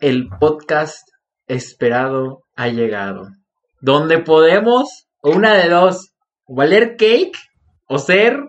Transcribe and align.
el 0.00 0.28
podcast 0.40 1.08
esperado 1.46 2.42
ha 2.56 2.68
llegado. 2.68 3.28
Donde 3.80 4.18
podemos, 4.18 5.06
una 5.22 5.54
de 5.54 5.68
dos, 5.68 6.12
valer 6.46 6.96
cake 6.96 7.36
o 7.86 7.98
ser... 7.98 8.40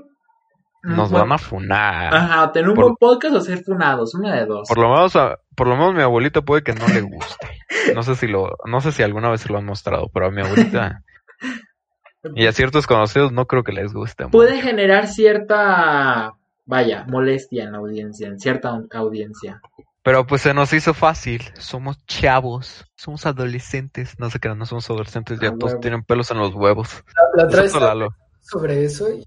Nos 0.82 1.12
van 1.12 1.32
a 1.34 1.38
funar. 1.38 2.16
Ajá, 2.16 2.52
tener 2.54 2.70
un 2.70 2.76
Por- 2.76 2.84
buen 2.86 2.96
podcast 2.96 3.36
o 3.36 3.42
ser 3.42 3.62
funados, 3.64 4.16
una 4.16 4.34
de 4.36 4.46
dos. 4.46 4.68
Por 4.70 4.78
lo 4.80 4.90
menos, 4.90 5.14
a- 5.18 5.38
por 5.56 5.68
lo 5.68 5.76
menos 5.76 5.94
mi 5.94 6.02
abuelita 6.02 6.42
puede 6.42 6.64
que 6.64 6.74
no 6.74 6.88
le 6.88 7.02
guste. 7.02 7.48
No 7.94 8.02
sé 8.02 8.16
si 8.16 8.28
lo, 8.28 8.56
no 8.66 8.80
sé 8.80 8.94
si 8.94 9.04
alguna 9.04 9.30
vez 9.30 9.42
se 9.42 9.50
lo 9.52 9.58
han 9.58 9.66
mostrado, 9.66 10.10
pero 10.14 10.28
a 10.28 10.32
mi 10.32 10.42
abuelita 10.42 11.04
y 12.36 12.48
a 12.48 12.52
ciertos 12.54 12.88
conocidos 12.88 13.34
no 13.34 13.46
creo 13.46 13.64
que 13.64 13.74
les 13.74 13.92
guste. 13.94 14.24
mucho. 14.24 14.32
Puede 14.32 14.62
generar 14.62 15.08
cierta, 15.08 16.32
vaya, 16.66 17.04
molestia 17.10 17.66
en 17.66 17.74
la 17.74 17.80
audiencia, 17.80 18.28
en 18.30 18.40
cierta 18.40 18.70
au- 18.72 18.88
audiencia. 18.94 19.60
Pero 20.10 20.26
pues 20.26 20.42
se 20.42 20.56
nos 20.56 20.74
hizo 20.74 20.96
fácil. 20.96 21.44
Somos 21.60 22.04
chavos, 22.08 22.84
somos 22.96 23.28
adolescentes. 23.28 24.18
No 24.18 24.32
sé 24.32 24.40
qué, 24.40 24.50
no 24.56 24.66
somos 24.66 24.90
adolescentes, 24.90 25.40
ya 25.40 25.50
A 25.50 25.52
todos 25.52 25.74
huevo. 25.74 25.82
tienen 25.82 26.02
pelos 26.04 26.32
en 26.32 26.40
los 26.40 26.56
huevos. 26.56 27.04
La 27.36 27.44
otra 27.46 27.62
vez 27.62 27.66
Excepto 27.68 27.86
Lalo. 27.86 28.10
sobre 28.42 28.84
eso 28.86 29.08
y, 29.14 29.24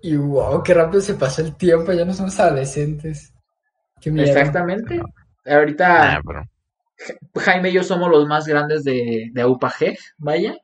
y 0.00 0.16
wow, 0.16 0.62
qué 0.62 0.72
rápido 0.72 1.02
se 1.02 1.12
pasó 1.12 1.42
el 1.42 1.54
tiempo, 1.56 1.92
ya 1.92 2.06
no 2.06 2.14
somos 2.14 2.40
adolescentes. 2.40 3.34
Qué. 4.00 4.08
Exactamente. 4.08 5.02
Ahorita 5.44 6.14
Ah, 6.14 6.20
pero 6.26 6.44
Jaime 7.34 7.68
y 7.68 7.72
yo 7.74 7.82
somos 7.82 8.10
los 8.10 8.26
más 8.26 8.46
grandes 8.46 8.84
de, 8.84 9.28
de 9.34 9.44
UPAG, 9.44 9.98
vaya. 10.16 10.54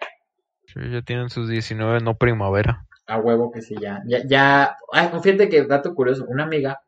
sí, 0.65 0.81
ya 0.91 1.03
tienen 1.03 1.29
sus 1.29 1.47
19, 1.47 2.01
no 2.01 2.17
primavera. 2.17 2.87
A 3.07 3.19
huevo 3.19 3.51
que 3.51 3.61
sí, 3.61 3.75
ya. 3.79 4.01
Ya, 4.07 4.21
ya. 4.27 4.77
Ay, 4.93 5.11
fíjate 5.23 5.51
que 5.51 5.67
dato 5.67 5.95
curioso, 5.95 6.25
una 6.27 6.45
amiga 6.45 6.81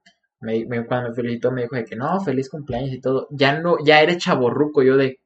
me, 0.42 0.64
me- 0.66 0.84
cuando 0.86 1.08
me 1.10 1.14
felicitó 1.14 1.50
me 1.50 1.62
dijo 1.62 1.76
de 1.76 1.84
que 1.84 1.96
no, 1.96 2.20
feliz 2.20 2.50
cumpleaños 2.50 2.90
y 2.92 3.00
todo. 3.00 3.26
Ya 3.30 3.58
no, 3.58 3.76
ya 3.84 4.00
eres 4.02 4.18
chaborruco, 4.18 4.82
yo 4.82 4.96
de. 4.96 5.18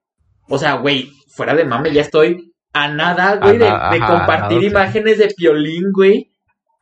O 0.48 0.58
sea, 0.58 0.74
güey, 0.74 1.08
fuera 1.34 1.54
de 1.54 1.64
mame, 1.64 1.92
ya 1.92 2.02
estoy 2.02 2.52
a 2.72 2.88
nada, 2.88 3.36
güey, 3.36 3.58
de, 3.58 3.66
compartir 4.00 4.58
nada, 4.58 4.66
imágenes 4.70 5.18
de 5.18 5.28
piolín, 5.36 5.90
güey. 5.92 6.30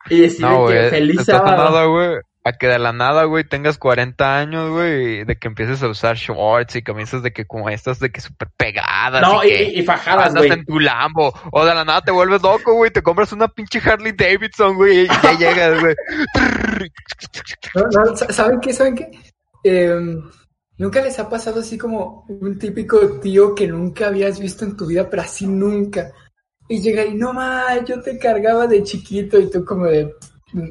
Y 0.09 0.19
decir 0.19 0.45
de 0.45 0.51
No, 0.51 0.67
que 0.67 0.89
feliz 0.89 1.23
sábado. 1.23 1.57
nada, 1.71 1.85
güey. 1.85 2.17
A 2.47 2.53
que 2.53 2.67
de 2.67 2.77
la 2.77 2.93
nada, 2.93 3.23
güey, 3.23 3.43
tengas 3.43 3.79
40 3.79 4.37
años, 4.37 4.69
güey, 4.69 5.25
de 5.25 5.35
que 5.35 5.47
empieces 5.47 5.81
a 5.81 5.87
usar 5.87 6.15
shorts 6.15 6.75
y 6.75 6.83
camisas 6.83 7.23
de 7.23 7.33
que 7.33 7.45
como 7.47 7.69
estas 7.69 7.99
de 7.99 8.11
que 8.11 8.21
súper 8.21 8.49
pegadas 8.55 9.19
No, 9.23 9.43
y 9.43 9.81
fajadas, 9.83 10.27
andas 10.27 10.45
güey. 10.45 10.59
en 10.59 10.63
tu 10.65 10.79
Lambo, 10.79 11.33
o 11.51 11.65
de 11.65 11.73
la 11.73 11.83
nada 11.83 12.01
te 12.01 12.11
vuelves 12.11 12.43
loco, 12.43 12.75
güey, 12.75 12.91
te 12.91 13.01
compras 13.01 13.31
una 13.31 13.47
pinche 13.47 13.81
Harley 13.83 14.11
Davidson, 14.11 14.75
güey, 14.75 15.05
y 15.05 15.07
ya 15.07 15.33
llegas, 15.39 15.81
güey. 15.81 15.95
No, 17.73 17.83
no, 17.91 18.15
sa- 18.15 18.31
¿Saben 18.31 18.59
qué? 18.59 18.73
¿Saben 18.73 18.95
qué? 18.95 19.09
Em, 19.63 20.21
¿Nunca 20.77 21.01
les 21.01 21.17
ha 21.19 21.27
pasado 21.29 21.61
así 21.61 21.77
como 21.77 22.25
un 22.27 22.59
típico 22.59 23.19
tío 23.21 23.55
que 23.55 23.65
nunca 23.67 24.07
habías 24.07 24.39
visto 24.39 24.65
en 24.65 24.75
tu 24.77 24.85
vida, 24.85 25.09
pero 25.09 25.21
así 25.23 25.47
nunca? 25.47 26.11
Y 26.67 26.81
llega 26.81 27.05
y 27.05 27.13
no 27.15 27.33
más, 27.33 27.85
yo 27.85 28.01
te 28.01 28.19
cargaba 28.19 28.67
de 28.67 28.83
chiquito 28.83 29.39
y 29.39 29.49
tú 29.49 29.63
como 29.65 29.85
de, 29.85 30.13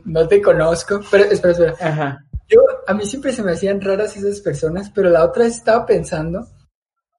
no 0.04 0.26
te 0.28 0.40
conozco. 0.42 1.00
Pero 1.10 1.24
espera, 1.24 1.52
espera. 1.52 1.74
Ajá. 1.80 2.18
Yo, 2.48 2.60
a 2.86 2.94
mí 2.94 3.06
siempre 3.06 3.32
se 3.32 3.42
me 3.42 3.52
hacían 3.52 3.80
raras 3.80 4.16
esas 4.16 4.40
personas, 4.40 4.90
pero 4.90 5.08
la 5.10 5.24
otra 5.24 5.44
vez 5.44 5.56
estaba 5.56 5.86
pensando, 5.86 6.46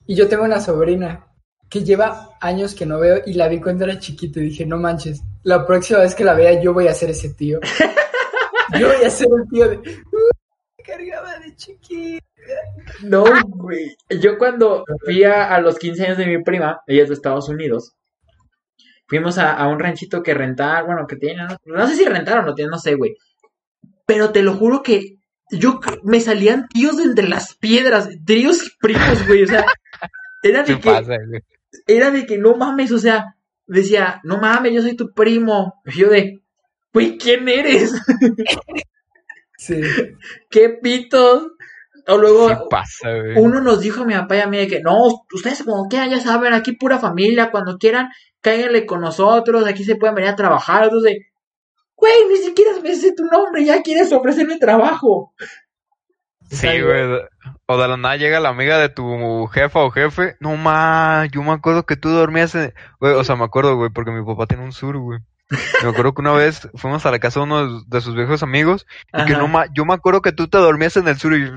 y 0.05 0.15
yo 0.15 0.27
tengo 0.27 0.43
una 0.43 0.59
sobrina 0.61 1.25
que 1.69 1.83
lleva 1.83 2.29
años 2.39 2.75
que 2.75 2.85
no 2.85 2.99
veo 2.99 3.21
y 3.25 3.33
la 3.33 3.47
vi 3.47 3.59
cuando 3.59 3.85
era 3.85 3.97
chiquito 3.99 4.39
y 4.39 4.43
dije, 4.49 4.65
no 4.65 4.77
manches, 4.77 5.21
la 5.43 5.65
próxima 5.65 5.99
vez 5.99 6.13
que 6.13 6.23
la 6.23 6.35
vea 6.35 6.61
yo 6.61 6.73
voy 6.73 6.87
a 6.87 6.93
ser 6.93 7.09
ese 7.09 7.33
tío. 7.33 7.59
yo 8.79 8.87
voy 8.87 9.03
a 9.05 9.09
ser 9.09 9.27
el 9.27 9.49
tío 9.49 9.67
de, 9.69 9.77
"Uh, 9.77 10.83
cargaba 10.85 11.39
de 11.39 11.55
chiquito. 11.55 12.23
No, 13.03 13.23
güey. 13.47 13.97
Yo 14.21 14.37
cuando 14.37 14.85
fui 15.03 15.23
a, 15.23 15.55
a 15.55 15.59
los 15.59 15.79
15 15.79 16.05
años 16.05 16.17
de 16.19 16.27
mi 16.27 16.43
prima, 16.43 16.81
ella 16.85 17.01
es 17.03 17.09
de 17.09 17.15
Estados 17.15 17.49
Unidos, 17.49 17.93
fuimos 19.07 19.37
a, 19.37 19.53
a 19.53 19.67
un 19.67 19.79
ranchito 19.79 20.23
que 20.23 20.33
rentar, 20.33 20.85
bueno, 20.85 21.05
que 21.07 21.15
tienen, 21.15 21.47
no, 21.47 21.57
no 21.65 21.87
sé 21.87 21.95
si 21.95 22.05
rentaron 22.05 22.43
o 22.45 22.47
no 22.47 22.55
tienen, 22.55 22.71
no 22.71 22.79
sé, 22.79 22.95
güey. 22.95 23.15
Pero 24.05 24.31
te 24.31 24.43
lo 24.43 24.53
juro 24.53 24.81
que 24.83 25.17
yo 25.51 25.79
me 26.03 26.19
salían 26.19 26.67
tíos 26.67 26.97
de 26.97 27.03
entre 27.03 27.27
las 27.27 27.55
piedras, 27.55 28.09
tíos 28.25 28.65
y 28.65 28.69
primos, 28.79 29.27
güey, 29.27 29.43
o 29.43 29.47
sea, 29.47 29.65
era 30.43 30.63
de 30.63 30.75
¿Qué 30.75 30.79
que, 30.79 30.89
pasa, 30.89 31.15
güey? 31.27 31.41
era 31.87 32.11
de 32.11 32.25
que 32.25 32.37
no 32.37 32.55
mames, 32.55 32.91
o 32.91 32.99
sea, 32.99 33.35
decía, 33.67 34.21
no 34.23 34.37
mames, 34.37 34.73
yo 34.73 34.81
soy 34.81 34.95
tu 34.95 35.11
primo. 35.13 35.81
Y 35.85 35.99
yo 35.99 36.09
de, 36.09 36.41
güey, 36.93 37.17
¿quién 37.17 37.47
eres? 37.47 37.93
Sí. 39.57 39.81
¿Qué 40.49 40.69
pitos? 40.81 41.47
O 42.07 42.17
luego, 42.17 42.49
¿Qué 42.49 42.57
pasa, 42.69 43.09
güey? 43.09 43.37
uno 43.37 43.61
nos 43.61 43.79
dijo 43.79 44.01
a 44.01 44.05
mi 44.05 44.13
papá 44.13 44.35
y 44.35 44.39
a 44.41 44.47
mí 44.47 44.57
de 44.57 44.67
que 44.67 44.81
no, 44.81 44.95
ustedes 45.33 45.63
como 45.63 45.87
quieran, 45.87 46.09
ya 46.09 46.19
saben, 46.19 46.53
aquí 46.53 46.73
pura 46.73 46.99
familia, 46.99 47.49
cuando 47.51 47.77
quieran, 47.77 48.09
cáiganle 48.45 48.85
con 48.85 49.01
nosotros, 49.01 49.65
aquí 49.65 49.83
se 49.83 49.95
pueden 49.95 50.13
venir 50.13 50.29
a 50.29 50.35
trabajar. 50.35 50.83
Entonces, 50.83 51.17
güey, 51.95 52.13
ni 52.29 52.37
siquiera 52.37 52.73
me 52.81 52.95
sé 52.95 53.13
tu 53.15 53.25
nombre, 53.25 53.65
ya 53.65 53.81
quieres 53.81 54.11
ofrecerme 54.11 54.59
trabajo. 54.59 55.33
Sí, 56.51 56.67
güey. 56.79 57.21
O 57.65 57.77
de 57.81 57.87
la 57.87 57.97
nada 57.97 58.17
llega 58.17 58.39
la 58.39 58.49
amiga 58.49 58.77
de 58.77 58.89
tu 58.89 59.47
jefa 59.47 59.79
o 59.79 59.89
jefe. 59.89 60.35
No 60.39 60.55
ma, 60.57 61.25
yo 61.31 61.41
me 61.41 61.53
acuerdo 61.53 61.87
que 61.87 61.95
tú 61.95 62.09
dormías 62.09 62.53
en... 62.53 62.71
Güey, 62.99 63.13
o 63.13 63.23
sea, 63.23 63.35
me 63.35 63.45
acuerdo, 63.45 63.77
güey, 63.77 63.89
porque 63.89 64.11
mi 64.11 64.23
papá 64.23 64.45
tiene 64.45 64.63
un 64.63 64.71
sur, 64.71 64.95
güey. 64.99 65.21
Me 65.81 65.89
acuerdo 65.89 66.13
que 66.13 66.21
una 66.21 66.33
vez 66.33 66.69
fuimos 66.75 67.03
a 67.07 67.11
la 67.11 67.17
casa 67.17 67.39
de 67.39 67.45
uno 67.45 67.81
de 67.81 68.01
sus 68.01 68.15
viejos 68.15 68.43
amigos 68.43 68.85
y 69.11 69.25
que 69.25 69.33
no 69.33 69.47
ma, 69.47 69.65
yo 69.73 69.85
me 69.85 69.93
acuerdo 69.95 70.21
que 70.21 70.31
tú 70.31 70.47
te 70.47 70.57
dormías 70.59 70.97
en 70.97 71.07
el 71.07 71.17
sur 71.17 71.33
y 71.33 71.51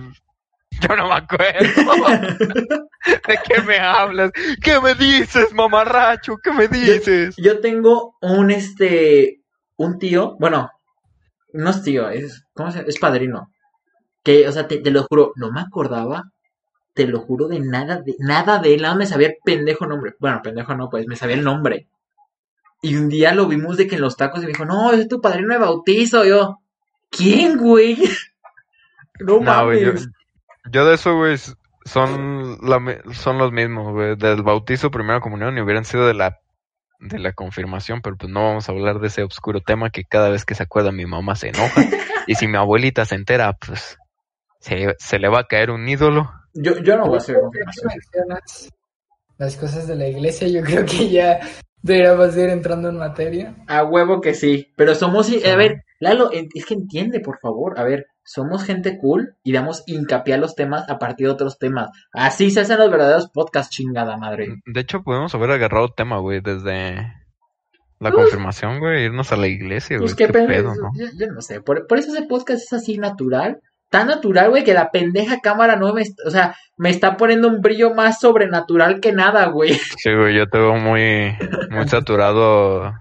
yo 0.80 0.96
no 0.96 1.08
me 1.08 1.14
acuerdo. 1.14 1.92
¿De 3.28 3.38
qué 3.46 3.62
me 3.62 3.78
hablas? 3.78 4.30
¿Qué 4.62 4.80
me 4.80 4.94
dices, 4.94 5.52
mamarracho? 5.52 6.36
¿Qué 6.42 6.52
me 6.52 6.68
dices? 6.68 7.34
Yo 7.36 7.60
tengo 7.60 8.16
un 8.20 8.50
este 8.50 9.40
un 9.76 9.98
tío, 9.98 10.36
bueno, 10.40 10.70
no 11.52 11.70
es 11.70 11.82
tío, 11.82 12.08
es 12.08 12.44
¿cómo 12.52 12.70
se 12.70 12.78
llama? 12.78 12.88
es 12.88 12.98
padrino. 12.98 13.52
Que, 14.22 14.48
o 14.48 14.52
sea, 14.52 14.66
te, 14.66 14.78
te 14.78 14.90
lo 14.90 15.04
juro, 15.04 15.32
no 15.36 15.52
me 15.52 15.60
acordaba, 15.60 16.32
te 16.94 17.06
lo 17.06 17.20
juro 17.20 17.46
de 17.48 17.60
nada 17.60 18.02
de 18.02 18.16
nada 18.18 18.58
de 18.58 18.74
él, 18.74 18.82
nada 18.82 18.96
me 18.96 19.06
sabía 19.06 19.28
el 19.28 19.36
pendejo 19.44 19.86
nombre. 19.86 20.14
Bueno, 20.18 20.40
pendejo 20.42 20.74
no, 20.74 20.90
pues 20.90 21.06
me 21.06 21.16
sabía 21.16 21.36
el 21.36 21.44
nombre. 21.44 21.88
Y 22.82 22.96
un 22.96 23.08
día 23.08 23.34
lo 23.34 23.46
vimos 23.46 23.76
de 23.76 23.86
que 23.86 23.96
en 23.96 24.00
los 24.02 24.16
tacos 24.16 24.40
y 24.40 24.46
me 24.46 24.52
dijo, 24.52 24.64
"No, 24.64 24.92
es 24.92 25.08
tu 25.08 25.20
padrino 25.20 25.52
de 25.52 25.60
bautizo." 25.60 26.24
Yo, 26.24 26.58
"¿Quién, 27.10 27.56
güey?" 27.56 27.96
No, 29.20 29.40
No, 29.40 29.74
yo, 29.74 29.86
mames. 29.86 30.08
Yo 30.70 30.86
de 30.86 30.94
eso, 30.94 31.16
güey, 31.16 31.36
son, 31.84 32.58
la 32.62 32.80
son 33.12 33.38
los 33.38 33.52
mismos, 33.52 33.92
güey, 33.92 34.16
del 34.16 34.42
bautizo, 34.42 34.90
primera 34.90 35.20
comunión 35.20 35.56
y 35.56 35.60
hubieran 35.60 35.84
sido 35.84 36.06
de 36.06 36.14
la, 36.14 36.38
de 37.00 37.18
la 37.18 37.32
confirmación, 37.32 38.00
pero 38.02 38.16
pues 38.16 38.30
no 38.30 38.44
vamos 38.44 38.68
a 38.68 38.72
hablar 38.72 39.00
de 39.00 39.08
ese 39.08 39.22
oscuro 39.22 39.60
tema 39.60 39.90
que 39.90 40.04
cada 40.04 40.30
vez 40.30 40.44
que 40.44 40.54
se 40.54 40.62
acuerda 40.62 40.92
mi 40.92 41.06
mamá 41.06 41.34
se 41.34 41.48
enoja 41.48 41.82
y 42.26 42.34
si 42.34 42.46
mi 42.46 42.56
abuelita 42.56 43.04
se 43.04 43.14
entera, 43.14 43.52
pues 43.54 43.96
se, 44.60 44.94
se 44.98 45.18
le 45.18 45.28
va 45.28 45.40
a 45.40 45.46
caer 45.46 45.70
un 45.70 45.88
ídolo. 45.88 46.30
Yo, 46.54 46.78
yo 46.82 46.96
no 46.96 47.06
voy 47.06 47.14
a 47.14 47.18
hacer 47.18 47.36
confirmación. 47.40 47.86
mencionas 47.88 48.70
las 49.38 49.56
cosas 49.56 49.86
de 49.86 49.94
la 49.94 50.08
iglesia, 50.08 50.48
yo 50.48 50.62
creo 50.62 50.84
que 50.84 51.08
ya 51.08 51.38
deberíamos 51.82 52.36
ir 52.36 52.50
entrando 52.50 52.88
en 52.88 52.98
materia. 52.98 53.54
A 53.66 53.84
huevo 53.84 54.20
que 54.20 54.34
sí. 54.34 54.72
Pero 54.76 54.94
somos. 54.94 55.30
A 55.44 55.56
ver, 55.56 55.84
Lalo, 56.00 56.30
es 56.32 56.66
que 56.66 56.74
entiende, 56.74 57.20
por 57.20 57.38
favor. 57.40 57.78
A 57.78 57.84
ver, 57.84 58.06
somos 58.24 58.64
gente 58.64 58.98
cool 58.98 59.36
y 59.42 59.52
damos 59.52 59.82
hincapié 59.86 60.34
a 60.34 60.38
los 60.38 60.54
temas 60.54 60.88
a 60.88 60.98
partir 60.98 61.26
de 61.26 61.32
otros 61.32 61.58
temas. 61.58 61.90
Así 62.12 62.50
se 62.50 62.60
hacen 62.60 62.78
los 62.78 62.90
verdaderos 62.90 63.30
podcasts, 63.30 63.74
chingada 63.74 64.16
madre. 64.16 64.56
De 64.66 64.80
hecho, 64.80 65.02
podemos 65.02 65.34
haber 65.34 65.50
agarrado 65.50 65.88
tema, 65.88 66.18
güey, 66.18 66.40
desde 66.40 67.12
la 67.98 68.12
confirmación, 68.12 68.78
güey, 68.78 69.06
irnos 69.06 69.32
a 69.32 69.36
la 69.36 69.48
iglesia, 69.48 69.96
güey. 69.96 70.06
Pues 70.06 70.14
qué, 70.14 70.26
qué 70.26 70.32
pedo. 70.32 70.46
pedo, 70.46 70.74
¿no? 70.74 70.90
yo, 70.94 71.06
yo 71.18 71.32
no 71.32 71.40
sé. 71.40 71.60
Por, 71.60 71.86
por 71.86 71.98
eso 71.98 72.12
ese 72.14 72.26
podcast 72.26 72.62
es 72.62 72.72
así 72.72 72.96
natural. 72.98 73.60
Tan 73.90 74.06
natural, 74.08 74.50
güey, 74.50 74.64
que 74.64 74.74
la 74.74 74.90
pendeja 74.90 75.40
cámara 75.40 75.76
no 75.76 75.92
me. 75.94 76.02
O 76.26 76.30
sea, 76.30 76.54
me 76.76 76.90
está 76.90 77.16
poniendo 77.16 77.48
un 77.48 77.62
brillo 77.62 77.94
más 77.94 78.20
sobrenatural 78.20 79.00
que 79.00 79.12
nada, 79.12 79.46
güey. 79.46 79.70
Sí, 79.98 80.14
güey, 80.14 80.34
yo 80.36 80.46
te 80.48 80.58
veo 80.58 80.74
muy, 80.76 81.36
muy 81.70 81.88
saturado 81.88 82.92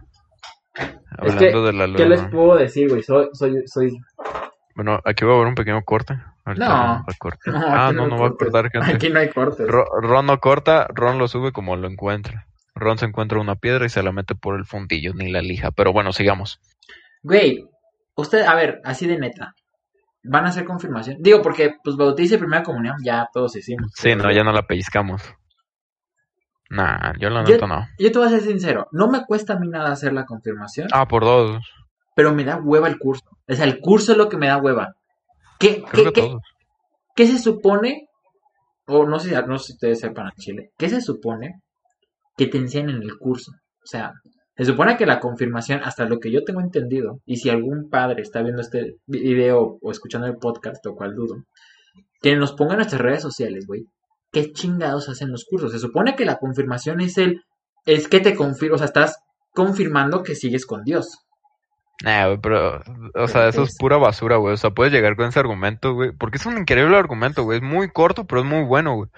hablando 1.18 1.39
que, 1.39 1.68
de 1.68 1.74
la 1.74 1.88
luna. 1.88 1.98
¿Qué 1.98 2.06
les 2.06 2.22
puedo 2.30 2.56
decir, 2.56 2.89
güey? 2.89 3.04
Soy, 3.04 3.30
soy, 3.34 3.63
soy. 3.68 3.98
Bueno, 4.75 5.00
aquí 5.06 5.25
va 5.25 5.34
a 5.34 5.36
haber 5.36 5.48
un 5.48 5.56
pequeño 5.56 5.81
corte. 5.84 6.18
No. 6.56 7.04
Cortar. 7.19 7.54
No, 7.54 7.68
ah, 7.68 7.92
no, 7.94 8.07
no 8.07 8.18
va 8.18 8.28
a 8.28 8.31
cortar, 8.31 8.69
gente. 8.72 8.94
Aquí 8.94 9.10
no 9.10 9.19
hay 9.19 9.30
cortes. 9.30 9.68
Ro- 9.68 9.90
Ron 10.01 10.28
no 10.28 10.40
corta, 10.40 10.88
Ron 10.94 11.18
lo 11.18 11.28
sube 11.28 11.51
como 11.51 11.75
lo 11.75 11.88
encuentra. 11.90 12.45
Ron 12.75 12.98
se 12.98 13.06
encuentra 13.06 13.40
una 13.40 13.56
piedra 13.56 13.86
y 13.86 13.90
se 13.90 14.04
la 14.04 14.12
mete 14.12 14.36
por 14.36 14.56
el 14.57 14.66
fundillo, 14.66 15.13
ni 15.13 15.31
la 15.31 15.42
lija. 15.42 15.72
Pero 15.72 15.92
bueno, 15.92 16.13
sigamos. 16.13 16.60
Güey, 17.24 17.66
usted, 18.16 18.44
a 18.44 18.56
ver, 18.56 18.80
así 18.86 19.07
de 19.07 19.18
neta. 19.18 19.54
¿Van 20.24 20.46
a 20.46 20.50
hacer 20.50 20.66
confirmación? 20.66 21.18
Digo, 21.22 21.42
porque, 21.42 21.75
pues, 21.84 21.96
bautizo 21.96 22.36
y 22.36 22.38
primera 22.40 22.64
comunión 22.64 22.98
ya 23.04 23.28
todos 23.31 23.56
hicimos. 23.56 23.92
Sí, 23.96 24.16
no, 24.16 24.31
ya 24.31 24.44
no 24.44 24.52
la 24.52 24.64
pellizcamos. 24.64 25.22
Nah, 26.69 27.14
yo 27.19 27.30
la 27.30 27.44
Yo- 27.46 27.54
neta 27.54 27.68
no. 27.68 27.88
Yo 27.98 28.12
te 28.12 28.18
voy 28.19 28.28
a 28.28 28.31
ser 28.31 28.42
sincero, 28.42 28.88
no 28.92 29.08
me 29.08 29.25
cuesta 29.25 29.54
a 29.54 29.60
mí 29.60 29.69
nada 29.69 29.92
hacer 29.92 30.12
la 30.14 30.25
confirmación, 30.25 30.90
Ah, 30.92 31.08
por 31.08 31.24
dos. 31.24 31.62
pero 32.16 32.34
me 32.34 32.44
da 32.44 32.58
hueva 32.58 32.88
el 32.90 32.98
curso. 33.00 33.24
O 33.48 33.54
sea, 33.54 33.64
el 33.66 33.80
curso 33.80 34.12
es 34.12 34.18
lo 34.18 34.28
que 34.28 34.38
me 34.38 34.48
da 34.48 34.58
hueva. 34.58 34.94
¿Qué, 35.60 35.81
Creo 35.84 36.06
qué, 36.06 36.14
que 36.14 36.22
qué- 36.30 36.38
qué 37.16 37.28
se 37.28 37.40
supone? 37.40 38.08
O 38.88 39.06
no 39.06 39.19
sé, 39.19 39.31
no 39.48 39.58
sé 39.60 39.68
si 39.68 39.74
ustedes 39.74 40.00
sepan 40.00 40.28
en 40.28 40.31
Chile. 40.38 40.72
¿Qué 40.78 40.90
se 40.90 41.00
supone 41.02 41.62
que 42.36 42.48
te 42.48 42.58
enseñan 42.58 42.98
en 42.98 43.04
el 43.04 43.18
curso? 43.18 43.52
O 43.52 43.86
sea, 43.86 44.12
se 44.57 44.65
supone 44.65 44.98
que 44.98 45.06
la 45.06 45.19
confirmación, 45.19 45.81
hasta 45.83 46.06
lo 46.06 46.19
que 46.19 46.31
yo 46.31 46.44
tengo 46.44 46.62
entendido, 46.62 47.19
y 47.25 47.38
si 47.38 47.50
algún 47.50 47.89
padre 47.89 48.24
está 48.24 48.42
viendo 48.42 48.62
este 48.62 48.95
video 49.06 49.77
o 49.81 49.92
escuchando 49.92 50.25
el 50.25 50.38
podcast, 50.38 50.83
lo 50.83 50.95
cual 50.95 51.15
dudo, 51.15 51.44
que 52.21 52.36
nos 52.36 52.54
ponga 52.54 52.74
en 52.74 52.77
nuestras 52.77 53.01
redes 53.01 53.21
sociales, 53.21 53.65
güey. 53.68 53.86
¿Qué 54.31 54.51
chingados 54.51 55.09
hacen 55.09 55.31
los 55.31 55.45
cursos? 55.45 55.71
Se 55.71 55.80
supone 55.80 56.15
que 56.15 56.25
la 56.25 56.38
confirmación 56.38 57.01
es 57.01 57.18
el. 57.18 57.42
Es 57.86 58.07
que 58.07 58.19
te 58.19 58.36
confirma, 58.36 58.75
o 58.75 58.77
sea, 58.77 58.88
estás 58.88 59.19
confirmando 59.54 60.24
que 60.24 60.36
sigues 60.36 60.65
con 60.65 60.83
Dios. 60.83 61.19
Nah, 62.04 62.25
güey, 62.27 62.39
pero, 62.42 62.81
o 63.15 63.27
sea, 63.27 63.48
eso 63.48 63.63
es 63.63 63.69
es? 63.69 63.77
pura 63.77 63.98
basura, 63.98 64.38
güey. 64.38 64.54
O 64.54 64.57
sea, 64.57 64.71
puedes 64.71 64.92
llegar 64.92 65.15
con 65.15 65.27
ese 65.27 65.39
argumento, 65.39 65.94
güey. 65.94 66.12
Porque 66.12 66.38
es 66.38 66.45
un 66.45 66.57
increíble 66.57 66.98
argumento, 66.98 67.44
güey. 67.44 67.59
Es 67.59 67.63
muy 67.63 67.89
corto, 67.92 68.25
pero 68.25 68.42
es 68.42 68.48
muy 68.48 68.63
bueno, 68.65 68.95
güey. 68.95 69.09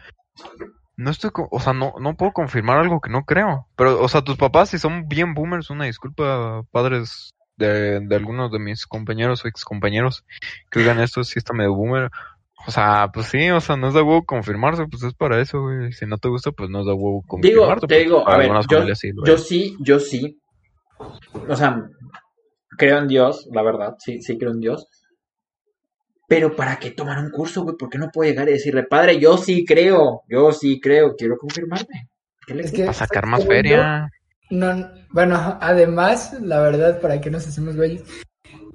No 1.00 1.12
estoy, 1.12 1.32
o 1.34 1.60
sea, 1.62 1.72
no, 1.72 1.94
no 1.98 2.18
puedo 2.18 2.34
confirmar 2.34 2.78
algo 2.78 3.00
que 3.00 3.10
no 3.10 3.24
creo. 3.24 3.68
Pero, 3.78 4.02
o 4.02 4.10
sea, 4.10 4.22
tus 4.22 4.36
papás, 4.36 4.70
si 4.70 4.78
son 4.78 5.08
bien 5.08 5.34
boomers, 5.34 5.70
una 5.70 5.86
disculpa, 5.86 6.64
padres 6.72 7.34
de, 7.56 8.02
de 8.02 8.16
algunos 8.18 8.52
de 8.52 8.60
mis 8.60 8.86
compañeros 8.86 9.46
o 9.46 9.48
excompañeros 9.48 10.26
que 10.70 10.80
oigan 10.80 11.00
esto, 11.00 11.24
si 11.24 11.40
está 11.40 11.54
medio 11.54 11.74
boomer. 11.74 12.12
O 12.68 12.72
sea, 12.72 13.10
pues 13.14 13.28
sí, 13.28 13.50
o 13.50 13.62
sea, 13.62 13.78
no 13.78 13.88
es 13.88 13.94
de 13.94 14.02
huevo 14.02 14.26
confirmarse, 14.26 14.88
pues 14.88 15.02
es 15.04 15.14
para 15.14 15.40
eso, 15.40 15.62
güey. 15.62 15.94
Si 15.94 16.06
no 16.06 16.18
te 16.18 16.28
gusta, 16.28 16.52
pues 16.52 16.70
no 16.70 16.82
es 16.82 16.86
de 16.86 16.92
huevo 16.92 17.24
Digo, 17.42 17.74
te 17.76 17.88
pues, 17.88 18.04
digo, 18.04 18.28
a 18.28 18.38
ver, 18.38 18.52
yo, 18.70 18.94
sí 18.94 19.12
yo 19.26 19.38
sí, 19.38 19.78
yo 19.80 20.00
sí. 20.02 20.38
O 21.48 21.56
sea, 21.56 21.82
creo 22.78 22.98
en 22.98 23.08
Dios, 23.08 23.48
la 23.54 23.62
verdad, 23.62 23.96
sí, 24.00 24.22
sí 24.22 24.38
creo 24.38 24.52
en 24.52 24.60
Dios. 24.60 24.86
Pero 26.30 26.56
¿para 26.56 26.78
qué 26.78 26.92
tomar 26.92 27.18
un 27.18 27.32
curso, 27.32 27.64
güey? 27.64 27.76
¿Por 27.76 27.90
qué 27.90 27.98
no 27.98 28.12
puedo 28.14 28.30
llegar 28.30 28.48
y 28.48 28.54
decirle, 28.54 28.84
padre, 28.84 29.20
yo 29.20 29.38
sí 29.38 29.66
creo, 29.66 30.22
yo 30.30 30.52
sí 30.52 30.80
creo, 30.80 31.16
quiero 31.18 31.38
confirmarme? 31.38 32.08
¿Qué 32.46 32.54
le 32.54 32.64
Es 32.64 32.72
que 32.72 32.84
Para 32.84 32.94
sacar 32.94 33.26
más 33.26 33.44
yo, 33.44 33.48
feria. 33.50 34.10
No, 34.52 34.90
bueno, 35.12 35.58
además, 35.60 36.38
la 36.40 36.60
verdad, 36.60 37.02
para 37.02 37.20
que 37.20 37.32
nos 37.32 37.48
hacemos 37.48 37.76
güeyes, 37.76 38.04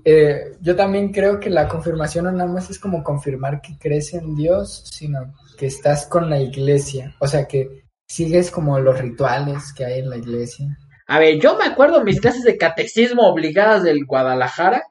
eh, 0.05 0.57
yo 0.61 0.77
también 0.77 1.13
creo 1.13 1.41
que 1.41 1.49
la 1.49 1.69
confirmación 1.69 2.25
no 2.25 2.33
nada 2.33 2.51
más 2.51 2.71
es 2.71 2.79
como 2.79 3.03
confirmar 3.03 3.61
que 3.61 3.79
crees 3.79 4.13
en 4.15 4.35
Dios, 4.35 4.85
sino 4.91 5.33
que 5.57 5.67
estás 5.67 6.07
con 6.07 6.29
la 6.29 6.41
iglesia, 6.41 7.15
o 7.21 7.27
sea, 7.29 7.47
que 7.47 7.85
sigues 8.07 8.51
como 8.51 8.79
los 8.81 9.01
rituales 9.01 9.73
que 9.73 9.85
hay 9.85 10.01
en 10.01 10.11
la 10.11 10.17
iglesia. 10.17 10.77
A 11.07 11.19
ver, 11.19 11.39
yo 11.39 11.57
me 11.57 11.65
acuerdo 11.65 12.03
mis 12.03 12.21
clases 12.21 12.43
de 12.43 12.57
catecismo 12.57 13.29
obligadas 13.29 13.83
del 13.83 14.05
Guadalajara. 14.07 14.83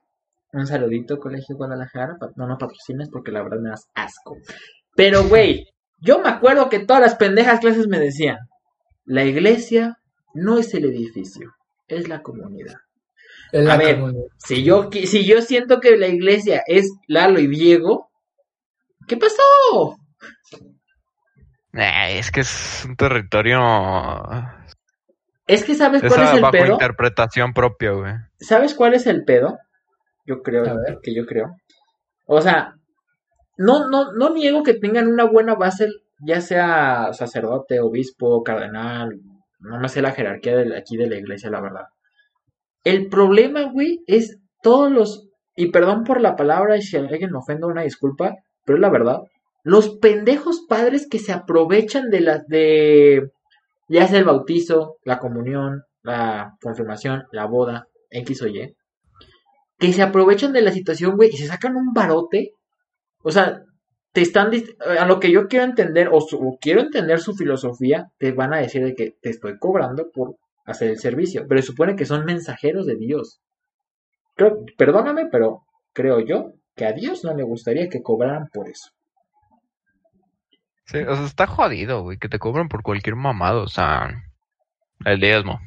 Un 0.53 0.67
saludito, 0.67 1.19
Colegio 1.19 1.55
Guadalajara. 1.57 2.15
No 2.35 2.47
nos 2.47 2.59
patrocines 2.59 3.09
porque 3.11 3.31
la 3.31 3.41
verdad 3.44 3.57
me 3.61 3.69
das 3.71 3.89
asco. 3.95 4.38
Pero, 4.95 5.23
güey, 5.25 5.65
yo 6.00 6.19
me 6.19 6.29
acuerdo 6.29 6.69
que 6.69 6.79
todas 6.79 7.01
las 7.01 7.15
pendejas 7.15 7.59
clases 7.59 7.88
me 7.88 8.00
decían: 8.00 8.38
La 9.05 9.23
iglesia 9.25 9.97
no 10.35 10.57
es 10.59 10.73
el 10.75 10.85
edificio, 10.85 11.51
es 11.88 12.07
la 12.07 12.21
comunidad. 12.21 12.75
Es 13.51 13.65
la 13.65 13.73
A 13.73 13.77
ver. 13.77 13.95
comunidad. 14.00 14.25
Si 14.38 14.63
yo, 14.63 14.89
si 14.91 15.25
yo 15.25 15.41
siento 15.41 15.79
que 15.79 15.97
la 15.97 16.07
iglesia 16.07 16.61
es 16.67 16.91
Lalo 17.07 17.39
y 17.39 17.47
Diego, 17.47 18.09
¿qué 19.07 19.17
pasó? 19.17 19.97
Eh, 21.73 22.19
es 22.19 22.31
que 22.31 22.41
es 22.41 22.83
un 22.88 22.95
territorio. 22.95 23.59
Es 25.47 25.63
que 25.63 25.73
sabes 25.75 26.01
cuál 26.01 26.11
Esa 26.13 26.23
es 26.25 26.33
el 26.35 26.41
bajo 26.41 26.51
pedo. 26.51 26.73
interpretación 26.73 27.53
propia, 27.53 27.91
güey. 27.91 28.13
¿Sabes 28.39 28.75
cuál 28.75 28.94
es 28.94 29.07
el 29.07 29.25
pedo? 29.25 29.57
Yo 30.25 30.41
creo, 30.41 30.65
A 30.65 30.73
ver. 30.75 30.99
que 31.01 31.13
yo 31.13 31.25
creo. 31.25 31.55
O 32.25 32.41
sea, 32.41 32.75
no, 33.57 33.89
no, 33.89 34.13
no 34.13 34.29
niego 34.33 34.63
que 34.63 34.73
tengan 34.73 35.07
una 35.07 35.25
buena 35.25 35.55
base, 35.55 35.87
ya 36.19 36.41
sea 36.41 37.13
sacerdote, 37.13 37.79
obispo, 37.79 38.43
cardenal, 38.43 39.19
no 39.59 39.79
me 39.79 39.89
sé 39.89 40.01
la 40.01 40.11
jerarquía 40.11 40.57
de 40.57 40.77
aquí 40.77 40.97
de 40.97 41.07
la 41.07 41.17
iglesia, 41.17 41.49
la 41.49 41.61
verdad. 41.61 41.85
El 42.83 43.07
problema, 43.07 43.71
güey, 43.71 44.01
es 44.07 44.39
todos 44.61 44.91
los, 44.91 45.29
y 45.55 45.71
perdón 45.71 46.03
por 46.03 46.19
la 46.21 46.35
palabra, 46.35 46.77
y 46.77 46.81
si 46.81 46.97
alguien 46.97 47.31
me 47.31 47.37
ofende, 47.37 47.65
una 47.65 47.83
disculpa, 47.83 48.35
pero 48.65 48.77
es 48.77 48.81
la 48.81 48.89
verdad, 48.89 49.19
los 49.63 49.97
pendejos 49.97 50.65
padres 50.67 51.07
que 51.09 51.19
se 51.19 51.31
aprovechan 51.31 52.09
de 52.09 52.19
las, 52.19 52.47
de, 52.47 53.31
ya 53.87 54.07
sea 54.07 54.19
el 54.19 54.25
bautizo, 54.25 54.97
la 55.03 55.19
comunión, 55.19 55.83
la 56.01 56.57
confirmación, 56.61 57.23
la 57.31 57.45
boda, 57.45 57.87
X 58.09 58.41
o 58.41 58.47
Y, 58.47 58.75
que 59.79 59.93
se 59.93 60.01
aprovechan 60.01 60.53
de 60.53 60.61
la 60.61 60.71
situación, 60.71 61.15
güey, 61.15 61.29
y 61.29 61.37
se 61.37 61.47
sacan 61.47 61.75
un 61.75 61.93
barote. 61.93 62.51
O 63.23 63.31
sea, 63.31 63.61
te 64.11 64.21
están, 64.21 64.51
a 64.99 65.05
lo 65.05 65.19
que 65.19 65.31
yo 65.31 65.47
quiero 65.47 65.65
entender, 65.65 66.09
o, 66.11 66.21
su- 66.21 66.57
quiero 66.61 66.81
entender 66.81 67.19
su 67.19 67.33
filosofía, 67.35 68.11
te 68.17 68.31
van 68.31 68.53
a 68.53 68.57
decir 68.59 68.83
de 68.83 68.95
que 68.95 69.15
te 69.21 69.29
estoy 69.29 69.57
cobrando 69.57 70.09
por 70.11 70.35
hacer 70.65 70.89
el 70.91 70.99
servicio, 70.99 71.45
pero 71.47 71.61
se 71.61 71.67
supone 71.67 71.95
que 71.95 72.05
son 72.05 72.25
mensajeros 72.25 72.85
de 72.85 72.95
Dios. 72.95 73.41
Perdóname, 74.77 75.27
pero 75.31 75.63
creo 75.93 76.19
yo 76.19 76.53
que 76.75 76.85
a 76.85 76.91
Dios 76.93 77.23
no 77.23 77.33
le 77.35 77.43
gustaría 77.43 77.89
que 77.89 78.01
cobraran 78.01 78.47
por 78.51 78.67
eso. 78.69 78.89
Sí, 80.85 80.97
o 80.99 81.15
sea, 81.15 81.25
está 81.25 81.47
jodido, 81.47 82.01
güey, 82.03 82.17
que 82.17 82.29
te 82.29 82.39
cobran 82.39 82.67
por 82.67 82.83
cualquier 82.83 83.15
mamado. 83.15 83.63
O 83.63 83.67
sea, 83.67 84.09
el 85.05 85.19
diezmo. 85.19 85.59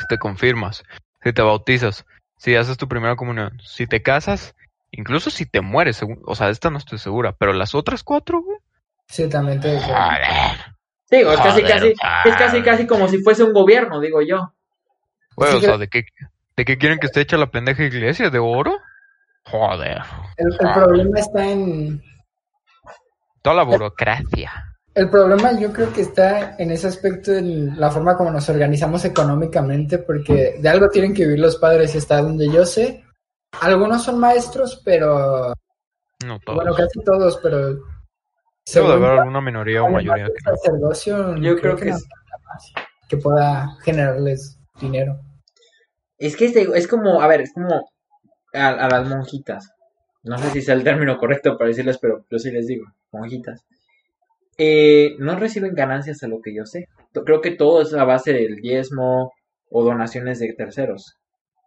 Si 0.00 0.06
te 0.08 0.18
confirmas, 0.18 0.82
si 1.22 1.32
te 1.32 1.42
bautizas, 1.42 2.04
si 2.36 2.54
haces 2.56 2.76
tu 2.76 2.88
primera 2.88 3.16
comunión, 3.16 3.58
si 3.62 3.86
te 3.86 4.02
casas, 4.02 4.54
incluso 4.90 5.30
si 5.30 5.46
te 5.46 5.60
mueres, 5.60 6.00
o 6.24 6.34
sea, 6.34 6.50
esta 6.50 6.70
no 6.70 6.78
estoy 6.78 6.98
segura, 6.98 7.32
pero 7.32 7.52
las 7.52 7.74
otras 7.74 8.02
cuatro, 8.02 8.42
güey. 8.42 8.58
Sí, 9.08 9.28
también 9.28 9.60
te 9.60 9.78
Joder, 9.80 10.74
Digo, 11.10 11.32
es 11.32 11.38
casi, 11.40 11.60
Joder, 11.60 11.68
casi, 11.72 11.88
es 12.28 12.36
casi, 12.36 12.62
casi 12.62 12.86
como 12.86 13.06
si 13.08 13.18
fuese 13.22 13.44
un 13.44 13.52
gobierno, 13.52 14.00
digo 14.00 14.20
yo. 14.22 14.52
güey, 15.36 15.50
Sí, 15.50 15.56
o 15.56 15.60
que- 15.60 15.66
sea, 15.66 15.78
¿de 15.78 15.88
qué, 15.88 16.04
¿de 16.56 16.64
qué 16.64 16.78
quieren 16.78 16.98
que 16.98 17.06
esté 17.06 17.20
hecha 17.20 17.36
la 17.36 17.50
pendeja 17.50 17.84
iglesia? 17.84 18.30
¿De 18.30 18.38
oro? 18.38 18.78
Joder, 19.44 20.00
El, 20.38 20.52
el 20.52 20.72
problema 20.72 21.18
está 21.18 21.44
en... 21.50 22.02
toda 23.42 23.56
la 23.56 23.62
burocracia. 23.62 24.73
El 24.94 25.10
problema 25.10 25.58
yo 25.58 25.72
creo 25.72 25.92
que 25.92 26.02
está 26.02 26.54
en 26.56 26.70
ese 26.70 26.86
aspecto, 26.86 27.32
en 27.32 27.78
la 27.80 27.90
forma 27.90 28.16
como 28.16 28.30
nos 28.30 28.48
organizamos 28.48 29.04
económicamente, 29.04 29.98
porque 29.98 30.56
de 30.60 30.68
algo 30.68 30.88
tienen 30.88 31.12
que 31.12 31.24
vivir 31.24 31.40
los 31.40 31.56
padres 31.56 31.94
y 31.94 31.98
hasta 31.98 32.20
donde 32.22 32.48
yo 32.48 32.64
sé. 32.64 33.04
Algunos 33.60 34.04
son 34.04 34.18
maestros, 34.20 34.80
pero... 34.84 35.52
No 36.24 36.38
todos. 36.40 36.56
Bueno, 36.56 36.74
casi 36.74 37.02
todos, 37.04 37.38
pero... 37.42 37.58
Debe 37.68 37.76
de 37.76 37.82
según 38.64 38.92
haber 38.92 39.18
alguna 39.18 39.40
minoría 39.40 39.82
o 39.82 39.90
mayoría 39.90 40.26
que 40.26 40.32
no. 40.50 40.56
sacerdocio, 40.56 41.36
Yo 41.36 41.56
creo 41.56 41.76
que 41.76 41.86
nada 41.86 41.98
más 42.46 42.72
que 43.08 43.16
pueda 43.18 43.76
generarles 43.82 44.58
dinero. 44.80 45.20
Es 46.16 46.36
que 46.36 46.46
es, 46.46 46.54
de- 46.54 46.70
es 46.74 46.86
como, 46.88 47.20
a 47.20 47.26
ver, 47.26 47.42
es 47.42 47.52
como 47.52 47.90
a, 48.54 48.68
a 48.68 48.88
las 48.88 49.08
monjitas. 49.08 49.70
No 50.22 50.38
sé 50.38 50.50
si 50.50 50.62
sea 50.62 50.74
el 50.74 50.84
término 50.84 51.18
correcto 51.18 51.58
para 51.58 51.68
decirles, 51.68 51.98
pero 51.98 52.24
yo 52.30 52.38
sí 52.38 52.50
les 52.50 52.66
digo, 52.66 52.86
monjitas. 53.12 53.66
Eh, 54.58 55.16
no 55.18 55.36
reciben 55.36 55.74
ganancias 55.74 56.22
a 56.22 56.28
lo 56.28 56.40
que 56.40 56.54
yo 56.54 56.64
sé. 56.66 56.88
Creo 57.24 57.40
que 57.40 57.50
todo 57.50 57.82
es 57.82 57.94
a 57.94 58.04
base 58.04 58.32
del 58.32 58.56
diezmo 58.56 59.32
o 59.70 59.84
donaciones 59.84 60.38
de 60.38 60.52
terceros. 60.52 61.16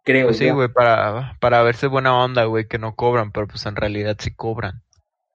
Creo 0.04 0.28
Pues 0.28 0.38
sí, 0.38 0.48
güey, 0.50 0.68
para, 0.68 1.36
para 1.40 1.62
verse 1.62 1.86
buena 1.86 2.16
onda, 2.16 2.44
güey, 2.44 2.66
que 2.66 2.78
no 2.78 2.94
cobran, 2.94 3.30
pero 3.32 3.46
pues 3.46 3.66
en 3.66 3.76
realidad 3.76 4.16
sí 4.18 4.34
cobran. 4.34 4.82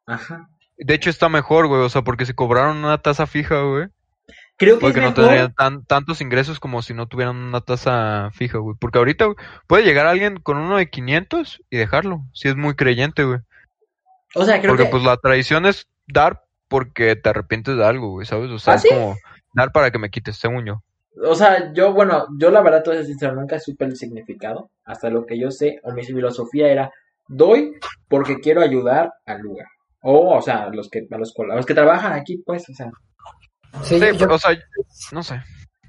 Ajá. 0.06 0.50
De 0.78 0.96
hecho 0.96 1.10
está 1.10 1.30
mejor, 1.30 1.68
güey, 1.68 1.82
o 1.82 1.90
sea, 1.90 2.02
porque 2.02 2.26
si 2.26 2.34
cobraron 2.34 2.78
una 2.78 2.98
tasa 2.98 3.28
fija, 3.28 3.62
güey, 3.62 3.88
Creo 4.58 4.80
que 4.80 4.88
es 4.88 4.96
no 4.96 5.02
mejor. 5.02 5.14
tendrían 5.16 5.54
tan, 5.54 5.86
tantos 5.86 6.22
ingresos 6.22 6.60
como 6.60 6.82
si 6.82 6.94
no 6.94 7.08
tuvieran 7.08 7.36
una 7.36 7.62
tasa 7.62 8.30
fija, 8.34 8.60
güey. 8.60 8.76
Porque 8.80 9.00
ahorita 9.00 9.28
puede 9.68 9.84
llegar 9.84 10.06
alguien 10.06 10.38
con 10.40 10.58
uno 10.58 10.78
de 10.78 10.90
500 10.90 11.62
y 11.70 11.78
dejarlo, 11.78 12.24
si 12.34 12.48
es 12.48 12.56
muy 12.56 12.76
creyente, 12.76 13.24
güey. 13.24 13.40
O 14.36 14.46
sea, 14.46 14.60
creo 14.60 14.72
Porque 14.72 14.86
que 14.86 14.90
pues 14.90 15.04
la 15.04 15.18
tradición 15.18 15.66
es 15.66 15.88
dar 16.08 16.44
porque 16.68 17.16
te 17.16 17.30
arrepientes 17.30 17.78
de 17.78 17.86
algo, 17.86 18.10
güey, 18.12 18.26
¿sabes? 18.26 18.50
O 18.52 18.60
sea, 18.60 18.74
¿Ah, 18.74 18.76
es 18.78 18.82
sí? 18.84 18.90
como 18.90 19.16
dar 19.54 19.72
para 19.72 19.92
que 19.92 20.00
me 20.00 20.10
quites, 20.10 20.38
según 20.38 20.66
yo. 20.66 20.82
O 21.26 21.36
sea, 21.36 21.72
yo, 21.74 21.94
bueno, 21.94 22.26
yo 22.40 22.50
la 22.50 22.62
verdad, 22.62 22.82
todo 22.84 23.04
sincero, 23.04 23.36
nunca 23.36 23.60
supe 23.60 23.86
el 23.86 23.96
significado. 23.96 24.72
Hasta 24.84 25.10
lo 25.10 25.26
que 25.26 25.40
yo 25.40 25.52
sé, 25.52 25.80
o 25.84 25.92
mi 25.94 26.04
filosofía 26.04 26.68
era, 26.70 26.92
doy 27.28 27.74
porque 28.08 28.40
quiero 28.40 28.62
ayudar 28.62 29.14
al 29.26 29.42
lugar. 29.42 29.68
O, 30.02 30.36
o 30.38 30.42
sea, 30.42 30.68
los 30.70 30.90
que, 30.90 31.08
a 31.12 31.18
los, 31.18 31.34
col- 31.34 31.52
a 31.52 31.56
los 31.56 31.66
que 31.66 31.76
trabajan 31.76 32.14
aquí, 32.14 32.38
pues, 32.46 32.68
o 32.70 32.74
sea. 32.74 32.90
Sí, 33.84 34.00
Sí, 34.00 34.06
yo- 34.08 34.18
pero, 34.18 34.36
o 34.36 34.38
sea, 34.40 34.52
no 35.12 35.24
sé. 35.24 35.40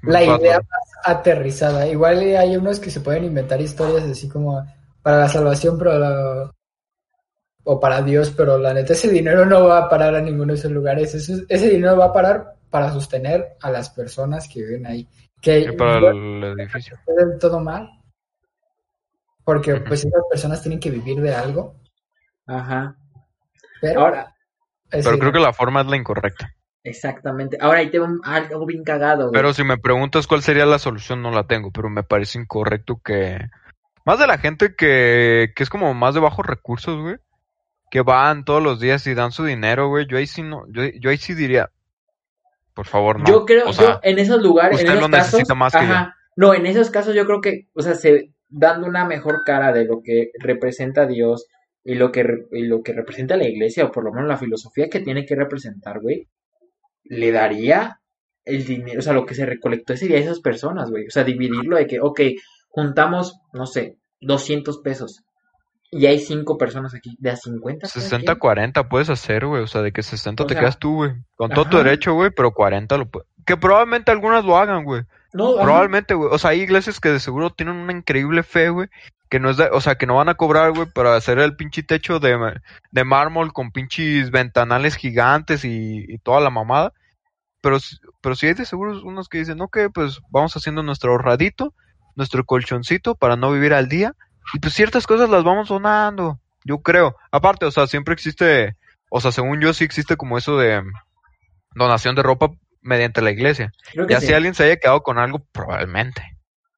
la 0.03 0.23
Vas, 0.23 0.39
idea 0.39 0.57
más 0.59 0.91
aterrizada. 1.17 1.87
Igual 1.87 2.19
hay 2.19 2.55
unos 2.55 2.79
que 2.79 2.91
se 2.91 3.01
pueden 3.01 3.25
inventar 3.25 3.59
historias 3.59 4.03
así 4.03 4.29
como 4.29 4.63
para 5.01 5.17
la 5.19 5.29
salvación, 5.29 5.77
pero 5.79 5.97
la- 5.99 6.51
o 7.65 7.79
para 7.79 8.01
Dios, 8.01 8.31
pero 8.37 8.57
la 8.57 8.73
neta 8.73 8.93
ese 8.93 9.09
dinero 9.09 9.45
no 9.45 9.65
va 9.67 9.79
a 9.79 9.89
parar 9.89 10.15
a 10.15 10.21
ninguno 10.21 10.53
de 10.53 10.59
esos 10.59 10.71
lugares. 10.71 11.13
Ese, 11.15 11.43
ese 11.49 11.69
dinero 11.69 11.97
va 11.97 12.05
a 12.05 12.13
parar 12.13 12.53
para 12.69 12.91
sostener 12.91 13.57
a 13.61 13.69
las 13.71 13.89
personas 13.89 14.47
que 14.47 14.61
viven 14.61 14.85
ahí. 14.85 15.07
Que 15.41 15.59
Y 15.59 15.71
para 15.73 16.11
el 16.11 16.43
edificio. 16.59 16.97
del 17.07 17.37
todo 17.39 17.59
mal. 17.59 17.89
Porque 19.43 19.75
pues 19.77 20.05
esas 20.05 20.23
personas 20.29 20.61
tienen 20.61 20.79
que 20.79 20.89
vivir 20.91 21.19
de 21.21 21.33
algo. 21.35 21.75
Ajá. 22.47 22.95
Pero, 23.81 23.99
Ahora, 24.01 24.35
ese- 24.91 25.07
Pero 25.09 25.19
creo 25.19 25.31
que 25.33 25.39
la 25.39 25.53
forma 25.53 25.81
es 25.81 25.87
la 25.87 25.97
incorrecta. 25.97 26.49
exactamente. 26.83 27.57
Ahora 27.59 27.79
ahí 27.79 27.89
te 27.89 27.99
va 27.99 28.05
un- 28.05 28.21
algo 28.23 28.65
bien 28.65 28.83
cagado, 28.83 29.29
güey. 29.29 29.33
Pero 29.33 29.53
si 29.53 29.63
me 29.63 29.77
preguntas 29.77 30.27
cuál 30.27 30.41
sería 30.41 30.65
la 30.65 30.79
solución, 30.79 31.21
no 31.21 31.31
la 31.31 31.45
tengo. 31.47 31.71
Pero 31.71 31.89
me 31.89 32.03
parece 32.03 32.39
incorrecto 32.39 32.99
que. 33.03 33.39
Más 34.05 34.19
de 34.19 34.27
la 34.27 34.37
gente 34.37 34.75
que, 34.75 35.51
que 35.55 35.63
es 35.63 35.69
como 35.69 35.93
más 35.95 36.13
de 36.13 36.19
bajos 36.21 36.45
recursos, 36.45 36.99
güey. 37.01 37.17
Que 37.89 38.01
van 38.01 38.45
todos 38.45 38.61
los 38.61 38.79
días 38.79 39.05
y 39.07 39.13
dan 39.13 39.31
su 39.31 39.45
dinero, 39.45 39.89
güey. 39.89 40.05
Yo 40.07 40.17
ahí 40.17 40.27
sí 40.27 40.41
no. 40.41 40.65
Yo, 40.69 40.83
yo 40.99 41.09
ahí 41.09 41.17
sí 41.17 41.33
diría. 41.33 41.71
Por 42.73 42.87
favor, 42.87 43.19
no. 43.19 43.25
Yo 43.25 43.45
creo, 43.45 43.69
O 43.69 43.73
sea, 43.73 43.85
yo 43.85 43.99
en 44.03 44.19
esos 44.19 44.41
lugares, 44.41 44.79
en 44.81 44.87
usted 44.87 44.97
esos 44.97 45.09
lo 45.09 45.15
casos, 45.15 45.33
necesita 45.33 45.55
más 45.55 45.71
que 45.71 45.79
ajá, 45.79 46.15
no, 46.35 46.53
en 46.53 46.65
esos 46.65 46.89
casos 46.89 47.15
yo 47.15 47.25
creo 47.25 47.39
que, 47.39 47.67
o 47.73 47.81
sea, 47.81 47.95
se 47.95 48.31
dando 48.49 48.87
una 48.87 49.05
mejor 49.05 49.43
cara 49.45 49.71
de 49.71 49.85
lo 49.85 50.01
que 50.03 50.31
representa 50.39 51.07
Dios 51.07 51.47
y 51.83 51.95
lo 51.95 52.11
que 52.11 52.25
y 52.51 52.63
lo 52.63 52.83
que 52.83 52.93
representa 52.93 53.37
la 53.37 53.47
iglesia 53.47 53.85
o 53.85 53.91
por 53.91 54.03
lo 54.03 54.11
menos 54.11 54.27
la 54.27 54.37
filosofía 54.37 54.89
que 54.89 54.99
tiene 54.99 55.25
que 55.25 55.35
representar, 55.35 56.01
güey, 56.01 56.27
le 57.03 57.31
daría 57.31 58.01
el 58.43 58.65
dinero, 58.65 58.99
o 58.99 59.01
sea, 59.01 59.13
lo 59.13 59.25
que 59.25 59.35
se 59.35 59.45
recolectó 59.45 59.93
ese 59.93 60.07
día 60.07 60.17
a 60.17 60.21
esas 60.21 60.41
personas, 60.41 60.91
güey, 60.91 61.07
o 61.07 61.11
sea, 61.11 61.23
dividirlo 61.23 61.77
de 61.77 61.87
que, 61.87 61.99
ok, 62.01 62.21
juntamos, 62.67 63.39
no 63.53 63.65
sé, 63.65 63.97
200 64.19 64.79
pesos 64.79 65.23
y 65.91 66.07
hay 66.07 66.19
cinco 66.19 66.57
personas 66.57 66.93
aquí, 66.93 67.15
de 67.19 67.29
a 67.29 67.35
50. 67.35 67.87
cada 67.87 68.03
60, 68.03 68.25
quien. 68.25 68.39
40 68.39 68.89
puedes 68.89 69.09
hacer, 69.09 69.45
güey. 69.45 69.63
O 69.63 69.67
sea, 69.67 69.81
de 69.81 69.91
que 69.91 70.03
60 70.03 70.43
O 70.43 70.47
te 70.47 70.53
sea, 70.53 70.61
quedas 70.61 70.79
tú, 70.79 70.95
güey. 70.95 71.11
Con 71.35 71.51
todo 71.51 71.65
tu 71.65 71.77
derecho, 71.77 72.13
güey. 72.13 72.31
Pero 72.31 72.51
40 72.51 72.97
lo 72.97 73.05
puedes. 73.07 73.27
Que 73.45 73.55
probablemente 73.55 74.11
algunas 74.11 74.43
lo 74.43 74.57
hagan, 74.57 74.83
güey. 74.83 75.03
No. 75.33 75.55
Probablemente, 75.55 76.13
güey. 76.13 76.29
O 76.33 76.37
sea, 76.37 76.51
hay 76.51 76.61
iglesias 76.61 76.99
que 76.99 77.09
de 77.09 77.19
seguro 77.19 77.49
tienen 77.51 77.75
una 77.75 77.93
increíble 77.93 78.43
fe, 78.43 78.69
güey. 78.69 78.89
Que 79.29 79.39
no 79.39 79.49
es 79.49 79.57
de, 79.57 79.65
o 79.71 79.81
sea, 79.81 79.95
que 79.95 80.05
no 80.05 80.15
van 80.15 80.29
a 80.29 80.35
cobrar, 80.35 80.71
güey, 80.71 80.87
para 80.91 81.15
hacer 81.15 81.39
el 81.39 81.55
pinche 81.55 81.83
techo 81.83 82.19
de, 82.19 82.59
de 82.91 83.03
mármol 83.03 83.53
con 83.53 83.71
pinches 83.71 84.31
ventanales 84.31 84.95
gigantes 84.95 85.65
y, 85.65 86.05
y 86.07 86.17
toda 86.19 86.41
la 86.41 86.49
mamada. 86.49 86.93
Pero, 87.61 87.77
pero 88.21 88.35
sí 88.35 88.47
hay 88.47 88.53
de 88.53 88.65
seguro 88.65 89.01
unos 89.03 89.27
que 89.27 89.39
dicen, 89.39 89.61
ok, 89.61 89.77
pues 89.93 90.19
vamos 90.29 90.55
haciendo 90.55 90.83
nuestro 90.83 91.11
ahorradito, 91.11 91.73
nuestro 92.15 92.43
colchoncito 92.45 93.15
para 93.15 93.35
no 93.37 93.51
vivir 93.51 93.73
al 93.73 93.87
día. 93.87 94.13
Y 94.53 94.59
pues 94.59 94.73
ciertas 94.73 95.07
cosas 95.07 95.29
las 95.29 95.43
vamos 95.43 95.67
donando, 95.69 96.39
yo 96.63 96.79
creo. 96.79 97.15
Aparte, 97.31 97.65
o 97.65 97.71
sea, 97.71 97.87
siempre 97.87 98.13
existe, 98.13 98.75
o 99.09 99.19
sea, 99.21 99.31
según 99.31 99.59
yo 99.61 99.73
sí 99.73 99.83
existe 99.83 100.15
como 100.17 100.37
eso 100.37 100.57
de 100.57 100.81
donación 101.73 102.15
de 102.15 102.23
ropa 102.23 102.49
mediante 102.81 103.21
la 103.21 103.31
iglesia. 103.31 103.71
Ya 104.09 104.19
sí. 104.21 104.27
si 104.27 104.33
alguien 104.33 104.53
se 104.53 104.63
haya 104.63 104.77
quedado 104.77 105.01
con 105.01 105.17
algo, 105.17 105.39
probablemente. 105.51 106.21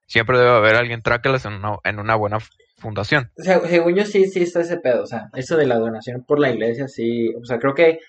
Siempre 0.07 0.37
debe 0.37 0.51
haber 0.51 0.75
alguien 0.75 1.01
tráquelas 1.01 1.45
en 1.45 1.53
una, 1.53 1.77
en 1.83 1.99
una 1.99 2.15
buena 2.15 2.37
fundación. 2.77 3.29
O 3.37 3.43
sea, 3.43 3.59
según 3.67 3.95
yo 3.95 4.05
sí, 4.05 4.25
sí 4.27 4.43
está 4.43 4.61
ese 4.61 4.77
pedo, 4.77 5.03
o 5.03 5.07
sea, 5.07 5.29
eso 5.33 5.57
de 5.57 5.65
la 5.65 5.77
donación 5.77 6.23
por 6.25 6.39
la 6.39 6.49
iglesia, 6.49 6.87
sí, 6.87 7.33
o 7.35 7.43
sea, 7.43 7.59
creo 7.59 7.73
que 7.73 7.99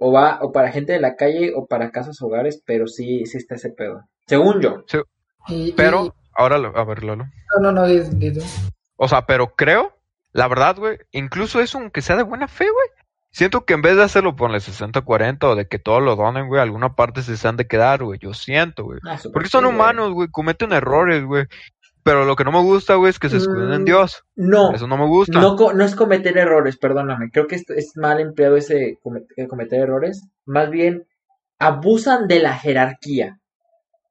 o 0.00 0.12
va 0.12 0.38
o 0.42 0.52
para 0.52 0.70
gente 0.70 0.92
de 0.92 1.00
la 1.00 1.16
calle 1.16 1.52
o 1.56 1.66
para 1.66 1.90
casas 1.90 2.22
hogares, 2.22 2.62
pero 2.64 2.86
sí, 2.86 3.26
sí 3.26 3.38
está 3.38 3.56
ese 3.56 3.70
pedo. 3.70 4.02
Según 4.28 4.60
yo. 4.60 4.84
y- 5.48 5.72
Pero, 5.72 6.04
y- 6.06 6.12
ahora, 6.36 6.58
lo- 6.58 6.76
a 6.78 6.84
ver, 6.84 7.02
Lalo. 7.02 7.24
no, 7.60 7.72
no, 7.72 7.72
no. 7.72 7.86
O 9.00 9.06
sea, 9.08 9.24
pero 9.26 9.54
creo, 9.54 9.96
la 10.32 10.48
verdad, 10.48 10.76
güey, 10.76 10.98
incluso 11.12 11.60
eso, 11.60 11.78
aunque 11.78 12.02
sea 12.02 12.16
de 12.16 12.24
buena 12.24 12.48
fe, 12.48 12.64
güey. 12.64 12.88
Siento 13.30 13.64
que 13.64 13.74
en 13.74 13.82
vez 13.82 13.94
de 13.96 14.02
hacerlo 14.02 14.34
ponle 14.36 14.58
60-40 14.58 15.44
o 15.44 15.54
de 15.54 15.68
que 15.68 15.78
todos 15.78 16.02
lo 16.02 16.16
donen, 16.16 16.48
güey, 16.48 16.60
alguna 16.60 16.94
parte 16.94 17.22
se 17.22 17.36
se 17.36 17.46
han 17.46 17.56
de 17.56 17.66
quedar, 17.68 18.02
güey. 18.02 18.18
Yo 18.18 18.34
siento, 18.34 18.84
güey. 18.84 18.98
Ah, 19.06 19.18
Porque 19.32 19.48
son 19.50 19.66
humanos, 19.66 20.12
güey, 20.12 20.28
cometen 20.28 20.72
errores, 20.72 21.24
güey. 21.24 21.44
Pero 22.02 22.24
lo 22.24 22.36
que 22.36 22.44
no 22.44 22.52
me 22.52 22.62
gusta, 22.62 22.94
güey, 22.94 23.10
es 23.10 23.18
que 23.18 23.28
se 23.28 23.36
escuden 23.36 23.70
en 23.72 23.82
Mm, 23.82 23.84
Dios. 23.84 24.24
No, 24.34 24.72
Eso 24.74 24.86
no 24.86 24.96
me 24.96 25.06
gusta. 25.06 25.38
no, 25.40 25.54
no 25.56 25.84
es 25.84 25.94
cometer 25.94 26.36
errores, 26.38 26.78
perdóname. 26.78 27.30
Creo 27.30 27.46
que 27.46 27.56
es, 27.56 27.68
es 27.68 27.92
mal 27.96 28.18
empleado 28.18 28.56
ese 28.56 28.98
come- 29.02 29.26
eh, 29.36 29.46
cometer 29.46 29.80
errores. 29.82 30.26
Más 30.46 30.70
bien, 30.70 31.06
abusan 31.58 32.26
de 32.26 32.40
la 32.40 32.54
jerarquía. 32.54 33.38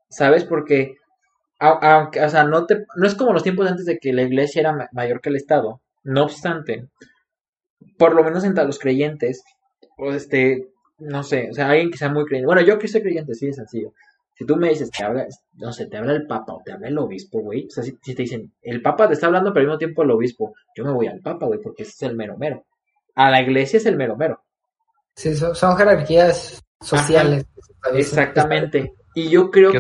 ¿Sabes? 0.10 0.44
Porque, 0.44 0.96
aunque, 1.59 2.21
o 2.21 2.29
sea, 2.29 2.43
no, 2.43 2.65
te, 2.65 2.85
no 2.95 3.07
es 3.07 3.15
como 3.15 3.33
los 3.33 3.43
tiempos 3.43 3.67
antes 3.69 3.85
de 3.85 3.97
que 3.99 4.13
la 4.13 4.23
iglesia 4.23 4.59
era 4.61 4.73
ma- 4.73 4.89
mayor 4.91 5.21
que 5.21 5.29
el 5.29 5.35
Estado. 5.37 5.81
No 6.03 6.23
obstante, 6.23 6.87
por 7.97 8.13
lo 8.15 8.23
menos 8.23 8.43
entre 8.43 8.65
los 8.65 8.79
creyentes, 8.79 9.43
o 9.97 10.11
este, 10.11 10.69
no 10.99 11.23
sé, 11.23 11.49
o 11.51 11.53
sea, 11.53 11.69
alguien 11.69 11.91
que 11.91 11.97
sea 11.97 12.09
muy 12.09 12.25
creyente. 12.25 12.45
Bueno, 12.47 12.61
yo 12.61 12.77
que 12.79 12.87
soy 12.87 13.01
creyente, 13.01 13.33
sí, 13.35 13.47
es 13.47 13.55
sencillo. 13.55 13.93
Si 14.35 14.45
tú 14.45 14.55
me 14.55 14.69
dices, 14.69 14.91
te 14.91 15.03
habla, 15.03 15.25
no 15.55 15.73
sé, 15.73 15.87
te 15.87 15.97
habla 15.97 16.13
el 16.13 16.27
Papa 16.27 16.53
o 16.53 16.61
te 16.63 16.71
habla 16.71 16.87
el 16.89 16.97
obispo, 16.99 17.41
güey. 17.41 17.65
O 17.67 17.69
sea, 17.71 17.83
si, 17.83 17.97
si 18.03 18.13
te 18.13 18.21
dicen, 18.21 18.53
el 18.61 18.81
Papa 18.83 19.07
te 19.07 19.13
está 19.15 19.25
hablando, 19.27 19.51
pero 19.51 19.61
al 19.61 19.67
mismo 19.67 19.77
tiempo 19.79 20.03
el 20.03 20.11
obispo, 20.11 20.53
yo 20.75 20.85
me 20.85 20.91
voy 20.91 21.07
al 21.07 21.21
Papa, 21.21 21.47
güey, 21.47 21.59
porque 21.59 21.83
ese 21.83 21.93
es 21.93 22.01
el 22.03 22.15
mero 22.15 22.37
mero. 22.37 22.65
A 23.15 23.31
la 23.31 23.41
iglesia 23.41 23.77
es 23.77 23.85
el 23.87 23.97
mero 23.97 24.15
mero. 24.15 24.43
Sí, 25.15 25.35
son, 25.35 25.55
son 25.55 25.75
jerarquías 25.75 26.63
sociales. 26.81 27.45
Exactamente. 27.95 28.93
Y 29.19 29.29
yo 29.29 29.50
creo 29.50 29.71
Que 29.71 29.79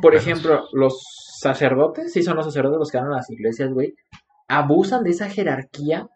por 0.00 0.14
ejemplo, 0.14 0.68
los 0.72 1.02
sacerdotes, 1.40 2.12
sí 2.12 2.22
son 2.22 2.36
los 2.36 2.44
sacerdotes 2.46 2.78
los 2.78 2.90
que 2.90 2.98
van 2.98 3.08
a 3.12 3.16
las 3.16 3.28
iglesias, 3.30 3.70
güey, 3.72 3.94
abusan 4.46 5.02
de 5.02 5.10
esa 5.10 5.28
jerarquía 5.28 6.06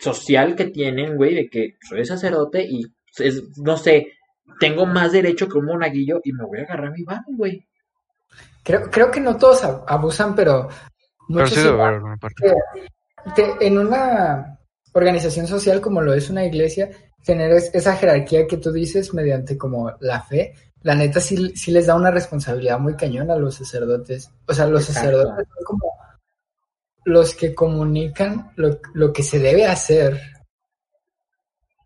social 0.00 0.56
que 0.56 0.64
tienen, 0.64 1.16
güey, 1.16 1.34
de 1.34 1.48
que 1.48 1.76
soy 1.88 2.04
sacerdote 2.04 2.64
y, 2.68 2.82
es, 3.18 3.56
no 3.58 3.76
sé, 3.76 4.08
tengo 4.58 4.84
más 4.84 5.12
derecho 5.12 5.48
que 5.48 5.58
un 5.58 5.66
monaguillo 5.66 6.20
y 6.24 6.32
me 6.32 6.44
voy 6.44 6.58
a 6.58 6.62
agarrar 6.62 6.90
mi 6.90 7.04
mano, 7.04 7.22
güey. 7.28 7.64
Creo, 8.64 8.90
creo 8.90 9.10
que 9.12 9.20
no 9.20 9.36
todos 9.36 9.62
ab- 9.62 9.84
abusan, 9.86 10.34
pero 10.34 10.68
Pero 10.68 10.74
muchos 11.28 11.50
sí 11.50 11.68
parte. 12.18 12.52
te- 13.36 13.66
en 13.66 13.78
una 13.78 14.58
organización 14.92 15.46
social 15.46 15.80
como 15.80 16.00
lo 16.02 16.14
es 16.14 16.30
una 16.30 16.44
iglesia, 16.44 16.90
tener 17.24 17.52
es- 17.52 17.70
esa 17.74 17.94
jerarquía 17.94 18.46
que 18.48 18.56
tú 18.56 18.72
dices 18.72 19.14
mediante 19.14 19.56
como 19.56 19.92
la 20.00 20.20
fe, 20.20 20.54
la 20.82 20.94
neta 20.94 21.20
sí, 21.20 21.52
sí 21.56 21.70
les 21.70 21.86
da 21.86 21.94
una 21.94 22.10
responsabilidad 22.10 22.78
muy 22.78 22.96
cañona 22.96 23.34
a 23.34 23.38
los 23.38 23.54
sacerdotes. 23.56 24.30
O 24.46 24.54
sea, 24.54 24.66
los 24.66 24.88
Exacto. 24.88 25.10
sacerdotes 25.10 25.48
son 25.48 25.64
como 25.64 25.92
los 27.04 27.34
que 27.34 27.54
comunican 27.54 28.52
lo, 28.56 28.78
lo 28.94 29.12
que 29.12 29.22
se 29.22 29.38
debe 29.38 29.66
hacer. 29.66 30.20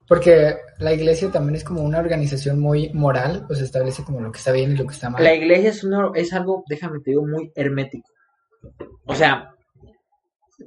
Porque 0.09 0.57
la 0.79 0.93
iglesia 0.93 1.31
también 1.33 1.57
es 1.57 1.65
como 1.65 1.83
una 1.83 1.99
organización 1.99 2.61
muy 2.61 2.91
moral, 2.93 3.45
o 3.51 3.55
se 3.55 3.65
establece 3.65 4.05
como 4.05 4.21
lo 4.21 4.31
que 4.31 4.39
está 4.39 4.53
bien 4.53 4.73
y 4.73 4.77
lo 4.77 4.87
que 4.87 4.95
está 4.95 5.11
mal. 5.11 5.23
La 5.23 5.35
iglesia 5.35 5.71
es, 5.71 5.85
es 6.15 6.33
algo, 6.33 6.63
déjame 6.69 7.01
te 7.01 7.11
digo, 7.11 7.27
muy 7.27 7.51
hermético. 7.57 8.09
O 9.07 9.15
sea, 9.15 9.51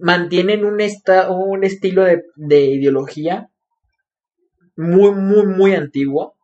mantienen 0.02 0.66
un, 0.66 0.82
esta, 0.82 1.30
un 1.32 1.64
estilo 1.64 2.04
de, 2.04 2.24
de 2.36 2.60
ideología 2.66 3.50
muy, 4.76 5.12
muy, 5.12 5.46
muy 5.46 5.74
antiguo. 5.74 6.36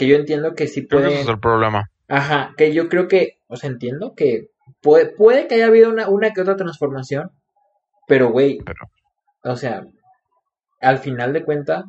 Que 0.00 0.06
yo 0.08 0.16
entiendo 0.16 0.54
que 0.54 0.66
sí 0.66 0.86
Creo 0.86 1.00
que 1.00 1.04
pueden. 1.06 1.12
ese 1.12 1.22
es 1.22 1.28
el 1.28 1.40
problema. 1.40 1.90
Ajá, 2.08 2.54
que 2.56 2.72
yo 2.72 2.88
creo 2.88 3.06
que, 3.06 3.38
o 3.48 3.56
sea, 3.56 3.68
entiendo 3.70 4.14
que 4.16 4.46
puede, 4.80 5.06
puede 5.14 5.46
que 5.46 5.56
haya 5.56 5.66
habido 5.66 5.90
una, 5.90 6.08
una 6.08 6.32
que 6.32 6.40
otra 6.40 6.56
transformación, 6.56 7.30
pero 8.08 8.30
güey, 8.32 8.58
Pero- 8.64 8.90
o 9.44 9.56
sea, 9.56 9.86
al 10.80 10.98
final 10.98 11.32
de 11.34 11.44
cuentas, 11.44 11.84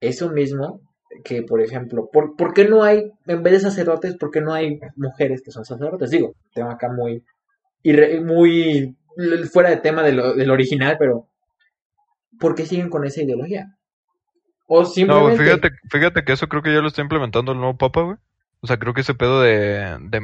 eso 0.00 0.30
mismo 0.30 0.80
que, 1.24 1.42
por 1.42 1.62
ejemplo, 1.62 2.08
¿por, 2.12 2.34
por 2.36 2.52
qué 2.52 2.64
no 2.66 2.82
hay, 2.82 3.10
en 3.26 3.42
vez 3.44 3.52
de 3.54 3.60
sacerdotes, 3.60 4.16
por 4.16 4.30
qué 4.32 4.40
no 4.40 4.52
hay 4.52 4.80
mujeres 4.96 5.40
que 5.42 5.52
son 5.52 5.64
sacerdotes? 5.64 6.10
Digo, 6.10 6.34
tema 6.52 6.72
acá 6.72 6.88
muy, 6.92 7.22
irre- 7.84 8.20
muy 8.20 8.96
fuera 9.52 9.70
de 9.70 9.76
tema 9.78 10.02
de 10.02 10.12
lo- 10.12 10.34
del 10.34 10.50
original, 10.50 10.96
pero 10.98 11.28
¿por 12.40 12.54
qué 12.56 12.66
siguen 12.66 12.90
con 12.90 13.04
esa 13.04 13.22
ideología? 13.22 13.77
O 14.70 14.80
No, 14.82 14.86
simplemente... 14.86 15.42
fíjate, 15.42 15.70
fíjate 15.90 16.24
que 16.24 16.32
eso 16.32 16.46
creo 16.48 16.62
que 16.62 16.72
ya 16.72 16.80
lo 16.80 16.88
está 16.88 17.00
implementando 17.02 17.52
el 17.52 17.58
nuevo 17.58 17.76
Papa, 17.78 18.02
güey. 18.02 18.16
O 18.60 18.66
sea, 18.66 18.76
creo 18.78 18.92
que 18.94 19.00
ese 19.00 19.14
pedo 19.14 19.40
de, 19.40 19.96
de, 20.00 20.20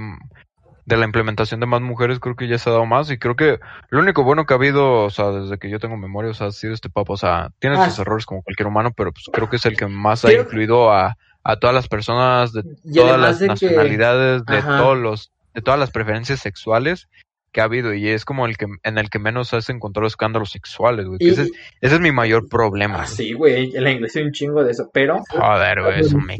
de 0.87 0.97
la 0.97 1.05
implementación 1.07 1.61
de 1.61 1.67
más 1.67 1.81
mujeres 1.81 2.19
creo 2.21 2.37
que 2.37 2.47
ya 2.47 2.59
se 2.59 2.69
ha 2.69 2.73
dado 2.75 2.85
más 2.85 3.11
y 3.11 3.17
creo 3.17 3.37
que 3.37 3.59
lo 3.89 4.01
único 4.01 4.23
bueno 4.23 4.45
que 4.45 4.53
ha 4.53 4.57
habido, 4.57 5.05
o 5.05 5.11
sea, 5.11 5.31
desde 5.31 5.57
que 5.59 5.71
yo 5.71 5.79
tengo 5.79 5.97
memoria, 5.97 6.31
o 6.33 6.35
sea, 6.35 6.49
ha 6.49 6.53
sido 6.53 6.75
este 6.75 6.91
Papa, 6.91 7.15
o 7.15 7.17
sea, 7.17 7.51
tiene 7.59 7.77
Ah. 7.79 7.89
sus 7.89 7.99
errores 8.01 8.27
como 8.27 8.43
cualquier 8.43 8.67
humano, 8.67 8.93
pero 8.95 9.13
pues 9.13 9.25
creo 9.33 9.49
que 9.49 9.57
es 9.57 9.65
el 9.67 9.77
que 9.77 9.87
más 9.87 10.25
ha 10.27 10.33
incluido 10.33 10.93
a, 10.93 11.17
a 11.43 11.57
todas 11.57 11.75
las 11.75 11.89
personas 11.89 12.53
de 12.53 12.65
y 12.85 12.95
todas 12.97 13.19
las 13.21 13.39
de 13.39 13.47
que- 13.47 13.49
nacionalidades, 13.49 14.45
de 14.45 14.61
todos 14.63 14.99
los, 14.99 15.33
de 15.55 15.63
todas 15.63 15.81
las 15.81 15.91
preferencias 15.91 16.41
sexuales 16.41 17.09
que 17.55 17.61
ha 17.61 17.65
habido 17.65 17.95
y 17.95 18.09
es 18.09 18.25
como 18.25 18.45
el 18.47 18.59
que 18.59 18.67
en 18.83 18.99
el 18.99 19.09
que 19.09 19.21
menos 19.21 19.55
has 19.55 19.71
encontrado 19.71 20.09
escándalos 20.09 20.51
sexuales, 20.51 21.07
güey. 21.07 21.19
ese, 21.21 21.43
es, 21.43 21.53
ese 21.81 21.95
es 21.95 22.01
mi 22.01 22.11
mayor 22.11 22.49
problema. 22.49 23.03
Ah, 23.03 23.07
sí, 23.07 23.33
güey, 23.33 23.75
en 23.75 23.85
la 23.85 23.93
iglesia 23.93 24.21
hay 24.21 24.27
un 24.27 24.33
chingo 24.33 24.65
de 24.65 24.73
eso, 24.73 24.91
pero 24.93 25.23
Joder, 25.31 25.81
güey, 25.81 26.01
eso 26.01 26.19
me, 26.19 26.37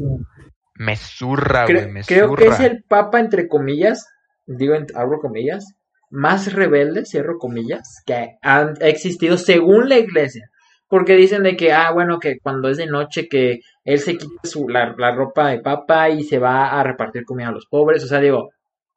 me 0.75 0.97
zurra, 0.97 1.65
güey, 1.65 1.89
me 1.89 2.03
creo 2.03 2.35
que 2.35 2.47
es 2.47 2.59
el 2.59 2.83
papa, 2.83 3.21
entre 3.21 3.47
comillas, 3.47 4.05
digo, 4.45 4.75
abro 4.93 5.19
comillas, 5.19 5.73
más 6.09 6.51
rebelde, 6.51 7.05
cierro 7.05 7.39
comillas, 7.39 8.03
que 8.05 8.35
ha, 8.43 8.73
ha 8.81 8.87
existido 8.87 9.37
según 9.37 9.89
la 9.89 9.97
iglesia. 9.97 10.49
Porque 10.87 11.15
dicen 11.15 11.41
de 11.41 11.55
que, 11.55 11.73
ah, 11.73 11.91
bueno, 11.91 12.19
que 12.19 12.37
cuando 12.39 12.69
es 12.69 12.77
de 12.77 12.85
noche 12.85 13.27
que 13.27 13.61
él 13.85 13.97
se 13.99 14.17
quita 14.17 14.41
su, 14.43 14.69
la, 14.69 14.93
la 14.97 15.15
ropa 15.15 15.47
de 15.49 15.59
papa 15.59 16.09
y 16.09 16.23
se 16.23 16.37
va 16.37 16.79
a 16.79 16.83
repartir 16.83 17.25
comida 17.25 17.47
a 17.47 17.51
los 17.51 17.65
pobres. 17.65 18.03
O 18.03 18.07
sea, 18.07 18.19
digo, 18.19 18.51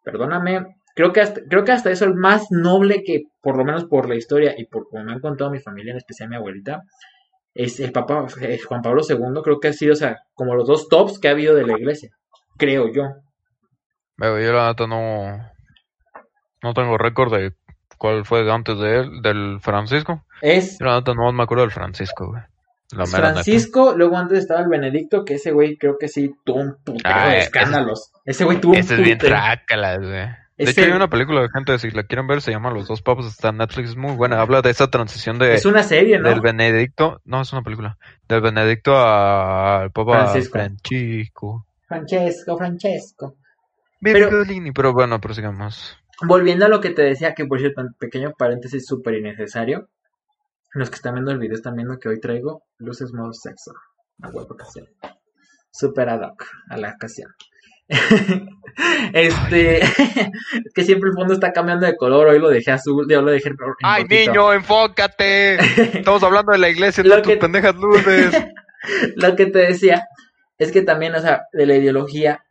perdóname, 0.04 0.77
creo 0.98 1.12
que 1.12 1.20
hasta, 1.20 1.40
creo 1.48 1.62
que 1.62 1.70
hasta 1.70 1.92
eso 1.92 2.06
es 2.06 2.14
más 2.16 2.48
noble 2.50 3.04
que, 3.04 3.22
por 3.40 3.56
lo 3.56 3.64
menos 3.64 3.84
por 3.84 4.08
la 4.08 4.16
historia 4.16 4.54
y 4.58 4.64
por 4.66 4.88
como 4.88 5.04
me 5.04 5.12
han 5.12 5.20
contado 5.20 5.48
mi 5.48 5.60
familia, 5.60 5.92
en 5.92 5.98
especial 5.98 6.28
mi 6.28 6.34
abuelita, 6.34 6.82
es 7.54 7.78
el 7.78 7.92
Papa 7.92 8.26
Juan 8.66 8.82
Pablo 8.82 9.02
II, 9.08 9.40
creo 9.44 9.60
que 9.60 9.68
ha 9.68 9.72
sido, 9.72 9.92
o 9.92 9.96
sea, 9.96 10.16
como 10.34 10.56
los 10.56 10.66
dos 10.66 10.88
tops 10.88 11.20
que 11.20 11.28
ha 11.28 11.30
habido 11.30 11.54
de 11.54 11.64
la 11.64 11.78
iglesia, 11.78 12.10
creo 12.56 12.92
yo. 12.92 13.02
Güey, 14.16 14.44
yo 14.44 14.52
la 14.52 14.66
neta 14.70 14.88
no, 14.88 15.38
no 16.64 16.74
tengo 16.74 16.98
récord 16.98 17.32
de 17.32 17.52
cuál 17.96 18.24
fue 18.24 18.50
antes 18.52 18.76
de 18.80 18.96
él, 18.98 19.22
del 19.22 19.60
Francisco. 19.60 20.24
Es 20.42 20.80
Yo 20.80 20.86
la 20.86 20.96
neta 20.96 21.14
no 21.14 21.32
me 21.32 21.44
acuerdo 21.44 21.62
del 21.62 21.70
Francisco, 21.70 22.26
güey. 22.26 22.42
La 22.90 23.04
mera 23.04 23.28
neta. 23.28 23.32
Francisco, 23.34 23.94
luego 23.96 24.16
antes 24.16 24.38
estaba 24.40 24.62
el 24.62 24.68
Benedicto, 24.68 25.24
que 25.24 25.34
ese 25.34 25.52
güey 25.52 25.76
creo 25.76 25.96
que 25.96 26.08
sí 26.08 26.34
tuvo 26.44 26.60
un 26.60 26.74
putero 26.84 27.14
Ah, 27.14 27.28
de 27.30 27.38
escándalos. 27.38 28.10
Ese 28.24 28.44
güey 28.44 28.60
tuvo 28.60 28.74
Ese 28.74 28.94
un 28.94 29.00
es 29.00 29.04
bien 29.04 29.18
putero. 29.18 29.36
trácalas, 29.36 29.98
güey. 30.00 30.26
De 30.58 30.70
hecho, 30.70 30.80
hay 30.82 30.90
una 30.90 31.08
película 31.08 31.40
de 31.42 31.48
gente, 31.54 31.78
si 31.78 31.90
la 31.92 32.02
quieren 32.02 32.26
ver, 32.26 32.42
se 32.42 32.50
llama 32.50 32.70
Los 32.72 32.88
dos 32.88 33.00
papas, 33.00 33.26
está 33.26 33.50
en 33.50 33.58
Netflix, 33.58 33.90
es 33.90 33.96
muy 33.96 34.16
buena. 34.16 34.40
Habla 34.40 34.60
de 34.60 34.70
esa 34.70 34.90
transición 34.90 35.38
de, 35.38 35.54
Es 35.54 35.64
una 35.64 35.84
serie, 35.84 36.18
¿no? 36.18 36.28
del 36.28 36.40
Benedicto, 36.40 37.20
no, 37.24 37.42
es 37.42 37.52
una 37.52 37.62
película, 37.62 37.96
del 38.28 38.40
Benedicto 38.40 38.96
al 38.96 39.92
Papa 39.92 40.24
Francisco. 40.24 40.52
Francisco. 40.58 41.66
Francesco, 41.86 42.58
Francesco. 42.58 43.36
Pero- 44.00 44.30
Virgolini, 44.30 44.72
pero 44.72 44.92
bueno, 44.92 45.20
prosigamos. 45.20 45.96
Volviendo 46.26 46.66
a 46.66 46.68
lo 46.68 46.80
que 46.80 46.90
te 46.90 47.02
decía, 47.02 47.34
que 47.34 47.46
por 47.46 47.60
cierto, 47.60 47.80
un 47.80 47.94
pequeño 47.94 48.32
paréntesis 48.36 48.84
súper 48.86 49.14
innecesario. 49.14 49.88
Los 50.74 50.90
que 50.90 50.96
están 50.96 51.14
viendo 51.14 51.30
el 51.30 51.38
video 51.38 51.54
están 51.54 51.76
viendo 51.76 51.98
que 51.98 52.08
hoy 52.08 52.20
traigo 52.20 52.64
luces 52.78 53.12
modo 53.12 53.32
sexo. 53.32 53.72
A 54.22 54.28
huevo 54.28 54.56
que 54.56 54.64
sí. 54.64 54.80
Super 55.70 56.08
ad 56.08 56.22
hoc 56.22 56.44
a 56.68 56.76
la 56.76 56.90
ocasión. 56.90 57.30
este. 59.12 59.78
es 59.83 60.73
que 60.75 60.85
siempre 60.85 61.11
el 61.11 61.14
fondo 61.16 61.35
está 61.35 61.52
cambiando 61.52 61.87
de 61.87 61.97
color. 61.97 62.28
Hoy 62.28 62.38
lo 62.38 62.49
dejé 62.49 62.73
azul, 62.73 63.07
yo 63.09 63.23
lo 63.23 63.30
dejé. 63.30 63.49
en 63.49 63.57
¡Ay, 63.83 64.04
niño, 64.04 64.52
enfócate! 64.52 65.57
Estamos 65.99 66.23
hablando 66.23 66.52
de 66.52 66.59
la 66.59 66.68
iglesia, 66.68 67.02
no 67.04 67.23
tus 67.23 67.37
pendejas 67.37 67.75
luces. 67.76 68.35
lo 69.16 69.37
que 69.37 69.47
te 69.47 69.59
decía 69.61 70.07
es 70.59 70.73
que 70.73 70.83
también, 70.83 71.14
o 71.14 71.21
sea, 71.21 71.42
de 71.52 71.66
la 71.66 71.76
ideología, 71.76 72.45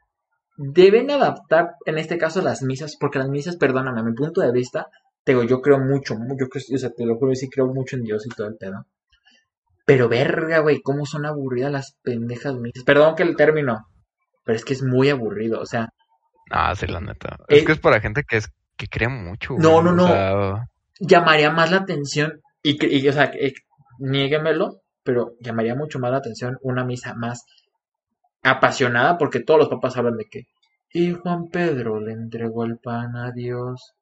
deben 0.58 1.12
adaptar, 1.12 1.76
en 1.86 1.98
este 1.98 2.18
caso, 2.18 2.42
las 2.42 2.64
misas, 2.64 2.98
porque 3.00 3.20
las 3.20 3.30
misas, 3.30 3.58
perdóname, 3.58 4.00
a 4.00 4.04
mi 4.04 4.14
punto 4.14 4.42
de 4.42 4.52
vista, 4.52 4.88
te 5.24 5.34
digo, 5.34 5.44
yo 5.44 5.62
creo 5.62 5.80
mucho, 5.80 6.16
yo 6.16 6.48
creo, 6.48 6.64
o 6.74 6.78
sea, 6.78 6.90
te 6.90 7.06
lo 7.06 7.18
juro, 7.18 7.36
sí 7.36 7.50
creo 7.50 7.68
mucho 7.68 7.98
en 7.98 8.04
Dios 8.04 8.26
y 8.26 8.30
todo 8.30 8.48
el 8.48 8.56
pedo. 8.56 8.86
Pero 9.86 10.10
verga, 10.10 10.60
güey, 10.60 10.82
cómo 10.82 11.06
son 11.06 11.26
aburridas 11.26 11.72
las 11.72 11.98
pendejas 12.02 12.56
misas. 12.56 12.84
Perdón 12.84 13.16
que 13.16 13.24
el 13.24 13.36
término, 13.36 13.88
pero 14.48 14.56
es 14.56 14.66
que 14.66 14.74
es 14.74 14.82
muy 14.82 15.10
aburrido, 15.12 15.62
o 15.62 15.68
sea, 15.68 15.90
Ah, 16.50 16.74
sí, 16.76 16.88
la 16.88 17.02
neta. 17.02 17.38
Eh, 17.50 17.58
Es 17.58 17.66
que 17.66 17.74
es 17.74 17.80
para 17.80 18.00
gente 18.02 18.24
que 18.28 18.38
es 18.38 18.50
que 18.78 18.88
cree 18.88 19.10
mucho. 19.10 19.54
No, 19.58 19.82
no, 19.84 19.92
o 19.92 19.94
no. 19.94 20.08
sea, 20.08 20.68
llamaría 21.00 21.52
más 21.52 21.70
la 21.72 21.78
atención, 21.78 22.42
y, 22.64 22.84
y, 22.98 23.08
o 23.08 23.14
sea, 23.14 23.30
que- 23.32 23.54
niéguemelo, 24.00 24.82
pero 25.04 25.34
llamaría 25.42 25.76
mucho 25.76 26.00
más 26.00 26.12
la 26.12 26.18
atención 26.18 26.58
una 26.62 26.86
misa 26.86 27.14
más 27.16 27.44
apasionada, 28.44 29.18
porque 29.18 29.42
todos 29.42 29.60
los 29.60 29.70
papás 29.70 29.98
hablan 29.98 30.18
de 30.18 30.26
que, 30.26 30.44
y 30.94 31.12
Juan 31.14 31.50
Pedro 31.50 32.00
le 32.00 32.14
entregó 32.14 32.64
el 32.66 32.78
pan 32.78 33.16
a 33.18 33.32
Dios, 33.32 33.94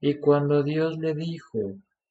y 0.00 0.16
cuando 0.16 0.62
Dios 0.62 0.98
le 0.98 1.14
dijo, 1.14 1.58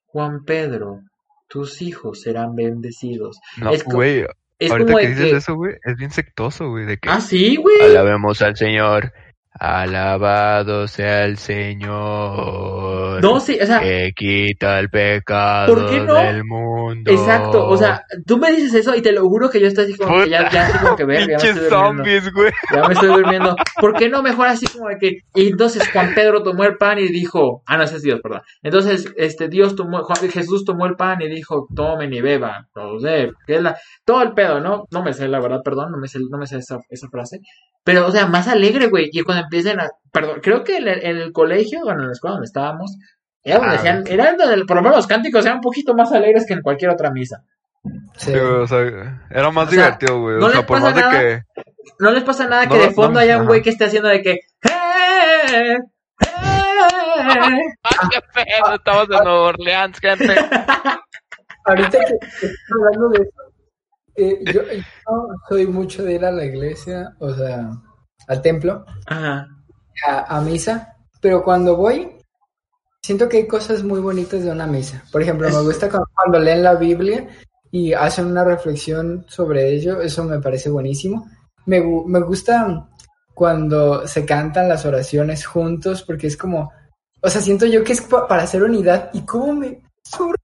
Juan 0.08 0.44
Pedro, 0.44 1.02
tus 1.48 1.82
hijos 1.82 2.22
serán 2.22 2.56
bendecidos. 2.56 3.40
no, 3.58 3.70
Es 3.72 3.84
güey, 3.84 4.26
Es 4.66 4.72
ahorita 4.72 4.92
como 4.92 5.00
que 5.00 5.10
dices 5.10 5.32
que, 5.32 5.38
eso, 5.38 5.56
güey, 5.56 5.76
es 5.84 5.98
bien 5.98 6.12
sectoso, 6.12 6.70
güey, 6.70 6.86
de 6.86 6.98
que 6.98 7.10
ah, 7.10 7.22
sí, 7.22 7.56
güey. 7.56 7.82
alabemos 7.82 8.42
al 8.42 8.56
Señor, 8.56 9.14
alabado 9.60 10.88
sea 10.88 11.26
el 11.26 11.38
Señor. 11.38 13.22
No, 13.22 13.40
sí, 13.40 13.58
o 13.62 13.66
sea, 13.66 13.80
que 13.80 14.12
quita 14.16 14.80
el 14.80 14.90
pecado 14.90 15.74
¿Por 15.74 15.90
qué 15.90 16.00
no? 16.02 16.16
del 16.16 16.44
mundo. 16.44 17.12
exacto, 17.12 17.68
o 17.68 17.78
sea, 17.78 18.04
tú 18.26 18.38
me 18.38 18.52
dices 18.52 18.74
eso 18.74 18.96
y 18.96 19.02
te 19.02 19.12
lo 19.12 19.22
juro 19.28 19.50
que 19.50 19.60
yo 19.60 19.68
estoy 19.68 19.86
así 19.86 19.96
como 19.96 20.24
que 20.24 20.30
ya, 20.30 20.50
ya 20.50 20.68
así 20.68 20.78
como 20.80 20.96
que 20.96 21.06
verga, 21.06 21.38
ya 21.38 21.44
me 21.44 21.50
estoy 21.52 21.54
durmiendo. 21.54 21.70
zombies, 21.70 22.34
güey. 22.34 22.52
Ya 22.74 22.88
me 22.88 22.94
estoy 22.94 23.08
durmiendo. 23.10 23.56
¿Por 23.80 23.94
qué 23.96 24.10
no 24.10 24.22
mejor 24.24 24.48
así 24.48 24.66
como 24.68 24.88
que... 25.00 25.20
Y 25.36 25.48
entonces 25.50 25.90
Juan 25.92 26.14
Pedro 26.16 26.44
tomó 26.44 26.64
el 26.64 26.78
pan 26.78 27.00
y 27.00 27.08
dijo... 27.08 27.62
Ah, 27.68 27.78
no, 27.78 27.84
ese 27.84 27.98
es 27.98 28.02
Dios, 28.02 28.20
perdón. 28.22 28.42
Entonces, 28.64 29.12
este, 29.18 29.48
Dios 29.48 29.76
tomó... 29.76 30.04
Juan- 30.04 30.30
Jesús 30.30 30.66
tomó 30.66 30.86
el 30.86 30.96
pan 30.96 31.22
y 31.22 31.30
dijo, 31.30 31.68
tomen 31.76 32.14
y 32.14 32.22
beban. 32.22 32.66
No 32.76 33.00
sé, 33.00 33.30
que 33.46 33.56
es 33.56 33.62
la... 33.62 33.78
Todo 34.06 34.22
el 34.24 34.34
pedo, 34.34 34.60
¿no? 34.60 34.84
No 34.92 35.04
me 35.04 35.14
sé, 35.14 35.28
la 35.28 35.40
verdad, 35.40 35.60
perdón, 35.64 35.92
no 35.92 35.98
me 35.98 36.08
sé, 36.08 36.20
no 36.30 36.38
me 36.38 36.48
sé 36.48 36.58
esa, 36.58 36.78
esa 36.90 37.08
frase. 37.10 37.40
Pero, 37.86 38.08
o 38.08 38.12
sea, 38.12 38.28
más 38.28 38.48
alegre, 38.48 38.88
güey. 38.88 39.10
Y 39.12 39.22
cuando 39.22 39.43
empiecen 39.44 39.80
a... 39.80 39.90
Perdón, 40.12 40.40
creo 40.42 40.64
que 40.64 40.78
en 40.78 40.88
el, 40.88 41.06
en 41.06 41.18
el 41.18 41.32
colegio, 41.32 41.82
bueno, 41.84 42.02
en 42.02 42.08
la 42.08 42.14
escuela 42.14 42.34
donde 42.36 42.46
estábamos... 42.48 42.98
Era 43.44 43.58
donde 43.60 43.72
Ah, 43.74 43.78
decían... 43.78 44.04
Era 44.08 44.34
donde, 44.36 44.66
por 44.66 44.78
lo 44.78 44.82
menos 44.84 44.98
los 44.98 45.08
cánticos 45.08 45.46
eran 45.46 45.58
un 45.58 45.64
poquito 45.64 45.94
más 45.94 46.12
alegres 46.12 46.46
que 46.48 46.54
en 46.54 46.62
cualquier 46.62 46.92
otra 46.92 47.12
misa. 47.12 47.44
Sí. 48.16 48.32
Sí, 48.32 48.38
o 48.38 48.66
sea, 48.68 48.80
era 49.30 49.52
más 49.52 49.68
O 49.68 49.72
divertido, 49.72 50.22
güey. 50.22 50.38
no 50.40 50.46
o 50.46 50.50
sea, 50.50 50.60
les 50.60 50.66
por 50.68 50.78
pasa 50.78 50.86
más 50.88 50.96
de 50.96 51.02
nada. 51.02 51.20
que. 51.20 51.42
No 52.00 52.12
les 52.12 52.24
pasa 52.24 52.48
nada 52.48 52.68
que 52.68 52.76
No, 52.78 52.82
de 52.82 52.92
fondo 52.92 53.14
no, 53.14 53.20
haya 53.20 53.38
un 53.38 53.46
güey 53.48 53.62
que 53.62 53.72
esté 53.72 53.86
haciendo 53.86 54.08
de 54.08 54.22
que... 54.22 54.32
"Eh, 54.32 54.40
eh". 55.54 55.78
¡Ah, 57.84 58.10
qué 58.12 58.20
pedo! 58.34 58.76
Estamos 58.76 59.04
en 59.04 59.24
Nueva 59.24 59.42
Orleans, 59.42 60.00
gente. 60.00 60.36
Ahorita 61.66 61.90
que 62.00 62.14
estoy 62.22 62.50
hablando 62.72 63.10
de 63.10 63.24
eso, 63.24 63.42
eh, 64.16 64.40
yo, 64.54 64.62
yo 64.64 64.78
no 65.08 65.28
soy 65.50 65.66
mucho 65.68 66.04
de 66.04 66.14
ir 66.14 66.26
a 66.26 66.32
la 66.32 66.46
iglesia, 66.46 67.10
o 67.20 67.34
sea, 67.34 67.70
al 68.28 68.42
templo, 68.42 68.86
Ajá. 69.06 69.48
a, 70.08 70.38
a 70.38 70.42
misa, 70.42 70.96
pero 71.22 71.44
cuando 71.44 71.76
voy, 71.76 72.10
siento 73.02 73.28
que 73.30 73.38
hay 73.38 73.48
cosas 73.48 73.84
muy 73.84 74.00
bonitas 74.00 74.44
de 74.44 74.52
una 74.52 74.68
misa. 74.68 75.04
Por 75.12 75.22
ejemplo, 75.22 75.50
me 75.50 75.62
gusta 75.62 75.90
cu- 75.90 76.06
cuando 76.16 76.40
leen 76.40 76.64
la 76.64 76.76
Biblia 76.76 77.28
y 77.72 77.94
hacen 77.94 78.28
una 78.28 78.44
reflexión 78.44 79.26
sobre 79.28 79.70
ello, 79.74 80.02
eso 80.02 80.24
me 80.24 80.40
parece 80.40 80.70
buenísimo. 80.70 81.30
Me, 81.66 81.82
me 81.82 82.20
gusta 82.22 82.88
cuando 83.34 84.08
se 84.08 84.26
cantan 84.26 84.70
las 84.70 84.86
oraciones 84.86 85.46
juntos, 85.46 86.04
porque 86.04 86.28
es 86.28 86.38
como, 86.38 86.72
o 87.22 87.30
sea, 87.30 87.42
siento 87.42 87.66
yo 87.66 87.84
que 87.84 87.94
es 87.94 88.02
pa- 88.02 88.28
para 88.28 88.44
hacer 88.44 88.64
unidad 88.64 89.10
y 89.14 89.22
cómo 89.22 89.54
me... 89.54 89.82
sur- 90.04 90.36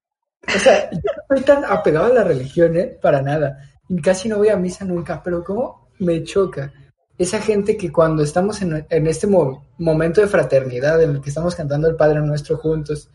O 0.47 0.59
sea, 0.59 0.89
yo 0.91 0.97
no 1.29 1.35
estoy 1.37 1.55
tan 1.55 1.65
apegado 1.65 2.05
a 2.07 2.13
la 2.15 2.23
religión, 2.23 2.75
¿eh? 2.77 2.97
Para 3.01 3.21
nada. 3.21 3.57
Y 3.87 4.01
casi 4.01 4.27
no 4.29 4.37
voy 4.37 4.49
a 4.49 4.55
misa 4.57 4.85
nunca, 4.85 5.21
pero 5.23 5.43
cómo 5.43 5.89
me 5.99 6.23
choca 6.23 6.71
esa 7.19 7.39
gente 7.39 7.77
que 7.77 7.91
cuando 7.91 8.23
estamos 8.23 8.61
en, 8.63 8.87
en 8.89 9.05
este 9.07 9.27
mo- 9.27 9.67
momento 9.77 10.21
de 10.21 10.27
fraternidad, 10.27 11.01
en 11.03 11.11
el 11.11 11.21
que 11.21 11.29
estamos 11.29 11.53
cantando 11.53 11.87
el 11.87 11.95
Padre 11.95 12.21
Nuestro 12.21 12.57
juntos, 12.57 13.11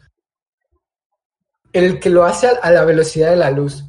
el 1.73 1.99
que 1.99 2.11
lo 2.11 2.25
hace 2.25 2.47
a, 2.47 2.51
a 2.62 2.71
la 2.71 2.85
velocidad 2.85 3.31
de 3.31 3.37
la 3.37 3.51
luz. 3.51 3.85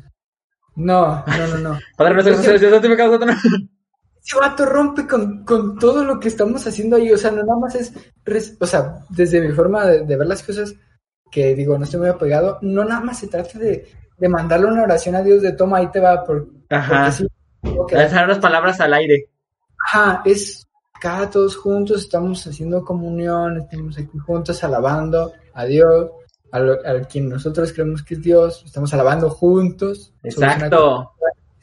No, 0.76 1.24
no, 1.26 1.48
no, 1.48 1.58
no. 1.58 1.80
Padre 1.98 2.14
nuestro. 2.16 2.56
Ese 2.56 4.40
vato 4.40 4.66
rompe 4.66 5.06
con, 5.06 5.46
con 5.46 5.78
todo 5.78 6.04
lo 6.04 6.20
que 6.20 6.30
estamos 6.30 6.66
haciendo 6.66 6.96
ahí. 6.96 7.12
O 7.12 7.18
sea, 7.18 7.30
no 7.32 7.44
nada 7.44 7.60
más 7.60 7.76
es. 7.76 7.94
O 8.60 8.66
sea, 8.66 9.06
desde 9.10 9.40
mi 9.42 9.54
forma 9.54 9.86
de, 9.86 10.04
de 10.06 10.16
ver 10.18 10.28
las 10.28 10.42
cosas, 10.42 10.74
que 11.30 11.54
digo, 11.54 11.78
no 11.78 11.84
estoy 11.84 12.00
muy 12.00 12.10
apegado, 12.10 12.58
no 12.62 12.84
nada 12.86 13.02
más 13.02 13.20
se 13.20 13.28
trata 13.28 13.60
de, 13.60 13.88
de 14.18 14.30
mandarle 14.30 14.68
una 14.68 14.84
oración 14.84 15.16
a 15.16 15.22
Dios 15.22 15.42
de 15.44 15.52
toma, 15.52 15.78
ahí 15.78 15.92
te 15.92 16.00
va, 16.00 16.24
por, 16.24 16.48
Ajá. 16.70 17.12
porque 17.62 17.96
sí. 17.96 17.96
Lanzar 17.96 18.26
unas 18.26 18.40
palabras 18.40 18.80
al 18.80 18.94
aire. 18.94 19.30
Ajá, 19.86 20.22
es 20.26 20.66
acá 20.94 21.30
todos 21.30 21.56
juntos 21.56 22.02
estamos 22.02 22.46
haciendo 22.48 22.84
comunión, 22.84 23.58
estamos 23.58 23.98
aquí 23.98 24.18
juntos 24.18 24.64
alabando 24.64 25.34
a 25.54 25.66
Dios, 25.66 26.10
a, 26.52 26.60
lo- 26.60 26.88
a 26.88 27.02
quien 27.02 27.30
nosotros 27.30 27.72
creemos 27.74 28.02
que 28.04 28.16
es 28.16 28.22
Dios, 28.22 28.64
estamos 28.66 28.94
alabando 28.94 29.30
juntos. 29.30 30.14
Exacto. 30.24 31.12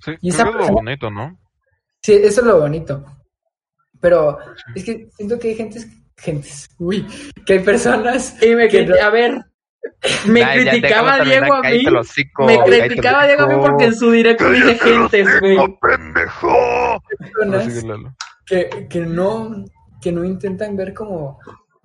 Sí, 0.05 0.13
Y 0.21 0.29
esa 0.31 0.49
es 0.49 0.55
lo 0.55 0.69
bonito, 0.69 1.11
¿no? 1.11 1.39
Sí, 2.03 2.13
eso 2.15 2.41
es 2.41 2.47
lo 2.47 2.61
bonito. 2.61 3.05
Pero 4.01 4.39
es 4.75 4.85
que 4.85 5.09
siento 5.17 5.39
que 5.39 5.49
hay 5.49 5.55
gentes, 5.55 5.89
gentes, 6.17 6.69
uy, 6.79 7.07
que 7.47 7.53
hay 7.55 7.59
personas 7.61 8.37
Y 8.43 8.55
me 8.55 8.69
que 8.69 9.01
a 9.01 9.11
ver, 9.11 9.45
me 10.27 10.43
criticaba 10.53 11.21
Diego 11.25 11.55
a 11.55 11.63
mí. 11.63 11.85
hocico, 11.87 12.45
Me 12.45 12.59
criticaba 12.65 13.27
Diego 13.27 13.43
a 13.43 13.47
mí 13.47 13.55
porque 13.61 13.85
en 13.87 13.95
su 13.95 14.11
directo 14.11 14.51
dije 14.51 14.79
gentes, 14.79 15.41
güey. 15.41 15.57
¡No, 15.57 15.79
pendejo! 15.79 17.03
que, 18.47 18.87
que 18.89 19.01
no 19.01 19.65
que 20.01 20.11
no 20.13 20.25
intentan 20.25 20.77
ver 20.77 20.93
como 20.95 21.39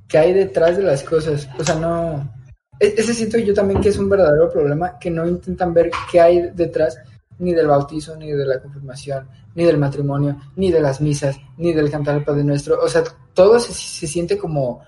qué 0.07 0.17
hay 0.17 0.33
detrás 0.33 0.75
de 0.77 0.83
las 0.83 1.03
cosas. 1.03 1.47
O 1.59 1.63
sea, 1.63 1.75
no... 1.75 2.33
e- 2.79 2.95
Ese 2.97 3.13
siento 3.13 3.37
yo 3.37 3.53
también 3.53 3.79
que 3.79 3.89
es 3.89 3.97
un 3.99 4.09
verdadero 4.09 4.49
problema, 4.51 4.97
que 4.97 5.11
no 5.11 5.27
intentan 5.27 5.71
ver 5.73 5.91
qué 6.11 6.19
hay 6.19 6.49
detrás 6.53 6.97
ni 7.37 7.53
del 7.53 7.67
bautizo, 7.67 8.15
ni 8.17 8.31
de 8.31 8.43
la 8.45 8.59
confirmación, 8.59 9.27
ni 9.53 9.63
del 9.65 9.77
matrimonio, 9.77 10.35
ni 10.55 10.71
de 10.71 10.79
las 10.81 10.99
misas, 10.99 11.37
ni 11.57 11.73
del 11.73 11.91
cantar 11.91 12.15
el 12.17 12.23
Padre 12.23 12.43
Nuestro. 12.43 12.81
O 12.81 12.87
sea, 12.89 13.03
todo 13.35 13.59
se, 13.59 13.71
se 13.73 14.07
siente 14.07 14.35
como, 14.35 14.83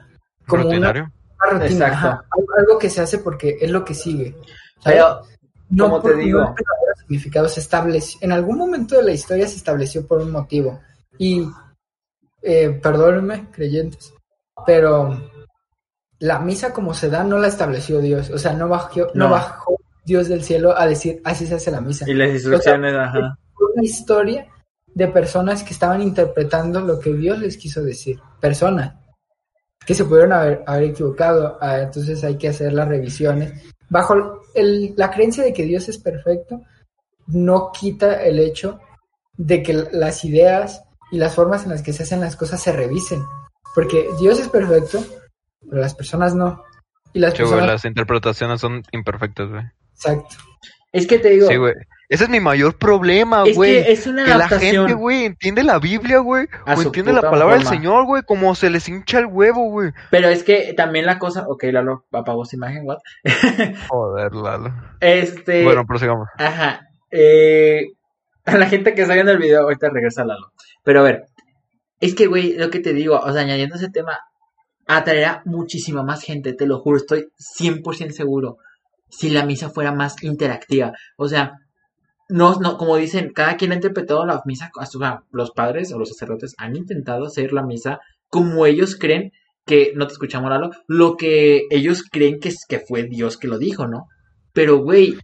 como 0.48 0.64
Rutinario. 0.64 1.04
una 1.04 1.14
rutina, 1.46 1.88
Exacto. 1.88 2.08
ajá, 2.08 2.26
algo- 2.58 2.78
que 2.80 2.90
se 2.90 3.02
hace 3.02 3.20
porque 3.20 3.58
es 3.62 3.70
lo 3.72 3.84
que 3.86 3.94
sigue. 3.94 4.36
¿sabes? 4.82 5.00
Pero, 5.00 5.22
no 5.72 5.84
como 5.86 6.02
te 6.02 6.16
digo. 6.16 6.40
un 6.40 6.46
verdadero 6.56 6.96
significado 7.00 7.48
se 7.48 7.60
estableció 7.60 8.18
en 8.22 8.32
algún 8.32 8.58
momento 8.58 8.96
de 8.96 9.04
la 9.04 9.12
historia 9.12 9.48
se 9.48 9.58
estableció 9.58 10.06
por 10.08 10.20
un 10.22 10.32
motivo 10.32 10.80
y 11.18 11.48
eh, 12.42 12.70
perdónenme 12.82 13.48
creyentes 13.52 14.12
pero 14.66 15.30
la 16.20 16.40
misa 16.40 16.74
como 16.74 16.94
se 16.96 17.10
da 17.10 17.24
no 17.24 17.38
la 17.38 17.48
estableció 17.50 18.00
Dios 18.00 18.30
o 18.32 18.38
sea 18.40 18.54
no 18.54 18.68
bajó 18.68 19.02
no, 19.14 19.26
No. 19.26 19.30
bajó 19.30 19.76
Dios 20.06 20.28
del 20.28 20.44
cielo 20.44 20.76
a 20.76 20.88
decir 20.88 21.22
así 21.24 21.46
se 21.46 21.56
hace 21.56 21.70
la 21.72 21.82
misa 21.82 22.10
y 22.10 22.14
las 22.16 22.30
instrucciones, 22.32 22.96
ajá. 22.96 23.38
una 23.74 23.84
historia 23.84 24.48
de 24.88 25.08
personas 25.08 25.62
que 25.64 25.74
estaban 25.74 26.02
interpretando 26.02 26.82
lo 26.82 27.00
que 27.00 27.14
Dios 27.14 27.38
les 27.40 27.58
quiso 27.58 27.84
decir 27.84 28.20
personas 28.40 28.96
que 29.86 29.94
se 29.96 30.06
pudieron 30.06 30.34
haber, 30.34 30.64
haber 30.68 30.84
equivocado 30.90 31.58
ah, 31.62 31.80
entonces 31.80 32.24
hay 32.24 32.38
que 32.38 32.50
hacer 32.50 32.74
las 32.74 32.88
revisiones 32.88 33.54
bajo 33.90 34.42
el- 34.54 34.94
la 34.96 35.10
creencia 35.10 35.44
de 35.44 35.54
que 35.54 35.64
Dios 35.64 35.90
es 35.90 35.98
perfecto, 35.98 36.62
no 37.28 37.72
quita 37.72 38.24
el 38.24 38.40
hecho 38.40 38.80
de 39.38 39.64
que 39.64 39.74
las 39.92 40.24
ideas 40.26 40.84
y 41.12 41.18
las 41.18 41.34
formas 41.34 41.64
en 41.64 41.70
las 41.72 41.82
que 41.82 41.94
se 41.94 42.04
hacen 42.04 42.20
las 42.20 42.36
cosas 42.36 42.62
se 42.62 42.72
revisen. 42.72 43.24
Porque 43.74 44.06
Dios 44.20 44.40
es 44.40 44.50
perfecto, 44.50 45.04
pero 45.68 45.82
las 45.82 45.96
personas 45.96 46.36
no. 46.36 46.64
Y 47.14 47.20
las 47.20 47.34
Sí, 47.34 47.40
personas... 47.40 47.66
las 47.68 47.86
interpretaciones 47.86 48.62
son 48.62 48.84
imperfectas, 48.92 49.50
güey. 49.50 49.64
Exacto. 49.94 50.36
Es 50.92 51.08
que 51.08 51.20
te 51.20 51.30
digo, 51.30 51.48
Sí, 51.48 51.56
güey. 51.56 51.74
Ese 52.10 52.24
es 52.24 52.30
mi 52.32 52.40
mayor 52.40 52.76
problema, 52.76 53.44
es 53.46 53.56
güey. 53.56 53.84
que 53.84 53.92
es 53.92 54.08
una 54.08 54.26
Que 54.26 54.32
la 54.32 54.50
gente, 54.50 54.94
güey, 54.94 55.26
entiende 55.26 55.64
la 55.64 55.78
Biblia, 55.78 56.18
güey. 56.18 56.48
O 56.66 56.82
entiende 56.82 57.14
la 57.14 57.22
palabra 57.22 57.56
del. 57.56 57.68
Señor, 57.68 58.06
güey. 58.06 58.24
Como 58.24 58.56
se 58.56 58.72
les 58.72 58.90
hincha 58.90 59.20
el 59.20 59.28
huevo, 59.28 59.70
güey. 59.70 59.92
Pero 60.10 60.28
es 60.28 60.44
que 60.44 60.74
también 60.74 61.06
la 61.06 61.20
cosa, 61.20 61.46
ok, 61.48 61.66
Lalo 61.72 62.06
apagó 62.12 62.46
su 62.46 62.56
imagen, 62.56 62.84
what? 62.86 62.98
Joder, 63.90 64.34
Lalo. 64.34 64.74
Este, 65.00 65.64
Bueno, 65.64 65.86
prosigamos. 65.86 66.28
ajá, 66.40 66.82
eh, 67.12 67.84
a 68.46 68.58
la 68.58 68.66
gente 68.66 68.96
que 68.96 69.04
está 69.04 69.14
viendo 69.14 69.32
el 69.32 69.38
video, 69.38 69.62
ahorita 69.62 69.90
regresa 69.90 70.26
Lalo. 70.26 70.52
Pero 70.84 71.02
a 71.02 71.04
ver, 71.04 71.26
es 72.00 72.16
que, 72.16 72.26
güey, 72.26 72.54
lo 72.58 72.72
que 72.72 72.80
te 72.80 72.94
digo, 72.94 73.20
o 73.20 73.32
sea, 73.32 73.42
añadiendo 73.44 73.76
ese 73.76 73.90
tema, 73.90 74.18
atraerá 74.88 75.44
muchísima 75.46 76.02
más 76.02 76.24
gente, 76.24 76.54
te 76.54 76.66
lo 76.66 76.80
juro, 76.80 76.98
estoy 76.98 77.28
100% 77.60 78.10
seguro, 78.12 78.58
si 79.10 79.30
la 79.30 79.46
misa 79.46 79.70
fuera 79.70 79.92
más 79.92 80.24
interactiva. 80.24 80.94
O 81.18 81.28
sea, 81.28 81.54
no, 82.30 82.56
no, 82.60 82.78
como 82.78 82.96
dicen, 82.98 83.32
cada 83.34 83.58
quien 83.58 83.72
ha 83.72 83.76
interpretado 83.76 84.26
la 84.26 84.42
misa, 84.46 84.72
los 85.32 85.52
padres 85.52 85.92
o 85.92 86.00
los 86.00 86.10
sacerdotes 86.10 86.56
han 86.58 86.76
intentado 86.76 87.26
hacer 87.26 87.52
la 87.54 87.64
misa 87.64 88.00
como 88.30 88.66
ellos 88.66 88.96
creen 88.96 89.32
que, 89.66 89.92
no 89.96 90.08
te 90.08 90.14
escuchamos, 90.14 90.50
Lalo, 90.50 90.72
lo 90.88 91.16
que 91.18 91.64
ellos 91.70 92.04
creen 92.04 92.40
que, 92.40 92.50
es- 92.50 92.66
que 92.68 92.80
fue 92.80 93.04
Dios 93.04 93.38
que 93.38 93.48
lo 93.48 93.58
dijo, 93.58 93.88
¿no? 93.88 94.08
Pero, 94.54 94.78
güey, 94.78 95.16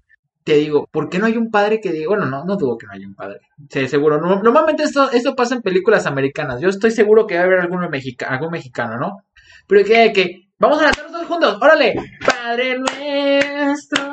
te 0.43 0.55
digo, 0.55 0.87
¿por 0.91 1.09
qué 1.09 1.17
no 1.19 1.25
hay 1.25 1.37
un 1.37 1.49
padre 1.49 1.79
que 1.81 1.91
diga, 1.91 2.09
bueno, 2.09 2.25
no, 2.25 2.45
no 2.45 2.55
dudo 2.55 2.77
que 2.77 2.85
no 2.85 2.93
haya 2.93 3.07
un 3.07 3.15
padre, 3.15 3.39
sí, 3.69 3.87
seguro, 3.87 4.19
no- 4.21 4.41
normalmente 4.43 4.83
esto, 4.83 5.09
esto 5.11 5.35
pasa 5.35 5.55
en 5.55 5.61
películas 5.61 6.05
americanas, 6.05 6.61
yo 6.61 6.69
estoy 6.69 6.91
seguro 6.91 7.25
que 7.25 7.35
va 7.35 7.41
a 7.41 7.43
haber 7.45 7.59
alguno 7.59 7.89
algún 8.27 8.51
mexicano, 8.51 8.97
¿no? 8.97 9.17
Pero 9.67 9.83
que, 9.85 10.11
que, 10.13 10.41
vamos 10.59 10.79
a 10.81 10.85
cantar 10.85 11.07
todos 11.07 11.25
juntos, 11.27 11.57
órale, 11.61 11.95
Padre 12.25 12.77
nuestro, 12.79 14.03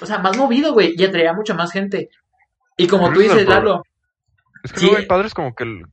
o 0.00 0.06
sea, 0.06 0.18
más 0.18 0.36
movido, 0.36 0.72
güey, 0.72 0.94
y 0.96 1.04
atraería 1.04 1.32
mucha 1.32 1.54
más 1.54 1.72
gente. 1.72 2.08
Y 2.76 2.86
como 2.86 3.12
tú 3.12 3.20
dices, 3.20 3.46
Lalo, 3.46 3.82
Es 4.64 4.72
que 4.72 4.80
Sí. 4.80 4.86
luego 4.86 4.98
hay 5.00 5.06
padres 5.06 5.34
como 5.34 5.54
que... 5.54 5.64
el- 5.64 5.86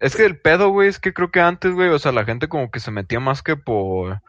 Es 0.00 0.16
que 0.16 0.24
el 0.24 0.38
pedo, 0.40 0.68
güey, 0.70 0.88
es 0.88 0.98
que 0.98 1.12
creo 1.14 1.30
que 1.30 1.40
antes, 1.40 1.72
güey, 1.72 1.88
o 1.90 1.98
sea, 1.98 2.12
la 2.12 2.24
gente 2.24 2.48
como 2.48 2.70
que 2.70 2.80
se 2.80 2.90
metía 2.90 3.20
más 3.20 3.42
que 3.42 3.56
por... 3.56 4.20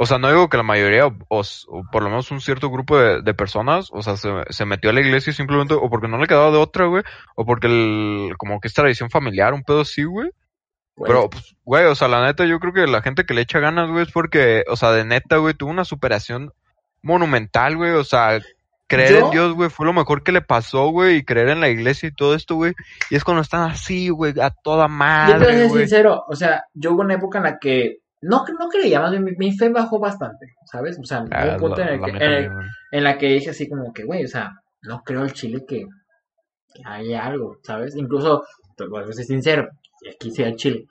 O 0.00 0.06
sea, 0.06 0.18
no 0.18 0.28
digo 0.28 0.48
que 0.48 0.56
la 0.56 0.62
mayoría, 0.62 1.06
o, 1.06 1.42
por 1.90 2.02
lo 2.04 2.08
menos 2.10 2.30
un 2.30 2.40
cierto 2.40 2.70
grupo 2.70 2.96
de, 2.98 3.20
de 3.22 3.34
personas, 3.34 3.88
o 3.90 4.00
sea, 4.02 4.16
se, 4.16 4.30
se 4.50 4.64
metió 4.64 4.90
a 4.90 4.92
la 4.92 5.00
iglesia 5.00 5.32
simplemente 5.32 5.74
o 5.74 5.90
porque 5.90 6.06
no 6.06 6.18
le 6.18 6.28
quedaba 6.28 6.52
de 6.52 6.58
otra, 6.58 6.86
güey, 6.86 7.02
o 7.34 7.44
porque 7.44 7.66
el, 7.66 8.34
como 8.38 8.60
que 8.60 8.68
es 8.68 8.74
tradición 8.74 9.10
familiar, 9.10 9.54
un 9.54 9.64
pedo 9.64 9.80
así, 9.80 10.04
güey. 10.04 10.30
pues, 10.94 11.08
Pero, 11.10 11.28
pues, 11.30 11.56
güey, 11.64 11.84
o 11.86 11.96
sea, 11.96 12.06
la 12.06 12.24
neta, 12.24 12.44
yo 12.44 12.60
creo 12.60 12.72
que 12.72 12.86
la 12.86 13.02
gente 13.02 13.24
que 13.24 13.34
le 13.34 13.40
echa 13.40 13.58
ganas, 13.58 13.90
güey, 13.90 14.04
es 14.04 14.12
porque, 14.12 14.62
o 14.68 14.76
sea, 14.76 14.92
de 14.92 15.04
neta, 15.04 15.38
güey, 15.38 15.54
tuvo 15.54 15.70
una 15.70 15.84
superación 15.84 16.52
monumental, 17.08 17.76
güey, 17.76 17.90
o 17.92 18.04
sea, 18.04 18.38
creer 18.86 19.18
¿Yo? 19.20 19.24
en 19.26 19.30
Dios, 19.30 19.54
güey, 19.54 19.68
fue 19.70 19.86
lo 19.86 19.92
mejor 19.92 20.22
que 20.22 20.32
le 20.32 20.40
pasó, 20.40 20.88
güey, 20.90 21.16
y 21.16 21.24
creer 21.24 21.48
en 21.48 21.60
la 21.60 21.68
iglesia 21.68 22.08
y 22.08 22.14
todo 22.14 22.34
esto, 22.34 22.54
güey, 22.54 22.74
y 23.10 23.16
es 23.16 23.24
cuando 23.24 23.42
están 23.42 23.68
así, 23.70 24.08
güey, 24.08 24.32
a 24.40 24.50
toda 24.50 24.86
yo 24.86 24.92
te 24.92 24.94
voy 24.94 24.94
a 24.94 24.98
madre, 24.98 25.68
ser 25.68 25.70
sincero, 25.70 26.24
o 26.28 26.36
sea, 26.36 26.64
yo 26.72 26.92
hubo 26.92 27.00
una 27.02 27.14
época 27.14 27.38
en 27.38 27.44
la 27.44 27.58
que 27.58 27.98
no, 28.22 28.44
no 28.58 28.68
creía, 28.68 29.00
más 29.00 29.10
bien 29.10 29.24
mi, 29.24 29.32
mi 29.36 29.52
fe 29.56 29.68
bajó 29.68 29.98
bastante, 29.98 30.46
¿sabes? 30.70 30.98
O 31.00 31.04
sea, 31.04 31.20
hubo 31.22 31.28
Ah, 31.32 31.50
un 31.52 31.56
punto 31.58 31.80
en 31.82 31.88
el 31.88 32.00
la 32.00 32.06
que, 32.06 32.12
meta, 32.12 32.24
en 32.24 32.32
el- 32.32 32.50
güey. 32.52 32.66
en 32.92 33.04
la 33.04 33.18
que 33.18 33.26
dije 33.26 33.50
así 33.50 33.68
como 33.68 33.92
que, 33.92 34.04
güey, 34.04 34.24
o 34.24 34.28
sea, 34.28 34.52
no 34.82 35.02
creo 35.04 35.22
el 35.22 35.32
chile 35.32 35.64
que, 35.68 35.84
que 36.74 36.82
haya 36.84 37.24
algo, 37.26 37.58
¿sabes? 37.62 37.94
Incluso, 37.96 38.44
te 38.76 38.86
voy 38.86 39.02
a 39.04 39.12
ser 39.12 39.24
sincero, 39.24 39.68
aquí 40.14 40.30
sea 40.30 40.48
el 40.48 40.56
chile. 40.56 40.86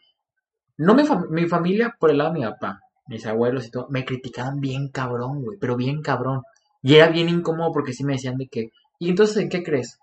No 0.77 0.93
mi, 0.93 1.03
fam- 1.03 1.27
mi 1.29 1.47
familia, 1.47 1.95
por 1.99 2.11
el 2.11 2.17
lado 2.19 2.31
de 2.33 2.39
mi 2.39 2.45
papá, 2.45 2.79
mis 3.07 3.25
abuelos 3.25 3.65
y 3.65 3.71
todo, 3.71 3.87
me 3.89 4.05
criticaban 4.05 4.59
bien 4.59 4.89
cabrón, 4.89 5.43
güey, 5.43 5.57
pero 5.59 5.75
bien 5.75 6.01
cabrón. 6.01 6.41
Y 6.81 6.95
era 6.95 7.07
bien 7.09 7.29
incómodo 7.29 7.71
porque 7.71 7.93
sí 7.93 8.03
me 8.03 8.13
decían 8.13 8.37
de 8.37 8.47
que, 8.47 8.69
¿y 8.99 9.09
entonces 9.09 9.37
en 9.37 9.49
qué 9.49 9.63
crees? 9.63 9.97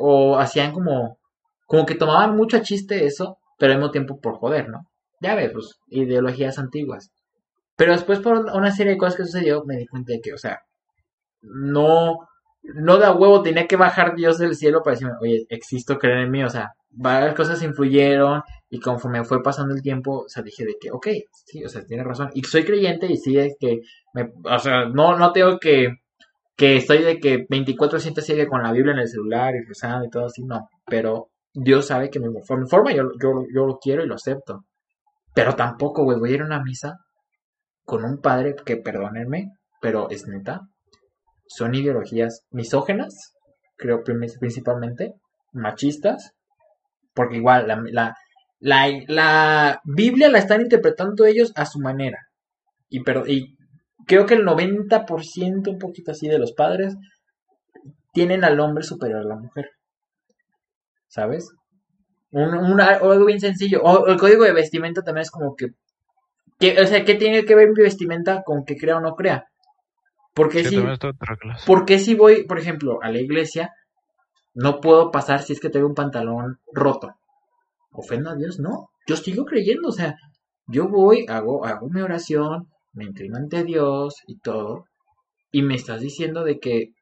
O 0.00 0.38
hacían 0.38 0.72
como, 0.72 1.18
como 1.66 1.86
que 1.86 1.94
tomaban 1.94 2.36
mucho 2.36 2.56
a 2.56 2.62
chiste 2.62 3.06
eso, 3.06 3.38
pero 3.58 3.72
al 3.72 3.78
mismo 3.78 3.90
tiempo 3.90 4.20
por 4.20 4.34
joder, 4.34 4.68
¿no? 4.68 4.86
Ya 5.20 5.34
ves, 5.34 5.50
pues, 5.52 5.78
ideologías 5.88 6.58
antiguas. 6.58 7.10
Pero 7.76 7.92
después 7.92 8.20
por 8.20 8.38
una 8.54 8.70
serie 8.70 8.92
de 8.92 8.98
cosas 8.98 9.16
que 9.16 9.24
sucedió, 9.24 9.64
me 9.64 9.76
di 9.76 9.86
cuenta 9.86 10.12
de 10.12 10.20
que, 10.20 10.32
o 10.32 10.38
sea, 10.38 10.60
no, 11.42 12.28
no 12.62 12.98
da 12.98 13.12
huevo, 13.12 13.42
tenía 13.42 13.66
que 13.66 13.76
bajar 13.76 14.14
Dios 14.14 14.38
del 14.38 14.54
cielo 14.54 14.82
para 14.82 14.94
decirme, 14.94 15.14
oye, 15.20 15.46
existo, 15.48 15.98
creer 15.98 16.18
en 16.18 16.30
mí, 16.30 16.44
o 16.44 16.50
sea, 16.50 16.72
varias 16.90 17.34
cosas 17.34 17.62
influyeron 17.62 18.42
y 18.74 18.80
conforme 18.80 19.22
fue 19.22 19.42
pasando 19.42 19.74
el 19.74 19.82
tiempo, 19.82 20.20
o 20.20 20.28
sea, 20.30 20.42
dije 20.42 20.64
de 20.64 20.76
que, 20.80 20.90
ok, 20.90 21.06
sí, 21.44 21.62
o 21.62 21.68
sea, 21.68 21.84
tiene 21.84 22.02
razón, 22.04 22.30
y 22.32 22.42
soy 22.42 22.64
creyente 22.64 23.06
y 23.06 23.18
sí 23.18 23.36
es 23.36 23.54
que, 23.60 23.82
me, 24.14 24.32
o 24.44 24.58
sea, 24.58 24.86
no, 24.86 25.14
no 25.18 25.30
tengo 25.30 25.58
que, 25.58 25.88
que 26.56 26.76
estoy 26.76 27.02
de 27.02 27.20
que 27.20 27.46
24-7 27.46 28.22
sigue 28.22 28.46
con 28.46 28.62
la 28.62 28.72
Biblia 28.72 28.94
en 28.94 29.00
el 29.00 29.08
celular 29.08 29.54
y 29.54 29.62
rezando 29.68 30.06
y 30.06 30.08
todo 30.08 30.24
así, 30.24 30.42
no, 30.42 30.70
pero 30.86 31.28
Dios 31.52 31.88
sabe 31.88 32.08
que 32.08 32.18
mi, 32.18 32.28
por 32.48 32.58
mi 32.58 32.66
forma 32.66 32.94
yo, 32.94 33.10
yo, 33.22 33.44
yo 33.54 33.66
lo 33.66 33.78
quiero 33.78 34.02
y 34.02 34.08
lo 34.08 34.14
acepto, 34.14 34.64
pero 35.34 35.54
tampoco, 35.54 36.04
güey, 36.04 36.18
voy 36.18 36.30
a 36.30 36.34
ir 36.36 36.40
a 36.40 36.46
una 36.46 36.62
misa 36.62 36.96
con 37.84 38.06
un 38.06 38.22
padre 38.22 38.54
que, 38.64 38.78
perdónenme, 38.78 39.50
pero 39.82 40.08
es 40.08 40.26
neta, 40.26 40.62
son 41.46 41.74
ideologías 41.74 42.46
misógenas, 42.50 43.34
creo 43.76 44.02
principalmente, 44.02 45.12
machistas, 45.52 46.32
porque 47.12 47.36
igual 47.36 47.68
la, 47.68 47.82
la, 47.90 48.16
la, 48.62 48.88
la 49.08 49.82
Biblia 49.84 50.30
la 50.30 50.38
están 50.38 50.62
interpretando 50.62 51.26
ellos 51.26 51.52
a 51.56 51.66
su 51.66 51.80
manera. 51.80 52.28
Y, 52.90 53.02
pero, 53.04 53.26
y 53.26 53.56
creo 54.06 54.26
que 54.26 54.34
el 54.34 54.44
90%, 54.44 55.70
un 55.72 55.78
poquito 55.78 56.12
así, 56.12 56.28
de 56.28 56.38
los 56.40 56.52
padres 56.52 56.96
tienen 58.12 58.44
al 58.44 58.58
hombre 58.60 58.84
superior 58.84 59.20
a 59.20 59.24
la 59.24 59.36
mujer. 59.36 59.70
¿Sabes? 61.08 61.48
Un, 62.32 62.54
una- 62.54 62.86
algo 62.96 63.26
bien 63.26 63.40
sencillo. 63.40 63.82
O 63.82 64.06
el 64.08 64.18
código 64.18 64.44
de 64.44 64.52
vestimenta 64.54 65.02
también 65.02 65.22
es 65.22 65.30
como 65.32 65.56
que, 65.56 65.68
que 66.60 66.80
o 66.80 66.86
sea, 66.86 67.04
¿qué 67.04 67.14
tiene 67.16 67.44
que 67.46 67.54
ver 67.56 67.68
mi 67.70 67.82
vestimenta 67.82 68.42
con 68.44 68.64
que 68.64 68.76
crea 68.76 68.98
o 68.98 69.02
no 69.02 69.16
crea? 69.16 69.46
Porque 70.34 70.62
Sí, 70.64 70.70
si, 70.70 70.76
también 70.76 70.94
está 70.94 71.08
otra 71.10 71.36
clase. 71.36 71.66
¿Por 71.66 71.84
qué 71.86 71.98
si 71.98 72.14
voy, 72.14 72.44
por 72.46 72.58
ejemplo, 72.58 73.00
a 73.02 73.10
la 73.10 73.20
iglesia, 73.20 73.74
no 74.54 74.80
puedo 74.80 75.10
pasar 75.10 75.42
si 75.42 75.54
es 75.54 75.60
que 75.60 75.70
tengo 75.70 75.88
un 75.88 75.94
pantalón 75.94 76.60
roto? 76.72 77.16
¿Ofendo 77.92 78.30
a 78.30 78.36
Dios? 78.36 78.58
No, 78.58 78.88
yo 79.06 79.16
sigo 79.16 79.44
creyendo, 79.44 79.88
o 79.88 79.92
sea, 79.92 80.16
yo 80.66 80.88
voy, 80.88 81.26
hago, 81.28 81.64
hago 81.66 81.88
mi 81.88 82.00
oración, 82.00 82.68
me 82.92 83.04
inclino 83.04 83.36
ante 83.36 83.64
Dios 83.64 84.16
y 84.26 84.38
todo, 84.38 84.86
y 85.50 85.62
me 85.62 85.74
estás 85.74 86.00
diciendo 86.00 86.44
de 86.44 86.58
que 86.58 86.92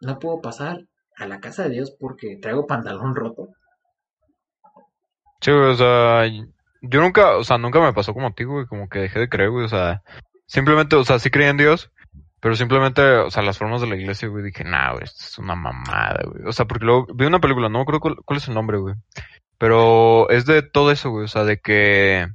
no 0.00 0.18
puedo 0.18 0.40
pasar 0.40 0.80
a 1.16 1.26
la 1.26 1.40
casa 1.40 1.64
de 1.64 1.70
Dios 1.70 1.94
porque 1.98 2.38
traigo 2.40 2.66
pantalón 2.66 3.14
roto. 3.14 3.48
Sí, 5.40 5.50
o 5.50 5.74
sea, 5.74 6.24
yo 6.82 7.00
nunca, 7.00 7.36
o 7.36 7.44
sea, 7.44 7.58
nunca 7.58 7.80
me 7.80 7.92
pasó 7.92 8.14
como 8.14 8.28
a 8.28 8.32
ti, 8.32 8.44
güey, 8.44 8.66
como 8.66 8.88
que 8.88 9.00
dejé 9.00 9.20
de 9.20 9.28
creer, 9.28 9.50
güey, 9.50 9.64
o 9.64 9.68
sea, 9.68 10.02
simplemente, 10.46 10.96
o 10.96 11.04
sea, 11.04 11.18
sí 11.18 11.30
creía 11.30 11.50
en 11.50 11.56
Dios, 11.56 11.90
pero 12.40 12.54
simplemente, 12.56 13.02
o 13.02 13.30
sea, 13.30 13.42
las 13.42 13.58
formas 13.58 13.80
de 13.80 13.88
la 13.88 13.96
iglesia, 13.96 14.28
güey, 14.28 14.44
dije, 14.44 14.64
nah, 14.64 14.92
güey, 14.92 15.04
esto 15.04 15.24
es 15.24 15.38
una 15.38 15.54
mamada, 15.54 16.22
güey, 16.24 16.44
o 16.46 16.52
sea, 16.52 16.66
porque 16.66 16.84
luego 16.84 17.06
vi 17.14 17.26
una 17.26 17.40
película, 17.40 17.68
no 17.68 17.78
me 17.78 17.82
acuerdo 17.82 18.00
cuál, 18.00 18.16
cuál 18.24 18.38
es 18.38 18.48
el 18.48 18.54
nombre, 18.54 18.78
güey, 18.78 18.94
pero 19.62 20.28
es 20.28 20.44
de 20.44 20.62
todo 20.62 20.90
eso, 20.90 21.10
güey, 21.10 21.26
o 21.26 21.28
sea, 21.28 21.44
de 21.44 21.60
que 21.60 22.26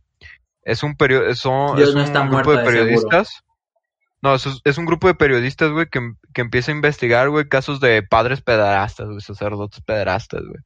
es 0.61 0.81
un 0.81 0.95
perio 0.95 1.35
son, 1.35 1.75
Dios 1.75 1.89
es 1.89 1.95
no 1.95 1.99
un 1.99 2.07
está 2.07 2.25
grupo 2.25 2.51
de 2.53 2.59
de 2.59 2.63
periodistas. 2.63 3.43
No, 4.21 4.33
es, 4.35 4.47
es 4.63 4.77
un 4.77 4.85
grupo 4.85 5.07
de 5.07 5.13
periodistas, 5.15 5.71
güey, 5.71 5.87
que, 5.89 5.99
que 6.33 6.39
empieza 6.39 6.71
a 6.71 6.75
investigar, 6.75 7.27
güey, 7.29 7.49
casos 7.49 7.81
de 7.81 8.01
padres 8.01 8.39
pederastas, 8.41 9.07
güey, 9.07 9.19
sacerdotes 9.19 9.81
pederastas, 9.81 10.39
güey. 10.41 10.61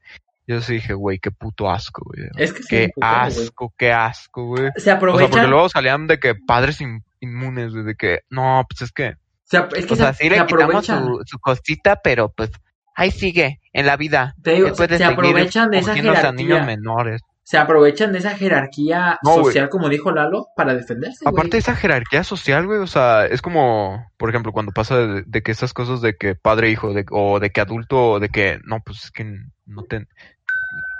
Yo 0.46 0.62
sí 0.62 0.74
dije, 0.76 0.94
güey, 0.94 1.18
qué 1.18 1.32
puto 1.32 1.68
asco, 1.68 2.04
güey. 2.06 2.30
Es 2.38 2.54
que 2.54 2.62
Qué 2.70 2.92
asco, 3.02 3.74
qué 3.76 3.92
asco, 3.92 4.46
güey. 4.46 4.70
Se 4.76 4.82
O 4.82 4.82
sea, 4.84 5.00
porque 5.00 5.16
aprovechan. 5.18 5.50
luego 5.50 5.68
salían 5.70 6.06
de 6.06 6.20
que 6.20 6.36
padres 6.36 6.80
in- 6.80 7.04
inmunes, 7.22 7.72
güey, 7.74 7.86
de 7.86 7.96
que, 7.96 8.20
no, 8.30 8.64
pues 8.70 8.84
es 8.84 8.92
que, 8.92 9.16
se 9.46 9.58
ap- 9.58 9.74
es 9.76 9.88
que 9.88 9.94
o 9.94 9.98
sea, 9.98 10.14
se, 10.14 10.24
sí 10.26 10.30
se 10.30 10.36
le 10.36 10.46
quitamos 10.46 10.64
aprovechan. 10.90 11.06
su, 11.06 11.22
su 11.26 11.40
cosita, 11.40 11.96
pero 12.04 12.30
pues, 12.30 12.52
ahí 12.96 13.12
sigue, 13.12 13.60
en 13.74 13.86
la 13.86 13.98
vida. 13.98 14.36
Te 14.44 14.56
digo, 14.56 14.74
se 14.76 15.04
aprovechan 15.04 15.72
de 15.72 15.80
esa 15.80 15.94
niños 15.96 16.16
jerarquía. 16.16 16.64
menores. 16.64 17.22
Se 17.44 17.58
aprovechan 17.58 18.14
de 18.14 18.20
esa 18.20 18.38
jerarquía 18.38 19.20
No, 19.24 19.36
social, 19.36 19.70
como 19.70 19.90
dijo 19.90 20.12
Lalo, 20.12 20.48
para 20.56 20.74
defenderse. 20.74 21.28
Aparte 21.28 21.52
de 21.52 21.58
esa 21.58 21.76
jerarquía 21.76 22.24
social, 22.24 22.66
güey, 22.66 22.80
o 22.80 22.88
sea, 22.88 23.26
es 23.26 23.42
como, 23.42 24.10
por 24.18 24.30
ejemplo, 24.30 24.54
cuando 24.54 24.72
pasa 24.72 24.98
de, 24.98 25.24
de 25.26 25.42
que 25.42 25.52
esas 25.52 25.74
cosas 25.74 26.02
de 26.02 26.16
que 26.16 26.36
padre 26.36 26.68
e 26.68 26.72
hijo, 26.72 26.94
de, 26.94 27.06
o 27.12 27.40
de 27.40 27.50
que 27.50 27.60
adulto, 27.60 28.20
de 28.20 28.30
que, 28.30 28.60
no, 28.64 28.80
pues 28.86 29.06
es 29.06 29.12
que 29.12 29.26
no 29.66 29.84
te, 29.84 30.08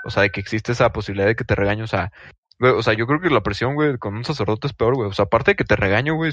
o 0.04 0.10
sea, 0.10 0.24
de 0.24 0.30
que 0.30 0.40
existe 0.40 0.72
esa 0.72 0.92
posibilidad 0.92 1.26
de 1.26 1.36
que 1.36 1.44
te 1.44 1.54
regañe, 1.54 1.84
o 1.84 1.86
sea, 1.86 2.12
güey, 2.58 2.72
o 2.72 2.82
sea, 2.82 2.92
yo 2.92 3.06
creo 3.06 3.20
que 3.20 3.30
la 3.30 3.42
presión, 3.42 3.74
güey, 3.74 3.96
con 3.96 4.14
un 4.14 4.24
sacerdote 4.24 4.66
es 4.66 4.74
peor, 4.74 4.94
güey, 4.94 5.08
o 5.08 5.14
sea, 5.14 5.26
aparte 5.26 5.52
de 5.52 5.56
que 5.56 5.64
te 5.64 5.76
regaño, 5.76 6.16
güey, 6.16 6.32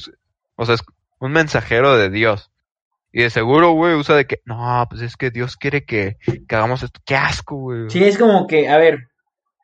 o 0.56 0.66
sea, 0.66 0.76
es 0.76 0.84
un 1.20 1.32
mensajero 1.32 1.96
de 1.96 2.10
Dios. 2.10 2.52
Y 3.12 3.24
de 3.24 3.30
seguro, 3.30 3.72
güey, 3.72 3.96
usa 3.96 4.16
de 4.16 4.26
que, 4.26 4.42
no, 4.46 4.86
pues 4.90 5.02
es 5.02 5.18
que 5.18 5.32
Dios 5.32 5.58
quiere 5.58 5.84
que, 5.84 6.18
hagamos 6.48 6.84
esto. 6.84 7.00
Qué 7.06 7.16
asco, 7.16 7.56
güey. 7.56 7.90
Sí, 7.90 8.04
es 8.04 8.18
como 8.18 8.46
que, 8.46 8.70
a 8.70 8.78
ver, 8.78 9.08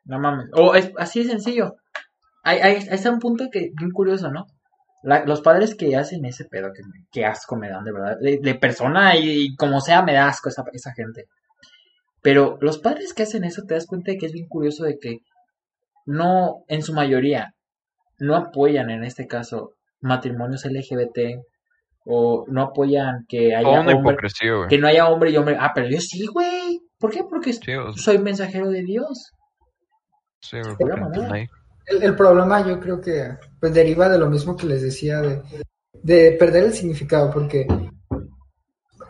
no 0.05 0.19
mames. 0.19 0.47
O 0.53 0.73
es 0.73 0.91
así 0.97 1.23
de 1.23 1.29
sencillo. 1.29 1.75
Hay, 2.43 2.60
hay, 2.60 2.75
está 2.89 3.12
un 3.12 3.19
punto 3.19 3.49
que 3.51 3.71
bien 3.75 3.91
curioso, 3.91 4.31
¿no? 4.31 4.47
Los 5.03 5.41
padres 5.41 5.75
que 5.75 5.95
hacen 5.95 6.25
ese 6.25 6.45
pedo, 6.45 6.71
que, 6.73 6.81
que 7.12 7.25
asco 7.25 7.55
me 7.55 7.69
dan, 7.69 7.84
de 7.84 7.91
verdad. 7.91 8.17
De, 8.19 8.39
de 8.41 8.55
persona 8.55 9.15
y, 9.15 9.45
y 9.45 9.55
como 9.55 9.79
sea, 9.79 10.01
me 10.01 10.13
da 10.13 10.27
asco 10.27 10.49
esa, 10.49 10.63
esa 10.73 10.93
gente. 10.93 11.25
Pero 12.23 12.58
los 12.60 12.79
padres 12.79 13.13
que 13.13 13.21
hacen 13.21 13.43
eso, 13.43 13.62
te 13.67 13.75
das 13.75 13.86
cuenta 13.86 14.12
de 14.12 14.17
que 14.17 14.25
es 14.25 14.31
bien 14.31 14.47
curioso 14.47 14.84
de 14.84 14.97
que 14.97 15.19
no, 16.08 16.63
en 16.67 16.81
su 16.81 16.93
mayoría, 16.93 17.53
no 18.17 18.36
apoyan 18.36 18.89
en 18.89 19.03
este 19.03 19.27
caso 19.27 19.73
matrimonios 20.01 20.65
LGBT 20.65 21.45
o 22.05 22.45
no 22.47 22.61
apoyan 22.63 23.25
que 23.27 23.55
haya 23.55 23.67
una 23.67 23.79
hombre, 23.79 23.95
hipocresía, 24.13 24.51
que 24.69 24.77
no 24.77 24.87
haya 24.87 25.07
hombre 25.09 25.31
y 25.31 25.37
hombre. 25.37 25.57
Ah, 25.59 25.71
pero 25.73 25.89
yo 25.89 25.99
sí, 25.99 26.25
güey. 26.27 26.79
¿Por 26.99 27.11
qué? 27.11 27.23
Porque 27.29 27.53
Sí, 27.53 27.73
o 27.73 27.91
sea, 27.93 28.03
soy 28.03 28.17
mensajero 28.19 28.69
de 28.69 28.83
Dios. 28.83 29.31
sí, 30.41 30.57
El, 31.87 32.03
el 32.03 32.15
problema 32.15 32.65
yo 32.67 32.79
creo 32.79 32.99
que 33.01 33.29
pues 33.59 33.73
deriva 33.73 34.07
de 34.09 34.17
lo 34.17 34.29
mismo 34.29 34.55
que 34.55 34.65
les 34.67 34.81
decía 34.81 35.21
de, 35.21 35.41
de 36.01 36.31
perder 36.33 36.63
el 36.65 36.73
significado, 36.73 37.29
porque 37.31 37.67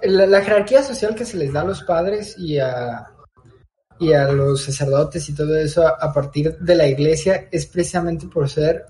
la, 0.04 0.26
la 0.26 0.42
jerarquía 0.42 0.84
social 0.84 1.16
que 1.16 1.26
se 1.26 1.38
les 1.38 1.54
da 1.54 1.62
a 1.62 1.66
los 1.66 1.84
padres 1.84 2.36
y 2.38 2.60
a, 2.60 3.06
y 4.00 4.14
a 4.14 4.30
los 4.32 4.64
sacerdotes 4.64 5.28
y 5.30 5.36
todo 5.36 5.56
eso 5.56 5.86
a, 5.88 5.92
a 6.00 6.14
partir 6.14 6.58
de 6.58 6.76
la 6.76 6.88
iglesia 6.88 7.48
es 7.52 7.66
precisamente 7.68 8.28
por 8.28 8.50
ser, 8.50 8.86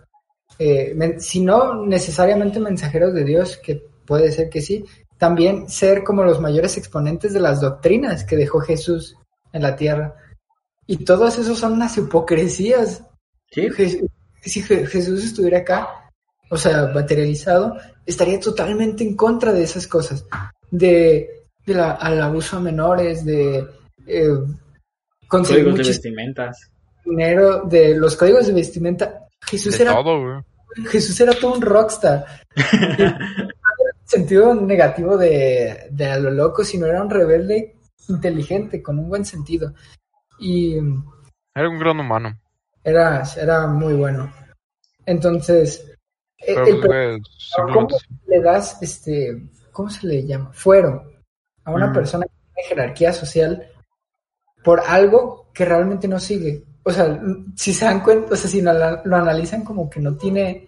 eh, 0.58 0.94
men- 0.96 1.20
si 1.22 1.42
no 1.42 1.86
necesariamente 1.86 2.60
mensajeros 2.60 3.14
de 3.14 3.24
Dios, 3.24 3.58
que 3.58 3.84
puede 4.06 4.32
ser 4.32 4.50
que 4.50 4.62
sí, 4.62 4.86
también 5.18 5.70
ser 5.70 6.04
como 6.04 6.24
los 6.24 6.40
mayores 6.42 6.78
exponentes 6.78 7.34
de 7.34 7.40
las 7.40 7.62
doctrinas 7.62 8.24
que 8.24 8.36
dejó 8.36 8.60
Jesús 8.60 9.16
en 9.54 9.62
la 9.62 9.76
tierra. 9.76 10.16
Y 10.88 10.98
todos 11.06 11.38
esos 11.40 11.58
son 11.58 11.74
unas 11.74 11.98
hipocresías. 11.98 13.04
¿Sí? 13.52 13.62
Je- 13.70 14.08
si 14.42 14.62
Je- 14.62 14.86
Jesús 14.86 15.24
estuviera 15.24 15.60
acá, 15.60 15.88
o 16.52 16.58
sea, 16.58 16.88
materializado, 16.94 17.76
estaría 18.06 18.40
totalmente 18.40 19.04
en 19.04 19.16
contra 19.16 19.52
de 19.54 19.64
esas 19.64 19.88
cosas, 19.88 20.26
de, 20.70 21.30
de 21.66 21.74
la- 21.74 21.94
al 21.94 22.22
abuso 22.22 22.58
a 22.58 22.60
menores, 22.60 23.26
de 23.26 23.66
eh, 24.06 24.28
conseguir 25.28 25.64
Códigos 25.64 25.88
de 25.88 25.92
vestimentas. 25.94 26.72
dinero, 27.04 27.64
de 27.64 27.96
los 27.98 28.16
códigos 28.16 28.46
de 28.48 28.54
vestimenta. 28.54 29.22
Jesús 29.42 29.78
de 29.78 29.84
era, 29.86 29.94
todo. 29.96 30.44
Jesús 30.92 31.20
era 31.22 31.34
todo 31.34 31.54
un 31.56 31.62
rockstar. 31.62 32.26
El 34.06 34.10
sentido 34.10 34.54
negativo 34.56 35.18
de, 35.18 35.88
de 35.92 36.06
a 36.06 36.20
lo 36.20 36.30
loco, 36.32 36.64
sino 36.64 36.86
era 36.86 37.02
un 37.02 37.10
rebelde 37.10 37.76
inteligente, 38.08 38.82
con 38.82 39.00
un 39.00 39.10
buen 39.10 39.26
sentido. 39.26 39.74
Y 40.40 40.76
Era 41.54 41.70
un 41.70 41.80
gran 41.80 42.00
humano. 42.00 42.40
era, 42.84 43.24
era 43.36 43.66
muy 43.68 43.94
bueno. 43.96 44.32
Entonces, 45.06 45.84
e- 46.38 46.54
Pero, 46.54 46.66
el 46.68 46.82
güey, 46.86 47.22
¿Cómo 47.74 47.88
le 48.28 48.42
das, 48.42 48.78
este, 48.82 49.50
¿cómo 49.72 49.90
se 49.90 50.06
le 50.08 50.26
llama? 50.26 50.52
Fuero 50.54 51.04
a 51.64 51.72
una 51.72 51.88
Mm. 51.88 51.94
persona 51.94 52.26
que 52.26 52.32
tiene 52.54 52.70
jerarquía 52.70 53.12
social 53.14 53.68
por 54.64 54.82
algo 54.82 55.50
que 55.54 55.66
realmente 55.66 56.08
no 56.08 56.20
sigue. 56.20 56.64
O 56.84 56.92
sea, 56.92 57.20
si 57.56 57.74
se 57.74 57.86
dan 57.86 58.02
cuenta, 58.02 58.34
o 58.34 58.36
sea, 58.36 58.50
si 58.50 58.62
lo, 58.62 58.72
lo 59.04 59.16
analizan 59.16 59.64
como 59.64 59.90
que 59.90 60.00
no 60.00 60.16
tiene 60.16 60.68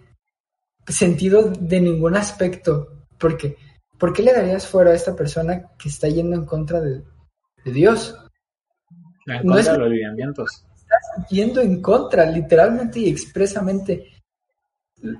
sentido 0.88 1.50
de 1.60 1.80
ningún 1.80 2.16
aspecto. 2.16 2.94
Porque, 3.18 3.56
¿por 3.98 4.12
qué 4.12 4.22
le 4.22 4.32
darías 4.32 4.66
fuero 4.66 4.90
a 4.90 4.94
esta 4.94 5.14
persona 5.16 5.62
que 5.78 5.88
está 5.88 6.08
yendo 6.08 6.36
en 6.36 6.44
contra 6.46 6.80
de, 6.80 7.02
de 7.64 7.72
Dios? 7.72 8.14
En 9.26 9.36
No 9.46 9.54
contra 9.54 9.60
es- 9.60 9.66
de 9.72 9.78
los 9.78 9.90
lineamientos. 9.90 10.64
yendo 11.30 11.60
en 11.60 11.82
contra, 11.82 12.24
literalmente 12.26 13.00
y 13.00 13.08
expresamente. 13.10 14.12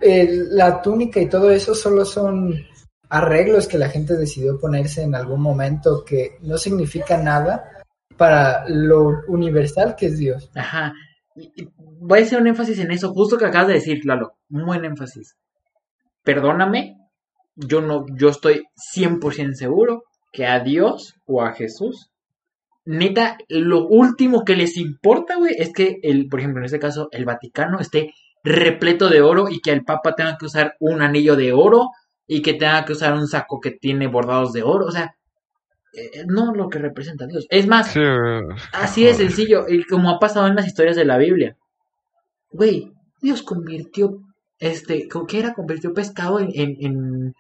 El- 0.01 0.57
la 0.57 0.81
túnica 0.83 1.21
y 1.21 1.29
todo 1.29 1.51
eso 1.51 1.75
solo 1.75 2.05
son 2.05 2.55
arreglos 3.11 3.67
que 3.69 3.79
la 3.79 3.89
gente 3.89 4.17
decidió 4.17 4.59
ponerse 4.59 5.03
en 5.03 5.15
algún 5.15 5.41
momento 5.41 6.05
que 6.05 6.37
no 6.43 6.59
significa 6.59 7.17
nada 7.17 7.65
para 8.17 8.69
lo 8.69 9.23
universal 9.29 9.95
que 9.97 10.07
es 10.07 10.19
Dios. 10.19 10.51
Ajá. 10.55 10.93
Voy 12.01 12.19
a 12.21 12.23
hacer 12.23 12.41
un 12.41 12.49
énfasis 12.49 12.79
en 12.81 12.91
eso, 12.91 13.13
justo 13.13 13.39
que 13.39 13.47
acabas 13.47 13.69
de 13.69 13.75
decir, 13.75 14.05
Lalo. 14.05 14.39
Un 14.51 14.67
buen 14.67 14.85
énfasis. 14.85 15.37
Perdóname, 16.25 16.97
yo 17.59 17.81
no, 17.81 18.07
yo 18.17 18.29
estoy 18.29 18.65
100% 18.95 19.55
seguro 19.55 20.05
que 20.33 20.47
a 20.47 20.61
Dios 20.61 21.15
o 21.27 21.43
a 21.43 21.53
Jesús, 21.53 22.11
neta, 22.85 23.37
lo 23.49 23.87
último 23.87 24.45
que 24.45 24.57
les 24.57 24.77
importa, 24.77 25.37
güey, 25.37 25.55
es 25.59 25.73
que 25.73 25.99
el, 26.03 26.29
por 26.29 26.41
ejemplo, 26.41 26.61
en 26.61 26.67
este 26.67 26.79
caso, 26.79 27.09
el 27.13 27.25
Vaticano 27.25 27.81
esté 27.81 28.13
repleto 28.45 29.09
de 29.09 29.21
oro 29.21 29.49
y 29.51 29.61
que 29.61 29.73
el 29.73 29.85
Papa 29.85 30.15
tenga 30.15 30.37
que 30.39 30.47
usar 30.47 30.75
un 30.79 31.03
anillo 31.03 31.37
de 31.37 31.53
oro 31.53 31.89
y 32.27 32.41
que 32.43 32.55
tenga 32.55 32.85
que 32.85 32.93
usar 32.93 33.15
un 33.15 33.27
saco 33.27 33.61
que 33.61 33.73
tiene 33.73 34.07
bordados 34.07 34.53
de 34.53 34.63
oro, 34.63 34.87
o 34.87 34.91
sea, 34.91 35.15
eh, 35.93 36.25
no 36.27 36.55
lo 36.55 36.69
que 36.69 36.79
representa 36.79 37.27
Dios. 37.27 37.47
Es 37.51 37.67
más, 37.67 37.89
Sí. 37.89 38.01
Así 38.73 39.05
de 39.05 39.15
sencillo, 39.15 39.65
y 39.69 39.83
como 39.85 40.11
ha 40.11 40.19
pasado 40.19 40.47
en 40.47 40.55
las 40.55 40.67
historias 40.67 40.97
de 40.97 41.05
la 41.05 41.19
Biblia. 41.19 41.57
Güey, 42.51 42.93
Dios 43.21 43.43
convirtió, 43.43 44.21
este, 44.59 45.09
¿qué 45.27 45.39
era? 45.39 45.55
Convirtió 45.55 45.93
pescado 45.93 46.39
en, 46.39 46.51
en, 46.55 46.77
en 46.81 46.95
como 46.95 47.35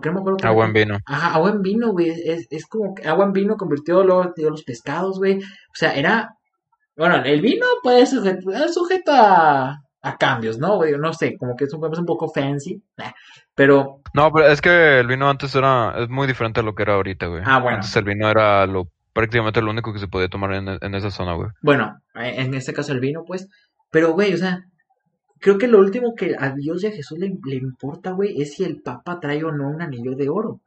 que 0.00 0.08
no 0.08 0.14
me 0.14 0.20
acuerdo 0.20 0.36
qué 0.36 0.46
Agua 0.46 0.66
en 0.66 0.72
vino. 0.72 0.98
Ajá, 1.06 1.34
agua 1.34 1.50
en 1.50 1.62
vino, 1.62 1.92
güey, 1.92 2.10
es, 2.10 2.46
es 2.50 2.66
como 2.66 2.94
que 2.94 3.06
agua 3.06 3.24
en 3.24 3.32
vino 3.32 3.56
convirtió 3.56 4.02
los, 4.04 4.28
los 4.36 4.62
pescados, 4.64 5.18
güey. 5.18 5.38
O 5.38 5.74
sea, 5.74 5.94
era, 5.94 6.34
bueno, 6.96 7.16
el 7.24 7.40
vino 7.40 7.66
puede 7.82 8.06
ser 8.06 8.40
sujeto, 8.72 9.12
a, 9.12 9.80
a 10.02 10.16
cambios, 10.16 10.58
¿no? 10.58 10.76
Güey, 10.76 10.96
no 10.98 11.12
sé, 11.12 11.36
como 11.38 11.56
que 11.56 11.64
es 11.64 11.72
un, 11.72 11.92
es 11.92 11.98
un 11.98 12.06
poco 12.06 12.28
fancy, 12.28 12.82
pero, 13.54 14.00
No, 14.14 14.30
pero 14.32 14.48
es 14.48 14.60
que 14.60 15.00
el 15.00 15.06
vino 15.06 15.28
antes 15.28 15.54
era, 15.54 15.94
es 15.98 16.08
muy 16.08 16.26
diferente 16.26 16.60
a 16.60 16.62
lo 16.62 16.74
que 16.74 16.82
era 16.82 16.94
ahorita, 16.94 17.26
güey. 17.26 17.42
Ah, 17.44 17.58
bueno. 17.60 17.76
Antes 17.76 17.94
el 17.96 18.04
vino 18.04 18.30
era 18.30 18.66
lo, 18.66 18.88
prácticamente 19.12 19.62
lo 19.62 19.70
único 19.70 19.92
que 19.92 19.98
se 19.98 20.08
podía 20.08 20.28
tomar 20.28 20.54
en, 20.54 20.68
en 20.80 20.94
esa 20.94 21.10
zona, 21.10 21.34
güey. 21.34 21.48
Bueno, 21.62 21.98
en 22.14 22.54
este 22.54 22.72
caso 22.72 22.92
el 22.92 23.00
vino, 23.00 23.24
pues. 23.26 23.48
Pero, 23.90 24.12
güey, 24.12 24.34
o 24.34 24.36
sea, 24.36 24.60
creo 25.40 25.58
que 25.58 25.68
lo 25.68 25.78
último 25.78 26.14
que 26.14 26.34
a 26.38 26.50
Dios 26.52 26.82
y 26.84 26.88
a 26.88 26.92
Jesús 26.92 27.18
le, 27.18 27.32
le 27.44 27.56
importa, 27.56 28.12
güey, 28.12 28.40
es 28.40 28.54
si 28.54 28.64
el 28.64 28.80
Papa 28.82 29.18
trae 29.20 29.42
o 29.44 29.52
no 29.52 29.68
un 29.68 29.82
anillo 29.82 30.14
de 30.16 30.28
oro. 30.28 30.60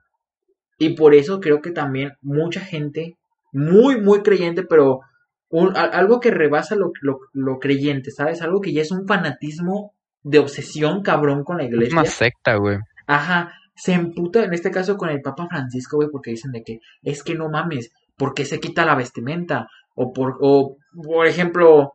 Y 0.78 0.96
por 0.96 1.14
eso 1.14 1.40
creo 1.40 1.62
que 1.62 1.72
también 1.72 2.14
mucha 2.22 2.60
gente, 2.62 3.18
muy, 3.52 4.00
muy 4.02 4.22
creyente, 4.22 4.64
pero 4.64 5.02
un- 5.50 5.76
a- 5.78 5.82
algo 5.82 6.20
que 6.20 6.32
rebasa 6.32 6.76
lo, 6.76 6.92
lo, 7.02 7.20
lo 7.34 7.60
creyente, 7.60 8.12
¿sabes? 8.12 8.42
Algo 8.42 8.62
que 8.62 8.74
ya 8.74 8.82
es 8.82 8.92
un 8.92 9.06
fanatismo 9.06 9.94
de 10.24 10.40
obsesión 10.40 11.02
cabrón 11.04 11.44
con 11.44 11.58
la 11.58 11.64
Es 11.64 11.70
iglesia. 11.70 12.00
una 12.00 12.06
secta, 12.10 12.56
güey. 12.56 12.78
Ajá, 13.08 13.52
se 13.76 13.94
emputa 13.94 14.44
en 14.44 14.54
este 14.54 14.72
caso 14.72 14.96
con 14.98 15.10
el 15.10 15.22
Papa 15.22 15.48
Francisco, 15.50 15.98
güey, 15.98 16.10
porque 16.12 16.32
dicen 16.32 16.52
de 16.52 16.64
que 16.64 16.80
es 17.04 17.24
que 17.24 17.36
no 17.36 17.50
mames, 17.50 17.92
porque 18.16 18.46
se 18.46 18.60
quita 18.60 18.86
la 18.86 18.96
vestimenta? 18.96 19.68
O 19.96 20.14
por, 20.14 20.38
o, 20.40 20.78
por 21.04 21.28
ejemplo, 21.28 21.94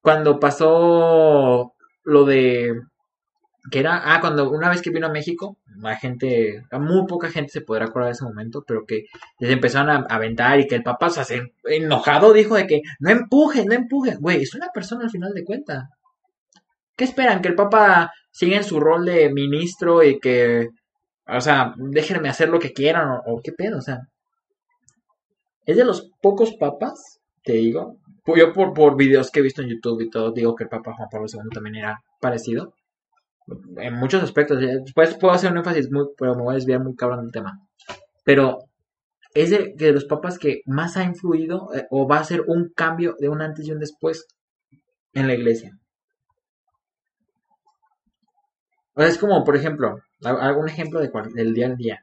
cuando 0.00 0.40
pasó 0.40 1.72
lo 2.06 2.24
de 2.24 2.80
que 3.70 3.80
era, 3.80 4.00
ah, 4.04 4.20
cuando 4.20 4.50
una 4.50 4.68
vez 4.68 4.80
que 4.80 4.90
vino 4.90 5.08
a 5.08 5.12
México, 5.12 5.58
la 5.78 5.96
gente, 5.96 6.62
muy 6.72 7.04
poca 7.06 7.30
gente 7.30 7.50
se 7.50 7.62
podrá 7.62 7.86
acordar 7.86 8.08
de 8.08 8.12
ese 8.12 8.24
momento, 8.24 8.64
pero 8.66 8.86
que 8.86 9.06
les 9.40 9.50
empezaron 9.50 9.90
a 9.90 10.06
aventar 10.08 10.60
y 10.60 10.68
que 10.68 10.76
el 10.76 10.84
Papa 10.84 11.10
se 11.10 11.20
hace 11.20 11.52
enojado 11.64 12.32
dijo 12.32 12.54
de 12.54 12.66
que 12.66 12.82
no 13.00 13.10
empujen, 13.10 13.66
no 13.66 13.74
empujen, 13.74 14.18
güey, 14.20 14.42
es 14.42 14.54
una 14.54 14.68
persona 14.72 15.04
al 15.04 15.10
final 15.10 15.32
de 15.34 15.44
cuentas. 15.44 15.84
¿Qué 16.96 17.04
esperan? 17.04 17.42
¿Que 17.42 17.48
el 17.48 17.56
Papa 17.56 18.12
siga 18.30 18.56
en 18.56 18.64
su 18.64 18.78
rol 18.78 19.04
de 19.04 19.32
ministro 19.32 20.02
y 20.02 20.20
que, 20.20 20.68
o 21.26 21.40
sea, 21.40 21.74
déjenme 21.76 22.28
hacer 22.28 22.48
lo 22.48 22.60
que 22.60 22.72
quieran 22.72 23.08
o, 23.10 23.22
o 23.26 23.40
qué 23.42 23.52
pedo? 23.52 23.78
O 23.78 23.82
sea, 23.82 23.98
es 25.66 25.76
de 25.76 25.84
los 25.84 26.08
pocos 26.22 26.54
papas, 26.54 27.18
te 27.42 27.54
digo, 27.54 27.96
yo 28.34 28.52
por, 28.52 28.72
por 28.74 28.96
videos 28.96 29.30
que 29.30 29.40
he 29.40 29.42
visto 29.42 29.62
en 29.62 29.68
YouTube 29.68 30.00
y 30.00 30.10
todo, 30.10 30.32
digo 30.32 30.54
que 30.56 30.64
el 30.64 30.70
Papa 30.70 30.94
Juan 30.94 31.08
Pablo 31.10 31.26
II 31.32 31.50
también 31.52 31.76
era 31.76 32.02
parecido. 32.20 32.74
En 33.76 33.94
muchos 33.94 34.22
aspectos. 34.22 34.60
eh, 34.62 34.78
Después 34.82 35.16
puedo 35.16 35.32
hacer 35.32 35.52
un 35.52 35.58
énfasis 35.58 35.90
muy, 35.90 36.06
pero 36.18 36.34
me 36.34 36.42
voy 36.42 36.52
a 36.52 36.56
desviar 36.56 36.82
muy 36.82 36.96
cabrón 36.96 37.22
del 37.22 37.32
tema. 37.32 37.60
Pero 38.24 38.58
es 39.34 39.50
de, 39.50 39.92
los 39.92 40.06
papas 40.06 40.38
que 40.38 40.62
más 40.66 40.96
ha 40.96 41.04
influido 41.04 41.68
eh, 41.74 41.86
o 41.90 42.08
va 42.08 42.18
a 42.18 42.24
ser 42.24 42.42
un 42.46 42.70
cambio 42.74 43.14
de 43.20 43.28
un 43.28 43.42
antes 43.42 43.66
y 43.66 43.72
un 43.72 43.78
después 43.78 44.26
en 45.12 45.26
la 45.28 45.34
iglesia. 45.34 45.78
Es 48.96 49.18
como, 49.18 49.44
por 49.44 49.56
ejemplo, 49.56 49.98
un 50.22 50.68
ejemplo 50.68 51.00
de 51.00 51.10
cual- 51.10 51.32
del 51.32 51.52
día 51.54 51.66
al 51.66 51.76
día. 51.76 52.00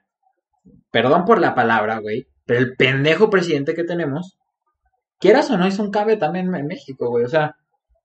Perdón 0.92 1.26
por 1.26 1.40
la 1.40 1.56
palabra, 1.56 2.00
güey, 2.00 2.28
pero 2.46 2.60
el 2.60 2.76
pendejo 2.76 3.30
presidente 3.30 3.74
que 3.74 3.84
tenemos, 3.84 4.38
quieras 5.24 5.50
o 5.50 5.58
no, 5.58 5.66
es 5.66 5.80
un 5.80 5.90
cambio 5.90 6.20
también 6.20 6.54
en 6.54 6.68
México, 6.68 7.08
güey. 7.08 7.24
O 7.24 7.30
sea, 7.30 7.56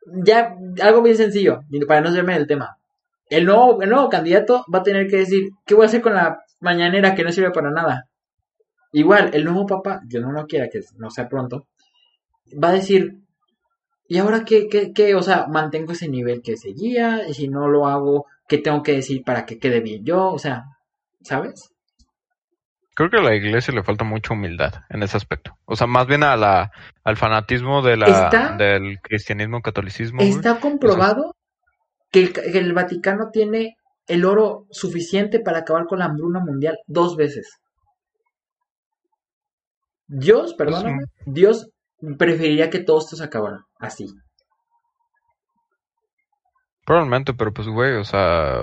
ya 0.06 0.54
algo 0.80 1.02
bien 1.02 1.16
sencillo, 1.16 1.62
para 1.88 2.00
no 2.00 2.12
serme 2.12 2.34
del 2.34 2.46
tema. 2.46 2.78
El 3.28 3.44
nuevo, 3.44 3.82
el 3.82 3.90
nuevo 3.90 4.08
candidato 4.08 4.64
va 4.72 4.78
a 4.78 4.82
tener 4.84 5.08
que 5.08 5.16
decir, 5.16 5.50
¿qué 5.66 5.74
voy 5.74 5.82
a 5.82 5.86
hacer 5.86 6.00
con 6.00 6.14
la 6.14 6.38
mañanera 6.60 7.16
que 7.16 7.24
no 7.24 7.32
sirve 7.32 7.50
para 7.50 7.72
nada? 7.72 8.04
Igual, 8.92 9.30
el 9.34 9.44
nuevo 9.44 9.66
papa, 9.66 10.00
yo 10.06 10.20
no 10.20 10.30
lo 10.30 10.46
quiera 10.46 10.68
que 10.68 10.80
no 10.96 11.10
sea 11.10 11.28
pronto, 11.28 11.66
va 12.62 12.68
a 12.68 12.74
decir, 12.74 13.18
¿y 14.06 14.18
ahora 14.18 14.44
qué, 14.44 14.68
qué, 14.68 14.92
qué? 14.92 15.16
O 15.16 15.22
sea, 15.22 15.48
mantengo 15.48 15.92
ese 15.92 16.08
nivel 16.08 16.40
que 16.40 16.56
seguía, 16.56 17.28
y 17.28 17.34
si 17.34 17.48
no 17.48 17.66
lo 17.66 17.88
hago, 17.88 18.26
¿qué 18.46 18.58
tengo 18.58 18.84
que 18.84 18.92
decir 18.92 19.24
para 19.24 19.44
que 19.44 19.58
quede 19.58 19.80
bien 19.80 20.04
yo? 20.04 20.28
O 20.28 20.38
sea, 20.38 20.66
¿sabes? 21.22 21.74
Creo 22.98 23.10
que 23.10 23.18
a 23.18 23.22
la 23.22 23.36
iglesia 23.36 23.72
le 23.72 23.84
falta 23.84 24.02
mucha 24.02 24.34
humildad 24.34 24.72
en 24.88 25.04
ese 25.04 25.16
aspecto. 25.16 25.56
O 25.66 25.76
sea, 25.76 25.86
más 25.86 26.08
bien 26.08 26.24
a 26.24 26.36
la, 26.36 26.72
al 27.04 27.16
fanatismo 27.16 27.80
de 27.80 27.96
la, 27.96 28.06
Está- 28.08 28.56
del 28.56 28.98
cristianismo, 29.00 29.62
catolicismo. 29.62 30.18
güey. 30.18 30.30
Está 30.30 30.58
comprobado 30.58 31.36
que 32.10 32.22
el, 32.22 32.32
que 32.32 32.58
el 32.58 32.72
Vaticano 32.72 33.30
tiene 33.32 33.76
el 34.08 34.24
oro 34.24 34.66
suficiente 34.70 35.38
para 35.38 35.58
acabar 35.58 35.86
con 35.86 36.00
la 36.00 36.06
hambruna 36.06 36.40
mundial 36.40 36.76
dos 36.88 37.14
veces. 37.14 37.48
Dios, 40.08 40.54
perdóname, 40.54 41.04
Dios 41.24 41.70
preferiría 42.18 42.68
que 42.68 42.80
todo 42.80 42.98
esto 42.98 43.14
se 43.14 43.22
acabara 43.22 43.60
así. 43.78 44.06
Probablemente, 46.88 47.34
pero 47.34 47.52
pues, 47.52 47.68
güey, 47.68 47.96
o 47.96 48.04
sea, 48.04 48.60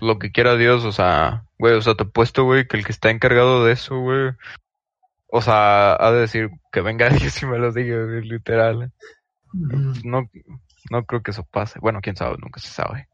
lo 0.00 0.18
que 0.18 0.32
quiera 0.32 0.56
Dios, 0.56 0.84
o 0.84 0.90
sea, 0.90 1.44
güey, 1.56 1.74
o 1.74 1.80
sea, 1.80 1.94
te 1.94 2.02
he 2.02 2.06
puesto, 2.06 2.42
güey, 2.42 2.66
que 2.66 2.76
el 2.76 2.84
que 2.84 2.90
está 2.90 3.10
encargado 3.10 3.64
de 3.64 3.74
eso, 3.74 3.96
güey, 3.96 4.32
o 5.28 5.40
sea, 5.40 5.94
ha 5.94 6.10
de 6.10 6.18
decir 6.18 6.50
que 6.72 6.80
venga 6.80 7.08
Dios 7.10 7.40
y 7.40 7.46
me 7.46 7.58
lo 7.58 7.72
diga, 7.72 7.96
literal. 8.22 8.92
No, 10.02 10.28
no 10.90 11.04
creo 11.04 11.22
que 11.22 11.30
eso 11.30 11.46
pase. 11.48 11.78
Bueno, 11.78 12.00
quién 12.02 12.16
sabe, 12.16 12.38
nunca 12.40 12.58
se 12.58 12.70
sabe. 12.70 13.06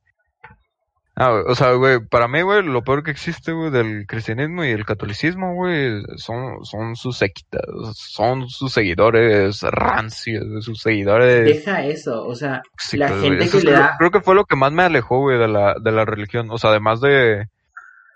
Ah, 1.18 1.32
o 1.46 1.54
sea, 1.54 1.72
güey, 1.72 1.98
para 2.00 2.28
mí, 2.28 2.42
güey, 2.42 2.62
lo 2.62 2.84
peor 2.84 3.02
que 3.02 3.10
existe, 3.10 3.52
güey, 3.52 3.70
del 3.70 4.06
cristianismo 4.06 4.64
y 4.66 4.68
el 4.68 4.84
catolicismo, 4.84 5.54
güey, 5.54 6.02
son, 6.18 6.62
son 6.66 6.94
sus 6.94 7.16
séquitas, 7.16 7.62
son 7.94 8.50
sus 8.50 8.70
seguidores 8.74 9.62
rancios, 9.62 10.44
sus 10.62 10.78
seguidores 10.78 11.46
Deja 11.46 11.82
eso, 11.86 12.22
o 12.26 12.34
sea, 12.34 12.60
La 12.92 13.08
gente 13.08 13.48
que 13.48 13.56
le 13.56 13.62
creo, 13.62 13.72
da- 13.78 13.94
creo 13.98 14.10
que 14.10 14.20
fue 14.20 14.34
lo 14.34 14.44
que 14.44 14.56
más 14.56 14.72
me 14.72 14.82
alejó, 14.82 15.20
güey, 15.20 15.38
de 15.38 15.48
la, 15.48 15.74
de 15.82 15.90
la 15.90 16.04
religión. 16.04 16.48
O 16.50 16.58
sea, 16.58 16.68
además 16.68 17.00
de, 17.00 17.46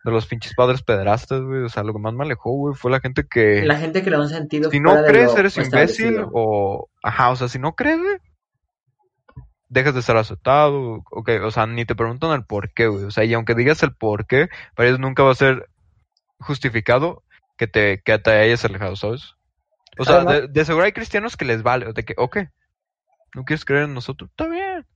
de 0.04 0.10
los 0.10 0.26
pinches 0.26 0.52
padres 0.54 0.82
pederastas, 0.82 1.40
güey. 1.40 1.62
O 1.62 1.68
sea, 1.70 1.82
lo 1.82 1.94
que 1.94 2.00
más 2.00 2.12
me 2.12 2.24
alejó, 2.24 2.52
güey, 2.52 2.74
fue 2.74 2.90
la 2.90 3.00
gente 3.00 3.24
que... 3.24 3.62
la 3.64 3.78
gente 3.78 4.02
que 4.02 4.10
le 4.10 4.16
da 4.16 4.22
un 4.24 4.28
sentido 4.28 4.70
si 4.70 4.78
no 4.78 5.02
crees, 5.04 5.34
eres 5.36 5.56
imbécil 5.56 6.22
o... 6.34 6.86
Ajá, 7.02 7.30
o 7.30 7.36
sea, 7.36 7.48
si 7.48 7.58
no 7.58 7.72
crees, 7.72 7.98
güey, 7.98 8.18
dejas 9.70 9.94
de 9.94 10.02
ser 10.02 10.18
aceptado. 10.18 11.02
Ok, 11.10 11.30
o 11.42 11.50
sea, 11.50 11.66
ni 11.66 11.86
te 11.86 11.94
preguntan 11.94 12.32
el 12.32 12.44
por 12.44 12.74
qué, 12.74 12.88
güey. 12.88 13.04
O 13.04 13.10
sea, 13.10 13.24
y 13.24 13.32
aunque 13.32 13.54
digas 13.54 13.82
el 13.82 13.94
por 13.94 14.26
qué, 14.26 14.48
para 14.74 14.88
ellos 14.88 15.00
nunca 15.00 15.22
va 15.22 15.32
a 15.32 15.36
ser 15.36 15.70
justificado 16.38 17.22
que 17.56 17.66
te, 17.66 18.02
que 18.02 18.18
te 18.18 18.30
hayas 18.30 18.64
alejado, 18.64 18.96
¿sabes? 18.96 19.34
O 19.98 20.04
sea, 20.04 20.24
de 20.24 20.64
seguro 20.64 20.84
hay 20.84 20.92
cristianos 20.92 21.36
que 21.36 21.44
les 21.44 21.62
vale, 21.62 21.92
de 21.92 22.04
que, 22.04 22.14
ok, 22.16 22.38
no 23.34 23.44
quieres 23.44 23.64
creer 23.64 23.84
en 23.84 23.94
nosotros, 23.94 24.30
está 24.30 24.48
bien. 24.48 24.86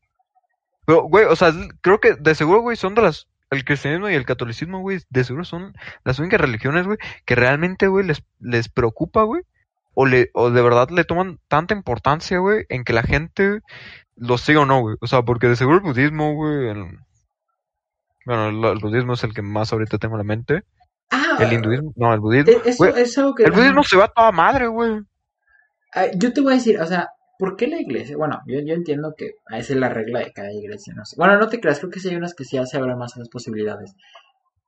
Pero, 0.87 1.03
güey, 1.03 1.25
o 1.27 1.37
sea, 1.37 1.53
creo 1.81 2.01
que 2.01 2.15
de 2.15 2.35
seguro, 2.35 2.61
güey, 2.61 2.77
son 2.77 2.95
de 2.95 3.03
las, 3.03 3.29
el 3.51 3.65
cristianismo 3.65 4.09
y 4.09 4.15
el 4.15 4.25
catolicismo, 4.25 4.81
güey, 4.81 5.01
de 5.11 5.25
seguro 5.25 5.45
son 5.45 5.75
las 6.05 6.19
únicas 6.19 6.41
religiones, 6.41 6.87
güey, 6.87 6.99
que 7.27 7.35
realmente, 7.35 7.87
güey, 7.87 8.07
les, 8.07 8.23
les 8.41 8.69
preocupa, 8.69 9.25
güey, 9.25 9.43
o, 9.95 10.07
le, 10.07 10.31
o 10.33 10.51
de 10.51 10.63
verdad 10.63 10.89
le 10.91 11.05
toman 11.05 11.39
tanta 11.49 11.75
importancia, 11.75 12.39
güey, 12.39 12.65
en 12.69 12.85
que 12.85 12.93
la 12.93 13.03
gente 13.03 13.61
los 14.17 14.41
siga 14.41 14.61
o 14.61 14.67
no, 14.67 14.81
güey. 14.81 14.97
O 15.01 15.07
sea, 15.07 15.23
porque 15.23 15.49
de 15.49 15.57
seguro 15.57 15.79
el 15.79 15.83
budismo, 15.83 16.35
güey, 16.35 16.69
el- 16.69 16.99
bueno, 18.27 18.49
el, 18.49 18.77
el 18.77 18.79
budismo 18.79 19.15
es 19.15 19.25
el 19.25 19.35
que 19.35 19.43
más 19.43 19.73
ahorita 19.73 19.99
tengo 19.99 20.15
en 20.15 20.19
la 20.19 20.25
mente. 20.25 20.63
Ah, 21.11 21.37
El 21.41 21.53
hinduismo, 21.53 21.93
no, 21.97 22.15
el 22.15 22.21
budismo. 22.21 22.53
e- 22.53 22.63
eso 22.65 22.77
güey, 22.79 23.03
es 23.03 23.19
algo 23.19 23.35
que... 23.35 23.45
el 23.45 23.53
budismo 23.53 23.83
se 23.83 23.97
va 23.97 24.05
a 24.05 24.09
toda 24.09 24.33
madre, 24.33 24.67
güey. 24.67 25.01
Ah, 25.95 26.07
Yo 26.17 26.33
te 26.33 26.41
voy 26.41 26.53
a 26.55 26.57
decir, 26.57 26.81
o 26.81 26.87
sea, 26.87 27.09
¿por 27.39 27.57
qué 27.57 27.67
la 27.67 27.81
iglesia? 27.81 28.17
Bueno, 28.17 28.41
yo, 28.47 28.61
yo 28.61 28.75
entiendo 28.75 29.15
que 29.17 29.33
esa 29.51 29.73
es 29.75 29.79
la 29.79 29.91
regla 29.91 30.21
de 30.21 30.33
cada 30.33 30.53
iglesia, 30.53 30.95
no 30.97 31.05
sé. 31.05 31.17
Bueno, 31.19 31.39
no 31.39 31.49
te 31.49 31.61
creas, 31.61 31.79
creo 31.81 31.91
que 31.91 32.01
sí 32.01 32.09
hay 32.09 32.17
unas 32.17 32.35
que 32.35 32.45
sí 32.45 32.59
se 32.65 32.77
abren 32.79 32.97
más 32.99 33.15
a 33.17 33.19
las 33.21 33.29
posibilidades. 33.29 33.95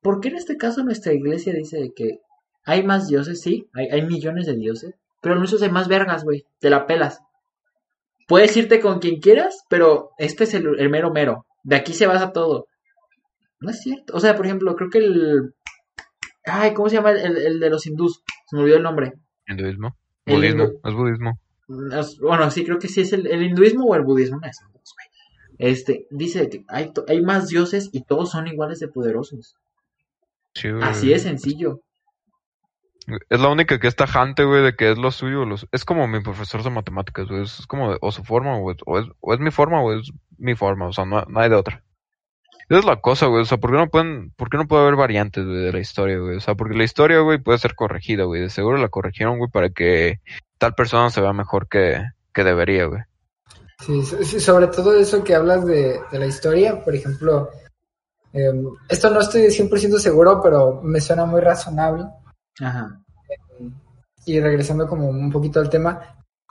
¿Por 0.02 0.20
qué 0.20 0.28
en 0.28 0.36
este 0.36 0.56
caso 0.56 0.84
nuestra 0.84 1.12
iglesia 1.14 1.52
dice 1.54 1.92
que 1.96 2.18
hay 2.64 2.84
más 2.84 3.08
dioses? 3.08 3.40
Sí, 3.40 3.68
hay, 3.74 3.86
hay 3.88 4.02
millones 4.02 4.46
de 4.46 4.54
dioses, 4.56 4.94
pero 5.22 5.34
en 5.34 5.38
nuestros 5.40 5.62
hay 5.62 5.70
más 5.70 5.88
vergas, 5.88 6.22
güey, 6.24 6.44
te 6.60 6.68
la 6.70 6.86
pelas. 6.86 7.20
Puedes 8.26 8.56
irte 8.56 8.80
con 8.80 8.98
quien 8.98 9.20
quieras, 9.20 9.62
pero 9.68 10.10
este 10.18 10.44
es 10.44 10.54
el, 10.54 10.78
el 10.78 10.90
mero 10.90 11.12
mero. 11.12 11.46
De 11.62 11.76
aquí 11.76 11.92
se 11.92 12.06
basa 12.06 12.32
todo. 12.32 12.66
No 13.60 13.70
es 13.70 13.80
cierto. 13.80 14.14
O 14.16 14.20
sea, 14.20 14.36
por 14.36 14.46
ejemplo, 14.46 14.74
creo 14.76 14.90
que 14.90 14.98
el... 14.98 15.54
Ay, 16.44 16.74
¿cómo 16.74 16.88
se 16.88 16.96
llama 16.96 17.12
el, 17.12 17.36
el 17.36 17.60
de 17.60 17.70
los 17.70 17.86
hindús? 17.86 18.22
Se 18.48 18.56
me 18.56 18.62
olvidó 18.62 18.76
el 18.76 18.82
nombre. 18.82 19.14
Hinduismo. 19.48 19.96
Budismo, 20.26 20.64
hindu- 20.64 20.80
es 20.84 20.94
budismo. 20.94 21.40
Bueno, 22.20 22.50
sí, 22.50 22.64
creo 22.64 22.78
que 22.78 22.88
sí 22.88 23.00
es 23.00 23.12
el, 23.12 23.26
el 23.26 23.42
hinduismo 23.42 23.84
o 23.86 23.94
el 23.94 24.02
budismo. 24.02 24.38
dos, 24.40 24.94
güey. 24.94 25.06
Este, 25.70 26.06
dice 26.10 26.48
que 26.48 26.64
hay, 26.68 26.92
más 27.22 27.48
dioses 27.48 27.88
y 27.92 28.02
todos 28.02 28.30
son 28.30 28.46
iguales 28.46 28.78
de 28.80 28.88
poderosos. 28.88 29.56
Sí. 30.54 30.68
Así 30.82 31.08
de 31.08 31.18
sencillo. 31.18 31.80
Es 33.30 33.40
la 33.40 33.48
única 33.48 33.78
que 33.78 33.86
es 33.86 33.94
tajante, 33.96 34.44
güey, 34.44 34.62
de 34.62 34.74
que 34.74 34.90
es 34.90 34.98
lo 34.98 35.10
suyo. 35.12 35.44
los- 35.44 35.66
Es 35.72 35.84
como 35.84 36.08
mi 36.08 36.20
profesor 36.20 36.62
de 36.62 36.70
matemáticas, 36.70 37.28
güey. 37.28 37.42
Es 37.42 37.66
como 37.66 37.94
o 38.00 38.12
su 38.12 38.24
forma, 38.24 38.56
es, 38.72 38.78
o, 38.86 38.98
es, 38.98 39.06
o 39.20 39.34
es 39.34 39.40
mi 39.40 39.50
forma, 39.50 39.80
o 39.80 39.92
es 39.92 40.10
mi 40.38 40.54
forma. 40.54 40.88
O 40.88 40.92
sea, 40.92 41.04
no, 41.04 41.22
no 41.28 41.40
hay 41.40 41.48
de 41.48 41.56
otra. 41.56 41.82
Esa 42.68 42.80
es 42.80 42.84
la 42.84 42.96
cosa, 43.00 43.26
güey. 43.26 43.42
O 43.42 43.44
sea, 43.44 43.58
¿por 43.58 43.70
qué 43.70 43.76
no 43.76 43.88
pueden, 43.88 44.32
por 44.36 44.50
qué 44.50 44.56
no 44.56 44.66
puede 44.66 44.82
haber 44.82 44.96
variantes, 44.96 45.44
güey, 45.44 45.56
de 45.58 45.72
la 45.72 45.78
historia, 45.78 46.18
güey? 46.18 46.36
O 46.36 46.40
sea, 46.40 46.56
porque 46.56 46.74
la 46.76 46.82
historia, 46.84 47.20
güey, 47.20 47.38
puede 47.38 47.58
ser 47.58 47.76
corregida, 47.76 48.24
güey. 48.24 48.40
De 48.42 48.50
seguro 48.50 48.76
la 48.78 48.88
corrigieron, 48.88 49.38
güey, 49.38 49.50
para 49.50 49.70
que 49.70 50.20
tal 50.58 50.74
persona 50.74 51.10
se 51.10 51.20
vea 51.20 51.32
mejor 51.32 51.68
que, 51.68 52.02
que 52.34 52.42
debería, 52.42 52.86
güey. 52.86 53.02
Sí, 53.78 54.02
so- 54.04 54.22
sí, 54.24 54.40
sobre 54.40 54.66
todo 54.68 54.98
eso 54.98 55.22
que 55.22 55.34
hablas 55.36 55.64
de, 55.64 56.00
de 56.10 56.18
la 56.18 56.26
historia, 56.26 56.82
por 56.82 56.94
ejemplo, 56.94 57.50
eh, 58.32 58.50
esto 58.88 59.10
no 59.10 59.20
estoy 59.20 59.42
100% 59.42 59.98
seguro, 59.98 60.40
pero 60.42 60.80
me 60.82 61.00
suena 61.00 61.24
muy 61.24 61.40
razonable. 61.40 62.04
Ajá. 62.60 63.00
Y 64.24 64.40
regresando 64.40 64.86
como 64.88 65.08
un 65.08 65.30
poquito 65.30 65.60
al 65.60 65.70
tema 65.70 66.00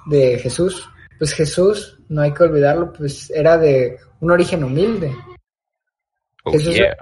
de 0.05 0.37
Jesús, 0.39 0.87
pues 1.17 1.33
Jesús, 1.33 1.99
no 2.09 2.21
hay 2.21 2.33
que 2.33 2.43
olvidarlo, 2.43 2.91
pues 2.93 3.29
era 3.31 3.57
de 3.57 3.97
un 4.21 4.31
origen 4.31 4.63
humilde, 4.63 5.13
Oh, 6.47 6.55
yeah. 6.57 6.95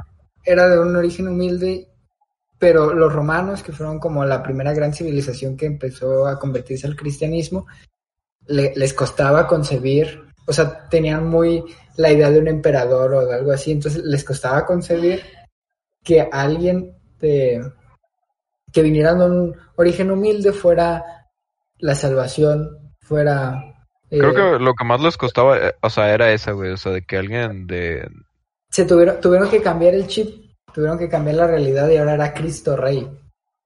era 0.46 0.70
de 0.70 0.80
un 0.80 0.96
origen 0.96 1.28
humilde, 1.28 1.90
pero 2.58 2.94
los 2.94 3.12
romanos, 3.12 3.62
que 3.62 3.74
fueron 3.74 4.00
como 4.00 4.24
la 4.24 4.42
primera 4.42 4.74
gran 4.74 4.94
civilización 4.94 5.58
que 5.58 5.66
empezó 5.66 6.26
a 6.26 6.40
convertirse 6.40 6.88
al 6.88 6.96
cristianismo, 6.96 7.68
le- 8.48 8.74
les 8.76 8.94
costaba 8.94 9.46
concebir, 9.46 10.24
o 10.48 10.54
sea, 10.54 10.88
tenían 10.88 11.28
muy 11.28 11.62
la 11.98 12.12
idea 12.12 12.32
de 12.32 12.40
un 12.40 12.48
emperador 12.48 13.14
o 13.16 13.26
de 13.26 13.36
algo 13.36 13.52
así, 13.52 13.72
entonces 13.74 14.02
les 14.06 14.24
costaba 14.24 14.66
concebir 14.66 15.22
que 16.02 16.22
alguien 16.32 16.96
de, 17.20 17.70
que 18.74 18.82
viniera 18.82 19.14
de 19.14 19.26
un 19.26 19.56
origen 19.78 20.12
humilde 20.12 20.52
fuera 20.52 21.04
la 21.78 21.96
salvación, 21.96 22.70
fuera... 23.02 23.64
eh, 24.10 24.18
Creo 24.20 24.34
que 24.34 24.64
lo 24.64 24.74
que 24.74 24.84
más 24.86 25.02
les 25.02 25.16
costaba, 25.18 25.58
eh, 25.58 25.76
o 25.82 25.90
sea, 25.90 26.14
era 26.14 26.32
esa, 26.32 26.52
güey. 26.52 26.72
O 26.72 26.78
sea, 26.78 26.92
de 26.92 27.06
que 27.06 27.18
alguien 27.18 27.68
de, 27.68 28.10
se 28.70 28.86
tuvieron, 28.86 29.22
tuvieron 29.22 29.50
que 29.50 29.62
cambiar 29.62 29.94
el 29.94 30.08
chip, 30.08 30.56
tuvieron 30.74 30.98
que 30.98 31.08
cambiar 31.10 31.36
la 31.38 31.48
realidad 31.48 31.90
y 31.90 31.98
ahora 31.98 32.16
era 32.16 32.34
Cristo 32.34 32.76
Rey. 32.76 33.08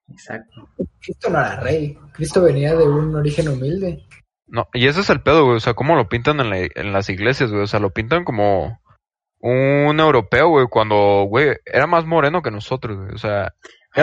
Exacto. 0.09 0.67
Cristo 1.01 1.29
no 1.29 1.39
era 1.39 1.59
rey, 1.59 1.97
Cristo 2.13 2.41
venía 2.41 2.75
de 2.75 2.87
un 2.87 3.15
origen 3.15 3.49
humilde. 3.49 4.05
No, 4.47 4.67
y 4.73 4.87
ese 4.87 5.01
es 5.01 5.09
el 5.09 5.21
pedo, 5.21 5.43
güey. 5.45 5.57
O 5.57 5.59
sea, 5.59 5.73
cómo 5.73 5.95
lo 5.95 6.07
pintan 6.07 6.39
en, 6.39 6.49
la- 6.49 6.59
en 6.73 6.93
las 6.93 7.09
iglesias, 7.09 7.51
güey. 7.51 7.63
O 7.63 7.67
sea, 7.67 7.79
lo 7.81 7.89
pintan 7.91 8.23
como, 8.23 8.79
un 9.39 9.99
europeo, 9.99 10.47
güey, 10.49 10.67
cuando, 10.67 11.25
güey, 11.29 11.57
era 11.65 11.87
más 11.87 12.05
moreno 12.05 12.41
que 12.41 12.51
nosotros, 12.51 12.97
güey. 12.97 13.13
O 13.13 13.17
sea, 13.17 13.53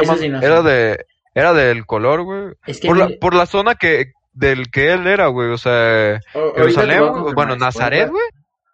Eso 0.03 0.12
más- 0.12 0.20
sí 0.20 0.28
no 0.28 0.40
sé. 0.40 0.47
era 0.47 0.62
de, 0.62 1.07
era 1.34 1.53
del 1.53 1.86
color, 1.86 2.22
güey. 2.22 2.53
Es 2.66 2.80
que 2.80 2.88
Por 2.88 2.97
la, 2.99 3.09
por 3.20 3.34
la 3.34 3.47
zona 3.47 3.74
que, 3.74 4.12
del 4.32 4.70
que 4.70 4.92
él 4.92 5.07
era, 5.07 5.26
güey. 5.28 5.51
O 5.51 5.59
sea, 5.59 6.20
Jerusalén, 6.57 7.01
confirmar 7.01 7.34
bueno, 7.34 7.57
Nazaret, 7.57 8.11
güey. 8.11 8.24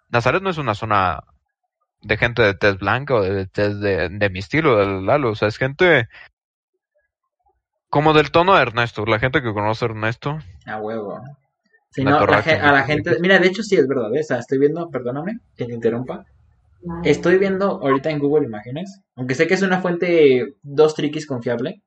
Nazaret 0.08 0.42
no 0.42 0.50
es 0.50 0.58
una 0.58 0.74
zona 0.74 1.20
de 2.02 2.16
gente 2.16 2.42
de 2.42 2.54
tez 2.54 2.78
blanca 2.78 3.14
o 3.14 3.22
de 3.22 3.46
tez 3.46 3.78
de, 3.80 4.08
de 4.08 4.30
mi 4.30 4.38
estilo, 4.40 4.76
del 4.78 5.06
Lalo. 5.06 5.30
O 5.30 5.34
sea, 5.34 5.48
es 5.48 5.58
gente 5.58 6.08
como 7.88 8.12
del 8.12 8.30
tono 8.30 8.54
de 8.54 8.62
Ernesto. 8.62 9.04
La 9.06 9.18
gente 9.18 9.42
que 9.42 9.52
conoce 9.52 9.84
a 9.84 9.88
Ernesto. 9.88 10.38
A 10.66 10.76
huevo. 10.78 11.20
Si 11.90 12.02
La 12.02 12.12
no, 12.12 12.26
la 12.26 12.38
a 12.38 12.72
la 12.72 12.82
gente. 12.84 13.18
Mira, 13.20 13.38
de 13.38 13.48
hecho 13.48 13.62
sí 13.62 13.74
es 13.76 13.86
verdad. 13.88 14.14
¿eh? 14.14 14.20
O 14.20 14.22
sea, 14.24 14.38
estoy 14.38 14.58
viendo, 14.58 14.88
perdóname 14.90 15.38
que 15.56 15.64
te 15.66 15.72
interrumpa. 15.74 16.24
Estoy 17.04 17.38
viendo 17.38 17.80
ahorita 17.82 18.10
en 18.10 18.18
Google 18.18 18.46
Imágenes, 18.46 19.02
aunque 19.16 19.34
sé 19.34 19.46
que 19.46 19.54
es 19.54 19.62
una 19.62 19.80
fuente 19.80 20.54
dos 20.62 20.94
triquis 20.94 21.26
confiable. 21.26 21.82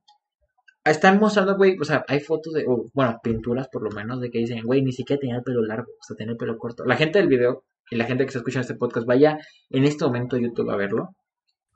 Están 0.84 1.20
mostrando, 1.20 1.56
güey, 1.56 1.78
o 1.80 1.86
sea, 1.86 2.04
hay 2.08 2.20
fotos 2.20 2.54
de, 2.54 2.66
o, 2.68 2.86
bueno, 2.94 3.18
pinturas 3.24 3.70
por 3.70 3.84
lo 3.84 3.90
menos, 3.92 4.20
de 4.20 4.30
que 4.30 4.40
dicen, 4.40 4.64
güey, 4.66 4.82
ni 4.82 4.92
siquiera 4.92 5.20
tenía 5.20 5.38
el 5.38 5.44
pelo 5.44 5.64
largo, 5.64 5.92
o 5.94 6.04
sea, 6.04 6.16
tenía 6.16 6.34
el 6.34 6.38
pelo 6.38 6.58
corto. 6.58 6.84
La 6.86 6.98
gente 6.98 7.20
del 7.20 7.30
video 7.30 7.64
y 7.90 7.96
la 7.96 8.06
gente 8.06 8.24
que 8.24 8.28
está 8.28 8.40
escuchando 8.40 8.62
este 8.62 8.76
podcast, 8.76 9.08
vaya 9.08 9.38
en 9.70 9.86
este 9.86 10.04
momento 10.06 10.36
a 10.36 10.40
YouTube 10.40 10.70
a 10.70 10.76
verlo. 10.76 11.16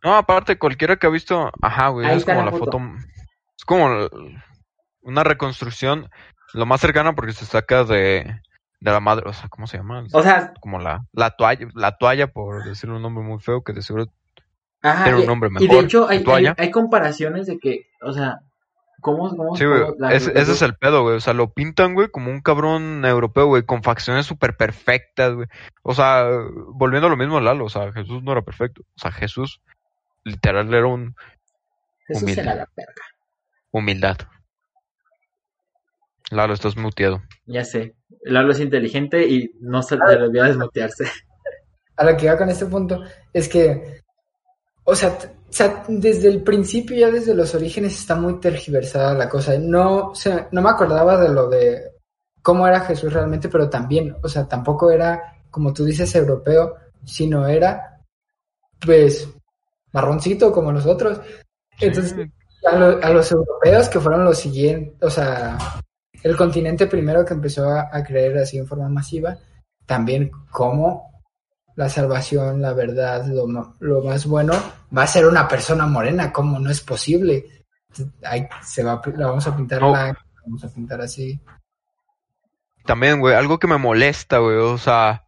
No, 0.04 0.16
aparte, 0.16 0.60
cualquiera 0.60 0.98
que 0.98 1.08
ha 1.08 1.10
visto, 1.10 1.50
ajá, 1.62 1.90
güey, 1.90 2.06
Ahí 2.06 2.18
es 2.18 2.26
como 2.26 2.44
la 2.44 2.52
foto. 2.52 2.66
foto. 2.66 2.80
Es 3.58 3.66
como 3.66 4.10
una 5.02 5.24
reconstrucción, 5.24 6.10
lo 6.54 6.66
más 6.66 6.82
cercana 6.82 7.16
porque 7.16 7.34
se 7.34 7.46
saca 7.46 7.84
de, 7.84 8.42
de 8.80 8.92
la 8.92 9.00
madre, 9.00 9.28
o 9.30 9.34
sea, 9.34 9.50
¿cómo 9.50 9.66
se 9.68 9.78
llama? 9.78 10.04
O 10.14 10.22
sea, 10.22 10.54
como 10.60 10.80
la, 10.80 11.06
la 11.12 11.32
toalla, 11.32 11.68
la 11.74 11.98
toalla, 11.98 12.28
por 12.28 12.64
decirle 12.64 12.96
un 12.96 13.02
nombre 13.02 13.24
muy 13.24 13.40
feo, 13.40 13.64
que 13.64 13.74
de 13.74 13.82
seguro 13.82 14.06
ajá. 14.84 15.04
Tiene 15.06 15.20
un 15.22 15.26
nombre 15.26 15.50
y 15.50 15.54
de 15.54 15.68
mejor, 15.68 15.84
hecho 15.86 16.08
hay, 16.08 16.24
hay, 16.28 16.54
hay 16.56 16.72
comparaciones 16.72 17.48
de 17.48 17.58
que, 17.58 17.88
o 18.02 18.14
sea, 18.14 18.40
¿cómo, 19.02 19.30
cómo, 19.36 19.56
Sí, 19.56 19.66
güey. 19.66 19.82
la- 19.98 20.14
Ese, 20.14 20.32
la- 20.34 20.42
ese 20.42 20.52
es 20.52 20.62
el 20.62 20.76
pedo, 20.76 21.02
güey. 21.02 21.16
O 21.16 21.20
sea, 21.20 21.34
lo 21.34 21.52
pintan, 21.54 21.96
güey, 21.96 22.10
como 22.10 22.30
un 22.30 22.42
cabrón 22.42 23.04
europeo, 23.04 23.48
güey, 23.48 23.64
con 23.64 23.82
facciones 23.82 24.28
súper 24.28 24.56
perfectas, 24.56 25.34
güey. 25.34 25.48
O 25.82 25.96
sea, 25.96 26.28
volviendo 26.74 27.08
a 27.08 27.10
lo 27.10 27.18
mismo, 27.18 27.40
Lalo, 27.40 27.66
o 27.66 27.70
sea, 27.70 27.92
Jesús 27.94 28.22
no 28.22 28.32
era 28.32 28.44
perfecto. 28.44 28.82
O 28.96 29.00
sea, 29.00 29.12
Jesús 29.12 29.60
literal 30.24 30.72
era 30.74 30.86
un 30.86 31.16
Jesús 32.08 32.24
humilde. 32.24 32.42
era 32.44 32.54
la 32.56 32.70
verga. 32.76 33.02
humildad. 33.72 34.18
Lalo, 36.30 36.54
estás 36.54 36.78
muteado. 36.78 37.24
Ya 37.46 37.64
sé. 37.64 37.96
Lalo 38.24 38.52
es 38.52 38.60
inteligente 38.60 39.26
y 39.28 39.52
no 39.62 39.82
se 39.84 39.98
le 39.98 40.24
olvidó 40.24 40.46
desmutearse. 40.46 41.06
a 41.98 42.04
lo 42.06 42.18
que 42.18 42.26
iba 42.26 42.38
con 42.38 42.50
este 42.50 42.66
punto 42.66 43.02
es 43.34 43.48
que, 43.50 44.02
o 44.84 44.96
sea, 44.96 45.18
o 45.50 45.54
sea, 45.54 45.84
desde 45.88 46.28
el 46.30 46.44
principio, 46.44 46.98
ya 46.98 47.10
desde 47.12 47.34
los 47.34 47.54
orígenes, 47.56 47.98
está 48.00 48.16
muy 48.16 48.40
tergiversada 48.40 49.14
la 49.14 49.30
cosa. 49.30 49.58
No, 49.60 50.10
o 50.10 50.16
sea, 50.16 50.48
no 50.52 50.62
me 50.62 50.70
acordaba 50.70 51.18
de 51.18 51.30
lo 51.30 51.50
de 51.50 51.92
cómo 52.42 52.68
era 52.68 52.82
Jesús 52.82 53.12
realmente, 53.14 53.50
pero 53.50 53.70
también, 53.70 54.16
o 54.24 54.28
sea, 54.30 54.48
tampoco 54.48 54.92
era, 54.92 55.36
como 55.52 55.74
tú 55.74 55.86
dices, 55.86 56.14
europeo, 56.16 56.76
sino 57.06 57.48
era, 57.48 58.02
pues, 58.86 59.28
marroncito 59.94 60.52
como 60.52 60.72
nosotros. 60.72 61.20
Entonces, 61.80 62.14
Sí, 62.16 62.66
a, 62.68 62.76
lo- 62.78 63.04
a 63.04 63.10
los 63.12 63.32
europeos 63.32 63.88
que 63.90 64.00
fueron 64.00 64.26
los 64.26 64.38
siguientes, 64.40 64.96
o 65.02 65.10
sea, 65.10 65.58
el 66.28 66.36
continente 66.38 66.88
primero 66.88 67.26
que 67.26 67.34
empezó 67.34 67.70
a, 67.70 67.90
a 67.92 68.04
creer 68.04 68.38
así 68.38 68.58
en 68.58 68.68
forma 68.68 68.90
masiva, 68.90 69.38
también 69.86 70.32
como 70.52 71.08
la 71.78 71.90
salvación, 71.90 72.60
la 72.60 72.74
verdad, 72.74 73.26
lo, 73.28 74.02
más 74.02 74.26
bueno, 74.26 74.54
va 74.96 75.04
a 75.04 75.08
ser 75.08 75.28
una 75.28 75.48
persona 75.48 75.86
morena, 75.86 76.34
como 76.34 76.58
no 76.58 76.72
es 76.72 76.82
posible. 76.82 77.46
Ahí 78.24 78.48
se 78.64 78.84
va, 78.84 79.00
la 79.16 79.28
vamos 79.28 79.46
a 79.46 79.56
pintar 79.56 79.82
No. 79.82 79.94
la 79.94 80.18
vamos 80.44 80.64
a 80.64 80.74
pintar 80.74 81.02
así. 81.02 81.40
También, 82.84 83.20
güey, 83.20 83.36
algo 83.36 83.60
que 83.60 83.68
me 83.68 83.78
molesta, 83.78 84.40
güey, 84.40 84.58
o 84.58 84.80
sea, 84.80 85.24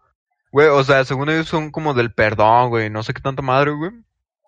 güey, 0.52 0.68
o 0.70 0.84
sea, 0.84 1.06
según 1.06 1.30
ellos 1.30 1.48
son 1.48 1.70
como 1.70 1.94
del 1.94 2.14
perdón, 2.14 2.70
güey, 2.70 2.90
no 2.90 3.04
sé 3.04 3.14
qué 3.14 3.22
tanta 3.22 3.44
madre, 3.44 3.72
güey. 3.72 3.92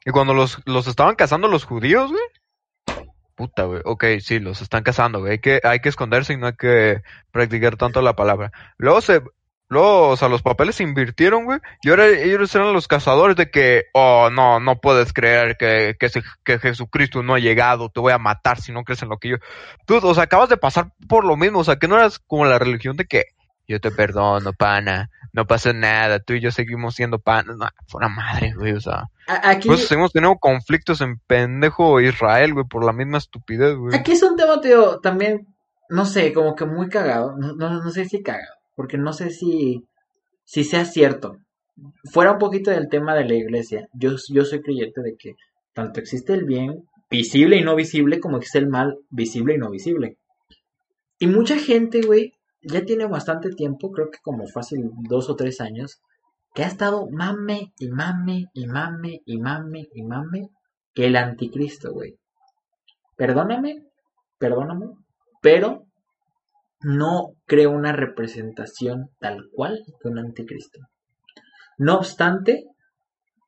Y 0.04 0.10
cuando 0.10 0.34
los, 0.34 0.60
los 0.66 0.88
estaban 0.88 1.14
cazando 1.14 1.48
los 1.48 1.66
judíos, 1.66 2.10
güey. 2.10 2.24
Puta, 3.42 3.64
güey, 3.64 3.82
ok, 3.86 4.06
sí, 4.20 4.40
los 4.40 4.62
están 4.62 4.84
cazando, 4.84 5.20
güey, 5.20 5.32
hay 5.32 5.40
que, 5.40 5.60
hay 5.64 5.80
que 5.80 5.90
esconderse 5.90 6.34
y 6.34 6.38
no 6.38 6.46
hay 6.46 6.54
que 6.54 7.02
practicar 7.32 7.76
tanto 7.76 8.04
la 8.04 8.16
palabra. 8.16 8.52
Luego 8.78 9.02
se, 9.02 9.24
luego, 9.68 10.10
o 10.10 10.16
sea, 10.16 10.28
los 10.28 10.44
papeles 10.44 10.76
se 10.76 10.84
invirtieron, 10.84 11.46
güey, 11.46 11.58
y 11.82 11.90
ahora 11.90 12.08
ellos 12.08 12.54
eran 12.54 12.72
los 12.72 12.88
cazadores 12.88 13.36
de 13.36 13.50
que, 13.50 13.86
oh, 13.94 14.30
no, 14.32 14.60
no 14.60 14.80
puedes 14.80 15.12
creer 15.12 15.58
que, 15.58 15.96
que, 16.00 16.08
que 16.44 16.60
Jesucristo 16.60 17.24
no 17.24 17.34
ha 17.34 17.40
llegado, 17.40 17.90
te 17.90 18.00
voy 18.00 18.14
a 18.14 18.20
matar 18.20 18.62
si 18.62 18.72
no 18.72 18.84
crees 18.84 19.02
en 19.02 19.10
lo 19.10 19.18
que 19.18 19.30
yo... 19.30 19.38
Tú, 19.88 19.98
o 19.98 20.14
sea, 20.14 20.26
acabas 20.26 20.50
de 20.50 20.58
pasar 20.58 20.92
por 21.10 21.26
lo 21.26 21.36
mismo, 21.36 21.58
o 21.58 21.64
sea, 21.64 21.78
que 21.78 21.88
no 21.88 21.96
eras 21.96 22.20
como 22.20 22.46
la 22.46 22.60
religión 22.60 22.96
de 22.96 23.06
que 23.06 23.26
yo 23.72 23.80
te 23.80 23.92
perdono, 23.92 24.54
pana, 24.54 25.10
no 25.34 25.46
pasa 25.46 25.74
nada, 25.74 26.20
tú 26.20 26.34
y 26.34 26.42
yo 26.42 26.52
seguimos 26.52 26.96
siendo 26.96 27.20
pana, 27.20 27.54
no, 27.58 27.68
fue 27.88 28.00
una 28.00 28.10
madre, 28.10 28.54
güey, 28.54 28.74
o 28.74 28.80
sea, 28.80 29.06
Aquí, 29.28 29.68
pues 29.68 29.88
seguimos 29.88 30.12
teniendo 30.12 30.38
conflictos 30.40 31.00
en 31.02 31.20
pendejo 31.26 32.02
Israel, 32.02 32.54
güey, 32.54 32.66
por 32.66 32.84
la 32.84 32.92
misma 32.92 33.18
estupidez, 33.18 33.76
güey. 33.76 33.96
aquí 33.96 34.12
es 34.12 34.24
un 34.24 34.36
tema, 34.36 34.60
tío, 34.60 35.00
también, 35.00 35.48
no 35.90 36.06
sé, 36.06 36.34
como 36.34 36.56
que 36.56 36.66
muy 36.66 36.90
cagado. 36.90 37.36
No, 37.38 37.54
no, 37.54 37.82
no 37.82 37.92
sé 37.92 38.06
si 38.06 38.22
cagado, 38.22 38.54
porque 38.76 38.98
no 38.98 39.14
sé 39.14 39.30
si, 39.30 39.86
si 40.44 40.64
sea 40.64 40.86
cierto. 40.86 41.38
Fuera 42.12 42.34
un 42.34 42.40
poquito 42.40 42.72
del 42.72 42.90
tema 42.90 43.16
de 43.16 43.26
la 43.26 43.36
iglesia, 43.36 43.88
yo, 43.94 44.12
yo 44.30 44.44
soy 44.44 44.62
creyente 44.62 45.02
de 45.02 45.16
que 45.18 45.34
tanto 45.74 46.00
existe 46.00 46.34
el 46.34 46.44
bien 46.44 46.84
visible 47.10 47.58
y 47.58 47.64
no 47.64 47.76
visible, 47.76 48.20
como 48.20 48.38
existe 48.38 48.60
el 48.60 48.68
mal 48.68 48.98
visible 49.10 49.56
y 49.56 49.58
no 49.58 49.70
visible. 49.70 50.18
Y 51.20 51.28
mucha 51.28 51.58
gente, 51.58 52.02
güey, 52.02 52.34
ya 52.62 52.86
tiene 52.86 53.06
bastante 53.06 53.50
tiempo, 53.50 53.92
creo 53.92 54.10
que 54.10 54.20
como 54.22 54.48
fácil 54.48 54.90
dos 55.10 55.30
o 55.30 55.36
tres 55.36 55.62
años, 55.62 56.02
que 56.54 56.64
ha 56.64 56.68
estado 56.68 57.08
mame 57.10 57.74
y 57.80 57.90
mame 57.90 58.46
y 58.54 58.68
mame 58.68 59.22
y 59.26 59.40
mame 59.40 59.88
y 59.94 60.04
mame 60.04 60.50
que 60.94 61.08
el 61.08 61.16
anticristo, 61.16 61.94
güey. 61.94 62.16
Perdóname, 63.16 63.84
perdóname, 64.38 64.88
pero 65.42 65.86
no 66.82 67.34
creo 67.46 67.72
una 67.72 67.94
representación 67.94 69.10
tal 69.20 69.48
cual 69.54 69.80
de 70.04 70.10
un 70.10 70.20
anticristo. 70.20 70.80
No 71.78 71.98
obstante, 71.98 72.66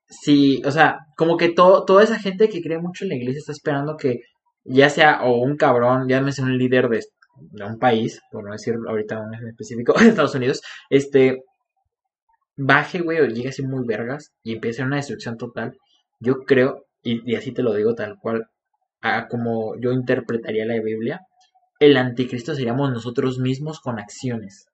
si, 0.08 0.62
o 0.66 0.72
sea, 0.72 1.00
como 1.18 1.38
que 1.38 1.50
toda 1.50 2.04
esa 2.04 2.20
gente 2.20 2.50
que 2.50 2.62
cree 2.62 2.80
mucho 2.80 3.04
en 3.04 3.10
la 3.10 3.16
iglesia 3.16 3.40
está 3.40 3.52
esperando 3.52 3.98
que 3.98 4.20
ya 4.64 4.90
sea 4.90 5.24
o 5.24 5.42
un 5.42 5.58
cabrón, 5.58 6.08
ya 6.08 6.32
sea 6.32 6.46
un 6.46 6.58
líder 6.58 6.88
de, 6.90 7.02
de 7.36 7.64
un 7.64 7.80
país, 7.80 8.22
por 8.32 8.44
no 8.44 8.52
decir 8.52 8.76
ahorita 8.88 9.20
un 9.20 9.34
específico, 9.48 9.94
Estados 10.00 10.36
Unidos, 10.36 10.62
este, 10.90 11.44
baje, 12.56 13.02
güey, 13.02 13.20
o 13.20 13.26
llegue 13.26 13.50
así 13.50 13.64
muy 13.64 13.86
vergas 13.86 14.32
y 14.44 14.54
empiece 14.54 14.84
una 14.84 14.98
destrucción 14.98 15.38
total. 15.38 15.78
Yo 16.20 16.44
creo, 16.46 16.86
y, 17.02 17.36
así 17.36 17.52
te 17.52 17.64
lo 17.64 17.74
digo 17.74 17.96
tal 17.96 18.18
cual, 18.18 18.48
a 19.02 19.28
como 19.28 19.76
yo 19.80 19.92
interpretaría 19.92 20.66
la 20.66 20.80
Biblia, 20.82 21.22
el 21.80 21.98
anticristo 21.98 22.56
seríamos 22.56 22.92
nosotros 22.92 23.40
mismos 23.40 23.80
con 23.80 24.00
acciones. 24.00 24.68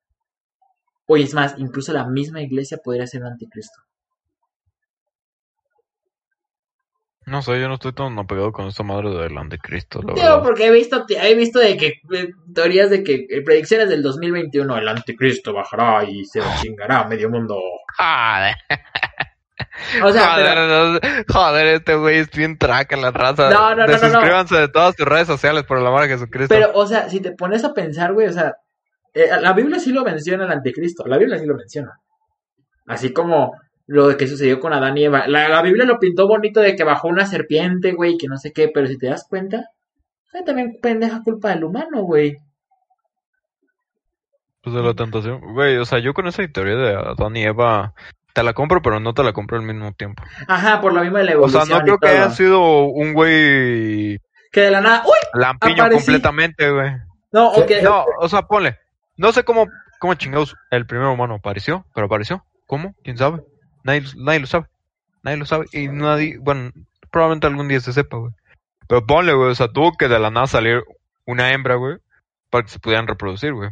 Oye, 1.08 1.24
es 1.24 1.34
más, 1.34 1.56
incluso 1.58 1.92
la 1.92 2.06
misma 2.08 2.42
iglesia 2.42 2.78
podría 2.84 3.08
ser 3.08 3.22
un 3.22 3.30
anticristo. 3.30 3.80
No 7.30 7.42
sé, 7.44 7.60
yo 7.62 7.68
no 7.68 7.76
estoy 7.76 7.94
tan 7.94 8.18
apegado 8.18 8.52
con 8.52 8.68
esta 8.68 8.82
madre 8.84 9.10
del 9.12 9.38
anticristo, 9.38 10.02
la 10.02 10.14
Tío, 10.16 10.24
verdad. 10.24 10.44
porque 10.44 10.66
he 10.68 10.72
visto, 10.72 11.06
he 11.10 11.36
visto 11.36 11.60
de 11.60 11.78
que 11.78 11.88
eh, 12.14 12.30
teorías 12.56 12.90
de 12.90 13.04
que 13.04 13.28
eh, 13.30 13.42
predicciones 13.44 13.88
del 13.90 14.02
2021, 14.02 14.78
el 14.78 14.88
anticristo 14.88 15.54
bajará 15.54 16.04
y 16.06 16.26
se 16.26 16.42
chingará 16.62 17.02
a 17.02 17.08
medio 17.08 17.30
mundo. 17.30 17.56
Joder, 17.98 18.56
O 20.04 20.12
sea, 20.12 20.34
pero- 20.36 21.00
joder, 21.00 21.26
joder, 21.28 21.68
este 21.68 21.96
güey 21.96 22.18
es 22.18 22.32
bien 22.32 22.58
traca 22.58 22.98
la 22.98 23.12
raza. 23.12 23.50
No, 23.50 23.76
no, 23.76 23.86
no, 23.86 23.88
no, 23.88 23.94
no. 23.94 24.00
Suscríbanse 24.10 24.56
de 24.56 24.68
todas 24.70 24.96
tus 24.96 25.06
redes 25.08 25.28
sociales 25.28 25.64
por 25.64 25.78
el 25.78 25.86
amor 25.86 26.04
a 26.04 26.08
Jesucristo. 26.08 26.54
Pero, 26.54 26.72
o 26.74 26.86
sea, 26.88 27.10
si 27.10 27.20
te 27.22 27.32
pones 27.34 27.64
a 27.64 27.74
pensar, 27.74 28.14
güey, 28.14 28.28
o 28.28 28.34
sea, 28.34 28.56
eh, 29.14 29.28
la 29.40 29.54
Biblia 29.54 29.80
sí 29.80 29.92
lo 29.92 30.04
menciona 30.04 30.46
el 30.46 30.52
anticristo, 30.52 31.06
la 31.06 31.18
Biblia 31.18 31.38
sí 31.38 31.46
lo 31.46 31.56
menciona. 31.56 31.92
Así 32.88 33.14
como 33.14 33.54
lo 33.92 34.16
que 34.18 34.28
sucedió 34.28 34.60
con 34.60 34.72
Adán 34.72 34.98
y 35.00 35.06
Eva. 35.06 35.28
La, 35.28 35.50
la 35.50 35.64
Biblia 35.64 35.84
lo 35.84 35.98
pintó 35.98 36.28
bonito 36.28 36.60
de 36.62 36.76
que 36.76 36.84
bajó 36.84 37.08
una 37.08 37.26
serpiente, 37.26 37.94
güey, 37.94 38.18
que 38.20 38.28
no 38.28 38.38
sé 38.38 38.52
qué, 38.54 38.70
pero 38.72 38.86
si 38.86 39.00
te 39.00 39.08
das 39.08 39.26
cuenta, 39.28 39.66
eh, 40.34 40.44
también 40.46 40.78
pendeja 40.80 41.24
culpa 41.24 41.50
del 41.50 41.64
humano, 41.64 42.04
güey. 42.04 42.38
Pues 44.62 44.76
de 44.76 44.84
la 44.84 44.94
tentación. 44.94 45.42
Güey, 45.54 45.78
o 45.78 45.86
sea, 45.86 45.98
yo 46.00 46.14
con 46.14 46.28
esa 46.28 46.48
teoría 46.48 46.76
de 46.76 46.96
Adán 46.96 47.36
y 47.36 47.44
Eva 47.44 47.94
te 48.34 48.44
la 48.44 48.54
compro, 48.54 48.80
pero 48.84 49.00
no 49.00 49.14
te 49.14 49.24
la 49.24 49.34
compro 49.34 49.58
al 49.58 49.66
mismo 49.66 49.92
tiempo. 49.94 50.22
Ajá, 50.48 50.80
por 50.82 50.94
la 50.94 51.02
misma 51.02 51.20
de 51.20 51.26
la 51.26 51.40
O 51.40 51.50
sea, 51.50 51.66
no 51.66 51.82
creo 51.82 51.98
que 51.98 52.10
haya 52.10 52.30
sido 52.30 52.84
un 52.84 53.14
güey 53.14 54.20
Que 54.52 54.62
de 54.62 54.72
la 54.72 54.82
nada, 54.82 55.04
¡uy! 55.04 55.18
lampiño 55.34 55.84
Aparecí. 55.84 56.06
completamente, 56.06 56.70
güey. 56.72 56.92
No, 57.32 57.54
¿Qué? 57.66 57.78
ok. 57.78 57.84
No, 57.84 58.06
o 58.20 58.30
sea, 58.30 58.44
ponle. 58.44 58.78
No 59.18 59.32
sé 59.32 59.44
cómo, 59.44 59.66
cómo 60.00 60.14
chingados 60.14 60.56
el 60.70 60.86
primer 60.86 61.08
humano 61.08 61.36
apareció, 61.36 61.86
pero 61.96 62.06
apareció. 62.06 62.44
¿Cómo? 62.68 62.94
¿Quién 63.04 63.18
sabe? 63.18 63.42
Nadie, 63.84 64.04
nadie 64.18 64.40
lo 64.40 64.48
sabe. 64.48 64.68
Nadie 65.24 65.38
lo 65.38 65.46
sabe. 65.46 65.66
Y 65.72 65.88
nadie, 65.88 66.38
bueno, 66.40 66.72
probablemente 67.12 67.48
algún 67.48 67.68
día 67.68 67.80
se 67.80 67.94
sepa, 67.94 68.18
güey. 68.18 68.34
Pero 68.88 69.06
ponle, 69.06 69.34
güey, 69.34 69.52
o 69.52 69.56
sea, 69.56 69.68
tuvo 69.68 69.94
que 69.98 70.08
de 70.08 70.20
la 70.20 70.32
nada 70.32 70.48
salir 70.48 70.84
una 71.26 71.52
hembra, 71.52 71.76
güey, 71.76 71.98
para 72.50 72.64
que 72.64 72.70
se 72.72 72.80
pudieran 72.80 73.08
reproducir, 73.08 73.54
güey. 73.54 73.70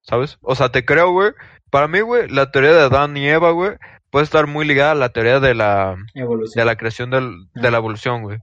¿Sabes? 0.00 0.38
O 0.42 0.54
sea, 0.54 0.70
te 0.70 0.84
creo, 0.84 1.12
güey. 1.12 1.32
Para 1.70 1.88
mí, 1.88 2.00
güey, 2.00 2.28
la 2.28 2.50
teoría 2.50 2.72
de 2.72 2.82
Adán 2.82 3.16
y 3.16 3.26
Eva, 3.28 3.50
güey, 3.50 3.76
puede 4.10 4.24
estar 4.24 4.46
muy 4.46 4.64
ligada 4.64 4.92
a 4.92 4.94
la 4.94 5.08
teoría 5.08 5.40
de 5.40 5.54
la, 5.54 5.96
Evolución. 6.14 6.60
de 6.60 6.64
la 6.64 6.76
creación 6.76 7.10
del, 7.10 7.48
de 7.54 7.70
la 7.70 7.78
evolución, 7.78 8.22
güey. 8.22 8.38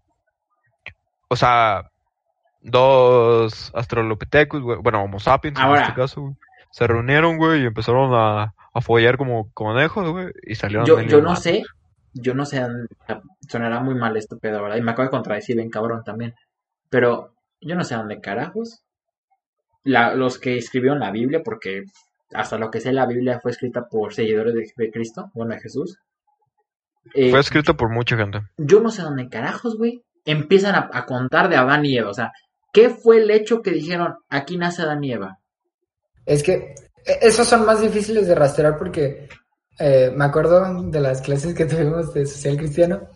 O 1.30 1.36
sea, 1.36 1.90
dos 2.62 3.72
Australopithecus, 3.74 4.62
güey, 4.62 4.80
bueno, 4.80 5.04
Homo 5.04 5.20
sapiens 5.20 5.58
Ahora. 5.60 5.80
en 5.80 5.88
este 5.88 5.96
caso, 5.96 6.22
güey, 6.22 6.36
se 6.72 6.88
reunieron, 6.88 7.38
güey, 7.38 7.64
y 7.64 7.66
empezaron 7.66 8.14
a, 8.14 8.54
a 8.74 8.82
follar 8.82 9.18
como 9.18 9.52
conejos, 9.54 10.10
güey, 10.10 10.28
y 10.44 10.56
salieron 10.56 10.86
Yo, 10.86 11.02
yo 11.02 11.22
no 11.22 11.36
sé, 11.36 11.64
yo 12.14 12.34
no 12.34 12.46
sé, 12.46 12.66
sonará 13.48 13.80
muy 13.80 13.96
mal 13.96 14.16
esto, 14.18 14.38
pedo, 14.38 14.62
¿verdad? 14.62 14.78
Y 14.78 14.82
me 14.82 14.92
acabo 14.92 15.08
de 15.08 15.12
contradecir 15.12 15.56
bien 15.56 15.70
cabrón 15.70 16.04
también. 16.04 16.36
Pero 16.90 17.34
yo 17.60 17.76
no 17.76 17.84
sé 17.84 17.96
dónde 17.96 18.22
carajos. 18.22 18.84
La, 19.84 20.14
los 20.14 20.38
que 20.38 20.58
escribieron 20.58 21.00
la 21.00 21.12
Biblia, 21.12 21.42
porque 21.44 21.84
hasta 22.34 22.58
lo 22.58 22.70
que 22.70 22.80
sé, 22.80 22.94
la 22.94 23.06
Biblia 23.06 23.40
fue 23.40 23.52
escrita 23.52 23.88
por 23.88 24.14
seguidores 24.14 24.54
de, 24.54 24.92
Cristo, 24.92 25.32
bueno, 25.34 25.54
de 25.54 25.62
Jesús. 25.62 25.98
Eh, 27.14 27.32
Fue 27.32 27.40
escrito 27.40 27.76
por 27.76 27.90
mucha 27.90 28.16
gente. 28.16 28.42
yo 28.58 28.80
no 28.80 28.92
sé 28.92 29.02
dónde 29.02 29.28
carajos, 29.28 29.76
güey, 29.76 30.04
empiezan 30.24 30.76
a, 30.76 30.90
a 30.94 31.06
contar 31.06 31.50
de 31.50 31.56
Adán 31.56 31.84
y 31.84 31.98
Eva. 31.98 32.12
O 32.12 32.14
sea, 32.14 32.32
¿qué 32.72 32.90
fue 32.90 33.18
el 33.18 33.32
hecho 33.32 33.62
que 33.62 33.72
dijeron, 33.72 34.18
aquí 34.30 34.58
nace 34.58 34.84
Adán 34.84 35.04
y 35.04 35.14
Eva? 35.14 35.40
Es 36.26 36.44
que 36.44 36.76
esos 37.06 37.48
son 37.48 37.66
más 37.66 37.82
difíciles 37.82 38.28
de 38.28 38.36
rastrear 38.36 38.78
porque 38.78 39.28
eh, 39.80 40.12
me 40.16 40.26
acuerdo 40.26 40.84
de 40.84 41.00
las 41.00 41.22
clases 41.22 41.54
que 41.54 41.66
tuvimos 41.68 42.14
de 42.14 42.26
social 42.26 42.58
cristiano, 42.58 43.10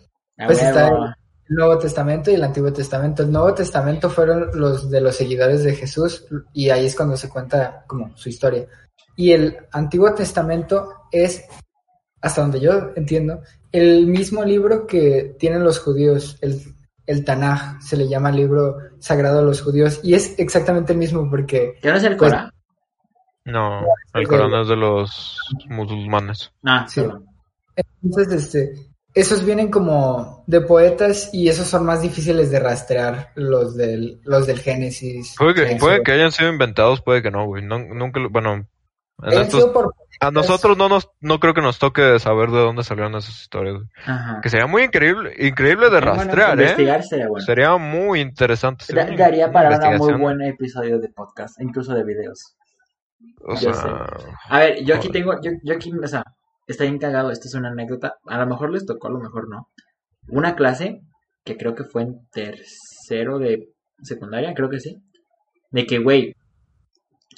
Pues 0.46 0.62
está 0.62 0.88
el 0.88 1.54
Nuevo 1.56 1.78
Testamento 1.78 2.30
y 2.30 2.34
el 2.34 2.44
Antiguo 2.44 2.72
Testamento. 2.72 3.22
El 3.22 3.30
Nuevo 3.32 3.54
Testamento 3.54 4.10
fueron 4.10 4.50
los 4.54 4.90
de 4.90 5.00
los 5.00 5.14
seguidores 5.14 5.62
de 5.62 5.74
Jesús 5.74 6.26
y 6.52 6.70
ahí 6.70 6.86
es 6.86 6.96
cuando 6.96 7.16
se 7.16 7.28
cuenta 7.28 7.84
como 7.86 8.16
su 8.16 8.28
historia. 8.28 8.66
Y 9.14 9.32
el 9.32 9.56
Antiguo 9.72 10.12
Testamento 10.14 10.88
es, 11.10 11.44
hasta 12.20 12.42
donde 12.42 12.60
yo 12.60 12.90
entiendo, 12.96 13.40
el 13.72 14.06
mismo 14.06 14.44
libro 14.44 14.86
que 14.86 15.36
tienen 15.38 15.62
los 15.62 15.78
judíos, 15.78 16.36
el, 16.40 16.60
el 17.06 17.24
Tanaj, 17.24 17.80
se 17.80 17.96
le 17.96 18.08
llama 18.08 18.30
libro 18.32 18.78
sagrado 18.98 19.38
a 19.38 19.42
los 19.42 19.62
judíos 19.62 20.00
y 20.02 20.14
es 20.14 20.34
exactamente 20.38 20.92
el 20.92 20.98
mismo 20.98 21.30
porque 21.30 21.78
¿Qué 21.80 21.90
no 21.90 21.96
es 21.96 22.04
el 22.04 22.16
Pues- 22.16 22.32
Corán? 22.32 22.50
No, 23.46 23.84
el 24.14 24.28
Corán 24.28 24.50
de- 24.50 24.62
es 24.62 24.68
de 24.68 24.76
los 24.76 25.38
musulmanes. 25.68 26.52
Ah, 26.64 26.86
Sí. 26.88 27.02
Entonces, 28.02 28.32
este, 28.32 28.72
esos 29.14 29.44
vienen 29.44 29.70
como 29.70 30.44
de 30.46 30.60
poetas 30.62 31.30
y 31.32 31.48
esos 31.48 31.66
son 31.66 31.84
más 31.84 32.02
difíciles 32.02 32.50
de 32.50 32.58
rastrear, 32.60 33.30
los 33.34 33.76
del, 33.76 34.20
los 34.24 34.46
del 34.46 34.60
Génesis. 34.60 35.34
Puede 35.38 35.54
que, 35.54 35.62
Éxodo. 35.62 35.78
puede 35.78 36.02
que 36.02 36.12
hayan 36.12 36.32
sido 36.32 36.50
inventados, 36.50 37.02
puede 37.02 37.22
que 37.22 37.30
no, 37.30 37.46
güey. 37.46 37.62
No, 37.62 37.78
nunca, 37.78 38.20
bueno, 38.30 38.52
en 38.54 38.66
Hayan 39.22 39.42
estos- 39.42 39.60
sido 39.62 39.72
por- 39.72 39.94
a 40.20 40.30
nosotros 40.30 40.78
no 40.78 40.88
nos, 40.88 41.10
no 41.20 41.38
creo 41.40 41.52
que 41.52 41.60
nos 41.60 41.78
toque 41.78 42.18
saber 42.18 42.50
de 42.50 42.60
dónde 42.60 42.82
salieron 42.82 43.14
esas 43.16 43.38
historias. 43.38 43.74
güey. 43.76 43.86
Ajá. 44.06 44.40
Que 44.42 44.48
sería 44.48 44.66
muy 44.66 44.82
increíble, 44.84 45.34
increíble 45.38 45.86
de 45.90 46.00
Bueno, 46.00 46.14
rastrear, 46.14 46.58
¿eh? 46.58 46.62
investigar 46.62 47.02
sería 47.02 47.28
bueno. 47.28 47.44
Sería 47.44 47.76
muy 47.76 48.20
interesante. 48.20 48.84
sería 48.86 49.04
daría 49.16 49.52
para 49.52 49.90
un 49.90 49.96
muy 49.98 50.14
buen 50.14 50.40
episodio 50.42 50.98
de 50.98 51.08
podcast, 51.10 51.60
incluso 51.60 51.92
de 51.94 52.04
videos. 52.04 52.56
O 53.44 53.54
yo 53.54 53.72
sea, 53.72 54.06
A 54.48 54.58
ver, 54.58 54.84
yo 54.84 54.94
aquí 54.94 55.08
tengo, 55.08 55.40
yo, 55.42 55.52
yo 55.62 55.74
aquí, 55.74 55.92
o 55.92 56.06
sea, 56.06 56.24
está 56.66 56.84
bien 56.84 56.98
cagado, 56.98 57.30
esto 57.30 57.48
es 57.48 57.54
una 57.54 57.70
anécdota, 57.70 58.14
a 58.26 58.38
lo 58.38 58.46
mejor 58.46 58.70
les 58.70 58.84
tocó, 58.84 59.08
a 59.08 59.12
lo 59.12 59.20
mejor 59.20 59.48
no. 59.48 59.68
Una 60.28 60.56
clase 60.56 61.00
que 61.44 61.56
creo 61.56 61.74
que 61.74 61.84
fue 61.84 62.02
en 62.02 62.26
tercero 62.32 63.38
de 63.38 63.68
secundaria, 64.02 64.54
creo 64.54 64.68
que 64.68 64.80
sí, 64.80 64.96
de 65.70 65.86
que, 65.86 65.98
güey, 65.98 66.34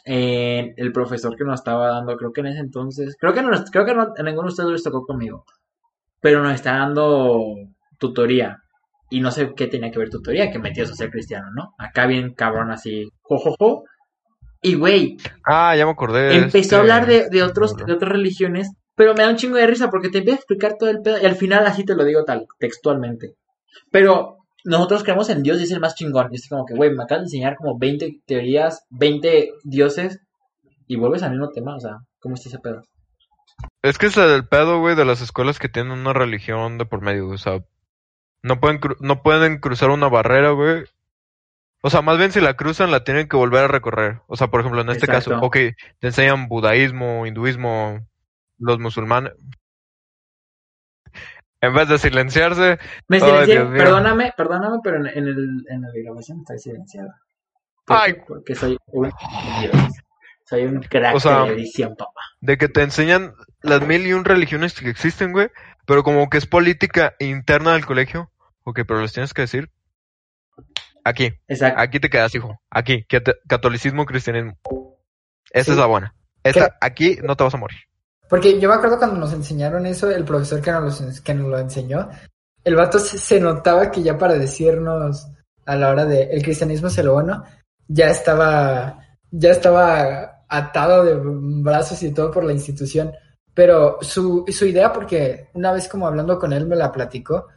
eh, 0.04 0.72
el 0.76 0.92
profesor 0.92 1.36
que 1.36 1.44
nos 1.44 1.60
estaba 1.60 1.88
dando, 1.88 2.16
creo 2.16 2.32
que 2.32 2.40
en 2.40 2.46
ese 2.48 2.60
entonces, 2.60 3.14
creo 3.20 3.34
que 3.34 3.42
no, 3.42 3.50
creo 3.70 3.84
que 3.84 3.94
no, 3.94 4.14
a 4.16 4.22
ninguno 4.22 4.48
de 4.48 4.52
ustedes 4.52 4.70
les 4.70 4.82
tocó 4.82 5.04
conmigo, 5.04 5.44
pero 6.20 6.42
nos 6.42 6.54
está 6.54 6.78
dando 6.78 7.54
tutoría. 7.98 8.56
Y 9.10 9.20
no 9.20 9.30
sé 9.30 9.54
qué 9.54 9.66
tenía 9.68 9.90
que 9.90 9.98
ver 9.98 10.10
tutoría, 10.10 10.50
que 10.50 10.58
metió 10.58 10.84
a 10.84 10.86
ser 10.86 11.10
cristiano, 11.10 11.48
¿no? 11.54 11.74
Acá 11.78 12.06
bien 12.06 12.34
cabrón 12.34 12.70
así, 12.70 13.08
jojojo. 13.22 13.84
Y 14.62 14.74
güey, 14.74 15.16
ah, 15.44 15.74
ya 15.76 15.84
me 15.86 15.92
acordé. 15.92 16.34
empezó 16.34 16.58
este, 16.58 16.76
a 16.76 16.78
hablar 16.80 17.06
de, 17.06 17.28
de 17.30 17.42
otros 17.42 17.76
de 17.76 17.92
otras 17.92 18.10
religiones, 18.10 18.70
pero 18.96 19.14
me 19.14 19.22
da 19.22 19.30
un 19.30 19.36
chingo 19.36 19.56
de 19.56 19.66
risa 19.66 19.90
porque 19.90 20.08
te 20.08 20.18
empieza 20.18 20.36
a 20.36 20.40
explicar 20.40 20.76
todo 20.78 20.90
el 20.90 21.00
pedo 21.00 21.18
y 21.22 21.26
al 21.26 21.36
final 21.36 21.66
así 21.66 21.84
te 21.84 21.94
lo 21.94 22.04
digo 22.04 22.24
tal, 22.24 22.46
textualmente. 22.58 23.34
Pero 23.92 24.38
nosotros 24.64 25.04
creemos 25.04 25.30
en 25.30 25.42
Dios 25.42 25.60
y 25.60 25.64
es 25.64 25.70
el 25.70 25.80
más 25.80 25.94
chingón. 25.94 26.28
Y 26.32 26.36
es 26.36 26.48
como 26.48 26.66
que, 26.66 26.74
güey, 26.74 26.90
me 26.90 27.04
acabas 27.04 27.22
de 27.22 27.26
enseñar 27.26 27.56
como 27.56 27.78
20 27.78 28.20
teorías, 28.26 28.84
20 28.90 29.52
dioses 29.62 30.18
y 30.88 30.96
vuelves 30.96 31.22
al 31.22 31.30
mismo 31.30 31.50
tema, 31.50 31.76
o 31.76 31.80
sea, 31.80 31.98
¿cómo 32.18 32.34
está 32.34 32.48
ese 32.48 32.58
pedo? 32.58 32.82
Es 33.82 33.96
que 33.98 34.06
es 34.06 34.16
el 34.16 34.46
pedo, 34.48 34.80
güey, 34.80 34.96
de 34.96 35.04
las 35.04 35.20
escuelas 35.20 35.58
que 35.58 35.68
tienen 35.68 35.92
una 35.92 36.12
religión 36.12 36.78
de 36.78 36.84
por 36.86 37.00
medio. 37.00 37.28
O 37.28 37.38
sea, 37.38 37.60
no 38.42 38.58
pueden, 38.60 38.80
cru- 38.80 38.96
no 39.00 39.22
pueden 39.22 39.58
cruzar 39.60 39.90
una 39.90 40.08
barrera, 40.08 40.50
güey. 40.50 40.84
O 41.80 41.90
sea, 41.90 42.02
más 42.02 42.18
bien 42.18 42.32
si 42.32 42.40
la 42.40 42.54
cruzan, 42.54 42.90
la 42.90 43.04
tienen 43.04 43.28
que 43.28 43.36
volver 43.36 43.64
a 43.64 43.68
recorrer. 43.68 44.20
O 44.26 44.36
sea, 44.36 44.48
por 44.48 44.60
ejemplo, 44.60 44.80
en 44.80 44.90
este 44.90 45.06
Exacto. 45.06 45.30
caso, 45.32 45.46
ok, 45.46 45.56
te 46.00 46.06
enseñan 46.08 46.48
budaísmo, 46.48 47.26
hinduismo, 47.26 48.00
los 48.58 48.78
musulmanes. 48.80 49.32
En 51.60 51.74
vez 51.74 51.88
de 51.88 51.98
silenciarse, 51.98 52.78
Me 53.08 53.18
silencié, 53.18 53.64
perdóname, 53.64 54.32
perdóname, 54.36 54.76
pero 54.82 54.96
en, 54.98 55.06
en 55.06 55.26
el, 55.26 55.64
en 55.68 55.82
la 55.82 55.88
grabación 56.04 56.38
está 56.40 56.56
silenciado. 56.56 57.08
¿Por 57.84 57.96
Ay. 57.96 58.14
Porque 58.26 58.54
soy 58.54 58.76
un 58.86 59.10
Dios. 59.60 59.76
Soy 60.44 60.64
un 60.64 60.80
crack 60.80 61.14
O 61.16 61.20
sea, 61.20 61.44
de 61.44 61.52
edición, 61.54 61.94
papá. 61.96 62.20
de 62.40 62.56
que 62.58 62.68
te 62.68 62.82
enseñan 62.82 63.34
las 63.62 63.82
mil 63.86 64.06
y 64.06 64.12
un 64.12 64.24
religiones 64.24 64.72
que 64.74 64.88
existen, 64.88 65.32
güey, 65.32 65.48
pero 65.84 66.02
como 66.04 66.28
que 66.30 66.38
es 66.38 66.46
política 66.46 67.14
interna 67.18 67.72
del 67.72 67.86
colegio. 67.86 68.30
Ok, 68.64 68.80
pero 68.86 69.00
les 69.00 69.12
tienes 69.12 69.34
que 69.34 69.42
decir. 69.42 69.70
Aquí, 71.08 71.32
Exacto. 71.48 71.80
Aquí 71.80 72.00
te 72.00 72.10
quedas, 72.10 72.34
hijo. 72.34 72.60
Aquí, 72.70 73.04
cat- 73.04 73.36
catolicismo, 73.48 74.04
cristianismo. 74.04 74.58
Esa 75.50 75.64
Sí. 75.66 75.70
es 75.72 75.76
la 75.78 75.86
buena. 75.86 76.14
Esta, 76.42 76.68
¿Qué? 76.68 76.74
aquí 76.80 77.18
no 77.22 77.36
te 77.36 77.44
vas 77.44 77.54
a 77.54 77.58
morir. 77.58 77.78
Porque 78.28 78.60
yo 78.60 78.68
me 78.68 78.74
acuerdo 78.74 78.98
cuando 78.98 79.16
nos 79.16 79.32
enseñaron 79.32 79.86
eso, 79.86 80.10
el 80.10 80.24
profesor 80.24 80.60
que 80.60 80.70
nos, 80.70 81.20
que 81.22 81.34
nos 81.34 81.48
lo 81.48 81.58
enseñó, 81.58 82.08
el 82.62 82.74
vato 82.76 82.98
se, 82.98 83.18
se 83.18 83.40
notaba 83.40 83.90
que 83.90 84.02
ya 84.02 84.18
para 84.18 84.34
decirnos 84.34 85.28
a 85.64 85.76
la 85.76 85.88
hora 85.90 86.04
de 86.04 86.24
el 86.24 86.42
cristianismo 86.42 86.88
es 86.88 86.98
lo 87.02 87.14
bueno, 87.14 87.42
ya 87.86 88.10
estaba, 88.10 88.98
ya 89.30 89.50
estaba 89.50 90.44
atado 90.48 91.04
de 91.04 91.14
brazos 91.62 92.02
y 92.02 92.12
todo 92.12 92.30
por 92.30 92.44
la 92.44 92.52
institución. 92.52 93.12
Pero 93.54 93.98
su, 94.02 94.44
su 94.48 94.66
idea, 94.66 94.92
porque 94.92 95.48
una 95.54 95.72
vez 95.72 95.88
como 95.88 96.06
hablando 96.06 96.38
con 96.38 96.52
él 96.52 96.66
me 96.66 96.76
la 96.76 96.92
platicó, 96.92 97.48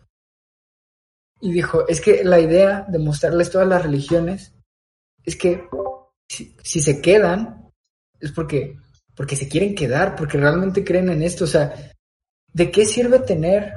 y 1.41 1.51
dijo, 1.51 1.87
es 1.87 1.99
que 1.99 2.23
la 2.23 2.39
idea 2.39 2.85
de 2.87 2.99
mostrarles 2.99 3.49
todas 3.49 3.67
las 3.67 3.83
religiones 3.83 4.53
es 5.23 5.35
que 5.35 5.67
si, 6.29 6.81
se 6.81 7.01
quedan, 7.01 7.69
es 8.19 8.31
porque 8.31 8.77
porque 9.15 9.35
se 9.35 9.49
quieren 9.49 9.75
quedar, 9.75 10.15
porque 10.15 10.37
realmente 10.37 10.83
creen 10.83 11.09
en 11.09 11.21
esto. 11.21 11.43
O 11.43 11.47
sea, 11.47 11.73
¿de 12.53 12.71
qué 12.71 12.85
sirve 12.85 13.19
tener 13.19 13.73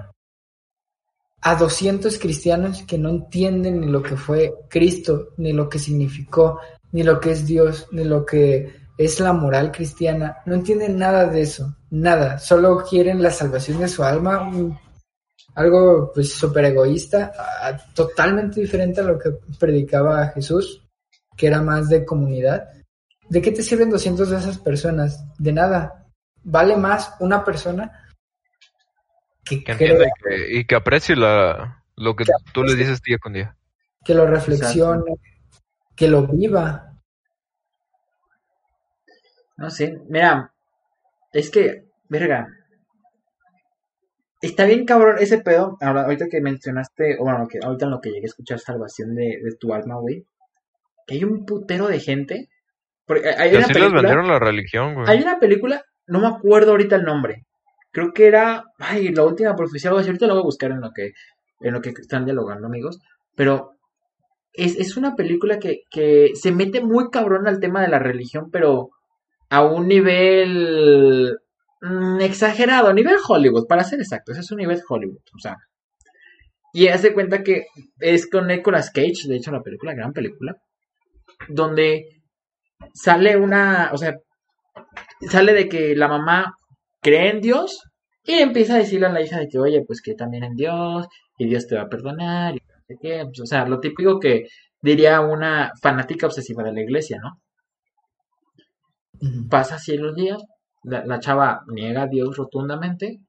a 1.41 1.57
200 1.57 2.19
cristianos 2.19 2.85
que 2.87 2.97
no 2.97 3.11
entienden 3.11 3.81
ni 3.81 3.89
lo 3.89 4.03
que 4.03 4.17
fue 4.17 4.55
Cristo, 4.71 5.31
ni 5.37 5.53
lo 5.53 5.69
que 5.69 5.79
significó, 5.79 6.61
ni 6.93 7.03
lo 7.03 7.21
que 7.21 7.33
es 7.33 7.47
Dios, 7.47 7.89
ni 7.91 8.05
lo 8.05 8.25
que 8.25 8.75
es 8.97 9.21
la 9.21 9.33
moral 9.33 9.73
cristiana? 9.73 10.39
No 10.47 10.55
entienden 10.55 10.99
nada 10.99 11.27
de 11.27 11.43
eso, 11.43 11.77
nada. 11.91 12.39
Solo 12.39 12.83
quieren 12.89 13.23
la 13.23 13.31
salvación 13.31 13.81
de 13.81 13.89
su 13.89 14.05
alma, 14.05 14.51
algo 15.55 16.11
pues 16.13 16.33
súper 16.33 16.65
egoísta, 16.67 17.33
a- 17.39 17.77
totalmente 17.95 18.61
diferente 18.61 19.01
a 19.01 19.05
lo 19.05 19.19
que 19.19 19.31
predicaba 19.59 20.29
Jesús, 20.29 20.83
que 21.37 21.47
era 21.47 21.61
más 21.63 21.89
de 21.89 22.05
comunidad. 22.05 22.69
¿De 23.29 23.41
qué 23.41 23.51
te 23.53 23.63
sirven 23.63 23.91
200 23.91 24.29
de 24.31 24.37
esas 24.39 24.59
personas? 24.59 25.25
De 25.39 25.53
nada. 25.53 26.07
Vale 26.43 26.77
más 26.77 27.15
una 27.21 27.43
persona 27.45 28.07
que, 29.45 29.63
Que 29.65 29.77
crea, 29.77 29.91
entienda 29.93 30.05
y 30.07 30.23
que, 30.23 30.59
y 30.59 30.65
que 30.67 30.75
aprecie 30.75 31.17
la, 31.17 31.83
lo 31.97 32.15
que 32.17 32.25
tú 32.53 32.63
le 32.65 32.75
dices 32.75 33.01
día 33.03 33.19
con 33.19 33.33
día. 33.33 33.57
que 34.05 34.15
lo 34.15 34.27
reflexione, 34.27 35.15
que 35.97 36.09
lo 36.09 36.27
viva. 36.27 36.91
No 39.57 39.71
sé, 39.71 40.01
mira, 40.09 40.53
es 41.33 41.49
que, 41.51 41.87
verga, 42.09 42.49
está 44.47 44.65
bien 44.67 44.85
cabrón 44.85 45.17
ese 45.21 45.39
pedo. 45.39 45.77
Ahora, 45.81 46.03
ahorita 46.05 46.27
que 46.31 46.41
mencionaste, 46.41 47.17
o 47.21 47.25
bueno, 47.25 47.47
que 47.49 47.59
ahorita 47.63 47.87
en 47.87 47.91
lo 47.93 48.01
que 48.01 48.11
llegué 48.11 48.27
a 48.27 48.33
escuchar 48.33 48.59
salvación 48.59 49.15
de, 49.15 49.41
de 49.43 49.57
tu 49.59 49.73
alma, 49.75 49.97
güey, 50.01 50.25
que 51.07 51.15
hay 51.15 51.25
un 51.25 51.45
putero 51.45 51.89
de 51.89 52.01
gente. 52.01 52.49
Porque 53.07 53.29
hay 53.31 53.53
Y 53.53 53.57
una 53.57 53.67
así 53.67 53.75
les 53.75 53.93
película, 53.93 54.03
vendieron 54.03 54.29
la 54.29 54.39
religión, 54.39 54.95
güey. 54.95 55.07
hay 55.07 55.21
una 55.23 55.39
película, 55.39 55.85
no 56.07 56.21
me 56.21 56.29
acuerdo 56.29 56.71
ahorita 56.73 56.97
el 56.97 57.05
nombre, 57.05 57.45
creo 57.91 58.13
que 58.15 58.27
era, 58.27 58.65
ay, 58.79 59.13
la 59.13 59.25
última 59.25 59.55
profecía, 59.57 59.91
algo 59.91 60.01
así, 60.01 60.09
ahorita 60.09 60.27
lo 60.27 60.35
voy 60.35 60.43
a 60.43 60.45
buscar 60.45 60.71
en 60.71 60.81
lo 60.81 60.91
que, 60.93 61.13
en 61.61 61.75
lo 61.75 61.83
que 61.83 61.91
están 61.91 62.25
dialogando, 62.25 62.67
amigos, 62.67 62.99
pero 63.37 63.73
es, 64.55 64.77
es 64.79 64.97
una 64.97 65.17
película 65.17 65.59
que, 65.59 65.83
que 65.91 66.31
se 66.35 66.51
mete 66.53 66.81
muy 66.81 67.11
cabrón 67.11 67.47
al 67.47 67.61
tema 67.61 67.83
de 67.83 67.89
la 67.89 67.99
religión, 67.99 68.51
pero 68.51 68.91
a 69.51 69.63
un 69.65 69.87
nivel 69.87 71.39
mm, 71.85 72.21
exagerado, 72.21 72.89
a 72.89 72.95
nivel 72.95 73.17
Hollywood, 73.27 73.67
para 73.67 73.85
ser 73.85 74.01
exactos, 74.01 74.39
es 74.39 74.51
un 74.51 74.59
nivel 74.59 74.81
Hollywood, 74.89 75.23
o 75.35 75.39
sea, 75.39 75.57
y 76.73 76.89
hace 76.89 77.15
cuenta 77.15 77.43
que 77.45 77.67
es 78.01 78.29
con 78.29 78.49
Nicolas 78.49 78.91
Cage, 78.91 79.29
de 79.29 79.37
hecho 79.37 79.53
la 79.53 79.63
película, 79.63 79.95
gran 79.95 80.13
película, 80.13 80.57
donde 81.49 82.23
sale 82.93 83.37
una, 83.37 83.91
o 83.93 83.97
sea, 83.97 84.17
sale 85.31 85.53
de 85.53 85.69
que 85.69 85.95
la 85.95 86.09
mamá 86.09 86.57
cree 87.01 87.31
en 87.31 87.41
Dios 87.41 87.81
y 88.25 88.35
empieza 88.35 88.75
a 88.75 88.79
decirle 88.79 89.07
a 89.07 89.13
la 89.13 89.23
hija 89.23 89.39
de 89.39 89.49
que, 89.49 89.59
oye, 89.59 89.85
pues 89.87 90.03
que 90.03 90.15
también 90.15 90.45
en 90.45 90.57
Dios 90.57 91.07
y 91.39 91.47
Dios 91.47 91.67
te 91.69 91.77
va 91.77 91.83
a 91.83 91.89
perdonar 91.89 92.55
y 92.57 92.63
no 92.67 92.75
sé 92.89 92.97
qué, 93.01 93.23
pues, 93.25 93.41
o 93.41 93.47
sea, 93.47 93.67
lo 93.67 93.79
típico 93.79 94.19
que 94.19 94.49
diría 94.81 95.21
una 95.21 95.73
fanática 95.81 96.27
obsesiva 96.27 96.65
de 96.65 96.73
la 96.73 96.83
iglesia, 96.83 97.19
¿no? 97.23 97.41
Pasa 99.49 99.77
así 99.77 99.97
los 99.97 100.15
días, 100.15 100.43
la, 100.85 101.19
chava 101.21 101.65
niega 101.67 102.03
a 102.03 102.07
Dios 102.07 102.37
rotundamente 102.37 103.21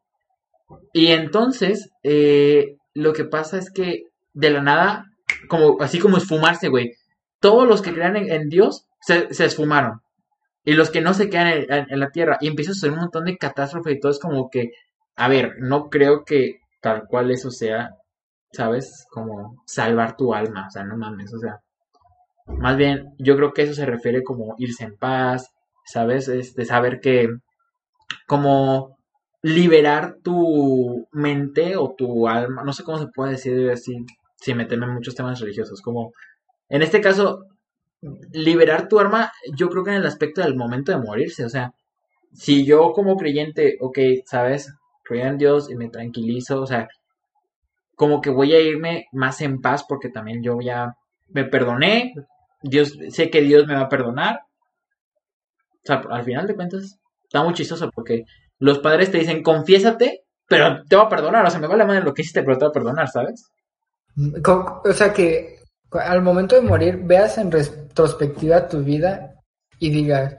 y 0.94 1.08
entonces 1.08 1.90
eh, 2.04 2.78
lo 2.94 3.14
que 3.14 3.26
pasa 3.26 3.58
es 3.58 3.72
que 3.72 4.04
de 4.34 4.50
la 4.50 4.62
nada, 4.62 5.06
como 5.48 5.82
así 5.82 6.00
como 6.00 6.18
esfumarse, 6.18 6.70
güey, 6.70 6.94
todos 7.40 7.68
los 7.68 7.82
que 7.82 7.94
crean 7.94 8.16
en, 8.16 8.50
Dios 8.50 8.86
se, 9.02 9.34
se 9.34 9.46
esfumaron. 9.46 10.02
Y 10.64 10.74
los 10.74 10.90
que 10.90 11.02
no 11.02 11.14
se 11.14 11.30
quedan 11.30 11.66
en 11.70 12.00
la 12.00 12.10
tierra. 12.10 12.38
Y 12.42 12.48
empieza 12.48 12.72
a 12.72 12.74
suceder 12.74 12.94
un 12.94 13.02
montón 13.02 13.26
de 13.26 13.38
catástrofes 13.38 13.96
y 13.96 14.00
todo 14.00 14.12
es 14.12 14.20
como 14.20 14.50
que, 14.50 14.72
a 15.16 15.28
ver, 15.28 15.54
no 15.60 15.90
creo 15.90 16.26
que 16.26 16.60
tal 16.82 17.04
cual 17.08 17.30
eso 17.30 17.52
sea, 17.52 17.92
¿sabes? 18.52 19.06
Como 19.12 19.62
salvar 19.68 20.18
tu 20.18 20.34
alma, 20.34 20.66
o 20.68 20.72
sea, 20.72 20.84
no 20.84 20.98
mames, 20.98 21.34
o 21.34 21.40
sea. 21.40 21.60
Más 22.48 22.78
bien, 22.78 23.14
yo 23.20 23.36
creo 23.36 23.54
que 23.54 23.64
eso 23.64 23.74
se 23.74 23.86
refiere 23.86 24.24
como 24.24 24.56
irse 24.58 24.84
en 24.84 24.98
paz, 24.98 25.52
¿sabes? 25.86 26.28
Es 26.28 26.56
de 26.56 26.66
saber 26.66 27.00
que, 27.00 27.30
como 28.28 28.98
liberar 29.42 30.18
tu 30.24 31.08
mente 31.12 31.78
o 31.78 31.94
tu 31.96 32.28
alma, 32.28 32.64
no 32.64 32.74
sé 32.74 32.84
cómo 32.84 32.98
se 32.98 33.08
puede 33.08 33.32
decir 33.32 33.70
así, 33.70 34.06
sin 34.38 34.58
meterme 34.58 34.86
en 34.86 34.94
muchos 34.94 35.16
temas 35.16 35.40
religiosos, 35.40 35.82
como, 35.82 36.12
en 36.70 36.82
este 36.82 37.02
caso, 37.02 37.46
liberar 38.32 38.88
tu 38.88 39.00
alma, 39.00 39.32
yo 39.56 39.70
creo 39.70 39.84
que 39.84 39.92
en 39.92 39.98
el 39.98 40.06
aspecto 40.06 40.42
del 40.42 40.56
momento 40.56 40.92
de 40.92 40.98
morirse, 40.98 41.46
o 41.46 41.50
sea, 41.50 41.74
si 42.34 42.66
yo 42.66 42.92
como 42.94 43.16
creyente, 43.18 43.78
ok, 43.80 44.00
sabes, 44.26 44.74
creo 45.04 45.28
en 45.28 45.38
Dios 45.38 45.70
y 45.70 45.76
me 45.76 45.90
tranquilizo, 45.90 46.62
o 46.62 46.68
sea, 46.68 46.88
como 47.96 48.22
que 48.22 48.30
voy 48.30 48.54
a 48.54 48.60
irme 48.60 49.06
más 49.14 49.42
en 49.42 49.62
paz 49.62 49.86
porque 49.88 50.10
también 50.10 50.44
yo 50.44 50.60
ya 50.62 50.96
me 51.30 51.46
perdoné, 51.46 52.14
Dios, 52.62 52.98
sé 53.10 53.30
que 53.30 53.42
Dios 53.42 53.68
me 53.68 53.76
va 53.76 53.82
a 53.82 53.90
perdonar. 53.90 54.40
O 55.86 55.88
sea, 55.88 56.04
al 56.10 56.24
final 56.24 56.48
de 56.48 56.56
cuentas, 56.56 57.00
está 57.24 57.44
muy 57.44 57.54
chistoso 57.54 57.90
porque 57.94 58.26
los 58.60 58.80
padres 58.80 59.12
te 59.12 59.20
dicen, 59.20 59.44
confiésate, 59.44 60.26
pero 60.48 60.84
te 60.86 60.96
va 60.96 61.04
a 61.04 61.10
perdonar, 61.10 61.46
o 61.46 61.50
sea, 61.50 61.60
me 61.60 61.68
vale 61.68 61.86
madre 61.86 62.02
lo 62.04 62.14
que 62.14 62.22
hiciste, 62.24 62.44
pero 62.44 62.58
te 62.58 62.66
va 62.66 62.70
a 62.70 62.74
perdonar, 62.74 63.08
¿sabes? 63.10 63.46
O 64.86 64.94
sea 64.94 65.14
que 65.14 65.60
al 65.92 66.22
momento 66.22 66.56
de 66.56 66.62
morir 66.62 67.00
veas 67.04 67.38
en 67.38 67.52
retrospectiva 67.52 68.68
tu 68.68 68.80
vida 68.84 69.34
y 69.80 69.90
digas, 69.90 70.36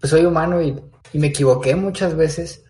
pues 0.00 0.10
soy 0.10 0.24
humano 0.24 0.62
y, 0.62 0.80
y 1.12 1.18
me 1.18 1.28
equivoqué 1.28 1.74
muchas 1.76 2.14
veces, 2.16 2.64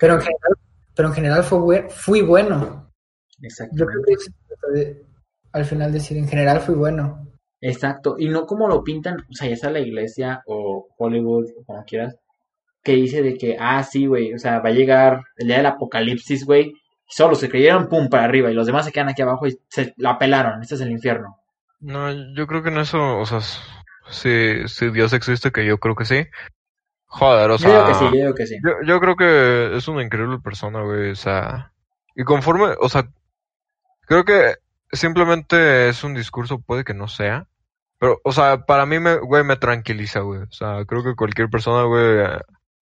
pero 0.00 0.14
en 0.14 0.20
general, 0.20 0.52
pero 0.94 1.08
en 1.08 1.14
general 1.14 1.44
fue 1.44 1.58
buen- 1.58 1.90
fui 1.90 2.22
bueno. 2.22 2.92
Yo 3.72 3.86
creo 3.86 4.02
que 4.74 5.02
al 5.52 5.64
final 5.64 5.92
decir, 5.92 6.16
en 6.18 6.28
general 6.28 6.60
fui 6.60 6.74
bueno. 6.74 7.28
Exacto, 7.66 8.16
y 8.18 8.28
no 8.28 8.44
como 8.44 8.68
lo 8.68 8.84
pintan, 8.84 9.24
o 9.30 9.32
sea, 9.32 9.48
ya 9.48 9.56
sea 9.56 9.70
la 9.70 9.80
iglesia 9.80 10.42
o 10.44 10.86
Hollywood, 10.98 11.46
o 11.56 11.64
como 11.64 11.82
quieras, 11.84 12.14
que 12.82 12.92
dice 12.92 13.22
de 13.22 13.38
que, 13.38 13.56
ah, 13.58 13.82
sí, 13.82 14.04
güey, 14.04 14.34
o 14.34 14.38
sea, 14.38 14.58
va 14.58 14.68
a 14.68 14.72
llegar 14.72 15.22
el 15.38 15.46
día 15.46 15.56
del 15.56 15.66
apocalipsis, 15.66 16.44
güey, 16.44 16.74
solo 17.08 17.34
se 17.34 17.48
creyeron, 17.48 17.88
pum, 17.88 18.10
para 18.10 18.24
arriba, 18.24 18.50
y 18.50 18.54
los 18.54 18.66
demás 18.66 18.84
se 18.84 18.92
quedan 18.92 19.08
aquí 19.08 19.22
abajo 19.22 19.46
y 19.46 19.58
se 19.70 19.94
la 19.96 20.18
pelaron, 20.18 20.60
este 20.60 20.74
es 20.74 20.82
el 20.82 20.90
infierno. 20.90 21.38
No, 21.80 22.12
yo 22.34 22.46
creo 22.46 22.62
que 22.62 22.68
en 22.68 22.76
eso, 22.76 22.98
o 23.16 23.24
sea, 23.24 23.40
si, 24.10 24.68
si 24.68 24.90
Dios 24.90 25.14
existe, 25.14 25.50
que 25.50 25.64
yo 25.64 25.78
creo 25.78 25.94
que 25.94 26.04
sí. 26.04 26.26
Joder, 27.06 27.50
o 27.50 27.56
Yo 27.56 27.70
digo 27.70 27.86
que 27.86 27.94
sea, 27.94 27.98
sí, 27.98 28.04
yo 28.04 28.10
digo 28.10 28.34
que 28.34 28.46
sí. 28.46 28.56
yo, 28.62 28.72
yo 28.84 29.00
creo 29.00 29.16
que 29.16 29.76
es 29.78 29.88
una 29.88 30.02
increíble 30.02 30.38
persona, 30.40 30.82
güey, 30.82 31.12
o 31.12 31.16
sea, 31.16 31.72
y 32.14 32.24
conforme, 32.24 32.74
o 32.78 32.90
sea, 32.90 33.08
creo 34.02 34.24
que 34.24 34.56
simplemente 34.92 35.88
es 35.88 36.04
un 36.04 36.12
discurso, 36.12 36.58
puede 36.58 36.84
que 36.84 36.92
no 36.92 37.08
sea, 37.08 37.46
pero, 38.04 38.20
o 38.22 38.32
sea, 38.32 38.66
para 38.66 38.84
mí, 38.84 38.98
me, 38.98 39.16
güey, 39.16 39.44
me 39.44 39.56
tranquiliza, 39.56 40.20
güey, 40.20 40.42
o 40.42 40.52
sea, 40.52 40.84
creo 40.84 41.02
que 41.02 41.14
cualquier 41.14 41.48
persona, 41.48 41.84
güey, 41.84 42.18
eh, 42.18 42.38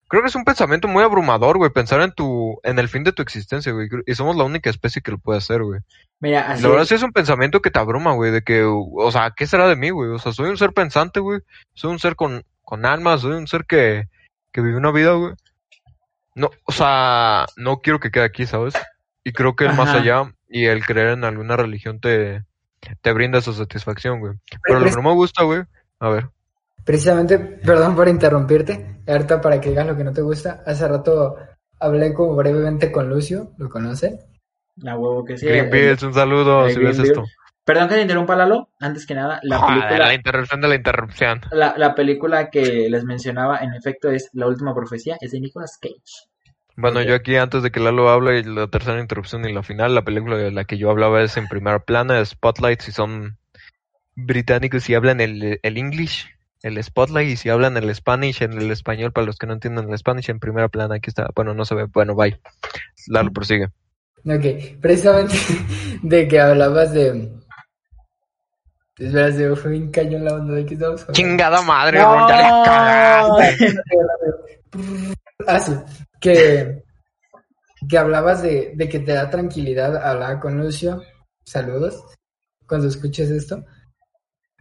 creo 0.08 0.20
que 0.20 0.26
es 0.26 0.34
un 0.34 0.42
pensamiento 0.42 0.88
muy 0.88 1.04
abrumador, 1.04 1.58
güey, 1.58 1.70
pensar 1.70 2.00
en 2.00 2.10
tu, 2.10 2.58
en 2.64 2.80
el 2.80 2.88
fin 2.88 3.04
de 3.04 3.12
tu 3.12 3.22
existencia, 3.22 3.70
güey, 3.70 3.88
y 4.04 4.16
somos 4.16 4.34
la 4.34 4.42
única 4.42 4.68
especie 4.68 5.00
que 5.00 5.12
lo 5.12 5.18
puede 5.18 5.38
hacer, 5.38 5.62
güey. 5.62 5.78
Mira, 6.18 6.50
así 6.50 6.64
La 6.64 6.70
verdad 6.70 6.82
es. 6.82 6.88
sí 6.88 6.96
es 6.96 7.04
un 7.04 7.12
pensamiento 7.12 7.62
que 7.62 7.70
te 7.70 7.78
abruma, 7.78 8.14
güey, 8.14 8.32
de 8.32 8.42
que, 8.42 8.64
o 8.64 9.12
sea, 9.12 9.30
¿qué 9.30 9.46
será 9.46 9.68
de 9.68 9.76
mí, 9.76 9.90
güey? 9.90 10.10
O 10.10 10.18
sea, 10.18 10.32
soy 10.32 10.50
un 10.50 10.58
ser 10.58 10.72
pensante, 10.72 11.20
güey. 11.20 11.38
Soy 11.72 11.92
un 11.92 12.00
ser 12.00 12.16
con, 12.16 12.42
con 12.62 12.84
alma, 12.84 13.16
soy 13.16 13.34
un 13.34 13.46
ser 13.46 13.64
que, 13.64 14.08
que 14.50 14.60
vive 14.60 14.76
una 14.76 14.90
vida, 14.90 15.12
güey. 15.12 15.34
No, 16.34 16.50
o 16.64 16.72
sea, 16.72 17.46
no 17.56 17.78
quiero 17.78 18.00
que 18.00 18.10
quede 18.10 18.24
aquí, 18.24 18.44
¿sabes? 18.44 18.74
Y 19.22 19.30
creo 19.30 19.54
que 19.54 19.66
el 19.66 19.74
más 19.74 19.94
allá 19.94 20.34
y 20.48 20.64
el 20.64 20.84
creer 20.84 21.10
en 21.10 21.22
alguna 21.22 21.56
religión 21.56 22.00
te, 22.00 22.42
te 23.00 23.12
brinda 23.12 23.38
esa 23.38 23.52
satisfacción, 23.52 24.20
güey. 24.20 24.34
Pero 24.62 24.80
lo 24.80 24.86
que 24.86 24.92
no 24.92 25.02
me 25.02 25.14
gusta, 25.14 25.44
güey, 25.44 25.62
a 26.00 26.08
ver. 26.08 26.28
Precisamente, 26.84 27.38
perdón 27.38 27.94
por 27.94 28.08
interrumpirte, 28.08 29.02
ahorita 29.06 29.40
para 29.40 29.60
que 29.60 29.68
digas 29.70 29.86
lo 29.86 29.96
que 29.96 30.04
no 30.04 30.12
te 30.12 30.22
gusta, 30.22 30.62
hace 30.66 30.86
rato 30.88 31.36
hablé 31.78 32.12
como 32.12 32.34
brevemente 32.34 32.90
con 32.90 33.08
Lucio, 33.08 33.52
¿lo 33.58 33.68
conocen? 33.68 34.18
A 34.86 34.96
huevo 34.96 35.24
que 35.24 35.36
sí. 35.38 35.46
Greenpeace, 35.46 36.06
un 36.06 36.14
saludo 36.14 36.66
el 36.66 36.74
si 36.74 36.80
ves 36.80 36.98
esto. 36.98 37.24
Perdón 37.64 37.88
que 37.88 37.94
le 37.96 38.02
interrumpa, 38.02 38.34
Lalo. 38.34 38.70
Antes 38.80 39.06
que 39.06 39.14
nada, 39.14 39.38
la 39.44 39.58
Joder, 39.58 39.78
película, 39.78 40.06
la 40.08 40.14
interrupción 40.14 40.60
de 40.60 40.68
la 40.68 40.74
interrupción. 40.74 41.40
la, 41.52 41.74
la 41.76 41.94
película 41.94 42.50
que 42.50 42.88
les 42.90 43.04
mencionaba, 43.04 43.58
en 43.58 43.74
efecto, 43.74 44.10
es 44.10 44.30
La 44.32 44.48
Última 44.48 44.74
Profecía, 44.74 45.16
es 45.20 45.30
de 45.30 45.40
Nicolas 45.40 45.78
Cage. 45.80 46.31
Bueno, 46.82 47.00
yo 47.00 47.14
aquí 47.14 47.36
antes 47.36 47.62
de 47.62 47.70
que 47.70 47.78
Lalo 47.78 48.10
hable 48.10 48.40
y 48.40 48.42
la 48.42 48.66
tercera 48.66 49.00
interrupción 49.00 49.48
y 49.48 49.52
la 49.52 49.62
final, 49.62 49.94
la 49.94 50.02
película 50.02 50.36
de 50.36 50.50
la 50.50 50.64
que 50.64 50.78
yo 50.78 50.90
hablaba 50.90 51.22
es 51.22 51.36
en 51.36 51.46
primera 51.46 51.78
plana, 51.78 52.24
Spotlight, 52.24 52.80
si 52.80 52.90
son 52.90 53.38
británicos 54.16 54.90
y 54.90 54.94
hablan 54.96 55.20
el, 55.20 55.60
el 55.62 55.78
English, 55.78 56.26
el 56.64 56.82
Spotlight, 56.82 57.28
y 57.28 57.36
si 57.36 57.50
hablan 57.50 57.76
el 57.76 57.94
Spanish, 57.94 58.42
en 58.42 58.54
el 58.54 58.68
español, 58.72 59.12
para 59.12 59.26
los 59.26 59.36
que 59.38 59.46
no 59.46 59.52
entienden 59.52 59.88
el 59.88 59.96
Spanish, 59.96 60.28
en 60.28 60.40
primera 60.40 60.68
plana, 60.70 60.96
aquí 60.96 61.08
está, 61.08 61.28
bueno, 61.36 61.54
no 61.54 61.64
se 61.64 61.76
ve, 61.76 61.84
bueno, 61.84 62.16
bye. 62.16 62.40
Lalo, 63.06 63.32
prosigue. 63.32 63.66
Ok, 64.24 64.80
precisamente 64.80 65.36
de 66.02 66.26
que 66.26 66.40
hablabas 66.40 66.92
de... 66.92 67.30
Espera, 68.98 69.30
se 69.30 69.54
fue 69.54 69.70
bien 69.70 69.92
cañón 69.92 70.24
la 70.24 70.34
onda 70.34 70.54
de 70.54 70.66
que 70.66 70.74
estamos. 70.74 71.06
Chingada 71.12 71.62
madre, 71.62 72.00
No. 72.00 72.28
Ya 72.28 72.62
cagaste. 72.64 73.78
Ah, 75.46 75.60
sí, 75.60 75.72
que, 76.20 76.84
que 77.88 77.98
hablabas 77.98 78.42
de, 78.42 78.72
de 78.74 78.88
que 78.88 79.00
te 79.00 79.12
da 79.12 79.30
tranquilidad 79.30 79.96
hablar 79.96 80.40
con 80.40 80.58
Lucio, 80.58 81.02
saludos, 81.44 82.04
cuando 82.66 82.88
escuches 82.88 83.30
esto, 83.30 83.64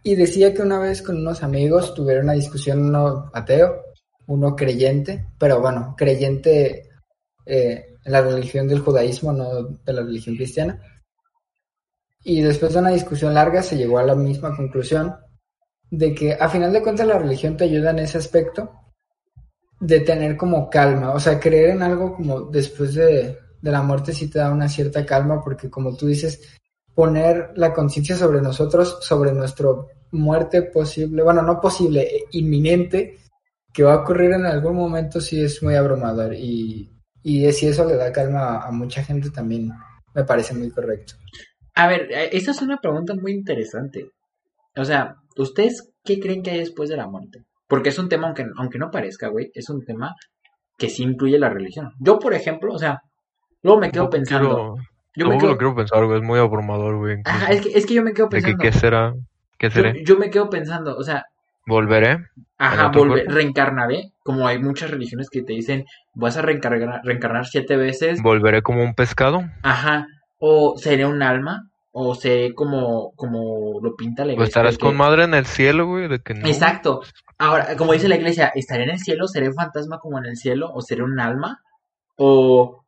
y 0.04 0.16
decía 0.16 0.54
que 0.54 0.62
una 0.62 0.80
vez 0.80 1.02
con 1.02 1.18
unos 1.18 1.44
amigos 1.44 1.94
tuvieron 1.94 2.26
una 2.26 2.34
discusión, 2.34 2.86
uno 2.86 3.30
ateo, 3.34 3.84
uno 4.28 4.56
creyente, 4.56 5.28
pero 5.38 5.60
bueno, 5.62 5.96
creyente 5.98 6.90
eh, 7.46 7.86
en 8.04 8.12
la 8.12 8.22
religión 8.22 8.68
del 8.68 8.80
judaísmo, 8.80 9.32
no 9.32 9.64
de 9.64 9.94
la 9.94 10.02
religión 10.02 10.36
cristiana, 10.36 10.82
y 12.24 12.42
después 12.42 12.74
de 12.74 12.80
una 12.80 12.90
discusión 12.92 13.34
larga 13.34 13.64
se 13.64 13.78
llegó 13.78 14.00
a 14.00 14.04
la 14.04 14.16
misma 14.16 14.56
conclusión 14.56 15.16
de 15.90 16.14
que 16.16 16.34
a 16.34 16.50
final 16.50 16.72
de 16.72 16.82
cuentas 16.82 17.08
la 17.08 17.18
religión 17.18 17.58
te 17.58 17.66
ayuda 17.66 17.92
en 17.92 18.00
ese 18.00 18.18
aspecto 18.18 18.72
de 19.82 20.00
tener 20.02 20.38
como 20.38 20.70
calma, 20.70 21.12
o 21.12 21.20
sea, 21.20 21.40
creer 21.40 21.72
en 21.72 21.82
algo 21.82 22.16
como 22.16 22.42
después 22.42 22.94
de, 22.94 23.40
de 23.60 23.72
la 23.72 23.82
muerte 23.82 24.14
sí 24.14 24.30
te 24.30 24.38
da 24.38 24.52
una 24.52 24.70
cierta 24.70 25.04
calma 25.06 25.42
porque 25.44 25.72
como 25.72 25.98
tú 25.98 26.06
dices, 26.06 26.40
poner 26.94 27.52
la 27.56 27.74
conciencia 27.74 28.16
sobre 28.16 28.42
nosotros, 28.42 29.00
sobre 29.02 29.32
nuestra 29.32 29.70
muerte 30.12 30.62
posible, 30.62 31.24
bueno, 31.24 31.42
no 31.42 31.60
posible, 31.60 32.04
eh, 32.04 32.26
inminente, 32.32 33.18
que 33.74 33.84
va 33.84 33.94
a 33.94 34.02
ocurrir 34.04 34.34
en 34.34 34.46
algún 34.46 34.76
momento 34.76 35.20
sí 35.20 35.42
es 35.42 35.64
muy 35.64 35.74
abrumador 35.74 36.36
y, 36.36 36.92
y 37.24 37.52
si 37.52 37.68
eso 37.68 37.84
le 37.84 37.96
da 37.96 38.12
calma 38.12 38.58
a, 38.58 38.68
a 38.68 38.72
mucha 38.72 39.04
gente 39.04 39.32
también 39.32 39.72
me 40.14 40.24
parece 40.24 40.54
muy 40.54 40.70
correcto. 40.70 41.16
A 41.74 41.88
ver, 41.88 42.12
eh, 42.12 42.30
esa 42.34 42.52
es 42.52 42.62
una 42.62 42.80
pregunta 42.80 43.16
muy 43.16 43.32
interesante. 43.32 44.12
O 44.76 44.86
sea, 44.86 45.16
¿ustedes 45.38 45.92
qué 46.04 46.20
creen 46.20 46.44
que 46.44 46.52
hay 46.52 46.60
después 46.60 46.88
de 46.90 46.98
la 46.98 47.08
muerte? 47.08 47.46
Porque 47.72 47.88
es 47.90 47.98
un 47.98 48.10
tema, 48.10 48.28
aunque, 48.28 48.46
aunque 48.58 48.78
no 48.78 48.92
parezca, 48.92 49.30
güey, 49.30 49.50
es 49.54 49.70
un 49.70 49.86
tema 49.86 50.14
que 50.78 50.90
sí 50.90 51.04
incluye 51.04 51.40
la 51.40 51.50
religión. 51.50 51.92
Yo, 52.00 52.20
por 52.20 52.34
ejemplo, 52.34 52.74
o 52.74 52.78
sea, 52.78 53.00
luego 53.64 53.80
me 53.80 53.90
quedo 53.92 54.10
pensando. 54.10 54.48
quiero- 54.50 54.76
yo 55.16 55.28
me 55.30 55.38
quedo, 55.38 55.50
lo 55.52 55.58
quiero 55.58 55.76
pensar, 55.76 56.06
güey. 56.06 56.20
Es 56.20 56.24
muy 56.26 56.38
abrumador, 56.40 56.98
güey. 56.98 57.18
ajá, 57.24 57.52
es 57.54 57.62
que, 57.62 57.70
es 57.70 57.86
que 57.86 57.94
yo 57.94 58.04
me 58.04 58.14
quedo 58.14 58.28
De 58.28 58.38
que, 58.42 58.44
pensando. 58.54 58.62
¿qué 58.64 58.72
será? 58.74 59.14
¿Qué 59.58 59.68
yo, 59.70 59.74
seré? 59.74 60.04
yo 60.06 60.18
me 60.18 60.30
quedo 60.30 60.50
pensando, 60.50 60.98
o 60.98 61.04
sea, 61.04 61.24
¿Volveré? 61.66 62.18
ajá, 62.58 62.88
otro 62.88 63.02
volver, 63.02 63.20
cuerpo? 63.24 63.34
reencarnaré, 63.36 64.12
como 64.24 64.48
hay 64.48 64.60
muchas 64.60 64.90
religiones 64.92 65.30
que 65.30 65.42
te 65.42 65.54
dicen, 65.54 65.86
vas 66.14 66.36
a 66.36 66.42
reencarnar, 66.42 67.00
reencarnar 67.06 67.46
siete 67.46 67.78
veces, 67.78 68.22
¿Volveré 68.22 68.62
como 68.64 68.84
un 68.84 68.96
pescado? 68.96 69.44
ajá, 69.64 70.08
o 70.40 70.76
seré 70.78 71.06
un 71.06 71.24
alma, 71.24 71.70
o 71.94 72.16
seré 72.16 72.54
como, 72.54 73.12
como 73.16 73.80
lo 73.82 73.96
pinta 73.96 74.24
la 74.24 74.32
¿O 74.32 74.34
iglesia. 74.36 74.50
estarás 74.50 74.74
de 74.74 74.78
que- 74.78 74.86
con 74.86 74.96
madre 74.96 75.24
en 75.26 75.34
el 75.34 75.46
cielo, 75.46 75.88
güey? 75.88 76.08
De 76.08 76.20
que 76.20 76.34
no. 76.34 76.48
Exacto. 76.48 77.02
Ahora, 77.38 77.76
como 77.76 77.94
dice 77.94 78.08
la 78.08 78.16
iglesia, 78.16 78.52
¿estaré 78.56 78.84
en 78.84 78.92
el 78.92 79.00
cielo? 79.00 79.28
¿Seré 79.28 79.48
un 79.50 79.56
fantasma 79.56 80.00
como 80.00 80.18
en 80.20 80.26
el 80.26 80.38
cielo? 80.38 80.72
¿O 80.74 80.82
seré 80.82 81.04
un 81.04 81.20
alma? 81.20 81.62
O, 82.16 82.84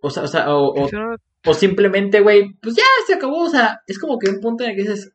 o, 0.00 0.10
sea, 0.10 0.22
o, 0.22 0.26
sea, 0.28 0.54
o, 0.54 0.74
¿Qué 0.74 0.96
o- 0.96 1.16
o 1.50 1.54
simplemente, 1.54 2.20
güey, 2.20 2.52
pues 2.62 2.76
ya 2.76 2.82
se 3.06 3.14
acabó. 3.14 3.44
O 3.44 3.48
sea, 3.48 3.80
es 3.86 3.98
como 3.98 4.18
que 4.18 4.30
un 4.30 4.40
punto 4.40 4.62
en 4.64 4.70
el 4.70 4.76
que 4.76 4.82
dices, 4.82 5.12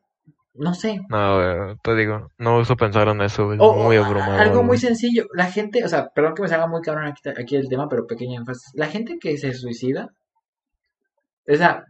no 0.54 0.74
sé. 0.74 1.00
No, 1.08 1.36
güey, 1.36 1.76
te 1.82 1.94
digo, 1.94 2.28
no 2.38 2.58
uso 2.58 2.76
pensar 2.76 3.08
en 3.08 3.20
eso, 3.22 3.46
güey. 3.46 3.58
Muy 3.58 3.96
o 3.96 4.04
abrumador. 4.04 4.40
algo 4.40 4.62
muy 4.62 4.78
sencillo. 4.78 5.26
La 5.34 5.46
gente, 5.50 5.84
o 5.84 5.88
sea, 5.88 6.08
perdón 6.08 6.34
que 6.34 6.42
me 6.42 6.48
salga 6.48 6.66
muy 6.66 6.80
cabrón 6.82 7.06
aquí, 7.06 7.22
aquí 7.28 7.56
el 7.56 7.68
tema, 7.68 7.88
pero 7.88 8.06
pequeño 8.06 8.40
énfasis. 8.40 8.70
La 8.74 8.86
gente 8.86 9.18
que 9.20 9.36
se 9.38 9.52
suicida, 9.54 10.10
o 11.46 11.54
sea, 11.54 11.84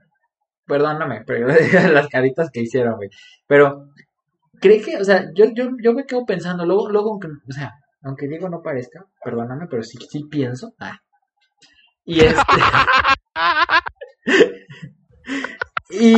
perdóname, 0.66 1.22
pero 1.26 1.48
las 1.92 2.08
caritas 2.08 2.50
que 2.52 2.62
hicieron, 2.62 2.96
güey. 2.96 3.10
Pero, 3.46 3.88
¿cree 4.60 4.80
que, 4.80 4.96
o 4.96 5.04
sea, 5.04 5.26
yo, 5.34 5.46
yo, 5.54 5.70
yo 5.82 5.92
me 5.92 6.04
quedo 6.04 6.24
pensando, 6.24 6.64
luego, 6.64 6.88
luego, 6.88 7.10
aunque, 7.10 7.28
o 7.28 7.52
sea, 7.52 7.72
aunque 8.02 8.28
digo 8.28 8.48
no 8.48 8.62
parezca, 8.62 9.04
perdóname, 9.24 9.66
pero 9.68 9.82
sí, 9.82 9.98
sí 10.10 10.24
pienso. 10.30 10.72
Ah. 10.78 10.98
Y 12.04 12.20
este. 12.20 12.42
y, 15.90 16.16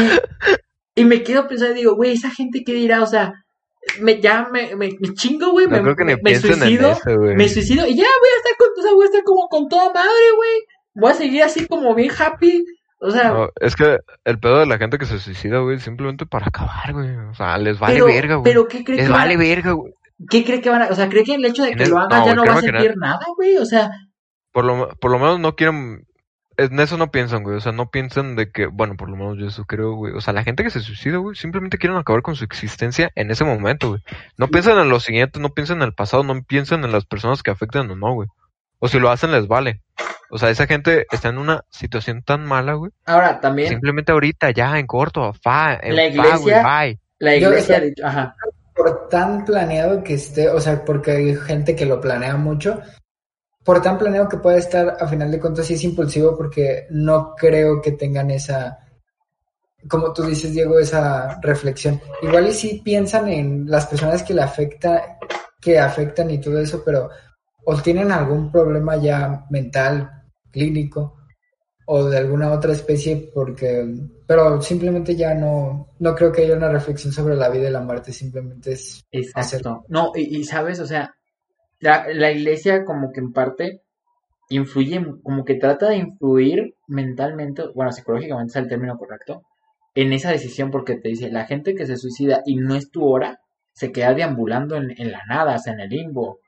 y 0.97 1.05
me 1.05 1.23
quedo 1.23 1.47
pensando 1.47 1.75
y 1.75 1.81
digo, 1.81 1.95
güey, 1.95 2.13
esa 2.13 2.31
gente 2.31 2.65
que 2.65 2.73
dirá, 2.73 3.03
o 3.03 3.07
sea, 3.07 3.35
me, 4.01 4.21
ya 4.21 4.49
me, 4.51 4.75
me, 4.77 4.91
me 4.99 5.15
chingo, 5.15 5.53
güey, 5.53 5.67
No 5.67 5.83
me, 5.83 6.17
me, 6.23 6.39
suicido, 6.39 6.93
eso, 6.93 7.11
me 7.37 7.49
suicido 7.49 7.87
y 7.87 7.97
ya 7.97 8.05
voy 8.05 8.31
a 8.35 8.37
estar 8.37 8.57
con, 8.59 8.69
o 8.79 8.83
sea, 8.83 8.93
voy 8.93 9.05
a 9.05 9.07
estar 9.07 9.23
como 9.23 9.49
con 9.49 9.69
toda 9.69 9.93
madre, 9.93 10.33
güey. 10.37 10.51
Voy 10.95 11.11
a 11.11 11.15
seguir 11.15 11.43
así 11.43 11.67
como 11.67 11.95
bien 11.95 12.11
happy. 12.19 12.65
O 12.99 13.11
sea, 13.11 13.31
No, 13.31 13.51
es 13.61 13.77
que 13.77 13.99
el 14.25 14.39
pedo 14.39 14.59
de 14.61 14.67
la 14.67 14.79
gente 14.79 14.97
que 14.99 15.05
se 15.07 15.19
suicida, 15.19 15.59
güey, 15.59 15.79
simplemente 15.81 16.25
para 16.27 16.47
acabar, 16.47 16.93
güey. 16.93 17.15
O 17.31 17.35
sea, 17.35 17.59
les 17.59 17.79
vale 17.79 17.95
pero, 17.95 18.07
verga, 18.07 18.35
güey. 18.37 18.45
pero 18.45 18.69
¿qué 18.69 18.85
cree 18.85 18.97
Les 18.97 19.07
que 19.07 19.13
van 19.13 19.21
a- 19.21 19.25
vale 19.25 19.37
verga, 19.37 19.73
güey. 19.73 19.93
¿Qué 20.31 20.45
cree 20.45 20.63
que 20.63 20.71
van 20.71 20.83
a, 20.83 20.87
o 20.87 20.95
sea, 20.95 21.09
cree 21.11 21.25
que 21.25 21.35
el 21.35 21.45
hecho 21.45 21.63
de 21.63 21.75
que 21.75 21.87
lo 21.87 21.99
hagas 21.99 22.21
no, 22.21 22.27
ya 22.27 22.35
no 22.35 22.45
va 22.47 22.53
a 22.53 22.61
que 22.61 22.63
sentir 22.69 22.97
nada, 22.97 23.21
güey? 23.37 23.57
O 23.59 23.67
sea, 23.67 23.91
Por 24.53 24.65
lo, 24.65 24.89
por 24.99 25.11
lo 25.11 25.19
menos 25.19 25.39
no 25.41 25.55
quieren. 25.57 26.07
En 26.59 26.81
eso 26.81 26.97
no 26.97 27.11
piensan, 27.11 27.43
güey. 27.43 27.57
O 27.57 27.61
sea, 27.61 27.73
no 27.73 27.91
piensan 27.91 28.35
de 28.35 28.51
que. 28.51 28.65
Bueno, 28.67 28.97
por 28.97 29.11
lo 29.11 29.17
menos 29.17 29.37
yo 29.39 29.47
eso 29.47 29.67
creo, 29.67 29.93
güey. 29.93 30.15
O 30.15 30.23
sea, 30.23 30.33
la 30.33 30.43
gente 30.43 30.63
que 30.65 30.71
se 30.71 30.81
suicida, 30.81 31.19
güey, 31.19 31.37
simplemente 31.37 31.77
quieren 31.77 31.99
acabar 31.99 32.23
con 32.23 32.35
su 32.35 32.45
existencia 32.45 33.11
en 33.15 33.31
ese 33.31 33.45
momento, 33.45 33.89
güey. 33.91 34.01
No 34.39 34.49
piensan 34.49 34.79
en 34.79 34.89
lo 34.89 34.99
siguiente, 35.01 35.39
no 35.39 35.51
piensan 35.51 35.77
en 35.79 35.83
el 35.83 35.93
pasado, 35.93 36.23
no 36.23 36.43
piensan 36.45 36.83
en 36.85 36.93
las 36.93 37.05
personas 37.05 37.43
que 37.43 37.51
afectan 37.51 37.91
o 37.91 37.95
no, 37.97 38.15
güey. 38.15 38.29
O 38.79 38.89
si 38.89 38.99
lo 38.99 39.11
hacen, 39.11 39.33
les 39.33 39.47
vale. 39.49 39.83
O 40.31 40.39
sea, 40.39 40.51
esa 40.51 40.67
gente 40.67 41.07
está 41.11 41.29
en 41.29 41.39
una 41.39 41.63
situación 41.71 42.23
tan 42.23 42.45
mala, 42.45 42.75
güey. 42.75 42.91
ahora 43.07 43.41
también 43.41 43.69
Simplemente 43.69 44.13
ahorita, 44.13 44.51
ya, 44.51 44.79
en 44.79 44.87
corto, 44.87 45.33
fa, 45.33 45.75
en 45.81 45.95
La 45.97 46.03
fa, 46.03 46.37
güey, 46.39 46.55
iglesia- 46.55 46.63
bye. 46.63 46.99
la 47.21 47.37
iglesia 47.37 47.77
ha 47.77 47.81
dicho, 47.81 48.05
ajá, 48.07 48.37
por 48.75 49.09
tan 49.09 49.45
planeado 49.45 50.03
que 50.03 50.15
esté, 50.15 50.49
o 50.51 50.61
sea, 50.61 50.85
porque 50.85 51.13
hay 51.13 51.37
gente 51.37 51.75
que 51.77 51.87
lo 51.87 52.01
planea 52.01 52.37
mucho, 52.37 52.81
por 53.65 53.81
tan 53.83 53.99
planeado 53.99 54.29
que 54.29 54.37
pueda 54.37 54.59
estar, 54.59 54.97
a 55.01 55.07
final 55.09 55.31
de 55.31 55.41
cuentas 55.41 55.67
sí 55.67 55.75
es 55.75 55.85
impulsivo 55.85 56.37
porque 56.37 56.87
no 56.91 57.35
creo 57.37 57.81
que 57.81 57.93
tengan 57.93 58.31
esa, 58.33 58.79
como 59.89 60.13
tú 60.13 60.25
dices, 60.25 60.53
Diego, 60.53 60.79
esa 60.79 61.41
reflexión. 61.41 62.01
Igual 62.23 62.49
y 62.49 62.53
sí 62.53 62.81
piensan 62.85 63.29
en 63.29 63.65
las 63.71 63.87
personas 63.87 64.23
que 64.25 64.35
le 64.35 64.43
afecta, 64.43 65.19
que 65.61 65.79
afectan 65.79 66.31
y 66.31 66.41
todo 66.41 66.59
eso, 66.61 66.83
pero 66.85 67.11
o 67.69 67.83
tienen 67.83 68.13
algún 68.13 68.53
problema 68.53 68.97
ya 68.97 69.45
mental, 69.51 70.23
clínico, 70.53 71.17
o 71.87 72.05
de 72.05 72.17
alguna 72.17 72.53
otra 72.53 72.73
especie, 72.73 73.31
porque, 73.35 73.85
pero 74.25 74.63
simplemente 74.63 75.17
ya 75.17 75.35
no, 75.35 75.89
no 75.99 76.15
creo 76.15 76.31
que 76.31 76.43
haya 76.43 76.57
una 76.57 76.71
reflexión 76.71 77.13
sobre 77.13 77.35
la 77.35 77.49
vida 77.49 77.69
y 77.69 77.73
la 77.73 77.81
muerte, 77.81 78.13
simplemente 78.13 78.73
es 78.73 79.05
exacto. 79.11 79.85
No, 79.89 80.13
y, 80.15 80.39
y 80.39 80.45
sabes, 80.45 80.79
o 80.79 80.87
sea, 80.87 81.17
la, 81.81 82.07
la 82.15 82.31
iglesia 82.31 82.85
como 82.85 83.11
que 83.13 83.19
en 83.19 83.33
parte 83.33 83.83
influye, 84.49 85.05
como 85.25 85.45
que 85.45 85.57
trata 85.57 85.89
de 85.89 85.97
influir 85.97 86.77
mentalmente, 86.87 87.65
bueno, 87.75 87.91
psicológicamente 87.91 88.51
es 88.51 88.57
el 88.57 88.69
término 88.69 88.97
correcto, 88.97 89.43
en 89.97 90.13
esa 90.13 90.31
decisión 90.31 90.71
porque 90.71 90.99
te 90.99 91.09
dice, 91.09 91.33
la 91.33 91.47
gente 91.47 91.75
que 91.75 91.87
se 91.87 91.97
suicida 91.97 92.43
y 92.47 92.55
no 92.55 92.77
es 92.77 92.93
tu 92.93 93.05
hora, 93.05 93.41
se 93.73 93.91
queda 93.91 94.15
deambulando 94.15 94.77
en, 94.77 94.95
en 94.97 95.11
la 95.11 95.23
nada, 95.29 95.57
o 95.57 95.59
sea, 95.59 95.73
en 95.73 95.81
el 95.81 95.89
limbo, 95.89 96.39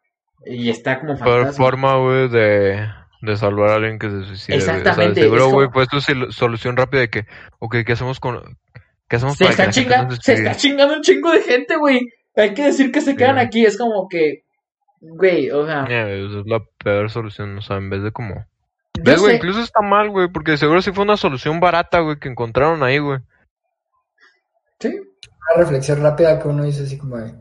y 0.47 0.70
está 0.70 1.01
como 1.01 1.16
fantasma. 1.16 1.53
forma, 1.53 1.97
güey, 1.99 2.28
de, 2.28 2.89
de 3.22 3.36
salvar 3.36 3.70
a 3.70 3.74
alguien 3.76 3.99
que 3.99 4.09
se 4.11 4.24
suicida. 4.24 4.57
Exactamente, 4.57 4.91
O 4.91 4.95
sea, 4.95 5.09
de 5.09 5.20
seguro, 5.22 5.49
güey, 5.51 5.66
como- 5.68 5.72
pues 5.86 5.89
tu 5.89 6.01
solución 6.32 6.76
rápida 6.76 7.01
de 7.03 7.11
que, 7.11 7.26
ok, 7.59 7.76
¿qué 7.86 7.93
hacemos 7.93 8.20
con. 8.20 8.41
¿Qué 9.09 9.16
hacemos 9.16 9.36
Se 9.36 9.45
para 9.45 9.57
que 9.57 9.62
está, 9.62 9.72
chingando, 9.72 10.14
no 10.14 10.16
se 10.16 10.22
se 10.22 10.32
está 10.34 10.55
chingando 10.55 10.95
un 10.95 11.03
chingo 11.03 11.30
de 11.32 11.41
gente, 11.43 11.76
güey. 11.76 12.01
Hay 12.36 12.53
que 12.55 12.64
decir 12.66 12.93
que 12.93 13.01
se 13.01 13.16
quedan 13.16 13.36
Sí. 13.39 13.43
aquí. 13.47 13.64
Es 13.64 13.78
como 13.78 14.07
que, 14.09 14.43
güey, 15.01 15.51
o 15.51 15.64
sea, 15.66 15.84
esa 15.84 16.39
es 16.41 16.47
la 16.47 16.61
peor 16.84 17.11
solución, 17.11 17.57
o 17.59 17.62
sea, 17.62 17.76
en 17.78 17.89
vez 17.91 18.03
de 18.03 18.12
como... 18.12 18.45
¿Ves, 19.01 19.20
güey? 19.20 19.36
Incluso 19.36 19.61
está 19.61 19.80
mal, 19.80 20.11
güey, 20.11 20.28
porque 20.28 20.57
seguro 20.57 20.82
sí 20.82 20.93
fue 20.93 21.05
una 21.05 21.16
solución 21.16 21.59
barata, 21.61 22.01
güey, 22.01 22.18
que 22.18 22.28
encontraron 22.28 22.82
ahí, 22.82 22.99
güey. 22.99 23.20
sí, 24.80 24.89
una 24.89 25.62
reflexión 25.64 26.03
rápida 26.03 26.39
que 26.41 26.49
uno 26.49 26.64
dice 26.64 26.82
así 26.82 26.99
como 26.99 27.16
de, 27.16 27.32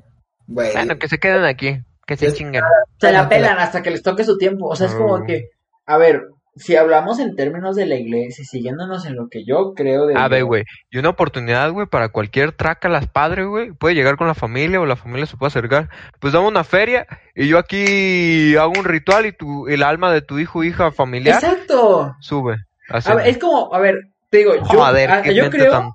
güey, 0.47 0.71
Bueno, 0.73 0.97
que 0.97 1.07
se 1.07 1.17
queden 1.19 1.43
aquí, 1.45 1.81
que 2.07 2.17
se 2.17 2.33
chinguen. 2.33 2.63
se 2.99 3.11
la 3.11 3.29
pelan 3.29 3.59
hasta 3.59 3.83
que 3.83 3.91
les 3.91 4.01
toque 4.01 4.23
su 4.23 4.37
tiempo. 4.37 4.67
O 4.67 4.75
sea, 4.75 4.87
es 4.87 4.95
como 4.95 5.19
Mm. 5.19 5.25
que, 5.25 5.49
a 5.85 5.97
ver, 5.97 6.23
si 6.55 6.75
hablamos 6.75 7.19
en 7.19 7.35
términos 7.35 7.75
de 7.75 7.85
la 7.85 7.95
iglesia, 7.95 8.43
siguiéndonos 8.43 9.05
en 9.05 9.15
lo 9.15 9.27
que 9.29 9.45
yo 9.45 9.73
creo 9.75 10.07
de 10.07 10.15
A 10.15 10.27
ver, 10.27 10.43
güey, 10.45 10.63
y 10.89 10.97
una 10.97 11.09
oportunidad, 11.09 11.71
güey, 11.71 11.85
para 11.85 12.09
cualquier 12.09 12.51
traca 12.53 12.89
las 12.89 13.07
padres, 13.07 13.45
güey, 13.45 13.73
puede 13.73 13.93
llegar 13.93 14.17
con 14.17 14.25
la 14.25 14.33
familia 14.33 14.79
o 14.81 14.85
la 14.87 14.95
familia 14.95 15.27
se 15.27 15.37
puede 15.37 15.49
acercar. 15.49 15.89
Pues 16.19 16.33
damos 16.33 16.49
una 16.49 16.63
feria 16.63 17.05
y 17.35 17.47
yo 17.47 17.59
aquí 17.59 18.55
hago 18.55 18.73
un 18.79 18.85
ritual 18.85 19.27
y 19.27 19.33
tu, 19.33 19.67
el 19.67 19.83
alma 19.83 20.11
de 20.11 20.21
tu 20.21 20.39
hijo, 20.39 20.63
hija, 20.63 20.91
familiar, 20.91 21.43
Exacto. 21.43 22.15
sube. 22.21 22.55
Así. 22.89 23.11
A 23.11 23.15
ver, 23.15 23.27
es 23.27 23.37
como, 23.37 23.73
a 23.75 23.79
ver, 23.79 23.95
te 24.29 24.39
digo, 24.39 24.55
yo, 24.55 24.63
Joder, 24.63 25.11
ah, 25.11 25.29
yo 25.29 25.49
creo, 25.49 25.71
tan. 25.71 25.91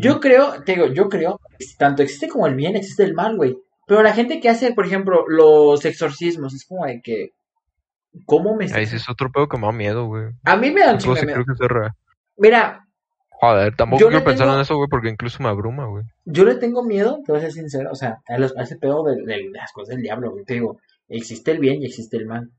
Yo 0.00 0.20
creo, 0.20 0.62
te 0.62 0.74
digo, 0.74 0.86
yo 0.86 1.08
creo, 1.08 1.40
tanto 1.78 2.02
existe 2.02 2.28
como 2.28 2.46
el 2.46 2.54
bien, 2.54 2.76
existe 2.76 3.02
el 3.02 3.14
mal, 3.14 3.36
güey. 3.36 3.56
Pero 3.88 4.02
la 4.02 4.12
gente 4.12 4.38
que 4.38 4.48
hace, 4.48 4.72
por 4.74 4.86
ejemplo, 4.86 5.24
los 5.26 5.84
exorcismos, 5.84 6.54
es 6.54 6.66
como 6.66 6.84
de 6.86 7.00
que, 7.02 7.30
¿cómo 8.26 8.54
me... 8.54 8.66
Ahí 8.66 8.84
es 8.84 9.08
otro 9.08 9.30
pedo 9.32 9.48
que 9.48 9.56
me 9.58 9.66
da 9.66 9.72
miedo, 9.72 10.06
güey. 10.06 10.26
A 10.44 10.56
mí 10.56 10.70
me 10.70 10.82
da 10.82 10.92
un 10.92 11.00
sí 11.00 11.08
miedo. 11.08 11.42
Mira, 12.36 12.84
Joder, 13.40 13.74
tampoco 13.76 14.08
quiero 14.08 14.24
pensar 14.24 14.46
tengo- 14.46 14.56
en 14.56 14.60
eso, 14.62 14.76
güey, 14.76 14.88
porque 14.90 15.08
incluso 15.08 15.42
me 15.42 15.48
abruma, 15.48 15.86
güey. 15.86 16.04
yo 16.24 16.44
le 16.44 16.56
tengo 16.56 16.82
miedo, 16.84 17.20
te 17.24 17.32
voy 17.32 17.38
a 17.40 17.44
ser 17.44 17.52
sincero, 17.52 17.90
o 17.92 17.94
sea, 17.94 18.18
a, 18.28 18.36
los- 18.38 18.56
a 18.56 18.62
ese 18.62 18.76
pedo 18.76 19.04
de, 19.04 19.22
de 19.24 19.48
las 19.52 19.72
cosas 19.72 19.94
del 19.94 20.02
diablo, 20.02 20.32
güey. 20.32 20.44
Te 20.44 20.54
digo, 20.54 20.78
existe 21.08 21.52
el 21.52 21.58
bien 21.58 21.80
y 21.82 21.86
existe 21.86 22.16
el 22.16 22.26
mal. 22.26 22.50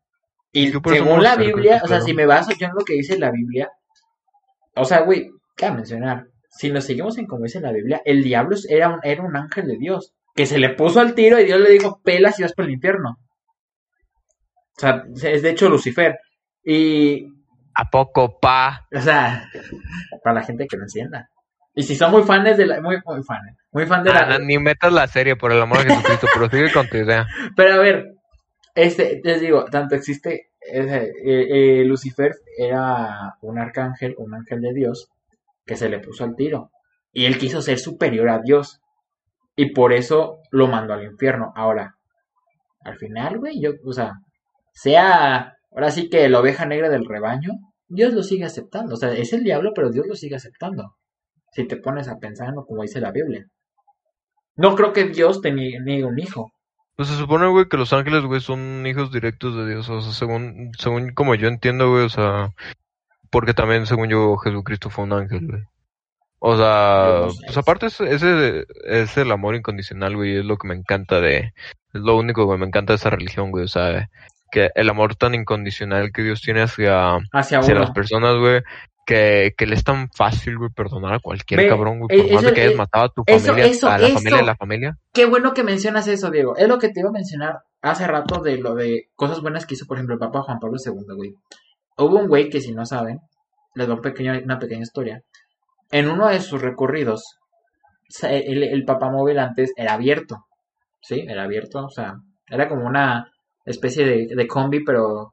Y 0.52 0.72
según 0.72 1.22
la 1.22 1.36
Biblia, 1.36 1.82
o 1.84 1.88
sea, 1.88 2.02
si 2.02 2.14
me 2.14 2.26
baso 2.26 2.52
yo 2.58 2.66
en 2.68 2.74
lo 2.74 2.84
que 2.86 2.94
dice 2.94 3.20
la 3.20 3.30
Biblia, 3.30 3.70
o 4.76 4.86
sea, 4.86 5.02
güey, 5.02 5.30
cabe 5.56 5.76
mencionar, 5.76 6.28
si 6.50 6.72
nos 6.72 6.86
seguimos 6.86 7.18
en 7.18 7.28
como 7.28 7.44
dice 7.44 7.60
la 7.60 7.72
Biblia, 7.72 8.02
el 8.06 8.24
diablo 8.24 8.56
era 8.68 8.90
un, 8.90 9.00
era 9.04 9.22
un 9.22 9.36
ángel 9.36 9.68
de 9.68 9.78
Dios, 9.78 10.14
que 10.40 10.46
se 10.46 10.58
le 10.58 10.70
puso 10.70 11.02
al 11.02 11.16
tiro 11.16 11.38
y 11.38 11.44
Dios 11.44 11.60
le 11.60 11.70
dijo, 11.70 12.00
pelas 12.02 12.40
y 12.40 12.44
vas 12.44 12.54
por 12.54 12.64
el 12.64 12.72
infierno. 12.72 13.20
O 14.78 14.80
sea, 14.80 15.04
es 15.22 15.42
de 15.42 15.50
hecho 15.50 15.68
Lucifer. 15.68 16.18
Y, 16.64 17.26
¿A 17.76 17.90
poco, 17.92 18.40
pa? 18.40 18.88
o 18.96 19.02
sea, 19.02 19.50
para 20.24 20.36
la 20.36 20.44
gente 20.44 20.66
que 20.66 20.78
no 20.78 20.84
entienda. 20.84 21.30
Y 21.76 21.84
si 21.84 21.94
son 21.94 22.12
muy 22.12 22.24
fans 22.24 22.56
de 22.56 22.66
la, 22.66 22.80
muy, 22.80 23.00
muy 23.04 23.22
fans, 23.22 23.58
muy 23.74 23.86
fan 23.86 24.02
de 24.02 24.14
la, 24.14 24.20
Ah, 24.20 24.30
no, 24.30 24.46
ni 24.46 24.58
metas 24.60 24.94
la 24.94 25.08
serie, 25.08 25.36
por 25.36 25.52
el 25.52 25.62
amor 25.62 25.80
de 25.80 25.94
Jesucristo, 25.94 26.28
pero 26.34 26.50
sigue 26.50 26.72
con 26.72 26.88
tu 26.88 26.96
idea. 26.96 27.28
Pero 27.58 27.74
a 27.74 27.78
ver, 27.80 28.14
este, 28.76 29.20
les 29.22 29.42
digo, 29.42 29.66
tanto 29.66 29.96
existe, 29.96 30.52
eh, 30.62 31.12
eh, 31.22 31.84
Lucifer 31.84 32.32
era 32.58 33.36
un 33.42 33.60
arcángel, 33.60 34.16
un 34.18 34.36
ángel 34.36 34.62
de 34.62 34.74
Dios, 34.74 35.10
que 35.66 35.76
se 35.76 35.90
le 35.90 36.00
puso 36.00 36.24
al 36.24 36.38
tiro. 36.38 36.72
Y 37.12 37.26
él 37.26 37.38
quiso 37.38 37.62
ser 37.62 37.78
superior 37.78 38.30
a 38.30 38.40
Dios. 38.40 38.80
Y 39.60 39.74
por 39.74 39.92
eso 39.92 40.40
lo 40.52 40.70
mandó 40.70 40.94
al 40.94 41.04
infierno. 41.04 41.52
Ahora, 41.54 41.94
al 42.86 42.96
final, 42.96 43.40
güey, 43.40 43.60
yo, 43.60 43.72
o 43.84 43.92
sea, 43.92 44.14
sea, 44.72 45.52
ahora 45.70 45.92
sí 45.92 46.10
que 46.10 46.30
la 46.30 46.40
oveja 46.40 46.66
negra 46.66 46.88
del 46.88 47.04
rebaño, 47.06 47.52
Dios 47.90 48.14
lo 48.14 48.24
sigue 48.24 48.46
aceptando. 48.46 48.94
O 48.94 48.98
sea, 48.98 49.12
es 49.12 49.34
el 49.34 49.44
diablo, 49.44 49.74
pero 49.76 49.92
Dios 49.92 50.08
lo 50.08 50.16
sigue 50.16 50.38
aceptando. 50.38 50.96
Si 51.52 51.68
te 51.68 51.76
pones 51.76 52.08
a 52.08 52.20
pensar 52.20 52.48
en 52.48 52.56
lo 52.56 52.66
como 52.66 52.84
dice 52.84 53.02
la 53.02 53.12
Biblia. 53.12 53.48
No 54.56 54.78
creo 54.78 54.94
que 54.94 55.10
Dios 55.10 55.42
te 55.42 55.52
niegue 55.52 56.06
un 56.06 56.20
hijo. 56.20 56.54
Pues 56.96 57.10
se 57.10 57.18
supone, 57.18 57.50
güey, 57.50 57.68
que 57.68 57.76
los 57.76 57.92
ángeles, 57.92 58.24
güey, 58.24 58.40
son 58.40 58.88
hijos 58.88 59.12
directos 59.12 59.58
de 59.58 59.68
Dios. 59.68 59.90
O 59.90 60.00
sea, 60.00 60.14
según, 60.14 60.72
según 60.80 61.14
como 61.14 61.36
yo 61.36 61.50
entiendo, 61.50 61.92
güey, 61.92 62.06
o 62.06 62.10
sea, 62.10 62.54
porque 63.30 63.54
también, 63.54 63.86
según 63.86 64.08
yo, 64.08 64.38
Jesucristo 64.38 64.90
fue 64.90 65.04
un 65.04 65.12
ángel, 65.12 65.48
güey. 65.48 65.64
O 66.40 66.56
sea, 66.58 67.28
pues 67.46 67.58
aparte 67.58 67.88
es, 67.88 68.00
ese 68.00 68.66
es 68.86 69.18
el 69.18 69.32
amor 69.32 69.56
incondicional, 69.56 70.16
güey, 70.16 70.38
es 70.38 70.46
lo 70.46 70.58
que 70.58 70.68
me 70.70 70.76
encanta 70.76 71.20
de, 71.20 71.38
es 71.94 72.02
lo 72.02 72.16
único 72.18 72.50
que 72.50 72.58
me 72.58 72.66
encanta 72.66 72.94
de 72.94 72.98
esa 72.98 73.10
religión, 73.10 73.52
güey, 73.52 73.66
o 73.66 73.68
sea, 73.68 74.10
que 74.52 74.70
el 74.76 74.90
amor 74.90 75.16
tan 75.16 75.36
incondicional 75.36 76.12
que 76.14 76.24
Dios 76.24 76.42
tiene 76.42 76.62
hacia, 76.62 77.18
Hacia 77.34 77.76
las 77.76 77.92
personas, 77.92 78.38
güey, 78.38 78.62
que, 79.06 79.54
que 79.58 79.66
le 79.66 79.76
es 79.76 79.84
tan 79.84 80.10
fácil, 80.16 80.58
güey, 80.58 80.70
perdonar 80.70 81.16
a 81.16 81.20
cualquier 81.20 81.62
Ve, 81.62 81.68
cabrón, 81.68 82.00
güey, 82.00 82.18
eh, 82.18 82.24
por 82.24 82.32
más 82.32 82.42
eso- 82.44 82.50
de 82.50 82.54
que 82.56 82.62
hayas 82.62 82.74
eh, 82.74 82.78
matado 82.78 83.06
a 83.06 83.10
tu 83.10 83.24
familia, 83.26 83.66
eso- 83.66 83.90
a 83.90 83.98
la 83.98 84.08
familia 84.08 84.38
de 84.38 84.46
la 84.46 84.56
familia. 84.56 84.98
Qué 85.14 85.26
bueno 85.26 85.54
que 85.54 85.64
mencionas 85.64 86.08
eso, 86.08 86.32
Diego. 86.32 86.56
Es 86.56 86.68
lo 86.68 86.78
que 86.80 86.90
te 86.90 87.00
iba 87.02 87.10
a 87.10 87.14
mencionar 87.14 87.60
hace 87.82 88.08
rato 88.08 88.42
de 88.42 88.58
lo 88.58 88.76
de 88.76 89.10
cosas 89.16 89.42
buenas 89.42 89.66
que 89.66 89.74
hizo, 89.74 89.86
por 89.88 89.98
ejemplo, 89.98 90.14
el 90.14 90.20
Papa 90.20 90.44
Juan 90.44 90.60
Pablo 90.60 90.78
II, 90.84 90.94
güey. 91.16 91.34
Hubo 91.98 92.18
un 92.20 92.28
güey 92.28 92.50
que, 92.50 92.62
si 92.62 92.72
no 92.72 92.86
saben, 92.86 93.20
les 93.76 93.88
doy 93.88 93.96
un 93.98 94.02
pequeño- 94.04 94.40
una 94.44 94.58
pequeña 94.60 94.84
historia. 94.84 95.22
En 95.92 96.10
uno 96.10 96.28
de 96.28 96.40
sus 96.42 96.62
recorridos, 96.62 97.38
el, 98.24 98.64
el 98.64 98.86
papamóvil 98.86 99.40
antes 99.40 99.72
era 99.76 99.94
abierto. 99.94 100.46
¿Sí? 101.02 101.26
Era 101.28 101.44
abierto, 101.44 101.86
o 101.86 101.90
sea, 101.90 102.16
era 102.48 102.68
como 102.68 102.86
una 102.86 103.32
especie 103.66 104.06
de, 104.06 104.36
de 104.36 104.48
combi, 104.48 104.84
pero 104.84 105.32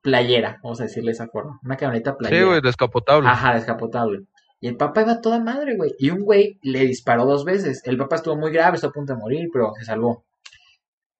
playera, 0.00 0.58
vamos 0.62 0.80
a 0.80 0.84
decirle 0.84 1.08
de 1.10 1.12
esa 1.16 1.26
forma. 1.28 1.58
Una 1.62 1.76
camioneta 1.76 2.16
playera. 2.16 2.40
Sí, 2.40 2.46
güey, 2.48 2.60
descapotable. 2.62 3.28
Ajá, 3.28 3.54
descapotable. 3.54 4.20
Y 4.60 4.68
el 4.68 4.76
papá 4.76 5.02
iba 5.02 5.20
toda 5.20 5.38
madre, 5.40 5.76
güey. 5.76 5.92
Y 5.98 6.10
un 6.10 6.20
güey 6.22 6.58
le 6.62 6.80
disparó 6.86 7.26
dos 7.26 7.44
veces. 7.44 7.82
El 7.84 7.98
papá 7.98 8.16
estuvo 8.16 8.36
muy 8.36 8.50
grave, 8.52 8.76
estuvo 8.76 8.90
a 8.90 8.94
punto 8.94 9.12
de 9.12 9.18
morir, 9.20 9.48
pero 9.52 9.72
se 9.78 9.84
salvó. 9.84 10.24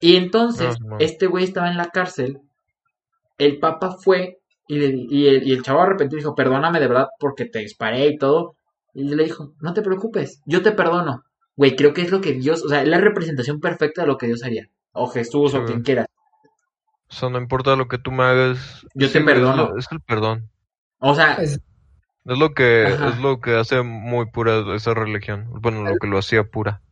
Y 0.00 0.16
entonces, 0.16 0.76
Ah, 0.76 0.84
no. 0.84 0.96
este 0.98 1.26
güey 1.26 1.44
estaba 1.44 1.68
en 1.70 1.76
la 1.76 1.86
cárcel. 1.90 2.40
El 3.38 3.58
papá 3.58 3.96
fue 4.02 4.38
y, 4.68 4.78
le- 4.78 5.06
y 5.10 5.28
el, 5.28 5.46
y 5.46 5.52
el 5.52 5.62
chavo 5.62 5.80
arrepentido 5.82 6.18
dijo, 6.18 6.34
perdóname 6.34 6.80
de 6.80 6.88
verdad 6.88 7.08
porque 7.18 7.44
te 7.46 7.60
disparé 7.60 8.08
y 8.08 8.18
todo. 8.18 8.56
Y 8.94 9.04
le 9.04 9.24
dijo, 9.24 9.52
no 9.60 9.74
te 9.74 9.82
preocupes, 9.82 10.40
yo 10.46 10.62
te 10.62 10.72
perdono. 10.72 11.24
Güey, 11.56 11.76
creo 11.76 11.92
que 11.92 12.02
es 12.02 12.10
lo 12.10 12.20
que 12.20 12.32
Dios, 12.32 12.62
o 12.64 12.68
sea, 12.68 12.82
es 12.82 12.88
la 12.88 12.98
representación 13.00 13.60
perfecta 13.60 14.02
de 14.02 14.08
lo 14.08 14.16
que 14.18 14.26
Dios 14.26 14.42
haría. 14.44 14.68
O 14.92 15.06
Jesús, 15.08 15.54
o 15.54 15.64
quien 15.64 15.82
quiera. 15.82 16.06
O 17.08 17.12
sea, 17.14 17.28
no 17.28 17.38
importa 17.38 17.76
lo 17.76 17.86
que 17.88 17.98
tú 17.98 18.10
me 18.10 18.24
hagas. 18.24 18.84
Yo 18.94 19.10
te 19.10 19.18
es 19.18 19.24
perdono. 19.24 19.68
lo- 19.70 19.78
Es, 19.78 19.86
el 19.90 20.00
perdón. 20.00 20.50
O 20.98 21.14
sea, 21.14 21.34
Es- 21.34 21.60
Es 22.28 22.38
lo 22.38 22.54
que 22.54 22.86
Ajá. 22.86 23.08
es 23.10 23.18
lo 23.20 23.40
que 23.40 23.54
hace 23.54 23.82
muy 23.82 24.26
pura 24.26 24.74
esa 24.74 24.94
religión. 24.94 25.46
Bueno, 25.60 25.84
lo 25.84 25.96
que 25.98 26.08
lo 26.08 26.18
hacía 26.18 26.42
pura. 26.44 26.82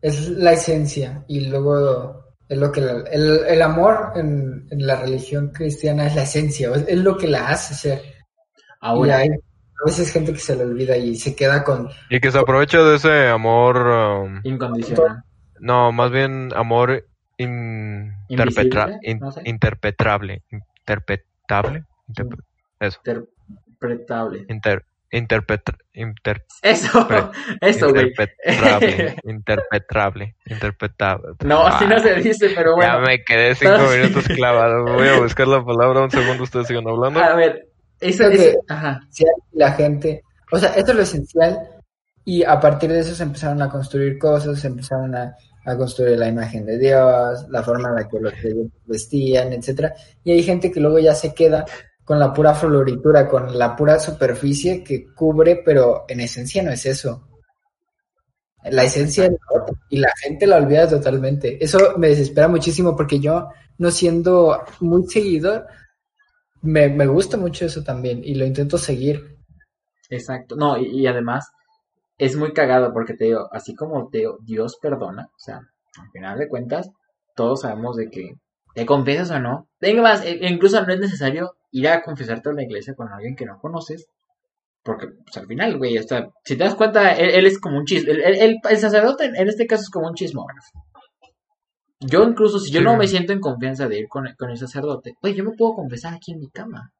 es 0.00 0.28
la 0.30 0.52
esencia 0.52 1.24
y 1.28 1.50
luego 1.50 2.24
es 2.48 2.58
lo 2.58 2.72
que 2.72 2.80
la- 2.80 3.04
el, 3.10 3.40
el 3.46 3.62
amor 3.62 4.12
en, 4.16 4.66
en 4.70 4.86
la 4.86 4.96
religión 5.00 5.50
cristiana 5.50 6.06
es 6.06 6.14
la 6.16 6.22
esencia, 6.22 6.70
es, 6.74 6.84
es 6.88 6.98
lo 6.98 7.16
que 7.16 7.28
la 7.28 7.48
hace 7.48 7.74
ser. 7.74 7.98
Y 8.00 8.12
ahora, 8.80 9.18
hay 9.18 9.28
a 9.30 9.84
veces 9.86 10.10
gente 10.12 10.32
que 10.32 10.38
se 10.38 10.56
le 10.56 10.64
olvida 10.64 10.96
y 10.96 11.14
se 11.16 11.36
queda 11.36 11.62
con 11.62 11.88
Y 12.10 12.20
que 12.20 12.30
se 12.32 12.38
aprovecha 12.38 12.82
de 12.82 12.96
ese 12.96 13.28
amor. 13.28 13.76
um, 13.86 14.40
incondicional. 14.44 15.22
no, 15.60 15.92
más 15.92 16.10
bien 16.10 16.50
amor 16.56 17.04
in- 17.36 18.12
interpetra- 18.28 18.98
in- 19.02 19.18
no 19.20 19.30
sé. 19.30 19.42
interpretable. 19.44 20.42
Interpretable. 20.50 21.84
Interpe- 22.08 22.42
eso. 22.80 23.00
Interpretable. 23.04 24.46
Inter, 24.48 24.84
interpetra- 25.10 25.78
inter- 25.94 26.44
Eso, 26.62 27.06
eso, 27.60 27.90
güey. 27.90 28.06
interpretable. 28.08 29.16
interpretable. 29.24 30.34
Interpretable. 30.46 31.28
No, 31.44 31.66
así 31.66 31.86
no 31.86 31.96
Ah, 31.96 32.00
se 32.00 32.14
dice, 32.16 32.50
pero 32.54 32.74
bueno. 32.76 32.92
Ya 32.94 32.98
me 33.00 33.24
quedé 33.24 33.54
cinco 33.54 33.74
Pero 33.76 33.88
sí. 33.92 33.98
minutos 33.98 34.24
clavado. 34.28 34.84
Voy 34.84 35.08
a 35.08 35.18
buscar 35.20 35.48
la 35.48 35.64
palabra 35.64 36.02
un 36.02 36.10
segundo. 36.10 36.42
Ustedes 36.42 36.66
sigan 36.66 36.88
hablando. 36.88 37.20
A 37.20 37.34
ver, 37.34 37.68
eso, 38.00 38.24
eso- 38.28 38.42
que- 38.42 38.56
ajá. 38.68 39.00
esencial 39.02 39.32
y 39.52 39.58
la 39.58 39.72
gente, 39.72 40.22
o 40.52 40.58
sea, 40.58 40.70
esto 40.74 40.90
es 40.92 40.96
lo 40.96 41.02
esencial 41.02 41.58
y 42.24 42.44
a 42.44 42.60
partir 42.60 42.90
de 42.92 43.00
eso 43.00 43.14
se 43.14 43.22
empezaron 43.22 43.60
a 43.62 43.68
construir 43.70 44.18
cosas, 44.18 44.60
se 44.60 44.66
empezaron 44.66 45.14
a, 45.14 45.34
a 45.64 45.76
construir 45.76 46.18
la 46.18 46.28
imagen 46.28 46.66
de 46.66 46.78
Dios, 46.78 47.46
la 47.48 47.62
forma 47.62 47.88
en 47.88 47.94
la 47.96 48.08
que 48.08 48.20
los 48.20 48.32
creyentes 48.34 48.80
vestían, 48.86 49.52
etcétera, 49.52 49.94
y 50.24 50.32
hay 50.32 50.42
gente 50.42 50.70
que 50.70 50.80
luego 50.80 50.98
ya 50.98 51.14
se 51.14 51.32
queda 51.34 51.64
con 52.08 52.18
la 52.18 52.32
pura 52.32 52.54
floritura, 52.54 53.28
con 53.28 53.58
la 53.58 53.76
pura 53.76 54.00
superficie 54.00 54.82
que 54.82 55.12
cubre, 55.14 55.62
pero 55.62 56.06
en 56.08 56.20
esencia 56.20 56.62
no 56.62 56.72
es 56.72 56.86
eso. 56.86 57.28
La 58.70 58.84
esencia 58.84 59.26
es 59.26 59.32
y 59.88 59.98
la 59.98 60.12
gente 60.22 60.46
la 60.46 60.56
olvida 60.58 60.88
totalmente. 60.88 61.62
Eso 61.64 61.94
me 61.98 62.08
desespera 62.08 62.46
muchísimo 62.48 62.94
porque 62.96 63.18
yo, 63.18 63.48
no 63.78 63.90
siendo 63.90 64.62
muy 64.80 65.06
seguidor, 65.08 65.66
me, 66.62 66.88
me 66.88 67.06
gusta 67.06 67.36
mucho 67.36 67.66
eso 67.66 67.82
también 67.84 68.22
y 68.24 68.34
lo 68.34 68.46
intento 68.46 68.78
seguir. 68.78 69.38
Exacto. 70.10 70.56
No, 70.56 70.76
y, 70.78 70.86
y 71.02 71.06
además 71.06 71.50
es 72.18 72.36
muy 72.36 72.52
cagado 72.54 72.92
porque 72.94 73.14
te 73.14 73.26
digo, 73.26 73.48
así 73.52 73.74
como 73.76 74.08
te 74.10 74.18
digo, 74.20 74.38
Dios 74.42 74.78
perdona, 74.82 75.30
o 75.36 75.40
sea, 75.40 75.58
al 75.58 76.10
final 76.12 76.38
de 76.38 76.48
cuentas, 76.48 76.90
todos 77.36 77.62
sabemos 77.62 77.96
de 77.96 78.10
que 78.10 78.34
te 78.74 78.86
confiesas 78.86 79.30
o 79.32 79.40
no. 79.40 79.68
Venga 79.80 80.02
más, 80.02 80.24
e- 80.26 80.38
incluso 80.48 80.84
no 80.86 80.94
es 80.94 81.00
necesario 81.00 81.56
ir 81.70 81.88
a 81.88 82.02
confesarte 82.02 82.50
a 82.50 82.52
la 82.52 82.62
iglesia 82.62 82.94
con 82.94 83.08
alguien 83.12 83.36
que 83.36 83.44
no 83.46 83.58
conoces. 83.58 84.06
Porque 84.82 85.06
pues, 85.08 85.36
al 85.36 85.46
final, 85.46 85.76
güey, 85.76 85.98
sea, 86.02 86.28
si 86.44 86.56
te 86.56 86.64
das 86.64 86.74
cuenta, 86.74 87.12
él, 87.12 87.30
él 87.30 87.46
es 87.46 87.58
como 87.60 87.76
un 87.78 87.84
chisme. 87.84 88.12
El, 88.12 88.20
el- 88.22 88.36
el- 88.40 88.56
el 88.70 88.78
sacerdote 88.78 89.26
en, 89.26 89.48
este 89.48 89.66
caso 89.66 89.82
es 89.82 89.90
como 89.90 90.06
un 90.08 90.14
chismógrafo. 90.14 90.84
Yo 92.00 92.22
incluso, 92.24 92.58
si 92.60 92.70
yo 92.70 92.78
Sí. 92.80 92.84
no 92.84 92.96
me 92.96 93.08
siento 93.08 93.32
en 93.32 93.40
confianza 93.40 93.88
de 93.88 93.98
ir 93.98 94.08
con, 94.08 94.26
con 94.38 94.50
el 94.50 94.56
sacerdote, 94.56 95.14
güey, 95.20 95.34
yo 95.34 95.44
me 95.44 95.50
puedo 95.56 95.74
confesar 95.74 96.14
aquí 96.14 96.32
en 96.32 96.38
mi 96.38 96.48
cama. 96.48 96.92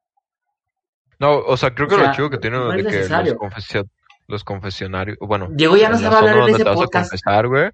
No, 1.20 1.38
o 1.38 1.56
sea, 1.56 1.74
creo 1.74 1.88
que 1.88 1.94
O 1.94 1.98
sea, 1.98 2.08
lo 2.08 2.14
chido 2.14 2.30
que 2.30 2.38
tiene 2.38 2.58
no 2.58 2.68
de 2.70 2.84
que 2.84 2.98
los, 3.08 3.34
confesio- 3.34 3.88
los 4.26 4.44
confesionarios, 4.44 5.16
bueno, 5.20 5.48
Diego 5.50 5.76
ya 5.76 5.88
no 5.88 5.94
la 5.94 5.98
zona 6.10 6.18
hablar 6.18 6.36
donde 6.36 6.52
ese 6.52 6.64
podcast. 6.64 7.10
confesar, 7.10 7.48
güey. 7.48 7.70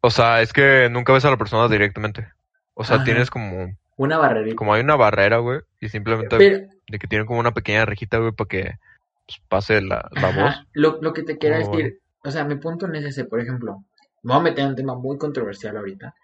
O 0.00 0.10
sea, 0.10 0.42
es 0.42 0.52
que 0.52 0.88
nunca 0.90 1.12
ves 1.12 1.24
a 1.24 1.30
la 1.30 1.36
persona 1.38 1.66
directamente. 1.68 2.28
O 2.74 2.84
sea, 2.84 2.96
Ajá. 2.96 3.04
tienes 3.04 3.30
como, 3.30 3.66
Una 3.98 4.16
barrerita. 4.16 4.56
como 4.56 4.72
hay 4.72 4.80
una 4.82 4.96
barrera, 4.96 5.36
güey, 5.38 5.60
y 5.80 5.88
simplemente 5.90 6.36
Pero, 6.38 6.66
de 6.88 6.98
que 6.98 7.06
tienen 7.06 7.26
como 7.26 7.40
una 7.40 7.52
pequeña 7.52 7.84
rejita, 7.84 8.18
güey, 8.18 8.32
para 8.32 8.48
que 8.48 8.62
pues, 9.26 9.40
pase 9.48 9.82
la, 9.82 10.08
la 10.12 10.28
Ajá, 10.28 10.42
voz. 10.42 10.54
Lo, 10.72 10.98
lo 11.02 11.12
que 11.12 11.22
te 11.24 11.36
quiero 11.36 11.58
decir, 11.58 12.00
o 12.24 12.30
sea, 12.30 12.44
mi 12.44 12.54
punto 12.56 12.86
no 12.88 12.96
es 12.96 13.04
ese, 13.04 13.24
por 13.26 13.40
ejemplo, 13.40 13.84
me 14.22 14.32
voy 14.32 14.40
a 14.40 14.44
meter 14.44 14.64
en 14.64 14.70
un 14.70 14.76
tema 14.76 14.94
muy 14.94 15.18
controversial 15.18 15.76
ahorita, 15.76 16.14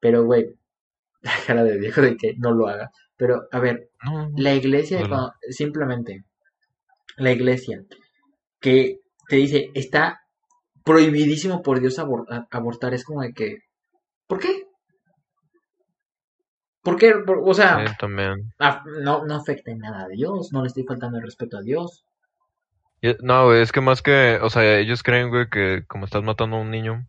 pero 0.00 0.24
güey, 0.24 0.54
la 1.22 1.32
cara 1.46 1.64
de 1.64 1.78
viejo 1.78 2.02
de 2.02 2.16
que 2.16 2.34
no 2.36 2.52
lo 2.52 2.68
haga, 2.68 2.90
pero 3.16 3.46
a 3.50 3.58
ver, 3.60 3.88
No, 4.04 4.30
la 4.36 4.52
iglesia, 4.54 4.98
cuando- 5.08 5.32
simplemente, 5.50 6.24
la 7.16 7.30
iglesia, 7.32 7.80
que 8.60 8.98
te 9.28 9.36
dice, 9.36 9.70
está 9.74 10.20
prohibidísimo 10.84 11.62
por 11.62 11.80
Dios 11.80 11.98
abor- 11.98 12.46
abortar, 12.50 12.92
es 12.92 13.04
como 13.04 13.22
de 13.22 13.32
que, 13.32 13.58
¿por 14.26 14.40
qué? 14.40 14.63
¿Por 16.84 16.96
qué? 16.96 17.14
Por- 17.26 17.40
o 17.42 17.54
sea, 17.54 17.84
sí, 17.86 17.94
también. 17.98 18.52
af- 18.58 18.82
no, 19.02 19.24
no 19.24 19.34
afecta 19.36 19.70
en 19.72 19.78
nada 19.78 20.04
a 20.04 20.08
Dios, 20.08 20.52
no 20.52 20.60
le 20.62 20.68
estoy 20.68 20.84
faltando 20.84 21.16
el 21.18 21.24
respeto 21.24 21.56
a 21.58 21.62
Dios. 21.62 22.04
No, 23.20 23.46
güey, 23.46 23.60
es 23.60 23.72
que 23.72 23.80
más 23.82 24.00
que, 24.00 24.38
o 24.40 24.48
sea, 24.48 24.78
ellos 24.78 25.02
creen, 25.02 25.28
güey, 25.28 25.48
que 25.50 25.84
como 25.86 26.06
estás 26.06 26.22
matando 26.22 26.56
a 26.56 26.60
un 26.60 26.70
niño, 26.70 27.06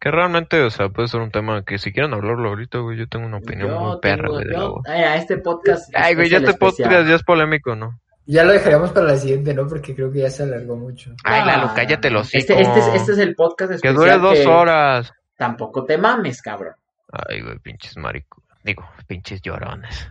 que 0.00 0.10
realmente, 0.10 0.60
o 0.62 0.70
sea, 0.70 0.88
puede 0.88 1.06
ser 1.06 1.20
un 1.20 1.30
tema 1.30 1.64
que 1.64 1.78
si 1.78 1.92
quieren 1.92 2.12
hablarlo 2.12 2.48
ahorita, 2.48 2.78
güey, 2.78 2.98
yo 2.98 3.06
tengo 3.08 3.26
una 3.26 3.36
opinión 3.36 3.68
Yo 3.68 3.80
muy 3.80 4.00
perra, 4.00 4.28
güey, 4.28 4.46
a 4.86 5.16
este 5.16 5.36
podcast. 5.38 5.92
Ay, 5.94 6.16
güey, 6.16 6.28
ya 6.28 6.38
este 6.38 6.50
especial. 6.50 6.88
podcast 6.88 7.08
ya 7.08 7.14
es 7.14 7.22
polémico, 7.22 7.76
¿no? 7.76 8.00
Ya 8.26 8.42
lo 8.44 8.52
dejaremos 8.52 8.90
para 8.92 9.06
la 9.06 9.16
siguiente, 9.16 9.52
¿no? 9.54 9.66
Porque 9.68 9.94
creo 9.94 10.10
que 10.10 10.20
ya 10.20 10.30
se 10.30 10.42
alargó 10.44 10.76
mucho. 10.76 11.12
Ay, 11.24 11.44
Lalo, 11.46 11.66
Ah, 11.68 11.72
cállate 11.74 12.10
los 12.10 12.32
este, 12.34 12.60
este, 12.60 12.78
es, 12.80 12.86
este 12.94 13.12
es 13.12 13.18
el 13.18 13.34
podcast 13.36 13.70
Que 13.70 13.88
especial. 13.88 13.94
dure 13.96 14.18
dos 14.18 14.38
que 14.38 14.46
horas. 14.48 15.12
Tampoco 15.36 15.84
te 15.84 15.98
mames, 15.98 16.40
cabrón. 16.42 16.74
Ay, 17.12 17.42
güey, 17.42 17.58
pinches 17.58 17.96
maricos. 17.96 18.41
Digo, 18.64 18.88
pinches 19.06 19.40
llorones. 19.42 20.08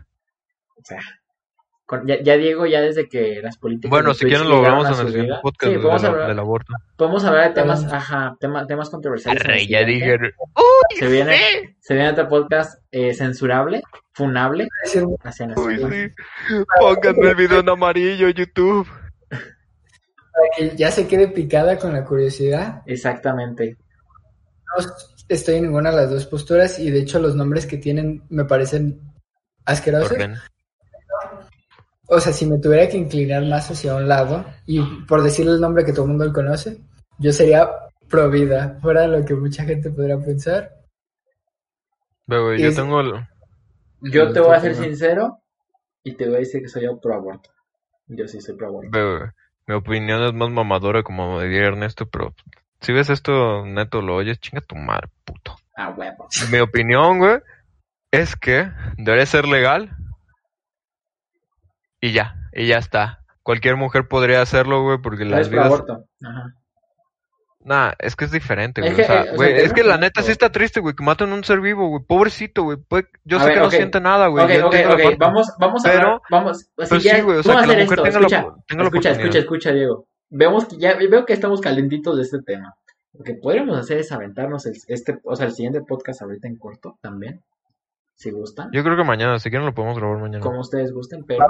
O 0.77 0.81
sea, 0.83 0.99
con- 1.85 2.07
ya, 2.07 2.21
ya 2.21 2.35
Diego, 2.37 2.65
ya 2.65 2.81
desde 2.81 3.07
que 3.07 3.39
las 3.41 3.57
políticas. 3.57 3.89
Bueno, 3.89 4.13
si 4.13 4.25
quieren 4.25 4.49
lo 4.49 4.57
hablamos 4.57 4.87
a 4.87 5.01
en 5.01 5.07
el 5.07 5.39
podcast 5.41 5.63
Sí, 5.63 5.69
de 5.71 5.79
podemos, 5.79 6.03
la- 6.03 6.09
hablar, 6.09 6.27
del 6.29 6.39
aborto. 6.39 6.73
podemos 6.97 7.23
hablar 7.25 7.47
de 7.49 7.53
temas, 7.61 7.79
Vamos. 7.85 7.93
ajá, 7.93 8.35
tema- 8.39 8.65
temas 8.67 8.89
controversiales. 8.89 9.41
Arre, 9.43 9.67
ya 9.67 9.83
dije. 9.83 10.15
¡Uy, 10.15 10.97
Se 10.97 11.07
viene, 11.07 11.37
sí! 11.37 11.75
se 11.79 11.93
viene 11.93 12.09
otro 12.11 12.27
podcast 12.29 12.81
eh, 12.91 13.13
censurable, 13.13 13.83
funable, 14.13 14.67
nuestro 14.83 15.17
Uy, 15.63 15.77
sí. 15.77 16.55
Pónganme 16.79 17.29
el 17.29 17.35
video 17.35 17.59
en 17.59 17.69
amarillo, 17.69 18.29
YouTube. 18.29 18.87
para 19.29 20.47
que 20.57 20.75
ya 20.77 20.91
se 20.91 21.07
quede 21.07 21.27
picada 21.27 21.77
con 21.77 21.93
la 21.93 22.03
curiosidad. 22.05 22.81
Exactamente. 22.85 23.77
Estoy 25.33 25.55
en 25.55 25.63
ninguna 25.63 25.91
de 25.91 25.97
las 25.97 26.09
dos 26.09 26.25
posturas 26.25 26.79
y 26.79 26.89
de 26.91 26.99
hecho 26.99 27.19
los 27.19 27.35
nombres 27.35 27.65
que 27.65 27.77
tienen 27.77 28.23
me 28.29 28.45
parecen 28.45 28.99
asquerosos. 29.65 30.09
¿Por 30.09 30.17
qué? 30.17 30.33
O 32.07 32.19
sea, 32.19 32.33
si 32.33 32.45
me 32.45 32.57
tuviera 32.59 32.89
que 32.89 32.97
inclinar 32.97 33.45
más 33.45 33.71
hacia 33.71 33.95
un 33.95 34.07
lado, 34.07 34.43
y 34.65 34.81
por 35.07 35.23
decirle 35.23 35.53
el 35.53 35.61
nombre 35.61 35.85
que 35.85 35.93
todo 35.93 36.03
el 36.05 36.09
mundo 36.11 36.33
conoce, 36.33 36.81
yo 37.19 37.31
sería 37.31 37.69
pro 38.09 38.29
vida, 38.29 38.77
fuera 38.81 39.01
de 39.01 39.07
lo 39.19 39.25
que 39.25 39.33
mucha 39.33 39.63
gente 39.63 39.89
podrá 39.91 40.19
pensar. 40.19 40.71
Y 42.27 42.61
yo 42.61 42.67
es- 42.67 42.75
tengo. 42.75 43.01
Yo 44.01 44.33
te 44.33 44.39
voy 44.41 44.55
a 44.55 44.59
ser 44.59 44.75
sincero 44.75 45.39
y 46.03 46.13
te 46.15 46.25
voy 46.25 46.35
a 46.35 46.39
decir 46.39 46.61
que 46.61 46.67
soy 46.67 46.87
pro 47.01 47.15
aborto. 47.15 47.49
Yo 48.07 48.27
sí 48.27 48.41
soy 48.41 48.55
pro 48.55 48.67
aborto. 48.67 48.89
güey, 48.91 49.29
mi 49.67 49.75
opinión 49.75 50.23
es 50.23 50.33
más 50.33 50.49
mamadora, 50.49 51.03
como 51.03 51.39
diría 51.39 51.67
Ernesto, 51.67 52.09
pero 52.09 52.33
si 52.81 52.93
ves 52.93 53.09
esto, 53.09 53.65
neto, 53.65 54.01
lo 54.01 54.15
oyes, 54.15 54.39
chinga 54.39 54.61
tu 54.61 54.75
madre, 54.75 55.07
puto. 55.25 55.55
Ah, 55.75 55.89
huevo. 55.95 56.27
Mi 56.51 56.59
opinión, 56.59 57.19
güey, 57.19 57.39
es 58.11 58.35
que 58.35 58.69
debería 58.97 59.25
ser 59.25 59.47
legal 59.47 59.95
y 61.99 62.11
ya, 62.13 62.35
y 62.53 62.67
ya 62.67 62.77
está. 62.77 63.19
Cualquier 63.43 63.75
mujer 63.75 64.07
podría 64.07 64.41
hacerlo, 64.41 64.83
güey, 64.83 64.97
porque 64.99 65.25
las 65.25 65.41
es 65.41 65.49
vidas... 65.49 65.65
aborto. 65.67 66.05
Ajá. 66.23 66.55
Nah, 67.63 67.91
es 67.99 68.15
que 68.15 68.25
es 68.25 68.31
diferente, 68.31 68.81
Es 68.83 68.95
güey. 68.95 69.05
que, 69.05 69.11
o 69.11 69.15
eh, 69.15 69.19
o 69.19 69.21
sea, 69.21 69.23
sea, 69.23 69.35
güey, 69.35 69.53
es 69.57 69.71
que 69.73 69.83
la 69.83 69.97
neta 69.97 70.23
sí 70.23 70.31
está 70.31 70.51
triste, 70.51 70.79
güey, 70.79 70.95
que 70.95 71.03
maten 71.03 71.31
a 71.31 71.35
un 71.35 71.43
ser 71.43 71.61
vivo, 71.61 71.89
güey. 71.89 72.03
Pobrecito, 72.07 72.63
güey. 72.63 72.77
Yo 73.23 73.37
A 73.37 73.41
sé 73.41 73.45
ver, 73.49 73.53
que 73.55 73.59
no 73.63 73.69
siente 73.69 73.99
nada, 74.01 74.27
güey. 74.27 74.43
Ok, 74.61 74.65
ok, 74.65 74.75
ok. 74.93 75.17
Vamos, 75.19 75.53
vamos 75.59 75.85
a 75.85 75.89
Pero- 75.89 76.01
hablar. 76.07 76.21
Vamos. 76.31 76.57
así 76.57 76.89
pero 76.89 77.01
ya, 77.01 77.15
sí, 77.17 77.21
güey, 77.21 77.37
o 77.37 77.43
sea, 77.43 77.61
que 77.61 77.67
la 77.67 77.73
mujer 77.73 77.81
esto. 77.83 77.95
tenga 78.03 78.09
escucha, 78.19 78.45
tenga 78.67 78.83
la 78.83 78.89
escucha, 78.89 79.11
escucha, 79.11 79.37
escucha, 79.39 79.71
Diego. 79.73 80.07
Vemos 80.31 80.65
que 80.65 80.77
ya 80.77 80.95
veo 80.95 81.25
que 81.25 81.33
estamos 81.33 81.61
calentitos 81.61 82.15
de 82.15 82.23
este 82.23 82.39
tema. 82.41 82.73
Lo 83.13 83.23
que 83.23 83.35
podríamos 83.35 83.77
hacer 83.77 83.97
es 83.99 84.11
aventarnos 84.11 84.65
el, 84.65 84.73
este, 84.87 85.19
o 85.23 85.35
sea, 85.35 85.45
el 85.45 85.51
siguiente 85.51 85.81
podcast 85.87 86.21
ahorita 86.21 86.47
en 86.47 86.57
corto 86.57 86.97
también. 87.01 87.41
Si 88.15 88.31
gustan. 88.31 88.69
Yo 88.71 88.83
creo 88.83 88.95
que 88.95 89.03
mañana, 89.03 89.37
si 89.39 89.49
quieren 89.49 89.65
lo 89.65 89.73
podemos 89.73 89.97
grabar 89.97 90.19
mañana. 90.19 90.43
como 90.43 90.59
ustedes 90.61 90.91
gusten, 90.93 91.23
pero 91.25 91.45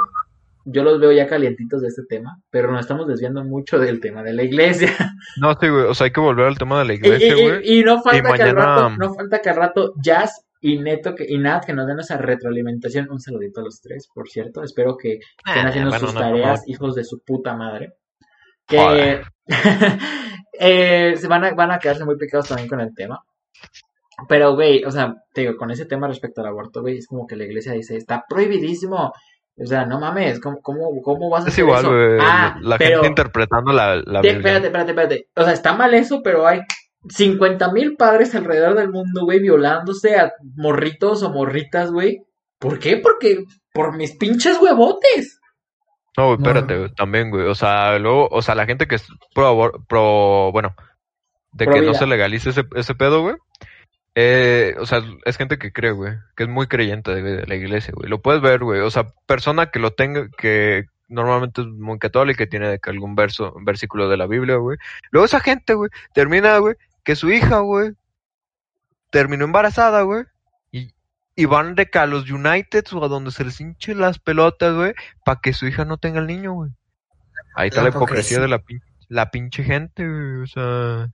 yo 0.65 0.83
los 0.83 0.99
veo 0.99 1.11
ya 1.11 1.27
calientitos 1.27 1.81
de 1.81 1.89
este 1.89 2.03
tema, 2.07 2.37
pero 2.49 2.71
nos 2.71 2.81
estamos 2.81 3.07
desviando 3.07 3.43
mucho 3.43 3.77
del 3.77 3.99
tema 3.99 4.23
de 4.23 4.33
la 4.33 4.43
iglesia. 4.43 4.89
No, 5.39 5.53
sí, 5.59 5.67
güey. 5.69 5.83
O 5.85 5.93
sea, 5.93 6.05
hay 6.05 6.11
que 6.11 6.19
volver 6.19 6.47
al 6.47 6.57
tema 6.57 6.79
de 6.79 6.85
la 6.85 6.93
iglesia, 6.93 7.37
y- 7.37 7.41
güey. 7.49 7.79
y 7.79 7.83
no 7.83 8.01
falta 8.01 8.33
que 8.33 8.43
al 8.43 8.55
rato, 8.55 8.89
no 8.97 9.13
falta 9.13 9.39
que 9.39 9.49
al 9.49 9.55
rato 9.55 9.93
Jazz 10.03 10.45
y 10.59 10.77
Neto 10.79 11.13
que, 11.15 11.25
y 11.27 11.37
Nat 11.37 11.65
que 11.65 11.73
nos 11.73 11.85
den 11.87 11.99
esa 11.99 12.17
retroalimentación. 12.17 13.09
Un 13.11 13.19
saludito 13.19 13.61
a 13.61 13.63
los 13.63 13.79
tres, 13.81 14.07
por 14.13 14.27
cierto. 14.29 14.63
Espero 14.63 14.97
que 14.97 15.13
estén 15.45 15.65
Ah, 15.65 15.69
haciendo 15.69 15.89
bueno, 15.91 16.05
sus 16.07 16.13
no, 16.15 16.19
no, 16.21 16.25
tareas, 16.27 16.61
no. 16.65 16.71
hijos 16.73 16.95
de 16.95 17.03
su 17.03 17.19
puta 17.23 17.55
madre. 17.55 17.93
Que 18.67 19.21
eh, 20.59 21.15
se 21.17 21.27
van 21.27 21.43
a, 21.43 21.53
van 21.53 21.71
a 21.71 21.79
quedarse 21.79 22.05
muy 22.05 22.17
picados 22.17 22.47
también 22.47 22.69
con 22.69 22.79
el 22.79 22.93
tema. 22.95 23.19
Pero, 24.27 24.53
güey, 24.53 24.83
o 24.83 24.91
sea, 24.91 25.15
te 25.33 25.41
digo, 25.41 25.57
con 25.57 25.71
ese 25.71 25.85
tema 25.85 26.07
respecto 26.07 26.41
al 26.41 26.47
aborto, 26.47 26.81
güey, 26.81 26.97
es 26.97 27.07
como 27.07 27.25
que 27.25 27.35
la 27.35 27.45
iglesia 27.45 27.73
dice, 27.73 27.95
está 27.97 28.23
prohibidísimo. 28.29 29.11
O 29.57 29.65
sea, 29.65 29.85
no 29.85 29.99
mames, 29.99 30.39
¿cómo, 30.39 30.59
cómo, 30.61 30.89
cómo 31.03 31.29
vas 31.29 31.45
a 31.45 31.47
Es 31.47 31.53
hacer 31.53 31.65
igual, 31.65 31.79
eso? 31.81 31.89
güey. 31.91 32.17
Ah, 32.21 32.55
la 32.61 32.77
pero- 32.77 33.01
gente 33.03 33.07
interpretando 33.09 33.73
la, 33.73 33.95
la 34.05 34.21
espérate, 34.21 34.67
espérate, 34.67 34.91
espérate. 34.91 35.27
O 35.35 35.43
sea, 35.43 35.53
está 35.53 35.73
mal 35.73 35.93
eso, 35.93 36.21
pero 36.23 36.47
hay 36.47 36.61
50 37.09 37.71
mil 37.71 37.95
padres 37.95 38.33
alrededor 38.35 38.75
del 38.75 38.89
mundo, 38.89 39.25
güey, 39.25 39.39
violándose 39.39 40.15
a 40.17 40.31
morritos 40.55 41.23
o 41.23 41.31
morritas, 41.31 41.91
güey. 41.91 42.23
¿Por 42.59 42.79
qué? 42.79 42.97
Porque 42.97 43.43
por 43.73 43.97
mis 43.97 44.15
pinches 44.17 44.59
huevotes. 44.61 45.39
No, 46.17 46.27
güey, 46.27 46.37
espérate, 46.39 46.77
güey, 46.77 46.93
también, 46.93 47.29
güey. 47.29 47.45
O 47.47 47.55
sea, 47.55 47.97
luego, 47.99 48.27
o 48.29 48.41
sea, 48.41 48.55
la 48.55 48.65
gente 48.65 48.87
que 48.87 48.95
es 48.95 49.07
pro, 49.33 49.71
pro 49.87 50.51
bueno, 50.51 50.75
de 51.53 51.65
Pro 51.65 51.73
que 51.73 51.81
no 51.81 51.93
se 51.93 52.07
legalice 52.07 52.49
ese, 52.49 52.65
ese 52.75 52.95
pedo, 52.95 53.21
güey. 53.21 53.35
Eh, 54.15 54.75
o 54.79 54.85
sea, 54.85 55.01
es 55.23 55.37
gente 55.37 55.57
que 55.57 55.71
cree, 55.71 55.91
güey, 55.91 56.13
que 56.35 56.43
es 56.43 56.49
muy 56.49 56.67
creyente 56.67 57.13
de, 57.13 57.21
de 57.21 57.47
la 57.47 57.55
iglesia, 57.55 57.93
güey. 57.95 58.09
Lo 58.09 58.21
puedes 58.21 58.41
ver, 58.41 58.59
güey. 58.59 58.81
O 58.81 58.91
sea, 58.91 59.07
persona 59.25 59.67
que 59.67 59.79
lo 59.79 59.91
tenga, 59.91 60.27
que 60.37 60.85
normalmente 61.07 61.61
es 61.61 61.67
muy 61.67 61.99
católica 61.99 62.43
y 62.43 62.47
tiene 62.49 62.69
de 62.69 62.79
que 62.79 62.89
algún 62.89 63.15
verso, 63.15 63.53
versículo 63.61 64.09
de 64.09 64.17
la 64.17 64.27
Biblia, 64.27 64.55
güey. 64.55 64.77
Luego 65.11 65.25
esa 65.25 65.39
gente, 65.39 65.73
güey, 65.73 65.89
termina, 66.13 66.57
güey, 66.57 66.75
que 67.03 67.15
su 67.15 67.29
hija, 67.29 67.59
güey, 67.59 67.91
terminó 69.09 69.45
embarazada, 69.45 70.01
güey. 70.01 70.23
Y, 71.41 71.45
van 71.45 71.75
de 71.75 71.89
que 71.89 71.99
a 71.99 72.05
los 72.05 72.29
United 72.29 72.83
o 72.93 73.03
a 73.03 73.07
donde 73.07 73.31
se 73.31 73.43
les 73.45 73.59
hinche 73.61 73.95
las 73.95 74.19
pelotas, 74.19 74.73
güey, 74.75 74.93
para 75.25 75.39
que 75.41 75.53
su 75.53 75.67
hija 75.67 75.85
no 75.85 75.97
tenga 75.97 76.19
el 76.19 76.27
niño, 76.27 76.53
güey. 76.53 76.71
Ahí 77.55 77.67
está 77.69 77.81
La 77.81 77.89
la, 77.89 77.95
hipocresía 77.95 78.39
de 78.39 78.47
la, 78.47 78.59
pin- 78.59 78.81
la 79.09 79.31
pinche 79.31 79.63
gente, 79.63 80.07
güey. 80.07 80.41
O 80.43 80.47
sea, 80.47 81.09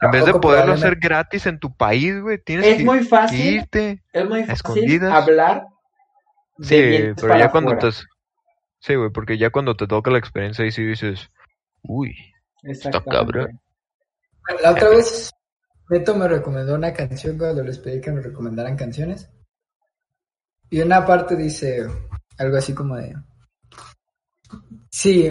en 0.00 0.10
vez 0.10 0.24
de 0.26 0.34
poderlo 0.34 0.74
hacer 0.74 0.96
gratis 0.96 1.46
en 1.46 1.58
tu 1.58 1.74
país, 1.76 2.20
güey, 2.20 2.38
tienes 2.38 2.66
Es 2.66 2.76
que, 2.78 2.84
muy 2.84 3.02
fácil, 3.04 3.40
irte. 3.56 4.02
es 4.12 4.28
muy 4.28 4.40
a 4.40 4.46
fácil 4.46 4.52
escondidas. 4.54 5.12
hablar 5.12 5.66
de 6.58 6.66
Sí, 6.66 7.12
pero 7.16 7.28
para 7.28 7.40
ya 7.40 7.50
cuando 7.50 7.76
te... 7.78 7.90
Sí, 8.80 8.94
güey, 8.94 9.10
porque 9.10 9.38
ya 9.38 9.50
cuando 9.50 9.74
te 9.76 9.86
toca 9.86 10.10
la 10.10 10.18
experiencia 10.18 10.64
ahí 10.64 10.70
sí 10.70 10.84
dices, 10.84 11.30
uy, 11.82 12.14
Exactamente. 12.62 13.10
cabrón. 13.10 13.60
La 14.62 14.70
otra 14.72 14.90
vez, 14.90 15.32
Neto 15.88 16.14
me 16.14 16.28
recomendó 16.28 16.74
una 16.74 16.92
canción 16.92 17.36
cuando 17.38 17.64
les 17.64 17.78
pedí 17.78 18.00
que 18.00 18.12
me 18.12 18.20
recomendaran 18.20 18.76
canciones. 18.76 19.30
Y 20.70 20.80
una 20.80 21.04
parte 21.06 21.36
dice 21.36 21.86
algo 22.38 22.56
así 22.56 22.74
como 22.74 22.96
de... 22.96 23.14
Sí, 24.90 25.30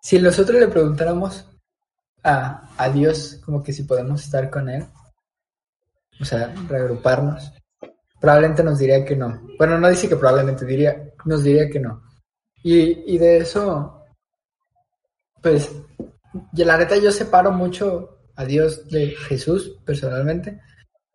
si 0.00 0.18
nosotros 0.20 0.60
le 0.60 0.68
preguntáramos 0.68 1.48
a, 2.22 2.68
a 2.76 2.88
Dios 2.90 3.40
como 3.44 3.62
que 3.62 3.72
si 3.72 3.82
podemos 3.84 4.24
estar 4.24 4.50
con 4.50 4.68
Él, 4.68 4.84
o 6.20 6.24
sea, 6.24 6.52
reagruparnos, 6.68 7.52
probablemente 8.20 8.64
nos 8.64 8.78
diría 8.78 9.04
que 9.04 9.16
no. 9.16 9.40
Bueno, 9.58 9.78
no 9.78 9.88
dice 9.88 10.08
que 10.08 10.16
probablemente 10.16 10.64
diría, 10.64 11.12
nos 11.24 11.44
diría 11.44 11.68
que 11.68 11.80
no. 11.80 12.02
Y, 12.62 13.14
y 13.14 13.18
de 13.18 13.38
eso, 13.38 14.02
pues, 15.42 15.70
y 16.52 16.64
la 16.64 16.76
neta 16.78 16.96
yo 16.96 17.12
separo 17.12 17.52
mucho 17.52 18.18
a 18.34 18.44
Dios 18.44 18.88
de 18.88 19.08
Jesús 19.10 19.78
personalmente. 19.84 20.60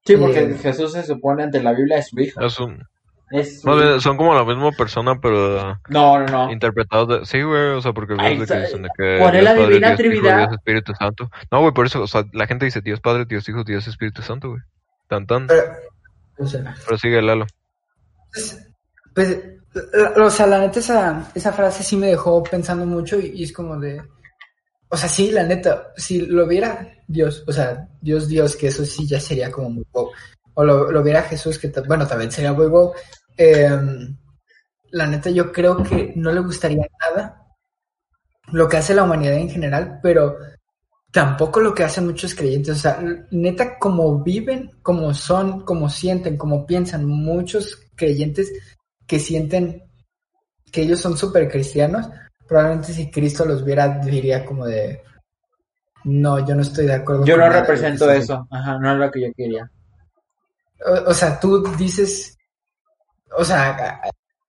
Sí, 0.06 0.16
porque 0.18 0.40
Eh, 0.44 0.58
Jesús 0.58 0.94
se 0.94 1.04
supone 1.04 1.44
ante 1.44 1.62
la 1.62 1.74
Biblia 1.74 1.98
es 1.98 2.08
su 2.08 2.20
hijo. 2.20 2.42
Es 2.42 2.60
un- 2.60 2.82
Es 3.32 3.62
son 3.62 4.18
como 4.18 4.34
la 4.34 4.44
misma 4.44 4.72
persona, 4.72 5.20
pero 5.22 5.80
No, 5.90 6.20
no, 6.20 6.26
no. 6.26 6.52
interpretados 6.52 7.08
de... 7.08 7.26
Sí, 7.26 7.42
güey, 7.42 7.70
o 7.70 7.82
sea, 7.82 7.94
porque 7.94 8.16
Ay, 8.18 8.38
que 8.38 8.42
dicen 8.42 8.82
de 8.84 8.90
que 8.98 9.18
por 9.20 9.32
Dios 9.32 9.44
la 9.44 9.52
Padre, 9.52 9.68
divina 9.68 9.88
Dios 9.88 10.00
Hijo, 10.00 10.10
Trinidad. 10.10 10.38
Dios 10.38 10.52
Espíritu 10.54 10.94
Santo. 10.96 11.32
No, 11.50 11.62
güey, 11.62 11.74
por 11.74 11.86
eso, 11.86 12.02
o 12.02 12.08
sea, 12.08 12.26
la 12.34 12.48
gente 12.48 12.66
dice 12.66 12.82
Dios 12.82 13.00
Padre, 13.00 13.26
Dios 13.26 13.48
Hijo, 13.48 13.64
Dios 13.64 13.88
Espíritu 13.88 14.22
Santo, 14.22 14.50
güey. 14.50 14.62
Tan 15.08 15.26
tan. 15.26 15.48
Pero, 15.48 16.48
sea, 16.48 16.76
Pero 16.86 16.98
sigue 16.98 17.22
Lalo. 17.22 17.46
pues, 18.32 18.68
pues, 19.16 19.38
o 20.18 20.30
sea, 20.30 20.48
la 20.48 20.60
neta 20.60 20.80
esa, 20.80 21.32
esa 21.34 21.54
frase 21.54 21.84
sí 21.84 21.96
me 21.96 22.08
dejó 22.08 22.44
pensando 22.44 22.86
mucho 22.86 23.20
y, 23.20 23.32
y 23.36 23.44
es 23.44 23.54
como 23.54 23.80
de... 23.80 24.02
O 24.90 24.98
sea, 24.98 25.08
sí, 25.08 25.32
la 25.32 25.44
neta, 25.44 25.94
si 25.96 26.26
lo 26.26 26.46
viera 26.46 26.86
Dios, 27.08 27.46
o 27.48 27.54
sea, 27.54 27.88
Dios, 28.02 28.28
Dios, 28.28 28.58
que 28.58 28.68
eso 28.68 28.84
sí 28.84 29.08
ya 29.08 29.22
sería 29.22 29.50
como 29.50 29.70
muy 29.70 29.86
wow. 29.94 30.10
O 30.54 30.66
lo, 30.66 30.92
lo 30.92 31.02
viera 31.02 31.22
Jesús, 31.24 31.58
que 31.58 31.72
bueno, 31.88 32.06
también 32.06 32.30
sería 32.30 32.52
muy 32.52 32.68
wow. 32.68 32.94
Em, 33.44 34.16
la 34.92 35.08
neta, 35.08 35.32
yo 35.32 35.52
creo 35.52 35.82
que 35.82 36.14
no 36.16 36.32
le 36.32 36.42
gustaría 36.42 36.86
nada 37.00 37.48
lo 38.52 38.68
que 38.70 38.78
hace 38.78 38.94
la 38.94 39.04
humanidad 39.04 39.34
en 39.34 39.50
general, 39.50 40.00
pero 40.04 40.38
tampoco 41.12 41.60
lo 41.60 41.74
que 41.74 41.84
hacen 41.84 42.06
muchos 42.06 42.36
creyentes. 42.36 42.78
O 42.78 42.80
sea, 42.80 43.02
neta, 43.32 43.80
como 43.80 44.22
viven, 44.22 44.70
como 44.84 45.12
son, 45.16 45.62
como 45.66 45.90
sienten, 45.90 46.38
como 46.38 46.68
piensan 46.68 47.06
muchos 47.06 47.80
creyentes 47.96 48.52
que 49.08 49.18
sienten 49.18 49.84
que 50.72 50.84
ellos 50.84 51.00
son 51.00 51.18
súper 51.18 51.50
cristianos, 51.50 52.10
probablemente 52.48 52.94
si 52.94 53.10
Cristo 53.10 53.44
los 53.44 53.66
viera 53.66 54.00
diría 54.06 54.46
como 54.46 54.68
de, 54.68 55.02
no, 56.04 56.46
yo 56.46 56.54
no 56.54 56.62
estoy 56.62 56.86
de 56.86 56.94
acuerdo. 56.94 57.26
Yo 57.26 57.38
con 57.38 57.46
no 57.46 57.50
represento 57.50 58.12
eso. 58.12 58.48
Ajá, 58.52 58.78
no 58.78 58.92
es 58.92 58.98
lo 59.00 59.12
que 59.12 59.22
yo 59.22 59.34
quería. 59.36 59.72
o, 60.86 61.10
o 61.10 61.14
sea, 61.14 61.40
tú 61.40 61.64
dices, 61.76 62.38
o 63.38 63.44
sea, 63.46 63.70
a- 63.72 64.02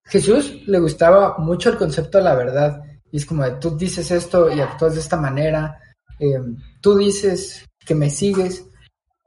Jesús 0.05 0.63
le 0.67 0.79
gustaba 0.79 1.37
mucho 1.39 1.71
el 1.71 1.79
concepto 1.79 2.19
de 2.19 2.25
la 2.25 2.35
verdad. 2.35 2.83
Y 3.11 3.17
es 3.19 3.27
como 3.27 3.45
de, 3.45 3.53
tú 3.53 3.77
dices 3.77 4.11
esto 4.11 4.51
y 4.53 4.61
actúas 4.61 4.95
de 4.95 5.01
esta 5.01 5.17
manera. 5.17 5.79
eh, 6.19 6.39
tú 6.81 6.97
dices 6.97 7.65
que 7.85 7.95
me 7.95 8.09
sigues 8.11 8.65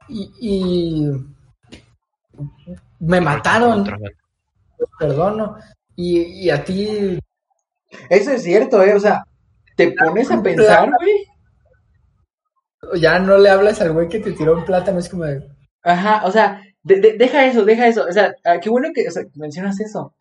y, 0.08 0.30
y 0.40 1.10
me 3.00 3.20
mataron, 3.20 3.84
perdono. 4.98 5.56
Y, 5.94 6.20
y 6.44 6.50
a 6.50 6.62
ti, 6.64 7.18
Eso 8.10 8.30
es 8.32 8.42
cierto, 8.42 8.82
eh. 8.82 8.94
O 8.94 9.00
sea, 9.00 9.22
te 9.76 9.92
pones 9.92 10.30
a 10.30 10.42
pensar, 10.42 10.90
güey. 11.00 11.26
ya 13.00 13.18
no 13.18 13.38
le 13.38 13.50
hablas 13.50 13.80
al 13.80 13.92
güey 13.92 14.08
que 14.08 14.20
te 14.20 14.32
tiró 14.32 14.56
un 14.58 14.64
plátano. 14.64 14.98
Es 14.98 15.08
como 15.08 15.24
de, 15.24 15.46
Ajá, 15.82 16.24
o 16.26 16.32
sea, 16.32 16.60
de- 16.86 17.00
de- 17.00 17.16
deja 17.18 17.46
eso, 17.46 17.64
deja 17.64 17.86
eso. 17.88 18.04
O 18.08 18.12
sea, 18.12 18.34
ah, 18.44 18.58
qué 18.60 18.70
bueno 18.70 18.88
que 18.94 19.06
o 19.08 19.10
sea, 19.10 19.24
mencionas 19.34 19.80
eso. 19.80 20.14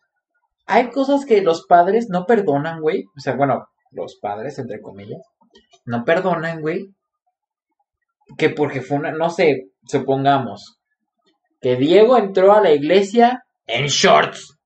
Hay 0.65 0.89
cosas 0.89 1.25
que 1.25 1.41
los 1.41 1.65
padres 1.67 2.07
no 2.09 2.25
perdonan, 2.25 2.81
güey. 2.81 3.05
O 3.15 3.19
sea, 3.19 3.35
bueno, 3.35 3.67
los 3.91 4.17
padres, 4.21 4.57
entre 4.59 4.81
comillas, 4.81 5.21
no 5.85 6.03
perdonan, 6.03 6.61
güey. 6.61 6.89
Que 8.37 8.49
porque 8.49 8.81
fue 8.81 8.97
una, 8.97 9.11
no 9.11 9.29
sé, 9.29 9.67
supongamos, 9.87 10.79
que 11.61 11.75
Diego 11.75 12.17
entró 12.17 12.53
a 12.53 12.61
la 12.61 12.71
iglesia 12.71 13.43
en 13.67 13.85
shorts. 13.85 14.57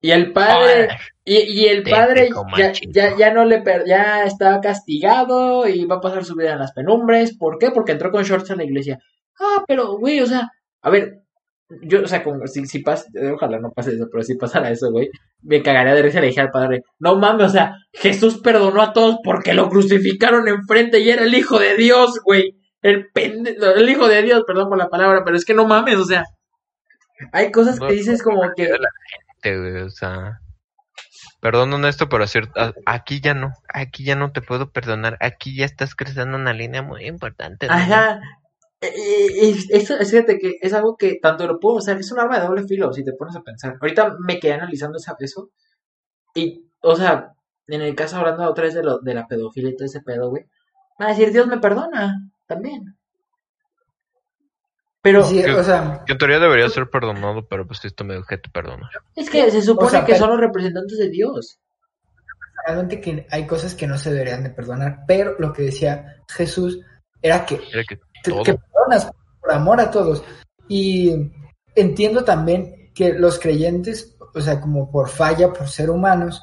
Y 0.00 0.10
el 0.12 0.32
padre, 0.32 0.88
y, 1.24 1.38
y 1.62 1.66
el 1.66 1.82
padre 1.82 2.28
ya, 2.56 2.72
ya, 2.92 3.16
ya 3.16 3.32
no 3.32 3.44
le 3.46 3.62
per- 3.62 3.84
ya 3.86 4.22
está 4.24 4.60
castigado 4.60 5.66
y 5.66 5.86
va 5.86 5.96
a 5.96 6.00
pasar 6.00 6.24
su 6.24 6.36
vida 6.36 6.52
en 6.52 6.58
las 6.60 6.72
penumbres. 6.72 7.36
¿Por 7.36 7.58
qué? 7.58 7.70
Porque 7.72 7.92
entró 7.92 8.10
con 8.12 8.22
shorts 8.22 8.50
a 8.50 8.56
la 8.56 8.64
iglesia. 8.64 8.98
Ah, 9.40 9.64
pero, 9.66 9.96
güey, 9.98 10.20
o 10.20 10.26
sea, 10.26 10.50
a 10.82 10.90
ver, 10.90 11.22
yo, 11.82 12.02
o 12.02 12.06
sea, 12.06 12.22
como 12.24 12.46
si, 12.46 12.66
si 12.66 12.78
pasa, 12.80 13.06
ojalá 13.34 13.58
no 13.58 13.70
pase 13.70 13.94
eso, 13.94 14.08
pero 14.10 14.22
si 14.22 14.36
pasara 14.36 14.70
eso, 14.70 14.90
güey, 14.90 15.10
me 15.42 15.62
cagaría 15.62 15.94
de 15.94 16.02
risa 16.02 16.18
y 16.18 16.20
le 16.22 16.26
dije 16.28 16.40
al 16.40 16.50
padre, 16.50 16.82
no 16.98 17.16
mames, 17.16 17.46
o 17.46 17.50
sea, 17.50 17.74
Jesús 17.92 18.40
perdonó 18.42 18.82
a 18.82 18.92
todos 18.92 19.18
porque 19.22 19.52
lo 19.52 19.68
crucificaron 19.68 20.48
enfrente 20.48 21.00
y 21.00 21.10
era 21.10 21.24
el 21.24 21.34
hijo 21.34 21.58
de 21.58 21.76
Dios, 21.76 22.20
güey. 22.24 22.56
El 22.80 23.08
pende, 23.12 23.56
el 23.76 23.88
hijo 23.88 24.06
de 24.08 24.22
Dios, 24.22 24.44
perdón 24.46 24.68
por 24.68 24.78
la 24.78 24.88
palabra, 24.88 25.22
pero 25.24 25.36
es 25.36 25.44
que 25.44 25.52
no 25.52 25.66
mames, 25.66 25.96
o 25.96 26.04
sea, 26.04 26.24
hay 27.32 27.50
cosas 27.50 27.80
que 27.80 27.92
dices 27.92 28.22
como 28.22 28.42
que, 28.56 28.68
la 28.68 28.88
gente, 29.42 29.58
güey, 29.58 29.82
o 29.82 29.90
sea, 29.90 30.38
perdón 31.40 31.84
esto, 31.84 32.08
pero 32.08 32.26
cierto, 32.26 32.52
aquí 32.86 33.20
ya 33.20 33.34
no, 33.34 33.52
aquí 33.68 34.04
ya 34.04 34.14
no 34.14 34.32
te 34.32 34.42
puedo 34.42 34.70
perdonar, 34.70 35.18
aquí 35.20 35.56
ya 35.56 35.64
estás 35.64 35.94
cruzando 35.94 36.36
una 36.36 36.52
línea 36.52 36.82
muy 36.82 37.06
importante. 37.06 37.66
¿no? 37.66 37.74
ajá, 37.74 38.20
eso, 38.80 39.96
es 39.98 40.10
fíjate 40.10 40.38
que 40.38 40.56
es 40.60 40.72
algo 40.72 40.96
que 40.96 41.18
tanto 41.20 41.46
lo 41.46 41.58
puedo, 41.58 41.76
o 41.76 41.80
sea, 41.80 41.94
es 41.94 42.10
un 42.12 42.20
arma 42.20 42.38
de 42.38 42.46
doble 42.46 42.64
filo 42.64 42.92
si 42.92 43.04
te 43.04 43.12
pones 43.12 43.34
a 43.36 43.42
pensar. 43.42 43.76
Ahorita 43.80 44.16
me 44.20 44.38
quedé 44.38 44.52
analizando 44.52 44.98
esa, 44.98 45.16
eso 45.18 45.50
y, 46.34 46.64
o 46.80 46.94
sea, 46.96 47.32
en 47.66 47.82
el 47.82 47.94
caso 47.94 48.16
hablando 48.16 48.48
otra 48.48 48.64
vez 48.64 48.74
de, 48.74 48.82
lo, 48.84 48.98
de 49.00 49.14
la 49.14 49.26
pedofilia 49.26 49.70
y 49.70 49.76
todo 49.76 49.86
ese 49.86 50.00
pedo, 50.00 50.30
güey, 50.30 50.44
va 51.00 51.06
a 51.06 51.08
decir, 51.10 51.32
Dios 51.32 51.46
me 51.46 51.58
perdona, 51.58 52.30
también. 52.46 52.96
Pero 55.02 55.24
Sí, 55.24 55.42
que- 55.42 55.52
o 55.52 55.62
sea, 55.64 56.02
Que 56.06 56.12
en 56.12 56.18
teoría 56.18 56.38
debería 56.38 56.68
ser 56.68 56.90
perdonado, 56.90 57.46
pero 57.46 57.66
pues 57.66 57.84
esto 57.84 58.04
me 58.04 58.20
que 58.28 58.38
te 58.38 58.50
perdona. 58.50 58.90
es 59.14 59.30
que 59.30 59.50
se 59.50 59.62
supone 59.62 59.86
O 59.86 59.90
sea, 59.90 60.00
que 60.04 60.12
pero- 60.12 60.18
son 60.24 60.30
los 60.30 60.40
representantes 60.40 60.98
de 60.98 61.08
Dios. 61.08 61.60
realmente 62.66 63.00
que 63.00 63.26
hay 63.30 63.46
cosas 63.46 63.74
que 63.74 63.86
no 63.86 63.96
se 63.96 64.12
deberían 64.12 64.42
de 64.42 64.50
perdonar, 64.50 64.98
pero 65.06 65.36
lo 65.38 65.52
que 65.52 65.62
decía 65.62 66.16
Jesús 66.28 66.80
era 67.22 67.46
que 67.46 67.60
Era 67.72 67.82
que 67.84 67.96
te- 67.96 68.02
todo. 68.22 68.42
que 68.42 68.54
perdonas 68.54 69.10
por 69.40 69.52
amor 69.52 69.80
a 69.80 69.90
todos. 69.90 70.22
Y 70.68 71.30
entiendo 71.74 72.24
también 72.24 72.90
que 72.94 73.12
los 73.12 73.38
creyentes, 73.38 74.16
o 74.34 74.40
sea, 74.40 74.60
como 74.60 74.90
por 74.90 75.08
falla, 75.08 75.52
por 75.52 75.68
ser 75.68 75.90
humanos, 75.90 76.42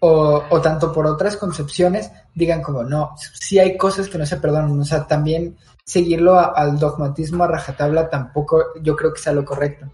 o, 0.00 0.42
o 0.48 0.60
tanto 0.60 0.92
por 0.92 1.06
otras 1.06 1.36
concepciones, 1.36 2.10
digan 2.34 2.62
como, 2.62 2.82
no, 2.84 3.10
sí 3.34 3.58
hay 3.58 3.76
cosas 3.76 4.08
que 4.08 4.16
no 4.18 4.24
se 4.26 4.38
perdonan. 4.38 4.80
O 4.80 4.84
sea, 4.84 5.06
también 5.06 5.56
seguirlo 5.84 6.34
a- 6.38 6.52
al 6.56 6.78
dogmatismo 6.78 7.44
a 7.44 7.48
rajatabla 7.48 8.08
tampoco 8.08 8.64
yo 8.82 8.96
creo 8.96 9.12
que 9.12 9.20
sea 9.20 9.32
lo 9.32 9.44
correcto. 9.44 9.92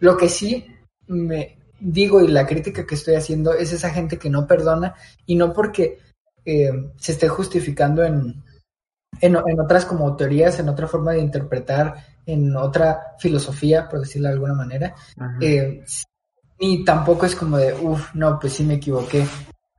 Lo 0.00 0.16
que 0.16 0.28
sí 0.28 0.66
me 1.06 1.58
digo 1.80 2.20
y 2.20 2.28
la 2.28 2.46
crítica 2.46 2.84
que 2.86 2.94
estoy 2.96 3.14
haciendo 3.14 3.54
es 3.54 3.72
esa 3.72 3.90
gente 3.90 4.18
que 4.18 4.28
no 4.30 4.46
perdona 4.46 4.94
y 5.24 5.36
no 5.36 5.52
porque 5.52 5.98
eh, 6.44 6.70
se 6.98 7.12
esté 7.12 7.28
justificando 7.28 8.04
en, 8.04 8.42
en, 9.20 9.36
en 9.36 9.60
otras 9.60 9.84
como 9.84 10.16
teorías, 10.16 10.58
en 10.58 10.68
otra 10.68 10.86
forma 10.86 11.12
de 11.12 11.20
interpretar, 11.20 11.94
en 12.26 12.56
otra 12.56 13.14
filosofía, 13.18 13.88
por 13.88 14.00
decirlo 14.00 14.28
de 14.28 14.34
alguna 14.34 14.54
manera, 14.54 14.94
eh, 15.40 15.84
ni 16.60 16.84
tampoco 16.84 17.26
es 17.26 17.36
como 17.36 17.56
de, 17.56 17.72
uff, 17.72 18.14
no, 18.14 18.38
pues 18.38 18.54
sí 18.54 18.64
me 18.64 18.74
equivoqué, 18.74 19.24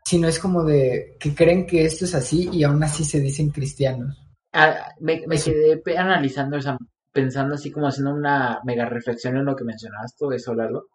sino 0.05 0.27
es 0.27 0.39
como 0.39 0.63
de 0.63 1.17
que 1.19 1.35
creen 1.35 1.65
que 1.65 1.85
esto 1.85 2.05
es 2.05 2.15
así 2.15 2.49
y 2.51 2.63
aún 2.63 2.83
así 2.83 3.03
se 3.03 3.19
dicen 3.19 3.49
cristianos. 3.49 4.17
Ah, 4.53 4.93
me, 4.99 5.21
quedé 5.21 5.81
analizando, 5.97 6.57
o 6.57 6.61
sea, 6.61 6.77
pensando 7.11 7.55
así 7.55 7.71
como 7.71 7.87
haciendo 7.87 8.13
una 8.13 8.61
mega 8.63 8.85
reflexión 8.85 9.35
en 9.37 9.45
lo 9.45 9.55
que 9.55 9.65
mencionabas 9.65 10.15
todo 10.15 10.31
eso, 10.31 10.53
Lalo. 10.53 10.85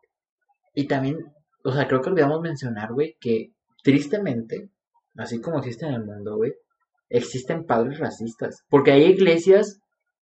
Y 0.75 0.87
también, 0.87 1.19
o 1.65 1.73
sea, 1.73 1.87
creo 1.87 2.01
que 2.01 2.11
olvidamos 2.11 2.41
mencionar, 2.41 2.93
güey, 2.93 3.17
que 3.21 3.53
tristemente, 3.83 4.71
así 5.17 5.41
como 5.41 5.59
existe 5.59 5.87
en 5.87 5.95
el 5.95 6.05
mundo, 6.05 6.37
güey, 6.37 6.55
existen 7.13 7.65
padres 7.65 7.99
racistas. 7.99 8.65
Porque 8.69 8.93
hay 8.93 9.05
iglesias 9.05 9.79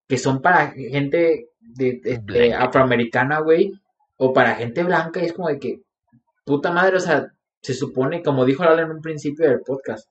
que 0.07 0.17
son 0.17 0.41
para 0.41 0.71
gente 0.71 1.47
de, 1.59 1.99
de- 2.03 2.17
de 2.17 2.17
Blanca. 2.19 2.63
afroamericana, 2.65 3.39
güey, 3.39 3.71
o 4.17 4.33
para 4.33 4.55
gente 4.55 4.83
blanca, 4.83 5.21
y 5.21 5.25
es 5.25 5.33
como 5.33 5.47
de 5.47 5.57
que, 5.59 5.81
puta 6.45 6.71
madre, 6.71 6.97
o 6.97 6.99
sea, 6.99 7.31
se 7.61 7.73
supone, 7.73 8.21
como 8.21 8.45
dijo 8.45 8.63
Lalo 8.63 8.81
en 8.83 8.91
un 8.91 9.01
principio 9.01 9.47
del 9.47 9.61
podcast, 9.61 10.07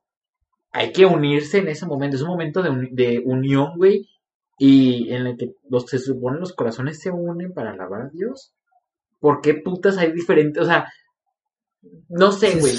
hay 0.73 0.93
que 0.93 1.05
unirse 1.07 1.59
en 1.59 1.69
ese 1.69 1.85
momento. 1.87 2.17
Es 2.17 2.23
un 2.23 2.29
momento 2.29 2.63
de, 2.63 2.71
uni- 2.71 2.91
de 2.93 3.23
unión, 3.25 3.73
güey. 3.77 4.09
Y 4.59 5.13
en 5.13 5.27
el 5.27 5.37
que 5.37 5.55
los, 5.69 5.87
se 5.87 5.99
supone 5.99 6.39
los 6.39 6.53
corazones 6.53 7.01
se 7.01 7.11
unen 7.11 7.53
para 7.53 7.73
alabar 7.73 8.03
a 8.03 8.09
Dios. 8.09 8.53
¿Por 9.19 9.41
qué 9.41 9.55
putas 9.55 9.97
hay 9.99 10.13
diferentes? 10.13 10.63
O 10.63 10.67
sea, 10.67 10.87
no 12.09 12.31
sé, 12.31 12.59
güey. 12.61 12.75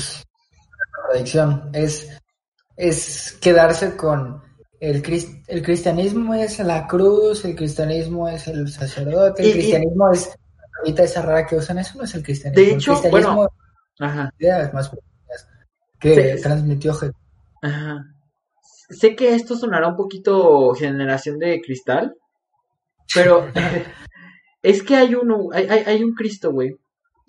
Contradicción, 0.95 1.69
es, 1.73 2.20
es 2.89 3.37
quedarse 3.41 3.95
con 3.95 4.41
el, 4.79 5.03
el 5.47 5.61
cristianismo 5.63 6.33
es 6.33 6.57
la 6.59 6.87
cruz, 6.87 7.45
el 7.45 7.55
cristianismo 7.55 8.27
es 8.27 8.47
el 8.47 8.67
sacerdote, 8.69 9.43
el 9.43 9.47
Y- 9.47 9.51
y- 9.51 9.53
cristianismo 9.53 10.11
es 10.11 10.35
ahorita 10.79 11.03
esa 11.03 11.21
rara 11.21 11.45
que 11.45 11.55
usan, 11.57 11.77
eso 11.77 11.97
no 11.99 12.05
es 12.05 12.15
el 12.15 12.23
cristianismo. 12.23 12.63
De 12.65 12.71
El 12.71 12.77
hecho, 12.77 12.91
cristianismo 12.93 13.35
bueno. 13.35 13.49
Ajá, 13.99 14.33
ideas 14.39 14.73
más 14.73 14.89
que 15.99 16.35
Sí. 16.37 16.41
transmitió 16.41 16.93
Jesús. 16.95 17.15
ajá. 17.61 18.03
Sé 18.89 19.15
que 19.15 19.35
esto 19.35 19.55
sonará 19.55 19.87
un 19.89 19.95
poquito 19.95 20.73
generación 20.73 21.37
de 21.39 21.61
cristal, 21.61 22.15
pero 23.13 23.47
es 24.63 24.81
que 24.83 24.95
hay 24.95 25.13
uno, 25.15 25.49
hay, 25.53 25.67
hay, 25.67 25.83
hay 25.85 26.03
un 26.03 26.13
Cristo, 26.13 26.51
güey, 26.51 26.75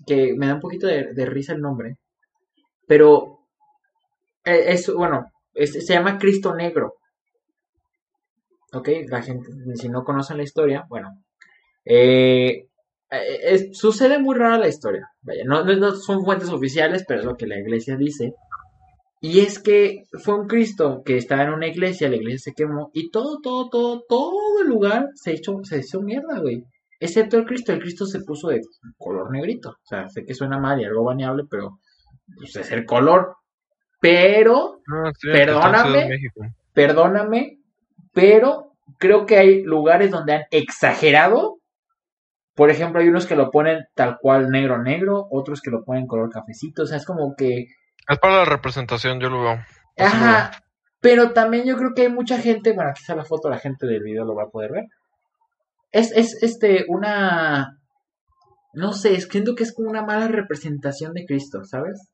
que 0.06 0.34
me 0.36 0.46
da 0.46 0.54
un 0.54 0.60
poquito 0.60 0.86
de, 0.86 1.12
de 1.12 1.26
risa 1.26 1.52
el 1.52 1.60
nombre, 1.60 1.98
pero 2.88 3.40
eh, 4.44 4.64
es, 4.68 4.92
bueno, 4.92 5.30
es- 5.54 5.72
se 5.86 5.92
llama 5.94 6.18
Cristo 6.18 6.54
Negro. 6.54 6.96
Ok, 8.72 8.88
la 9.08 9.22
gente, 9.22 9.48
si 9.74 9.88
no 9.88 10.02
conocen 10.02 10.38
la 10.38 10.44
historia, 10.44 10.84
bueno, 10.88 11.10
eh, 11.84 12.68
eh, 13.10 13.38
es- 13.42 13.78
sucede 13.78 14.18
muy 14.18 14.34
rara 14.36 14.58
la 14.58 14.68
historia, 14.68 15.08
vaya, 15.20 15.42
no, 15.44 15.62
no- 15.64 15.76
no 15.76 15.94
son 15.94 16.24
fuentes 16.24 16.48
oficiales, 16.48 17.04
pero 17.06 17.20
es 17.20 17.26
lo 17.26 17.36
que 17.36 17.46
la 17.46 17.58
iglesia 17.60 17.96
dice. 17.96 18.32
Y 19.20 19.40
es 19.40 19.58
que 19.60 20.04
fue 20.24 20.34
un 20.40 20.46
Cristo 20.48 21.02
que 21.04 21.16
estaba 21.16 21.44
en 21.44 21.50
una 21.52 21.68
iglesia, 21.68 22.08
la 22.08 22.16
iglesia 22.16 22.50
se 22.50 22.54
quemó 22.54 22.90
y 22.92 23.10
todo, 23.10 23.38
todo, 23.42 23.68
todo, 23.70 24.02
todo 24.08 24.62
el 24.62 24.68
lugar 24.68 25.08
se 25.14 25.34
hizo, 25.34 25.60
se 25.64 25.78
hizo 25.78 26.00
mierda, 26.02 26.40
güey. 26.40 26.64
Excepto 26.98 27.36
el 27.36 27.44
Cristo, 27.44 27.72
el 27.72 27.80
Cristo 27.80 28.06
se 28.06 28.20
puso 28.22 28.48
de 28.48 28.60
color 28.98 29.30
negrito. 29.30 29.70
O 29.70 29.86
sea, 29.86 30.08
sé 30.08 30.24
que 30.24 30.34
suena 30.34 30.58
mal 30.58 30.80
y 30.80 30.84
algo 30.84 31.04
baneable, 31.04 31.44
pero 31.50 31.78
pues 32.36 32.56
es 32.56 32.70
el 32.72 32.84
color. 32.84 33.36
Pero, 34.02 34.80
No, 34.88 35.12
sí, 35.14 35.28
Perdóname. 35.30 36.08
perdóname, 36.74 37.58
pero 38.12 38.72
creo 38.98 39.26
que 39.26 39.38
hay 39.38 39.62
lugares 39.62 40.10
donde 40.10 40.34
han 40.34 40.42
exagerado. 40.50 41.58
Por 42.54 42.70
ejemplo, 42.70 43.00
hay 43.00 43.08
unos 43.08 43.26
que 43.26 43.36
lo 43.36 43.52
ponen 43.52 43.84
tal 43.94 44.18
cual 44.20 44.50
negro 44.50 44.82
negro, 44.82 45.28
otros 45.30 45.60
que 45.62 45.70
lo 45.70 45.84
ponen 45.84 46.08
color 46.08 46.30
cafecito. 46.30 46.82
O 46.82 46.86
sea, 46.86 46.96
es 46.96 47.06
como 47.06 47.36
que 47.36 47.66
Es 48.08 48.18
para 48.18 48.38
la 48.38 48.44
representación, 48.44 49.20
yo 49.20 49.30
lo 49.30 49.42
veo. 49.42 49.54
Lo 49.96 50.04
Ajá, 50.04 50.50
pero 51.00 51.32
también 51.32 51.64
yo 51.64 51.76
creo 51.76 51.94
que 51.94 52.02
hay 52.02 52.08
mucha 52.08 52.38
gente, 52.38 52.72
bueno, 52.72 52.90
aquí 52.90 53.02
está 53.02 53.14
la 53.14 53.24
foto, 53.24 53.48
la 53.48 53.58
gente 53.58 53.86
del 53.86 54.02
video 54.02 54.24
lo 54.24 54.34
va 54.34 54.44
a 54.44 54.50
poder 54.50 54.72
ver. 54.72 54.84
Es, 55.92 56.10
es 56.10 56.42
este, 56.42 56.86
una, 56.88 57.78
no 58.72 58.92
sé, 58.94 59.14
es, 59.14 59.28
siento 59.28 59.54
que 59.54 59.62
es 59.62 59.72
como 59.72 59.88
una 59.88 60.02
mala 60.02 60.26
representación 60.26 61.12
de 61.12 61.24
Cristo, 61.24 61.64
¿sabes? 61.64 62.08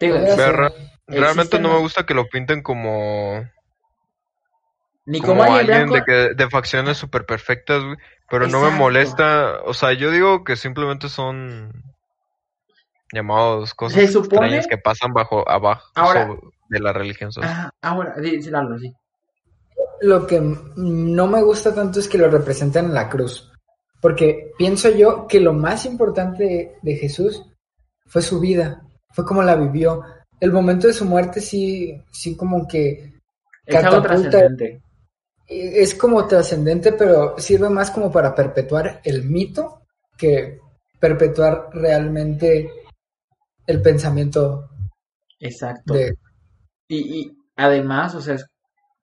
Digo, 0.00 0.16
re- 0.16 0.72
realmente 1.06 1.58
no 1.60 1.68
me 1.72 1.78
gusta 1.78 2.06
que 2.06 2.14
lo 2.14 2.26
pinten 2.26 2.62
como, 2.62 3.44
ni 5.04 5.20
como 5.20 5.42
como 5.42 5.54
alguien 5.54 5.88
blanco, 5.88 5.94
de, 5.96 6.02
que, 6.04 6.34
de 6.34 6.50
facciones 6.50 6.96
súper 6.96 7.26
perfectas, 7.26 7.82
güey. 7.82 7.96
Pero 8.28 8.46
no 8.48 8.60
me 8.62 8.70
molesta. 8.70 9.60
O 9.64 9.74
sea, 9.74 9.92
yo 9.92 10.10
digo 10.10 10.44
que 10.44 10.56
simplemente 10.56 11.08
son 11.08 11.72
llamados 13.12 13.74
cosas 13.74 14.00
Se 14.00 14.08
supone- 14.08 14.24
extrañas 14.46 14.66
que 14.68 14.78
pasan 14.78 15.12
bajo 15.12 15.48
abajo 15.48 15.90
Ahora- 15.94 16.28
de 16.68 16.78
la 16.78 16.92
religión. 16.92 17.30
Ajá, 17.42 17.74
ahora, 17.82 18.14
sí, 18.22 18.40
sí, 18.42 18.50
Lalo, 18.50 18.78
sí. 18.78 18.94
Lo 20.02 20.26
que 20.26 20.40
no 20.76 21.26
me 21.26 21.42
gusta 21.42 21.74
tanto 21.74 21.98
es 22.00 22.08
que 22.08 22.16
lo 22.18 22.30
representen 22.30 22.86
en 22.86 22.94
la 22.94 23.08
cruz. 23.08 23.50
Porque 24.00 24.52
pienso 24.56 24.88
yo 24.90 25.26
que 25.26 25.40
lo 25.40 25.52
más 25.52 25.84
importante 25.84 26.44
de, 26.44 26.76
de 26.80 26.96
Jesús 26.96 27.42
fue 28.06 28.22
su 28.22 28.38
vida, 28.40 28.82
fue 29.12 29.24
como 29.24 29.42
la 29.42 29.56
vivió. 29.56 30.02
El 30.38 30.52
momento 30.52 30.86
de 30.86 30.92
su 30.92 31.04
muerte 31.04 31.40
sí, 31.40 32.02
sí 32.10 32.36
como 32.36 32.66
que 32.66 33.12
Es 33.66 33.76
algo 33.84 34.02
trascendente. 34.02 34.82
es 35.46 35.94
como 35.94 36.26
trascendente, 36.26 36.92
pero 36.92 37.38
sirve 37.38 37.68
más 37.68 37.90
como 37.90 38.10
para 38.10 38.34
perpetuar 38.34 39.00
el 39.04 39.24
mito 39.24 39.82
que 40.16 40.60
perpetuar 40.98 41.68
realmente 41.72 42.70
el 43.66 43.82
pensamiento 43.82 44.68
Exacto. 45.38 45.94
de... 45.94 46.14
Y, 46.88 47.20
y 47.20 47.38
además, 47.56 48.14
o 48.14 48.20
sea, 48.20 48.36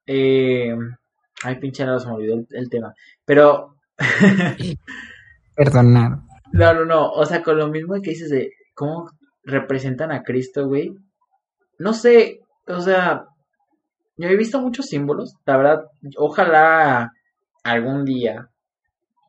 eh, 0.06 0.76
ay, 1.44 1.56
pinche 1.60 1.86
Lalo, 1.86 2.00
se 2.00 2.08
me 2.08 2.14
olvidó 2.14 2.36
el, 2.36 2.48
el 2.52 2.70
tema. 2.70 2.94
Pero 3.26 3.78
Perdonar. 5.56 6.20
No, 6.52 6.74
no, 6.74 6.86
no. 6.86 7.12
O 7.12 7.26
sea, 7.26 7.42
con 7.44 7.58
lo 7.58 7.68
mismo 7.68 7.96
que 8.02 8.12
dices 8.12 8.30
de 8.30 8.52
cómo 8.74 9.10
representan 9.48 10.12
a 10.12 10.24
Cristo, 10.24 10.68
güey. 10.68 10.94
No 11.80 11.94
sé, 11.94 12.42
o 12.68 12.82
sea, 12.82 13.26
yo 14.18 14.28
he 14.28 14.36
visto 14.36 14.62
muchos 14.62 14.88
símbolos. 14.88 15.36
La 15.46 15.58
verdad, 15.58 15.86
ojalá 16.18 17.12
algún 17.64 18.06
día 18.06 18.50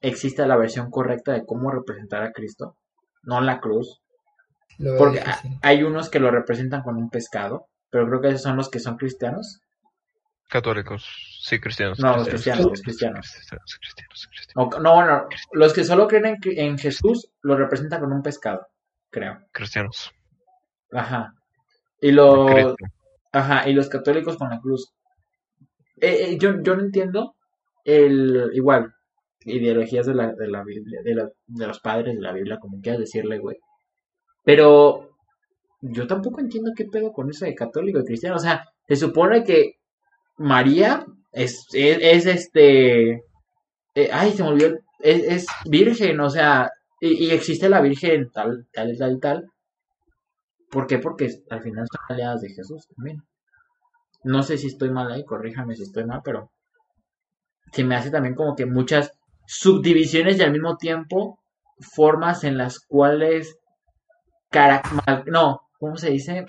existe 0.00 0.46
la 0.46 0.56
versión 0.56 0.90
correcta 0.90 1.32
de 1.32 1.46
cómo 1.46 1.70
representar 1.70 2.22
a 2.22 2.32
Cristo, 2.32 2.76
no 3.22 3.40
la 3.40 3.60
cruz. 3.60 4.00
Lo 4.78 4.96
Porque 4.96 5.22
hay 5.62 5.82
unos 5.82 6.08
que 6.08 6.20
lo 6.20 6.30
representan 6.30 6.82
con 6.82 6.96
un 6.96 7.10
pescado, 7.10 7.66
pero 7.90 8.06
creo 8.06 8.20
que 8.20 8.28
esos 8.28 8.42
son 8.42 8.56
los 8.56 8.70
que 8.70 8.78
son 8.80 8.96
cristianos. 8.96 9.60
Católicos, 10.48 11.04
sí, 11.42 11.60
cristianos. 11.60 11.98
No, 12.00 12.16
los 12.16 12.28
cristianos, 12.28 12.64
los 12.64 12.80
cristianos. 12.80 13.30
Cristianos, 13.30 13.78
cristianos, 13.80 14.28
cristianos. 14.30 14.76
O- 14.76 14.80
no, 14.80 14.94
bueno, 14.94 15.26
los 15.52 15.72
que 15.74 15.84
solo 15.84 16.06
creen 16.08 16.26
en, 16.26 16.38
en 16.44 16.78
Jesús 16.78 17.28
lo 17.42 17.56
representan 17.56 18.00
con 18.00 18.12
un 18.12 18.22
pescado, 18.22 18.66
creo. 19.10 19.38
Cristianos. 19.52 20.10
Ajá. 20.92 21.32
Y 22.00 22.12
los, 22.12 22.74
ajá, 23.32 23.68
y 23.68 23.72
los 23.72 23.88
católicos 23.88 24.36
con 24.36 24.50
la 24.50 24.60
cruz. 24.60 24.92
Eh, 26.00 26.30
eh, 26.32 26.38
yo, 26.38 26.62
yo 26.62 26.76
no 26.76 26.82
entiendo 26.82 27.34
el, 27.84 28.50
igual, 28.54 28.92
ideologías 29.40 30.06
de 30.06 30.14
la, 30.14 30.32
de 30.34 30.48
la 30.48 30.62
Biblia, 30.62 31.00
de, 31.02 31.14
la- 31.14 31.30
de 31.46 31.66
los 31.66 31.80
padres 31.80 32.14
de 32.14 32.20
la 32.20 32.32
Biblia, 32.32 32.58
como 32.60 32.80
quieras 32.80 33.00
decirle, 33.00 33.38
güey. 33.38 33.56
Pero 34.44 35.10
yo 35.80 36.06
tampoco 36.06 36.40
entiendo 36.40 36.72
qué 36.76 36.84
pedo 36.86 37.12
con 37.12 37.28
eso 37.30 37.44
de 37.44 37.54
católico 37.54 37.98
y 38.00 38.04
cristiano. 38.04 38.36
O 38.36 38.40
sea, 38.40 38.64
se 38.86 38.96
supone 38.96 39.44
que 39.44 39.72
María 40.38 41.04
es, 41.32 41.66
es, 41.72 41.98
es 42.00 42.26
este, 42.26 43.10
eh, 43.94 44.08
ay, 44.12 44.32
se 44.32 44.42
me 44.42 44.50
olvidó, 44.50 44.76
es, 45.00 45.22
es 45.24 45.46
virgen, 45.68 46.20
o 46.20 46.30
sea, 46.30 46.70
y, 47.00 47.30
existe 47.30 47.68
la 47.68 47.80
virgen 47.80 48.30
tal, 48.32 48.66
tal, 48.72 48.96
tal, 48.98 49.20
tal. 49.20 49.52
¿Por 50.70 50.86
qué? 50.86 50.98
Porque 50.98 51.30
al 51.50 51.62
final 51.62 51.86
son 51.90 52.00
aliadas 52.08 52.42
de 52.42 52.50
Jesús 52.50 52.86
también. 52.94 53.22
No 54.24 54.42
sé 54.42 54.58
si 54.58 54.66
estoy 54.66 54.90
mal 54.90 55.10
ahí, 55.10 55.24
corríjame 55.24 55.74
si 55.74 55.82
estoy 55.84 56.04
mal, 56.04 56.20
pero 56.24 56.50
se 57.72 57.84
me 57.84 57.94
hace 57.94 58.10
también 58.10 58.34
como 58.34 58.56
que 58.56 58.66
muchas 58.66 59.12
subdivisiones 59.46 60.38
y 60.38 60.42
al 60.42 60.52
mismo 60.52 60.76
tiempo 60.76 61.38
formas 61.80 62.44
en 62.44 62.58
las 62.58 62.80
cuales 62.80 63.58
no, 65.26 65.60
¿cómo 65.78 65.96
se 65.96 66.10
dice? 66.10 66.46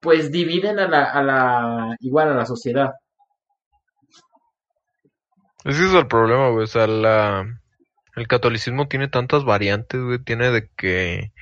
Pues 0.00 0.30
dividen 0.30 0.78
a 0.78 0.88
la, 0.88 1.04
a 1.04 1.22
la 1.22 1.96
igual 2.00 2.28
a 2.28 2.34
la 2.34 2.44
sociedad. 2.44 2.90
Ese 5.64 5.86
es 5.86 5.94
el 5.94 6.06
problema, 6.06 6.50
güey. 6.50 6.64
O 6.64 6.66
sea, 6.66 6.86
la, 6.86 7.46
el 8.16 8.28
catolicismo 8.28 8.88
tiene 8.88 9.08
tantas 9.08 9.44
variantes, 9.44 10.00
güey. 10.00 10.18
Tiene 10.18 10.50
de 10.50 10.68
que 10.76 11.32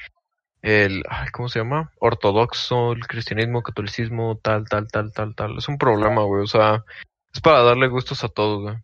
el, 0.62 1.04
¿cómo 1.32 1.48
se 1.48 1.58
llama? 1.58 1.92
Ortodoxo, 1.98 2.92
el 2.92 3.06
cristianismo, 3.06 3.62
catolicismo, 3.62 4.38
tal, 4.42 4.66
tal, 4.68 4.88
tal, 4.88 5.12
tal, 5.12 5.34
tal. 5.34 5.58
Es 5.58 5.68
un 5.68 5.78
problema, 5.78 6.22
güey. 6.22 6.42
O 6.42 6.46
sea, 6.46 6.84
es 7.32 7.40
para 7.40 7.62
darle 7.62 7.88
gustos 7.88 8.24
a 8.24 8.28
todos, 8.28 8.62
güey. 8.62 8.76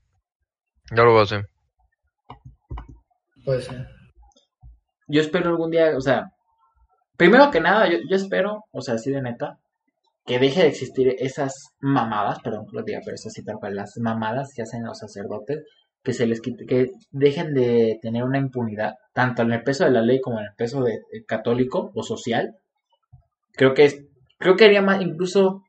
Ya 0.90 1.02
lo 1.02 1.12
voy 1.12 1.20
a 1.20 1.24
hacer. 1.24 1.48
Puede 3.44 3.62
ser. 3.62 3.88
Yo 5.06 5.20
espero 5.20 5.50
algún 5.50 5.70
día, 5.70 5.96
o 5.96 6.00
sea, 6.00 6.32
primero 7.16 7.50
que 7.50 7.60
nada, 7.60 7.88
yo, 7.88 7.98
yo 8.08 8.16
espero, 8.16 8.64
o 8.72 8.82
sea, 8.82 8.94
así 8.94 9.10
de 9.10 9.22
neta, 9.22 9.58
que 10.26 10.38
deje 10.38 10.60
de 10.60 10.68
existir 10.68 11.16
esas 11.18 11.72
mamadas, 11.80 12.40
perdón 12.40 12.66
que 12.66 12.76
lo 12.76 12.82
diga, 12.82 13.00
pero 13.02 13.14
eso 13.14 13.30
sí 13.30 13.42
tal 13.42 13.56
cual, 13.56 13.74
las 13.74 13.96
mamadas 13.96 14.52
que 14.54 14.60
hacen 14.60 14.84
los 14.84 14.98
sacerdotes, 14.98 15.64
que 16.08 16.14
se 16.14 16.26
les 16.26 16.40
quite, 16.40 16.64
que 16.64 16.92
dejen 17.10 17.52
de 17.52 17.98
tener 18.00 18.24
una 18.24 18.38
impunidad, 18.38 18.94
tanto 19.12 19.42
en 19.42 19.52
el 19.52 19.62
peso 19.62 19.84
de 19.84 19.90
la 19.90 20.00
ley 20.00 20.22
como 20.22 20.38
en 20.40 20.46
el 20.46 20.54
peso 20.56 20.82
de, 20.82 21.02
de 21.12 21.22
católico 21.26 21.92
o 21.94 22.02
social. 22.02 22.56
Creo 23.52 23.74
que 23.74 23.84
es, 23.84 24.02
creo 24.38 24.56
que 24.56 24.64
haría 24.64 24.80
más, 24.80 25.02
incluso, 25.02 25.64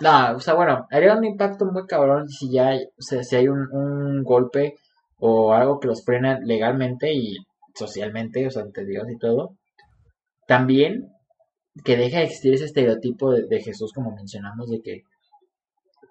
no, 0.00 0.36
o 0.36 0.40
sea, 0.40 0.54
bueno, 0.54 0.88
haría 0.90 1.14
un 1.16 1.24
impacto 1.24 1.66
muy 1.66 1.86
cabrón 1.86 2.28
si 2.28 2.50
ya, 2.50 2.68
hay- 2.70 2.86
o 2.98 3.02
sea, 3.02 3.22
si 3.22 3.36
hay 3.36 3.46
un, 3.48 4.24
golpe 4.24 4.74
o 5.18 5.52
algo 5.54 5.78
que 5.78 5.86
los 5.86 6.04
frena 6.04 6.40
legalmente 6.40 7.12
y 7.14 7.36
socialmente, 7.76 8.46
o 8.48 8.50
sea, 8.50 8.62
ante 8.62 8.84
Dios 8.84 9.06
y 9.08 9.18
todo. 9.18 9.54
También 10.48 11.10
que 11.84 11.96
deje 11.96 12.16
de 12.18 12.24
existir 12.24 12.54
ese 12.54 12.64
estereotipo 12.66 13.30
de 13.32 13.60
Jesús, 13.62 13.92
como 13.92 14.10
mencionamos, 14.16 14.68
de 14.68 14.80
que, 14.82 15.02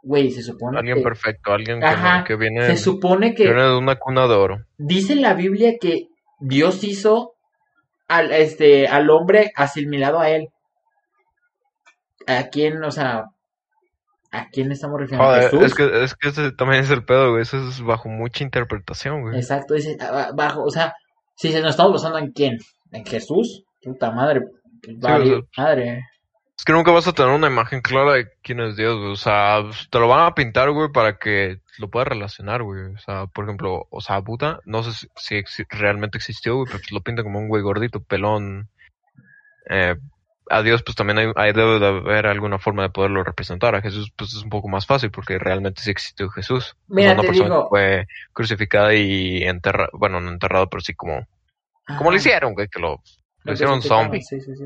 güey, 0.04 0.32
se 0.32 0.44
supone 0.44 0.78
Alguien 0.78 0.98
que, 0.98 1.04
perfecto, 1.04 1.52
alguien 1.54 1.80
que, 1.80 1.86
Ajá, 1.86 2.24
que 2.26 2.36
viene, 2.36 2.68
se 2.68 2.78
supone 2.78 3.34
que 3.34 3.46
viene 3.46 3.64
de 3.64 3.78
una 3.78 3.96
cuna 3.96 4.28
de 4.28 4.36
oro. 4.36 4.66
dice 4.78 5.16
la 5.16 5.34
Biblia 5.34 5.74
que 5.80 6.08
Dios 6.40 6.84
hizo 6.84 7.34
al, 8.08 8.32
este, 8.32 8.88
al 8.88 9.10
hombre 9.10 9.52
asimilado 9.56 10.20
a 10.20 10.30
él. 10.30 10.50
¿A 12.28 12.48
quién, 12.50 12.84
o 12.84 12.92
sea, 12.92 13.26
a 14.32 14.50
quién 14.50 14.72
estamos 14.72 15.00
refiriendo? 15.00 15.26
¿A 15.30 15.36
Joder, 15.36 15.44
Jesús? 15.52 15.66
es 15.66 15.74
que, 15.76 16.04
es 16.04 16.16
que 16.16 16.30
ese 16.30 16.52
también 16.52 16.84
es 16.84 16.90
el 16.90 17.04
pedo, 17.06 17.32
güey. 17.32 17.42
Eso 17.42 17.58
es 17.58 17.82
bajo 17.82 18.10
mucha 18.10 18.44
interpretación, 18.44 19.22
güey. 19.22 19.38
Exacto, 19.38 19.74
dice, 19.74 19.98
ah, 20.00 20.32
bajo, 20.36 20.64
o 20.64 20.70
sea, 20.70 20.94
si 21.36 21.52
se 21.52 21.62
nos 21.62 21.72
estamos 21.72 21.94
basando 21.94 22.20
en 22.20 22.32
quién, 22.32 22.58
en 22.92 23.06
Jesús, 23.06 23.64
puta 23.82 24.12
madre, 24.12 24.42
vale, 24.98 25.36
o 25.36 25.48
sea, 25.54 25.64
madre. 25.64 26.02
Es 26.58 26.66
que 26.66 26.72
nunca 26.74 26.92
vas 26.92 27.08
a 27.08 27.14
tener 27.14 27.32
una 27.34 27.48
imagen 27.48 27.82
clara 27.82 28.14
de 28.14 28.28
quién 28.44 28.60
es 28.62 28.76
Dios, 28.76 28.98
güey. 28.98 29.12
O 29.12 29.16
sea, 29.16 29.64
te 29.90 30.00
lo 30.00 30.08
van 30.08 30.26
a 30.26 30.36
pintar, 30.36 30.70
güey, 30.72 30.92
para 30.92 31.18
que 31.18 31.60
lo 31.80 31.90
puedas 31.90 32.08
relacionar, 32.08 32.62
güey. 32.64 32.94
O 32.94 32.98
sea, 33.00 33.26
por 33.28 33.46
ejemplo, 33.46 33.88
o 33.90 34.02
sea, 34.02 34.20
Buda, 34.20 34.60
no 34.66 34.84
sé 34.84 35.08
si, 35.16 35.44
realmente 35.70 36.18
existió, 36.18 36.56
güey, 36.56 36.68
pero 36.68 36.80
pues 36.80 36.92
lo 36.92 37.02
pintan 37.02 37.26
como 37.26 37.40
un 37.40 37.48
güey 37.50 37.64
gordito, 37.64 38.02
pelón. 38.04 38.70
Eh, 39.70 39.96
a 40.50 40.62
Dios, 40.62 40.84
pues 40.84 40.96
también 40.96 41.18
hay, 41.20 41.32
hay- 41.36 41.54
debe 41.54 41.80
de 41.80 41.88
haber 41.88 42.28
alguna 42.28 42.60
forma 42.60 42.84
de 42.84 42.90
poderlo 42.90 43.24
representar. 43.24 43.76
A 43.76 43.82
Jesús, 43.82 44.12
pues 44.16 44.34
es 44.34 44.44
un 44.44 44.50
poco 44.50 44.68
más 44.68 44.86
fácil, 44.86 45.10
porque 45.10 45.40
realmente 45.40 45.82
sí 45.82 45.90
existió 45.90 46.30
Jesús. 46.30 46.76
O 46.90 46.94
sea, 46.94 46.96
Mira, 46.96 47.14
una 47.14 47.22
te 47.22 47.28
persona 47.28 47.50
digo- 47.50 47.64
que 47.64 47.70
fue 47.70 48.08
crucificada 48.32 48.94
y 48.94 49.44
enterrada, 49.44 49.90
bueno, 49.94 50.22
no 50.22 50.30
enterrado, 50.32 50.70
pero 50.70 50.82
sí 50.82 50.94
como, 50.94 51.28
como 51.98 52.12
lo 52.12 52.18
hicieron, 52.18 52.54
güey, 52.54 52.68
que 52.68 52.80
lo, 52.80 52.90
lo 52.90 53.02
Lo 53.44 53.54
hicieron 53.54 53.82
zombie. 53.82 54.22
Sí, 54.22 54.40
sí, 54.40 54.56
sí. 54.56 54.66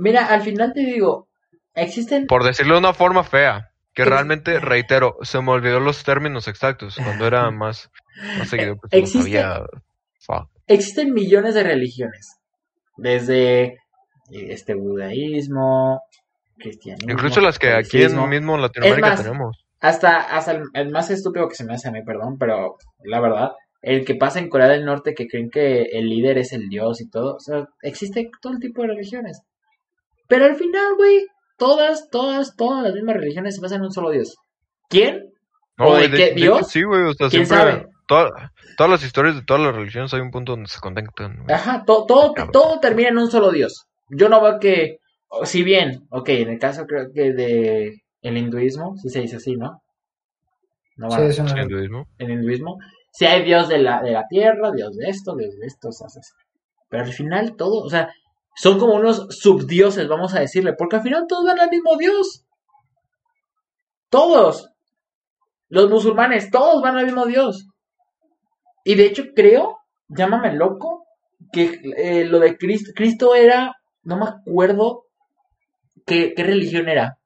Mira, 0.00 0.26
al 0.26 0.40
final 0.40 0.72
te 0.72 0.80
digo, 0.80 1.28
existen... 1.74 2.26
Por 2.26 2.42
decirlo 2.44 2.74
de 2.74 2.80
una 2.80 2.94
forma 2.94 3.22
fea, 3.22 3.70
que 3.94 4.04
realmente, 4.04 4.58
reitero, 4.58 5.16
se 5.22 5.40
me 5.42 5.50
olvidó 5.50 5.78
los 5.78 6.04
términos 6.04 6.48
exactos. 6.48 6.96
Cuando 6.96 7.26
era 7.26 7.50
más, 7.50 7.90
más 8.38 8.48
seguido, 8.48 8.76
pues 8.76 8.92
no 8.92 8.98
Existe- 8.98 9.18
sabía. 9.22 9.62
Existen 10.66 11.12
millones 11.12 11.54
de 11.54 11.64
religiones. 11.64 12.38
Desde 12.96 13.76
este 14.30 14.74
budaísmo, 14.74 16.00
cristianismo. 16.56 17.12
Incluso 17.12 17.40
las 17.40 17.58
que 17.58 17.72
aquí 17.72 18.02
en 18.02 18.28
mismo 18.28 18.56
Latinoamérica 18.56 19.08
más, 19.08 19.22
tenemos. 19.22 19.66
Hasta, 19.80 20.18
hasta 20.18 20.52
el, 20.52 20.62
el 20.74 20.90
más 20.90 21.10
estúpido 21.10 21.48
que 21.48 21.54
se 21.56 21.64
me 21.64 21.74
hace 21.74 21.88
a 21.88 21.92
mí, 21.92 22.02
perdón, 22.04 22.36
pero 22.38 22.76
la 23.04 23.20
verdad, 23.20 23.50
el 23.82 24.04
que 24.04 24.14
pasa 24.14 24.38
en 24.38 24.48
Corea 24.48 24.68
del 24.68 24.84
Norte 24.84 25.14
que 25.14 25.26
creen 25.26 25.50
que 25.50 25.82
el 25.92 26.08
líder 26.08 26.38
es 26.38 26.52
el 26.52 26.68
dios 26.68 27.00
y 27.00 27.08
todo. 27.10 27.36
O 27.36 27.40
sea, 27.40 27.66
existe 27.82 28.30
todo 28.40 28.52
el 28.52 28.60
tipo 28.60 28.82
de 28.82 28.88
religiones. 28.88 29.42
Pero 30.30 30.46
al 30.46 30.56
final, 30.56 30.94
güey, 30.96 31.26
todas, 31.58 32.08
todas, 32.10 32.56
todas 32.56 32.82
las 32.84 32.94
mismas 32.94 33.16
religiones 33.16 33.56
se 33.56 33.60
basan 33.60 33.80
en 33.80 33.84
un 33.86 33.92
solo 33.92 34.10
dios. 34.10 34.34
¿Quién? 34.88 35.24
No, 35.76 35.88
¿o 35.88 35.96
de 35.96 36.08
qué 36.10 36.32
Dios? 36.34 36.68
sí, 36.68 36.82
güey, 36.82 37.02
o 37.02 37.12
sea, 37.12 37.28
¿Quién 37.28 37.44
siempre. 37.46 37.72
sabe? 37.72 37.86
toda- 38.06 38.52
todas 38.76 38.90
las 38.90 39.04
historias 39.04 39.34
de 39.36 39.42
todas 39.42 39.62
las 39.62 39.74
religiones 39.74 40.12
hay 40.14 40.20
un 40.20 40.30
punto 40.30 40.52
donde 40.52 40.68
se 40.68 40.80
conectan. 40.80 41.36
güey. 41.42 41.54
Ajá, 41.54 41.84
to- 41.84 42.06
todo, 42.06 42.32
todo 42.52 42.80
termina 42.80 43.08
en 43.10 43.18
un 43.18 43.30
solo 43.30 43.50
dios. 43.50 43.84
Yo 44.08 44.28
no 44.28 44.40
veo 44.42 44.58
que, 44.58 44.98
si 45.44 45.62
bien, 45.62 46.06
ok, 46.10 46.28
en 46.30 46.50
el 46.50 46.58
caso 46.58 46.86
creo 46.86 47.08
que 47.14 47.32
de 47.32 47.94
el 48.22 48.36
hinduismo, 48.36 48.96
sí 48.96 49.08
se 49.10 49.20
dice 49.20 49.36
así, 49.36 49.56
¿no? 49.56 49.80
No, 50.96 51.10
Sí, 51.10 51.16
bueno, 51.16 51.30
es 51.30 51.38
una- 51.38 51.48
Sí, 51.54 51.60
hinduismo. 51.60 52.06
el 52.18 52.30
hinduismo, 52.30 52.78
si 53.12 53.26
hay 53.26 53.44
dios 53.44 53.68
de 53.68 53.78
la, 53.78 54.02
de 54.02 54.10
la 54.12 54.24
tierra, 54.28 54.70
dios 54.72 54.96
de 54.96 55.08
esto, 55.08 55.34
dios 55.36 55.56
de 55.56 55.66
esto, 55.66 55.88
o 55.88 55.92
sea, 55.92 56.06
o 56.06 56.10
sea, 56.10 56.22
pero 56.88 57.04
al 57.04 57.12
final 57.12 57.56
todo, 57.56 57.84
o 57.84 57.88
sea, 57.88 58.12
son 58.62 58.78
como 58.78 58.94
unos 58.94 59.26
subdioses, 59.30 60.06
vamos 60.08 60.34
a 60.34 60.40
decirle, 60.40 60.74
porque 60.74 60.96
al 60.96 61.02
final 61.02 61.24
todos 61.28 61.44
van 61.46 61.58
al 61.60 61.70
mismo 61.70 61.96
dios. 61.96 62.44
Todos. 64.08 64.70
Los 65.68 65.88
musulmanes, 65.88 66.50
todos 66.50 66.82
van 66.82 66.96
al 66.96 67.06
mismo 67.06 67.26
dios. 67.26 67.66
Y 68.84 68.96
de 68.96 69.06
hecho 69.06 69.24
creo, 69.34 69.78
llámame 70.08 70.52
loco, 70.54 71.06
que 71.52 71.80
eh, 71.96 72.24
lo 72.24 72.38
de 72.38 72.56
Cristo, 72.58 72.90
Cristo 72.94 73.34
era, 73.34 73.76
no 74.02 74.16
me 74.18 74.26
acuerdo 74.26 75.04
qué, 76.06 76.34
qué 76.34 76.42
religión 76.42 76.88
era. 76.88 77.18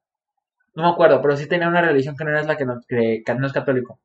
No 0.75 0.83
me 0.83 0.89
acuerdo, 0.89 1.21
pero 1.21 1.35
sí 1.37 1.47
tenía 1.47 1.67
una 1.67 1.81
religión 1.81 2.15
que 2.17 2.23
no 2.23 2.31
era 2.31 2.43
la 2.43 2.57
que 2.57 2.65
no, 2.65 2.75
que- 2.87 3.23
que 3.25 3.35
no 3.35 3.47
es 3.47 3.53
católico. 3.53 3.99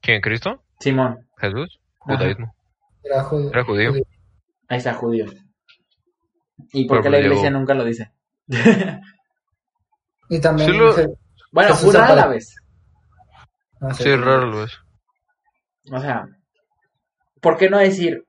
¿Quién? 0.00 0.20
¿Cristo? 0.20 0.62
Simón, 0.80 1.28
¿Jesús? 1.36 1.78
Judaísmo. 1.98 2.54
Era 3.04 3.22
judío. 3.22 3.50
Era 3.52 3.64
judío. 3.64 3.92
ahí 4.68 4.78
está, 4.78 4.94
judío. 4.94 5.26
¿Y 6.72 6.86
por 6.86 7.02
qué 7.02 7.10
la 7.10 7.16
pues 7.18 7.26
iglesia 7.26 7.50
nunca 7.50 7.74
lo 7.74 7.84
dice? 7.84 8.12
Y 10.28 10.40
también. 10.40 10.70
Sí 10.70 10.76
lo- 10.78 10.94
bueno, 11.52 11.74
Jesús 11.74 11.90
judá 11.90 12.06
a 12.06 12.14
la 12.16 12.26
vez. 12.28 12.56
no 13.80 13.92
sé. 13.92 14.04
Sí, 14.04 14.16
raro 14.16 14.46
lo 14.46 14.64
es. 14.64 14.72
O 15.92 16.00
sea, 16.00 16.24
¿por 17.42 17.58
qué 17.58 17.68
no 17.68 17.78
decir, 17.78 18.24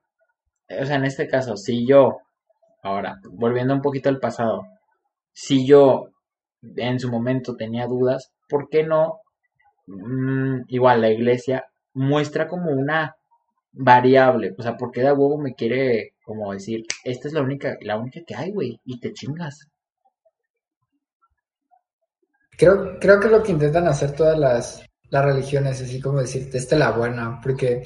o 0.70 0.86
sea, 0.86 0.98
en 0.98 1.06
este 1.06 1.28
caso, 1.28 1.56
si 1.56 1.88
yo, 1.88 2.18
ahora, 2.82 3.20
volviendo 3.32 3.74
un 3.74 3.82
poquito 3.82 4.10
al 4.10 4.20
pasado, 4.20 4.64
si 5.32 5.66
yo 5.66 6.10
en 6.76 7.00
su 7.00 7.10
momento 7.10 7.56
tenía 7.56 7.88
dudas, 7.88 8.32
¿por 8.50 8.70
qué 8.70 8.84
no? 8.84 9.20
mm, 9.86 10.62
igual 10.68 11.02
la 11.02 11.10
iglesia 11.10 11.66
muestra 11.94 12.48
como 12.48 12.72
una 12.72 13.16
variable, 13.72 14.54
o 14.58 14.62
sea, 14.62 14.76
porque 14.78 15.02
de 15.02 15.12
huevo 15.12 15.38
me 15.38 15.54
quiere 15.56 16.13
como 16.24 16.54
decir, 16.54 16.86
esta 17.04 17.28
es 17.28 17.34
la 17.34 17.42
única, 17.42 17.78
la 17.82 17.98
única 17.98 18.22
que 18.26 18.36
hay, 18.36 18.52
güey, 18.52 18.80
y 18.86 19.00
te 19.00 19.14
chingas. 19.14 19.68
Creo, 22.58 23.00
creo 23.00 23.20
que 23.20 23.26
es 23.28 23.32
lo 23.32 23.44
que 23.44 23.52
intentan 23.52 23.88
hacer 23.88 24.16
todas 24.16 24.38
las, 24.40 24.84
las 25.10 25.26
religiones, 25.26 25.82
así 25.82 26.00
como 26.00 26.20
decirte, 26.20 26.58
esta 26.58 26.76
es 26.76 26.80
la 26.80 26.92
buena, 26.92 27.40
porque 27.42 27.84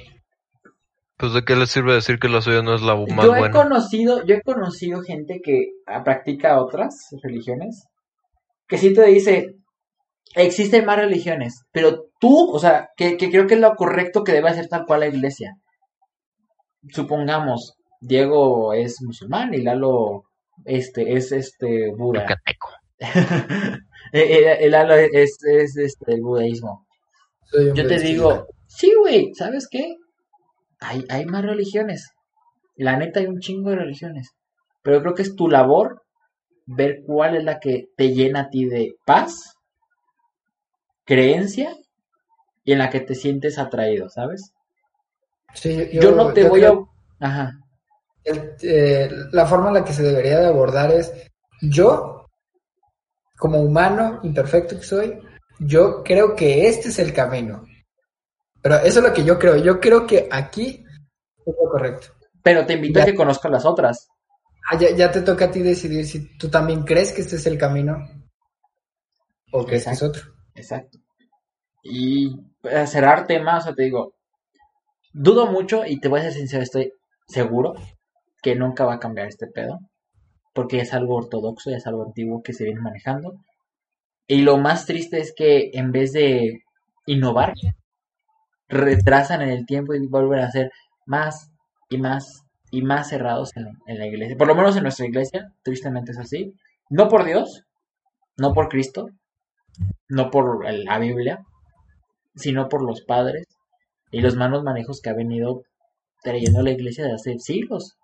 Pues 1.17 1.33
de 1.33 1.43
qué 1.43 1.55
les 1.55 1.69
sirve 1.69 1.93
decir 1.93 2.19
que 2.19 2.29
la 2.29 2.41
suya 2.41 2.61
no 2.61 2.75
es 2.75 2.81
la 2.81 2.95
más 2.95 3.25
yo 3.25 3.35
he 3.35 3.39
buena. 3.39 3.53
conocido, 3.53 4.23
yo 4.25 4.35
he 4.35 4.41
conocido 4.41 5.01
gente 5.01 5.41
que 5.43 5.71
ah, 5.87 6.03
practica 6.03 6.61
otras 6.61 7.07
religiones, 7.23 7.85
que 8.67 8.77
sí 8.77 8.93
te 8.93 9.05
dice, 9.07 9.55
existen 10.35 10.85
más 10.85 10.97
religiones, 10.97 11.63
pero 11.71 12.05
tú, 12.19 12.51
o 12.51 12.59
sea, 12.59 12.89
que, 12.97 13.17
que 13.17 13.29
creo 13.31 13.47
que 13.47 13.55
es 13.55 13.61
lo 13.61 13.75
correcto 13.75 14.23
que 14.23 14.33
debe 14.33 14.49
hacer 14.49 14.67
tal 14.67 14.85
cual 14.85 15.01
la 15.01 15.07
iglesia. 15.07 15.55
Supongamos, 16.89 17.76
Diego 18.01 18.73
es 18.73 19.01
musulmán 19.01 19.53
y 19.53 19.61
Lalo 19.61 20.23
este 20.65 21.13
es 21.13 21.31
este 21.31 21.91
Buda. 21.95 22.23
Yucateco. 22.23 22.69
Eh, 24.13 24.21
eh, 24.21 24.57
el 24.61 24.71
Lalo 24.71 24.95
es, 24.95 25.37
es 25.43 25.75
este 25.75 26.13
el 26.13 26.21
budaísmo. 26.21 26.87
soy 27.43 27.73
Yo 27.73 27.85
te 27.85 27.99
digo, 27.99 28.47
sí, 28.65 28.89
güey, 28.97 29.33
¿sabes 29.33 29.67
qué? 29.69 29.95
Hay, 30.79 31.03
hay 31.09 31.25
más 31.25 31.43
religiones. 31.43 32.11
La 32.77 32.95
neta, 32.95 33.19
hay 33.19 33.25
un 33.25 33.39
chingo 33.39 33.71
de 33.71 33.75
religiones. 33.75 34.29
Pero 34.81 35.01
creo 35.01 35.13
que 35.13 35.23
es 35.23 35.35
tu 35.35 35.49
labor 35.49 36.03
ver 36.67 37.01
cuál 37.05 37.35
es 37.35 37.43
la 37.43 37.59
que 37.59 37.87
te 37.97 38.13
llena 38.13 38.41
a 38.41 38.49
ti 38.49 38.63
de 38.65 38.93
paz, 39.05 39.55
creencia 41.03 41.75
y 42.63 42.71
en 42.71 42.79
la 42.79 42.89
que 42.89 43.01
te 43.01 43.15
sientes 43.15 43.57
atraído, 43.57 44.09
¿sabes? 44.09 44.53
Sí, 45.53 45.89
Yo, 45.91 46.11
no 46.11 46.31
te 46.33 46.43
yo 46.43 46.49
voy 46.49 46.59
creo 46.61 46.89
a... 47.19 47.27
Ajá. 47.27 47.51
El- 48.27 48.55
eh, 48.61 49.09
la 49.31 49.45
forma 49.45 49.69
en 49.69 49.75
la 49.75 49.85
que 49.85 49.93
se 49.93 50.03
debería 50.03 50.39
de 50.39 50.47
abordar 50.47 50.91
es 50.91 51.11
yo, 51.61 52.25
como 53.37 53.59
humano 53.61 54.19
imperfecto 54.23 54.77
que 54.77 54.85
soy, 54.85 55.19
yo 55.59 56.03
creo 56.03 56.35
que 56.35 56.67
este 56.67 56.89
es 56.89 56.99
el 56.99 57.13
camino. 57.13 57.63
Pero 58.61 58.75
eso 58.79 58.99
es 58.99 59.05
lo 59.05 59.13
que 59.13 59.23
yo 59.23 59.39
creo. 59.39 59.57
Yo 59.57 59.79
creo 59.79 60.05
que 60.05 60.27
aquí 60.31 60.83
es 61.45 61.55
lo 61.55 61.69
correcto. 61.69 62.07
Pero 62.43 62.65
te 62.65 62.73
invito 62.73 63.01
a 63.01 63.05
que 63.05 63.15
conozcas 63.15 63.51
las 63.51 63.65
otras. 63.65 64.07
Ah, 64.69 64.77
ya, 64.77 64.91
ya 64.91 65.11
te 65.11 65.21
toca 65.21 65.45
a 65.45 65.51
ti 65.51 65.61
decidir 65.61 66.05
si 66.05 66.37
tú 66.37 66.49
también 66.49 66.83
crees 66.83 67.11
que 67.13 67.21
este 67.21 67.37
es 67.37 67.45
el 67.47 67.57
camino 67.57 67.97
o 69.51 69.65
que 69.65 69.77
este 69.77 69.91
es 69.91 70.03
otro. 70.03 70.23
Exacto. 70.55 70.99
Y 71.83 72.35
para 72.61 72.85
cerrar 72.87 73.25
temas, 73.27 73.63
o 73.63 73.67
sea, 73.67 73.75
te 73.75 73.83
digo, 73.83 74.15
dudo 75.13 75.47
mucho 75.47 75.85
y 75.85 75.99
te 75.99 76.09
voy 76.09 76.19
a 76.19 76.23
ser 76.23 76.33
sincero, 76.33 76.63
estoy 76.63 76.91
seguro 77.27 77.75
que 78.41 78.55
nunca 78.55 78.85
va 78.85 78.95
a 78.95 78.99
cambiar 78.99 79.27
este 79.27 79.47
pedo, 79.47 79.79
porque 80.53 80.79
es 80.79 80.93
algo 80.93 81.15
ortodoxo, 81.15 81.71
es 81.71 81.87
algo 81.87 82.05
antiguo 82.05 82.41
que 82.43 82.53
se 82.53 82.63
viene 82.63 82.81
manejando. 82.81 83.35
Y 84.27 84.41
lo 84.41 84.57
más 84.57 84.85
triste 84.85 85.19
es 85.19 85.33
que 85.35 85.71
en 85.73 85.91
vez 85.91 86.13
de 86.13 86.63
innovar, 87.05 87.53
retrasan 88.67 89.41
en 89.41 89.49
el 89.49 89.65
tiempo 89.65 89.93
y 89.93 90.05
vuelven 90.07 90.39
a 90.39 90.51
ser 90.51 90.71
más 91.05 91.49
y 91.89 91.97
más 91.97 92.43
y 92.69 92.81
más 92.81 93.09
cerrados 93.09 93.55
en, 93.55 93.67
en 93.87 93.97
la 93.97 94.07
iglesia. 94.07 94.35
Por 94.37 94.47
lo 94.47 94.55
menos 94.55 94.75
en 94.75 94.83
nuestra 94.83 95.05
iglesia, 95.05 95.53
tristemente 95.63 96.11
es 96.11 96.17
así. 96.17 96.53
No 96.89 97.07
por 97.07 97.23
Dios, 97.23 97.63
no 98.37 98.53
por 98.53 98.67
Cristo, 98.67 99.09
no 100.09 100.29
por 100.31 100.65
la 100.69 100.99
Biblia, 100.99 101.45
sino 102.35 102.69
por 102.69 102.83
los 102.83 103.01
padres 103.01 103.47
y 104.11 104.21
los 104.21 104.35
malos 104.35 104.63
manejos 104.63 105.01
que 105.01 105.09
ha 105.09 105.13
venido 105.13 105.63
trayendo 106.23 106.61
la 106.61 106.71
iglesia 106.71 107.05
de 107.05 107.13
hace 107.13 107.39
siglos. 107.39 107.97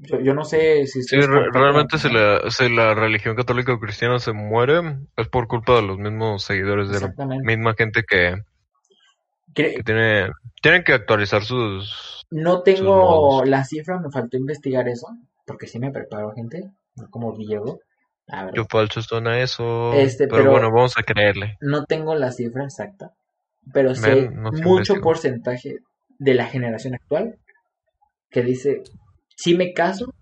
Yo, 0.00 0.20
yo 0.20 0.32
no 0.34 0.44
sé 0.44 0.86
si 0.86 1.02
Sí, 1.02 1.16
re- 1.16 1.50
realmente 1.52 1.98
si 1.98 2.08
la, 2.08 2.42
si 2.50 2.68
la 2.68 2.94
religión 2.94 3.34
católica 3.34 3.72
o 3.72 3.80
cristiana 3.80 4.18
se 4.20 4.32
muere, 4.32 4.80
es 5.16 5.28
por 5.28 5.48
culpa 5.48 5.74
de 5.76 5.82
los 5.82 5.98
mismos 5.98 6.44
seguidores, 6.44 6.88
de 6.88 7.00
la 7.00 7.12
misma 7.42 7.74
gente 7.74 8.04
que, 8.08 8.36
que 9.54 9.82
tiene, 9.84 10.30
tienen 10.62 10.84
que 10.84 10.92
actualizar 10.92 11.42
sus... 11.44 12.22
No 12.30 12.56
sus 12.56 12.64
tengo 12.64 12.94
modos. 12.96 13.48
la 13.48 13.64
cifra, 13.64 13.98
me 13.98 14.10
faltó 14.10 14.36
investigar 14.36 14.86
eso, 14.88 15.08
porque 15.46 15.66
sí 15.66 15.78
me 15.78 15.90
preparo, 15.90 16.32
gente, 16.32 16.70
no 16.96 17.10
como 17.10 17.36
Diego. 17.36 17.80
Yo 18.54 18.66
falso 18.66 19.00
suena 19.00 19.40
eso, 19.40 19.94
Este, 19.94 20.28
pero, 20.28 20.42
pero- 20.42 20.50
bueno, 20.52 20.70
vamos 20.70 20.96
a 20.98 21.02
creerle. 21.02 21.56
No 21.60 21.86
tengo 21.86 22.14
la 22.14 22.30
cifra 22.30 22.64
exacta, 22.64 23.12
pero 23.72 23.94
sé 23.94 24.28
no 24.30 24.50
mucho 24.52 25.00
porcentaje 25.00 25.78
de 26.18 26.34
la 26.34 26.44
generación 26.44 26.94
actual 26.94 27.38
que 28.30 28.42
dice, 28.42 28.82
sí 29.38 29.54
me 29.56 29.72
caso, 29.72 30.12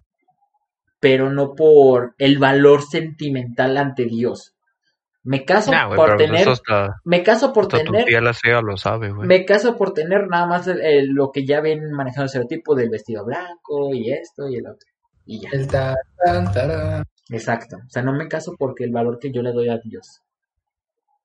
pero 1.01 1.31
no 1.31 1.55
por 1.55 2.15
el 2.19 2.39
valor 2.39 2.83
sentimental 2.83 3.77
ante 3.79 4.05
Dios. 4.05 4.53
Me 5.25 5.45
caso 5.45 5.73
Nah, 5.73 5.87
güey, 5.87 5.97
por 5.97 6.17
pues 6.17 6.19
tener, 6.19 6.49
hasta, 6.49 7.01
me 7.05 7.23
caso 7.25 7.53
por 7.53 7.67
tu 7.67 7.79
tener, 7.79 8.05
tía 8.05 8.21
la 8.21 8.33
ciega 8.33 8.61
lo 8.63 8.77
sabe, 8.77 9.11
güey. 9.11 9.27
me 9.27 9.45
caso 9.45 9.77
por 9.77 9.93
tener 9.93 10.29
nada 10.29 10.47
más 10.47 10.69
el- 10.69 10.81
el- 10.83 11.09
lo 11.09 11.33
que 11.33 11.45
ya 11.45 11.61
ven 11.61 11.91
manejando 11.91 12.23
el 12.25 12.27
estereotipo 12.27 12.77
del 12.77 12.91
vestido 12.91 13.25
blanco 13.25 13.93
y 13.93 14.13
esto 14.13 14.49
y 14.49 14.57
el 14.57 14.67
otro. 14.69 14.89
Y 15.25 15.41
ya. 15.41 15.49
El 15.53 15.67
ta-. 15.67 15.97
Exacto. 17.31 17.79
O 17.79 17.89
sea, 17.91 18.03
no 18.03 18.13
me 18.13 18.29
caso 18.29 18.55
porque 18.57 18.85
el 18.85 18.93
valor 18.93 19.19
que 19.19 19.33
yo 19.33 19.43
le 19.43 19.51
doy 19.53 19.69
a 19.69 19.79
Dios. 19.79 20.21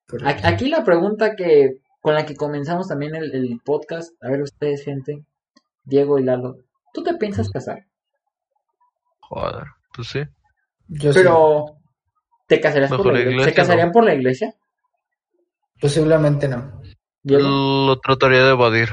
Correcto. 0.07 0.47
Aquí 0.47 0.69
la 0.69 0.83
pregunta 0.83 1.35
que 1.35 1.77
con 2.01 2.15
la 2.15 2.25
que 2.25 2.35
comenzamos 2.35 2.87
también 2.87 3.13
el, 3.15 3.35
el 3.35 3.59
podcast, 3.63 4.11
a 4.23 4.29
ver 4.29 4.41
ustedes, 4.41 4.83
gente, 4.83 5.23
Diego 5.83 6.17
y 6.17 6.23
Lalo, 6.23 6.57
¿tú 6.93 7.03
te 7.03 7.13
piensas 7.15 7.49
casar? 7.49 7.85
Joder, 9.21 9.65
pues 9.93 10.07
sí. 10.07 10.23
Yo 10.87 11.13
sí. 11.13 11.19
Pero, 11.19 11.77
¿te 12.47 12.59
casarías 12.59 12.89
por 12.91 13.05
la 13.05 13.19
iglesia? 13.19 13.31
iglesia, 13.31 13.49
¿Se 13.51 13.55
casarían 13.55 13.91
por 13.91 14.03
la 14.03 14.13
iglesia? 14.13 14.53
Posiblemente 15.79 16.47
no. 16.47 16.81
Diego. 17.23 17.47
Lo 17.87 17.99
trataría 17.99 18.43
de 18.43 18.51
evadir, 18.51 18.89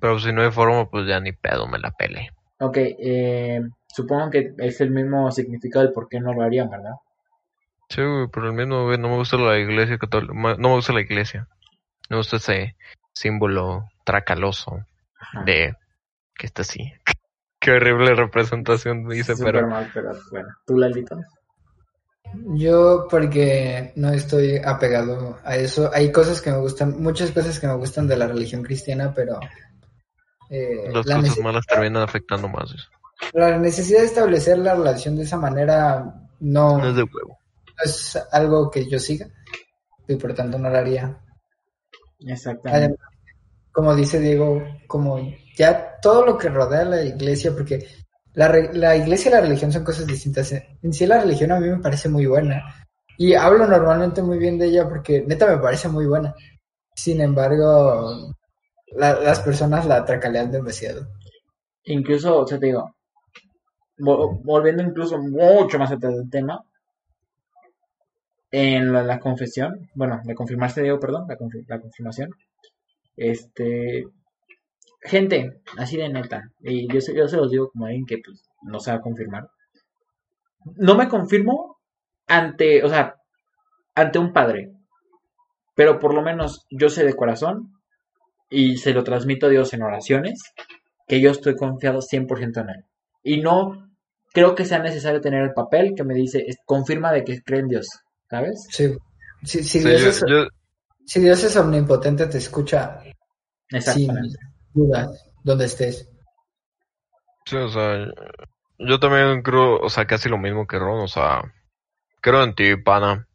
pero 0.00 0.18
si 0.18 0.32
no 0.32 0.42
hay 0.42 0.50
forma, 0.50 0.88
pues 0.88 1.06
ya 1.06 1.20
ni 1.20 1.32
pedo 1.32 1.66
me 1.66 1.78
la 1.78 1.90
pele. 1.90 2.30
Ok, 2.60 2.76
eh, 2.78 3.60
supongo 3.88 4.30
que 4.30 4.54
es 4.58 4.80
el 4.80 4.90
mismo 4.90 5.30
significado 5.32 5.84
del 5.84 5.92
por 5.92 6.08
qué 6.08 6.20
no 6.20 6.32
lo 6.32 6.42
harían, 6.42 6.70
¿verdad? 6.70 6.94
Sí, 7.88 8.00
güey, 8.02 8.28
pero 8.32 8.46
el 8.46 8.52
mismo, 8.52 8.84
güey, 8.84 8.98
no 8.98 9.08
me 9.08 9.16
gusta 9.16 9.36
la 9.36 9.58
iglesia 9.58 9.98
católica, 9.98 10.32
no 10.32 10.68
me 10.68 10.74
gusta 10.74 10.92
la 10.92 11.00
iglesia. 11.00 11.48
Me 12.08 12.16
gusta 12.16 12.36
ese 12.36 12.76
símbolo 13.12 13.84
tracaloso 14.04 14.84
Ajá. 15.18 15.44
de 15.44 15.74
que 16.34 16.46
está 16.46 16.62
así. 16.62 16.92
Qué 17.62 17.70
horrible 17.70 18.12
representación 18.16 19.08
dice, 19.08 19.36
Súper 19.36 19.54
pero 19.54 19.68
mal, 19.68 19.88
pero 19.94 20.10
bueno. 20.32 20.48
¿Tú, 20.66 20.76
Lalito? 20.76 21.16
Yo 22.56 23.06
porque 23.08 23.92
no 23.94 24.10
estoy 24.10 24.56
apegado 24.56 25.38
a 25.44 25.54
eso. 25.54 25.88
Hay 25.94 26.10
cosas 26.10 26.40
que 26.40 26.50
me 26.50 26.58
gustan, 26.58 27.00
muchas 27.00 27.30
cosas 27.30 27.60
que 27.60 27.68
me 27.68 27.76
gustan 27.76 28.08
de 28.08 28.16
la 28.16 28.26
religión 28.26 28.64
cristiana, 28.64 29.14
pero 29.14 29.38
eh, 30.50 30.90
las 30.92 31.06
la, 31.06 31.20
cosas 31.20 31.38
malas 31.38 31.64
terminan 31.64 32.02
afectando 32.02 32.48
más. 32.48 32.72
eso. 32.72 32.88
la 33.32 33.56
necesidad 33.58 34.00
de 34.00 34.06
establecer 34.06 34.58
la 34.58 34.74
relación 34.74 35.14
de 35.14 35.22
esa 35.22 35.36
manera 35.36 36.28
no, 36.40 36.78
No 36.78 36.88
es 36.88 36.96
de 36.96 37.02
huevo. 37.04 37.38
es 37.84 38.18
algo 38.32 38.72
que 38.72 38.88
yo 38.90 38.98
siga 38.98 39.28
y 40.08 40.16
por 40.16 40.34
tanto 40.34 40.58
no 40.58 40.68
lo 40.68 40.78
haría. 40.78 41.16
Exactamente. 42.18 42.86
Además, 42.86 42.98
como 43.70 43.94
dice 43.94 44.18
Diego, 44.18 44.62
como 44.88 45.18
ya 45.56 45.98
todo 46.00 46.24
lo 46.26 46.38
que 46.38 46.48
rodea 46.48 46.84
la 46.84 47.02
iglesia, 47.02 47.52
porque 47.52 47.86
la, 48.34 48.48
la 48.72 48.96
iglesia 48.96 49.28
y 49.30 49.32
la 49.34 49.40
religión 49.40 49.72
son 49.72 49.84
cosas 49.84 50.06
distintas. 50.06 50.52
En 50.82 50.92
sí 50.92 51.06
la 51.06 51.20
religión 51.20 51.52
a 51.52 51.60
mí 51.60 51.68
me 51.68 51.78
parece 51.80 52.08
muy 52.08 52.26
buena 52.26 52.86
y 53.18 53.34
hablo 53.34 53.66
normalmente 53.66 54.22
muy 54.22 54.38
bien 54.38 54.58
de 54.58 54.66
ella 54.66 54.88
porque 54.88 55.22
neta 55.26 55.46
me 55.46 55.58
parece 55.58 55.88
muy 55.88 56.06
buena. 56.06 56.34
Sin 56.94 57.20
embargo, 57.20 58.34
la- 58.96 59.20
las 59.20 59.40
personas 59.40 59.86
la 59.86 60.04
tracalean 60.04 60.50
demasiado. 60.52 61.08
Incluso, 61.84 62.38
o 62.40 62.46
sea, 62.46 62.58
te 62.58 62.66
digo, 62.66 62.94
vol- 63.98 64.38
volviendo 64.44 64.82
incluso 64.82 65.16
mucho 65.18 65.78
más 65.78 65.90
atrás 65.92 66.14
del 66.14 66.28
tema, 66.28 66.62
en 68.52 68.92
la, 68.92 69.02
la 69.02 69.18
confesión, 69.18 69.88
bueno, 69.94 70.20
de 70.24 70.34
confirmarse, 70.34 70.82
digo, 70.82 71.00
perdón, 71.00 71.26
la, 71.28 71.36
confi- 71.38 71.64
la 71.66 71.80
confirmación, 71.80 72.30
este, 73.16 74.06
gente, 75.02 75.60
así 75.76 75.96
de 75.96 76.08
neta, 76.08 76.42
y 76.60 76.92
yo, 76.92 77.00
se- 77.00 77.14
yo 77.14 77.26
se 77.28 77.36
los 77.36 77.50
digo 77.50 77.70
como 77.70 77.86
alguien 77.86 78.06
que 78.06 78.18
pues, 78.24 78.42
no 78.62 78.78
sabe 78.80 79.00
confirmar, 79.00 79.48
no 80.76 80.94
me 80.94 81.08
confirmo 81.08 81.76
ante, 82.28 82.82
o 82.84 82.88
sea, 82.88 83.16
ante 83.94 84.18
un 84.18 84.32
padre, 84.32 84.70
pero 85.74 85.98
por 85.98 86.14
lo 86.14 86.22
menos 86.22 86.66
yo 86.70 86.88
sé 86.88 87.04
de 87.04 87.14
corazón 87.14 87.72
y 88.48 88.76
se 88.76 88.92
lo 88.92 89.02
transmito 89.02 89.46
a 89.46 89.50
Dios 89.50 89.72
en 89.74 89.82
oraciones 89.82 90.40
que 91.08 91.20
yo 91.20 91.30
estoy 91.30 91.56
confiado 91.56 92.00
100% 92.00 92.60
en 92.60 92.68
él. 92.70 92.84
Y 93.22 93.40
no 93.40 93.88
creo 94.32 94.54
que 94.54 94.64
sea 94.64 94.78
necesario 94.78 95.20
tener 95.20 95.42
el 95.42 95.52
papel 95.52 95.94
que 95.96 96.04
me 96.04 96.14
dice, 96.14 96.44
es- 96.46 96.58
confirma 96.64 97.12
de 97.12 97.24
que 97.24 97.42
cree 97.42 97.60
en 97.60 97.68
Dios, 97.68 97.88
¿sabes? 98.30 98.66
Sí. 98.70 98.94
Si, 99.42 99.62
si 99.64 99.80
Sí, 99.80 99.88
Dios 99.88 100.00
yo- 100.02 100.08
es, 100.10 100.20
yo- 100.28 100.46
si 101.04 101.20
Dios 101.20 101.42
es 101.42 101.56
omnipotente, 101.56 102.26
te 102.26 102.38
escucha 102.38 103.00
sin 103.02 103.78
Exactamente. 103.78 104.38
Dudas, 104.74 105.30
donde 105.44 105.64
estés. 105.66 106.08
Sí, 107.46 107.56
o 107.56 107.68
sea, 107.68 108.06
yo 108.78 109.00
también 109.00 109.42
creo, 109.42 109.80
o 109.80 109.88
sea, 109.88 110.06
casi 110.06 110.28
lo 110.28 110.38
mismo 110.38 110.66
que 110.66 110.78
Ron, 110.78 111.00
o 111.00 111.08
sea, 111.08 111.42
creo 112.20 112.42
en 112.44 112.54
ti, 112.54 112.76
pana. 112.76 113.26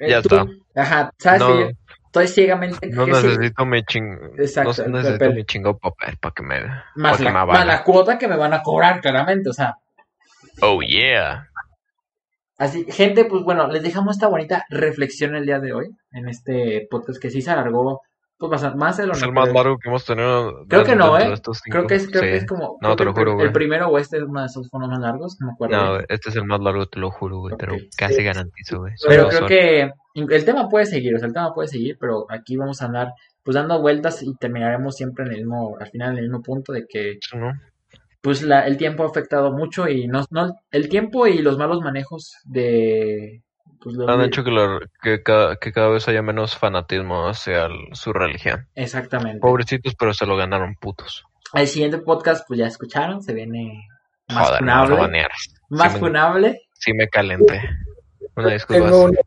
Ya 0.00 0.22
tú- 0.22 0.34
está. 0.34 0.46
Ajá, 0.80 1.12
sabes 1.18 1.40
No. 1.40 1.46
que 1.48 1.60
yo 1.60 1.70
estoy 2.06 2.28
ciegamente 2.28 2.86
No 2.88 3.04
que 3.06 3.14
sí, 3.14 3.26
necesito 3.26 3.66
mi 3.66 3.82
ching... 3.84 4.18
Exacto, 4.38 4.82
no 4.88 4.98
necesito 4.98 5.18
papel. 5.18 5.34
mi 5.34 5.44
chingo 5.44 5.78
papel 5.78 6.16
para 6.18 6.34
que 6.34 6.42
me... 6.42 6.60
más, 6.96 7.16
que 7.18 7.24
la, 7.24 7.30
me 7.30 7.34
más 7.34 7.42
avalen. 7.42 7.66
la 7.68 7.84
cuota 7.84 8.18
que 8.18 8.28
me 8.28 8.36
van 8.36 8.54
a 8.54 8.62
cobrar, 8.62 9.00
claramente, 9.00 9.50
o 9.50 9.52
sea. 9.52 9.76
Oh, 10.62 10.80
yeah. 10.82 11.48
Así, 12.58 12.86
gente, 12.90 13.26
pues 13.26 13.42
bueno, 13.42 13.68
les 13.68 13.82
dejamos 13.82 14.16
esta 14.16 14.28
bonita 14.28 14.64
reflexión 14.70 15.34
el 15.36 15.44
día 15.44 15.60
de 15.60 15.74
hoy, 15.74 15.90
en 16.12 16.28
este 16.28 16.86
podcast 16.90 17.20
que 17.20 17.30
sí 17.30 17.42
se 17.42 17.50
alargó, 17.50 18.00
pues 18.38 18.50
bastante, 18.50 18.76
más 18.78 18.96
de 18.98 19.06
lo 19.06 19.12
Es 19.14 19.22
el 19.22 19.32
más 19.32 19.52
largo 19.52 19.78
que 19.78 19.88
hemos 19.88 20.04
tenido. 20.04 20.64
Creo 20.68 20.84
que 20.84 20.94
no, 20.94 21.18
¿eh? 21.18 21.32
Creo 21.70 21.86
que 21.86 21.94
es, 21.94 22.06
creo 22.08 22.22
Sí. 22.22 22.28
que 22.28 22.36
es 22.36 22.46
como. 22.46 22.76
No, 22.82 22.94
te 22.96 23.04
lo 23.04 23.14
juro, 23.14 23.34
güey. 23.34 23.46
el 23.46 23.52
primero 23.52 23.88
o 23.88 23.98
este 23.98 24.18
es 24.18 24.22
uno 24.24 24.40
de 24.40 24.46
esos 24.46 24.68
fueron 24.68 24.90
más 24.90 24.98
largos, 25.00 25.36
no 25.40 25.46
me 25.46 25.52
acuerdo. 25.54 25.76
No, 25.76 25.92
bien. 25.94 26.06
este 26.08 26.28
es 26.30 26.36
el 26.36 26.44
más 26.44 26.60
largo, 26.60 26.86
te 26.86 26.98
lo 27.00 27.10
juro, 27.10 27.38
güey. 27.38 27.56
Te 27.56 27.66
lo 27.66 27.74
Ok. 27.74 27.80
casi 27.96 28.22
garantizo, 28.22 28.80
güey. 28.80 28.92
Pero 29.06 29.28
creo 29.28 29.46
que 29.46 29.90
el 30.14 30.44
tema 30.44 30.68
puede 30.68 30.86
seguir, 30.86 31.14
o 31.14 31.18
sea, 31.18 31.28
el 31.28 31.34
tema 31.34 31.52
puede 31.54 31.68
seguir, 31.68 31.96
pero 32.00 32.26
aquí 32.28 32.56
vamos 32.56 32.82
a 32.82 32.86
andar 32.86 33.12
pues 33.42 33.54
dando 33.54 33.80
vueltas 33.80 34.22
y 34.22 34.34
terminaremos 34.36 34.96
siempre 34.96 35.24
en 35.24 35.30
el 35.32 35.36
mismo, 35.38 35.76
al 35.78 35.86
final 35.88 36.12
en 36.12 36.18
el 36.18 36.24
mismo 36.24 36.42
punto 36.42 36.72
de 36.72 36.84
que 36.88 37.18
¿no? 37.34 37.52
pues 38.20 38.42
la, 38.42 38.66
el 38.66 38.76
tiempo 38.76 39.04
ha 39.04 39.06
afectado 39.06 39.52
mucho 39.52 39.88
y 39.88 40.08
no, 40.08 40.24
no 40.30 40.52
el 40.72 40.88
tiempo 40.88 41.28
y 41.28 41.38
los 41.38 41.56
malos 41.56 41.80
manejos 41.80 42.34
de 42.44 43.42
pues, 43.80 43.96
Han 44.08 44.22
hecho 44.22 44.42
que, 44.44 44.50
la- 44.50 44.80
que, 45.02 45.22
cada, 45.22 45.56
que 45.56 45.72
cada 45.72 45.88
vez 45.88 46.06
haya 46.08 46.22
menos 46.22 46.56
fanatismo 46.56 47.28
hacia 47.28 47.66
el- 47.66 47.88
su 47.94 48.12
religión. 48.12 48.66
exactamente. 48.74 49.40
Pobrecitos, 49.40 49.94
pero 49.98 50.12
se 50.14 50.26
lo 50.26 50.36
ganaron 50.36 50.74
putos. 50.80 51.24
El 51.54 51.68
siguiente 51.68 51.98
podcast 51.98 52.44
pues 52.46 52.58
ya 52.58 52.66
escucharon, 52.66 53.22
se 53.22 53.32
viene 53.32 53.86
más 54.28 54.48
Joder, 54.48 54.62
no, 54.62 54.74
no 54.86 54.96
funable, 54.96 55.26
más 55.70 55.88
Sí 55.92 55.94
me- 55.94 56.00
funable. 56.00 56.60
Sí 56.74 56.92
me 56.92 57.08
calenté. 57.08 57.62
Una 58.36 58.52
disculpa. 58.52 58.82
Tengo 58.84 59.04
uno 59.04 59.18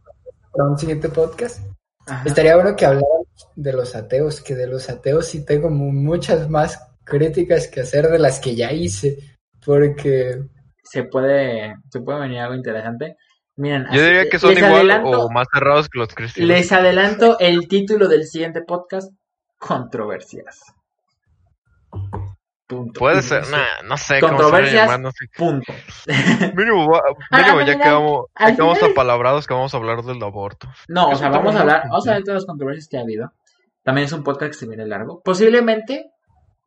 para 0.52 0.70
un 0.70 0.78
siguiente 0.78 1.10
podcast. 1.10 1.66
Ajá. 2.06 2.24
Estaría 2.26 2.56
bueno 2.56 2.76
que 2.76 2.86
habláramos 2.86 3.28
de 3.56 3.74
los 3.74 3.96
ateos, 3.96 4.42
que 4.42 4.56
de 4.56 4.68
los 4.68 4.90
ateos 4.90 5.28
sí 5.28 5.46
tengo 5.46 5.70
mu- 5.70 5.92
muchas 5.94 6.50
más 6.50 6.80
críticas 7.06 7.68
que 7.68 7.82
hacer 7.82 8.08
de 8.10 8.20
las 8.20 8.40
que 8.40 8.56
ya 8.56 8.72
hice, 8.72 9.18
porque 9.66 10.42
Se 10.84 11.04
puede 11.04 11.76
se 11.92 12.02
puede 12.02 12.20
venir 12.22 12.40
algo 12.40 12.56
interesante. 12.56 13.16
Miren, 13.60 13.84
Yo 13.86 13.90
así- 13.92 14.00
diría 14.02 14.30
que 14.30 14.40
son 14.40 14.58
igual 14.58 14.90
adelanto- 14.90 15.26
o 15.26 15.30
más 15.30 15.46
cerrados 15.54 15.90
que 15.90 16.00
los 16.00 16.16
cristianos. 16.16 16.48
Les 16.48 16.72
adelanto 16.72 17.38
el 17.40 17.68
título 17.68 18.08
del 18.08 18.26
siguiente 18.26 18.62
podcast, 18.66 19.12
Controversias. 19.58 20.62
Punto. 22.68 23.00
Puede 23.00 23.20
Y 23.20 23.24
ser, 23.24 23.50
nah, 23.50 23.82
no 23.84 23.98
sé 23.98 24.20
cómo 24.20 24.34
se 24.38 24.38
Controversias. 24.44 24.84
llamar, 24.86 25.00
no 25.00 25.12
sé. 25.12 25.26
Punto. 25.36 25.74
Mínimo, 26.56 26.96
Al- 26.96 27.16
mínimo 27.44 27.60
ya 27.62 27.66
final- 27.74 27.80
quedamos, 27.82 28.26
ya 28.40 28.56
quedamos 28.56 28.78
final- 28.78 28.92
apalabrados 28.92 29.48
que 29.48 29.54
vamos 29.56 29.74
a 29.74 29.78
hablar 29.78 30.04
del 30.04 30.22
aborto. 30.24 30.68
No, 30.88 31.10
o 31.10 31.16
sea, 31.16 31.30
vamos 31.30 31.56
a 31.56 31.62
hablar, 31.62 31.84
vamos 31.90 32.08
a 32.08 32.14
de 32.14 32.22
todas 32.22 32.36
las 32.36 32.46
controversias 32.46 32.88
que 32.88 32.98
ha 32.98 33.02
habido. 33.02 33.34
También 33.84 34.06
es 34.06 34.14
un 34.14 34.24
podcast 34.24 34.52
que 34.52 34.58
se 34.60 34.68
viene 34.68 34.86
largo. 34.86 35.20
Posiblemente, 35.24 36.12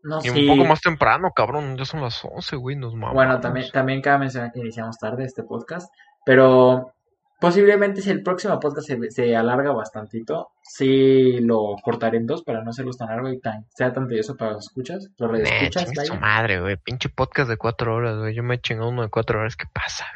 no 0.03 0.19
Y 0.19 0.29
sé. 0.29 0.41
un 0.51 0.57
poco 0.57 0.69
más 0.69 0.81
temprano, 0.81 1.31
cabrón. 1.37 1.77
Ya 1.79 1.85
son 1.85 2.01
las 2.03 2.21
11, 2.25 2.57
güey. 2.57 2.75
Nos 2.75 2.95
mamamos. 2.95 3.15
Bueno, 3.15 3.39
también, 3.39 3.71
también 3.71 4.03
cabe 4.03 4.19
mencionar 4.19 4.51
que 4.53 4.59
iniciamos 4.59 4.99
tarde 4.99 5.25
este 5.25 5.45
podcast, 5.45 5.89
pero 6.25 6.93
posiblemente 7.41 8.01
si 8.01 8.11
el 8.11 8.23
próximo 8.23 8.59
podcast 8.61 8.87
se, 8.87 9.11
se 9.11 9.37
alarga 9.37 9.73
bastantito, 9.73 10.51
sí 10.63 11.41
lo 11.41 11.77
cortaré 11.83 12.19
en 12.19 12.27
dos 12.27 12.43
para 12.45 12.63
no 12.63 12.71
hacerlo 12.71 12.93
tan 12.93 13.09
largo 13.09 13.31
y 13.31 13.41
tan, 13.41 13.67
sea 13.75 13.93
tan 13.93 14.07
tedioso 14.07 14.37
para 14.37 14.53
los 14.53 14.67
escuchas, 14.67 15.11
los 15.19 15.31
Nah, 15.31 15.39
escuchas, 15.39 15.85
chingue 15.87 16.07
su 16.07 16.15
madre, 16.15 16.61
güey. 16.61 16.77
Pinche 16.77 17.09
podcast 17.09 17.51
de 17.51 17.57
cuatro 17.57 17.95
horas, 17.95 18.19
güey. 18.19 18.35
Yo 18.35 18.43
me 18.43 18.55
he 18.55 18.61
chingado 18.61 18.89
uno 18.89 19.03
de 19.03 19.09
cuatro 19.09 19.41
horas. 19.41 19.57
¿Qué 19.57 19.65
pasa? 19.73 20.07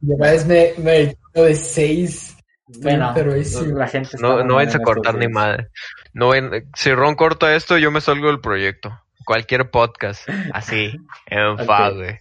ya 0.00 0.16
vez 0.16 0.46
me, 0.46 0.72
me 0.78 1.16
de 1.34 1.54
seis. 1.54 2.36
Bueno, 2.80 3.12
pero 3.14 3.34
es 3.34 3.54
sí. 3.54 3.66
la 3.74 3.88
gente 3.88 4.10
está 4.14 4.26
No, 4.26 4.44
no 4.44 4.56
vais 4.56 4.74
a 4.74 4.78
cortar 4.80 5.14
ni 5.14 5.26
madre. 5.26 5.68
No 6.12 6.32
si 6.74 6.92
Ron 6.92 7.14
corta 7.14 7.54
esto, 7.54 7.78
yo 7.78 7.90
me 7.90 8.00
salgo 8.00 8.26
del 8.28 8.40
proyecto. 8.40 8.92
Cualquier 9.24 9.70
podcast. 9.70 10.28
Así. 10.52 10.92
En 11.26 11.46
Ok. 11.46 11.64
fa, 11.64 11.90
güey. 11.90 12.10
A 12.10 12.18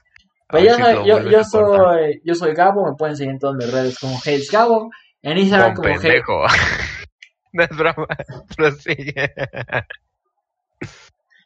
Pues 0.50 0.64
si 0.64 0.82
soy, 0.82 1.08
yo, 1.08 1.30
yo 1.30 1.44
soy, 1.44 2.22
yo 2.24 2.34
soy 2.34 2.54
Gabo, 2.54 2.86
me 2.86 2.96
pueden 2.96 3.18
seguir 3.18 3.34
en 3.34 3.40
todas 3.40 3.58
mis 3.58 3.72
redes 3.72 4.00
como 4.00 4.16
Hates 4.18 4.50
Gabo, 4.50 4.90
en 5.22 5.38
Instagram 5.38 5.74
Con 5.74 5.84
como 5.84 6.00
pendejo. 6.00 6.44
no 7.54 7.64
es 7.64 7.70
broma. 7.70 8.08
Pero 8.58 8.72
sigue. 8.72 9.34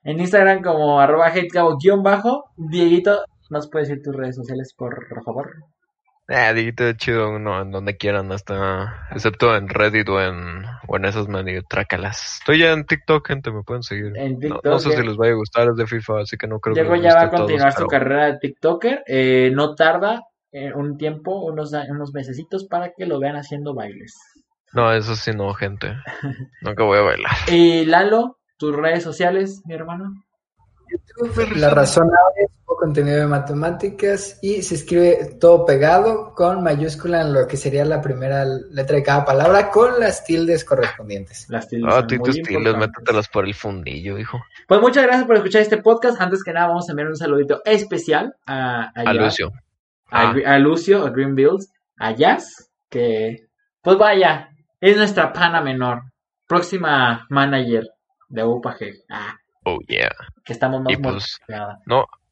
En 0.03 0.19
Instagram 0.19 0.61
como 0.61 0.99
arroba 0.99 1.27
hatecabo 1.27 1.77
guion 1.77 2.03
bajo. 2.03 2.51
Dieguito, 2.57 3.23
¿nos 3.49 3.69
puedes 3.69 3.89
decir 3.89 4.03
tus 4.03 4.15
redes 4.15 4.35
sociales, 4.35 4.73
por 4.77 4.95
favor? 5.23 5.51
Dieguito 6.53 6.85
es 6.87 6.97
chido 6.97 7.29
uno 7.29 7.61
en 7.61 7.71
donde 7.71 7.97
quieran, 7.97 8.31
hasta 8.31 9.07
excepto 9.11 9.55
en 9.55 9.67
Reddit 9.67 10.07
o 10.09 10.21
en, 10.21 10.63
o 10.87 10.97
en 10.97 11.05
esos 11.05 11.27
medio 11.27 11.61
trácalas. 11.63 12.37
Estoy 12.39 12.59
ya 12.59 12.71
en 12.71 12.85
TikTok, 12.85 13.27
gente, 13.27 13.51
me 13.51 13.63
pueden 13.63 13.83
seguir. 13.83 14.11
En 14.15 14.33
No, 14.33 14.39
TikTok. 14.39 14.65
no 14.65 14.79
sé 14.79 14.89
eh, 14.93 14.97
si 14.97 15.03
les 15.07 15.17
vaya 15.17 15.33
a 15.33 15.35
gustar, 15.35 15.67
es 15.69 15.75
de 15.75 15.87
FIFA, 15.87 16.21
así 16.21 16.37
que 16.37 16.47
no 16.47 16.59
creo 16.59 16.73
que 16.75 16.81
Diego 16.81 16.95
ya 16.95 17.13
va 17.15 17.21
a 17.23 17.29
todos, 17.29 17.41
continuar 17.41 17.71
su 17.73 17.77
pero- 17.77 17.87
carrera 17.87 18.25
de 18.27 18.37
TikToker. 18.39 19.03
eh, 19.07 19.51
no 19.53 19.75
tarda 19.75 20.21
eh, 20.53 20.71
un 20.73 20.97
tiempo, 20.97 21.43
unos, 21.45 21.71
unos 21.89 22.13
mesecitos 22.13 22.65
para 22.65 22.91
que 22.95 23.05
lo 23.05 23.19
vean 23.19 23.35
haciendo 23.35 23.73
bailes. 23.73 24.17
No, 24.73 24.91
eso 24.93 25.15
sí 25.15 25.31
no, 25.31 25.53
gente. 25.53 25.93
Nunca 26.61 26.83
voy 26.83 26.97
a 26.99 27.01
bailar. 27.01 27.31
Y 27.51 27.85
Lalo, 27.85 28.37
tus 28.57 28.75
redes 28.75 29.03
sociales, 29.03 29.61
mi 29.65 29.73
hermano. 29.75 30.13
La 31.55 31.69
razonable 31.69 32.43
es 32.43 32.49
un 32.67 32.75
contenido 32.77 33.17
de 33.17 33.27
matemáticas 33.27 34.39
y 34.41 34.61
se 34.63 34.75
escribe 34.75 35.37
todo 35.39 35.65
pegado 35.65 36.33
con 36.33 36.63
mayúscula 36.63 37.21
en 37.21 37.33
lo 37.33 37.47
que 37.47 37.57
sería 37.57 37.85
la 37.85 38.01
primera 38.01 38.43
letra 38.45 38.95
de 38.97 39.03
cada 39.03 39.23
palabra 39.25 39.69
con 39.69 39.99
las 39.99 40.23
tildes 40.23 40.65
correspondientes. 40.65 41.47
Las 41.49 41.67
tildes 41.67 41.93
Ah, 41.93 42.05
tú 42.07 42.15
y 42.15 42.19
tus 42.19 42.37
importantes. 42.37 42.77
métetelas 42.77 43.27
por 43.29 43.45
el 43.45 43.53
fundillo, 43.53 44.17
hijo. 44.17 44.39
Pues 44.67 44.81
muchas 44.81 45.03
gracias 45.03 45.25
por 45.25 45.35
escuchar 45.35 45.61
este 45.61 45.77
podcast. 45.77 46.19
Antes 46.19 46.43
que 46.43 46.53
nada, 46.53 46.67
vamos 46.67 46.87
a 46.89 46.91
enviar 46.91 47.09
un 47.09 47.15
saludito 47.17 47.61
especial 47.65 48.35
a, 48.45 48.85
a, 48.85 48.91
A 48.95 49.13
Lucio. 49.13 49.51
a, 50.09 50.31
Ah. 50.31 50.35
a 50.45 50.59
Lucio, 50.59 51.05
a 51.05 51.09
Green 51.11 51.35
Bills, 51.35 51.69
a 51.97 52.11
Jazz, 52.11 52.69
que 52.89 53.47
pues 53.81 53.97
vaya, 53.97 54.49
es 54.79 54.97
nuestra 54.97 55.31
pana 55.33 55.61
menor, 55.61 56.01
próxima 56.47 57.25
manager 57.29 57.87
de 58.29 58.43
UPAG. 58.43 58.77
Ah, 59.09 59.35
Oh, 59.63 59.77
yeah. 59.87 60.09
que 60.43 60.53
estamos 60.53 60.81
más 60.81 60.93
Y 60.93 60.97
pues, 60.97 61.37
que 61.47 61.53
nada. 61.53 61.77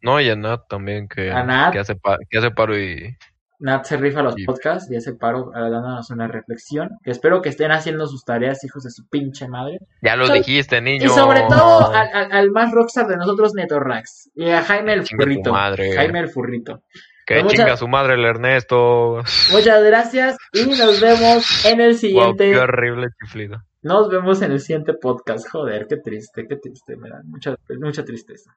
No, 0.01 0.21
y 0.21 0.29
a 0.29 0.35
Nat 0.35 0.61
también, 0.69 1.07
que, 1.07 1.29
A 1.31 1.43
Nat. 1.43 1.73
que, 1.73 1.79
hace, 1.79 1.95
pa- 1.95 2.17
que 2.29 2.37
hace 2.37 2.51
paro 2.51 2.77
y... 2.79 3.15
Nat 3.61 3.83
se 3.83 3.97
rifa 3.97 4.21
los 4.21 4.35
Y- 4.39 4.45
podcasts 4.45 4.89
y 4.89 4.95
hace 4.95 5.13
paro 5.15 5.51
ah, 5.53 5.69
dándonos 5.69 6.09
una 6.11 6.27
reflexión. 6.29 6.91
Que 7.03 7.11
espero 7.11 7.41
que 7.41 7.49
estén 7.49 7.71
haciendo 7.73 8.07
sus 8.07 8.23
tareas, 8.23 8.63
hijos 8.63 8.83
de 8.83 8.89
su 8.89 9.05
pinche 9.09 9.49
madre. 9.49 9.79
Ya 10.01 10.15
lo 10.15 10.27
So- 10.27 10.33
dijiste, 10.33 10.79
niño. 10.81 11.05
Y 11.05 11.09
sobre 11.09 11.41
todo 11.41 11.93
al, 11.93 12.07
al- 12.13 12.31
al 12.31 12.51
más 12.51 12.71
rockstar 12.71 13.07
de 13.07 13.17
nosotros, 13.17 13.53
Neto 13.55 13.79
Rax. 13.81 14.31
Y 14.33 14.49
a 14.49 14.63
Jaime 14.63 14.93
el 14.93 15.03
Chinga 15.03 15.23
Furrito. 15.25 15.51
madre. 15.51 15.93
Jaime 15.93 16.19
el 16.19 16.29
Furrito. 16.29 16.83
Que 17.25 17.43
Mucha- 17.43 17.57
chinga 17.57 17.75
su 17.77 17.87
madre 17.89 18.13
el 18.13 18.23
Ernesto. 18.25 19.17
Muchas 19.51 19.83
gracias 19.83 20.37
y 20.53 20.65
nos 20.65 21.01
vemos 21.01 21.65
en 21.65 21.81
el 21.81 21.89
Wow, 21.91 21.97
siguiente. 21.97 22.51
qué 22.51 22.57
horrible 22.57 23.07
chiflido. 23.21 23.57
Nos 23.81 24.09
vemos 24.09 24.41
en 24.41 24.51
el 24.51 24.59
siguiente 24.59 24.93
podcast. 24.93 25.49
Joder, 25.49 25.87
qué 25.87 25.97
triste, 25.97 26.45
qué 26.47 26.57
triste. 26.57 26.97
Me 26.97 27.09
da 27.09 27.21
mucha, 27.23 27.55
mucha 27.79 28.03
tristeza. 28.03 28.55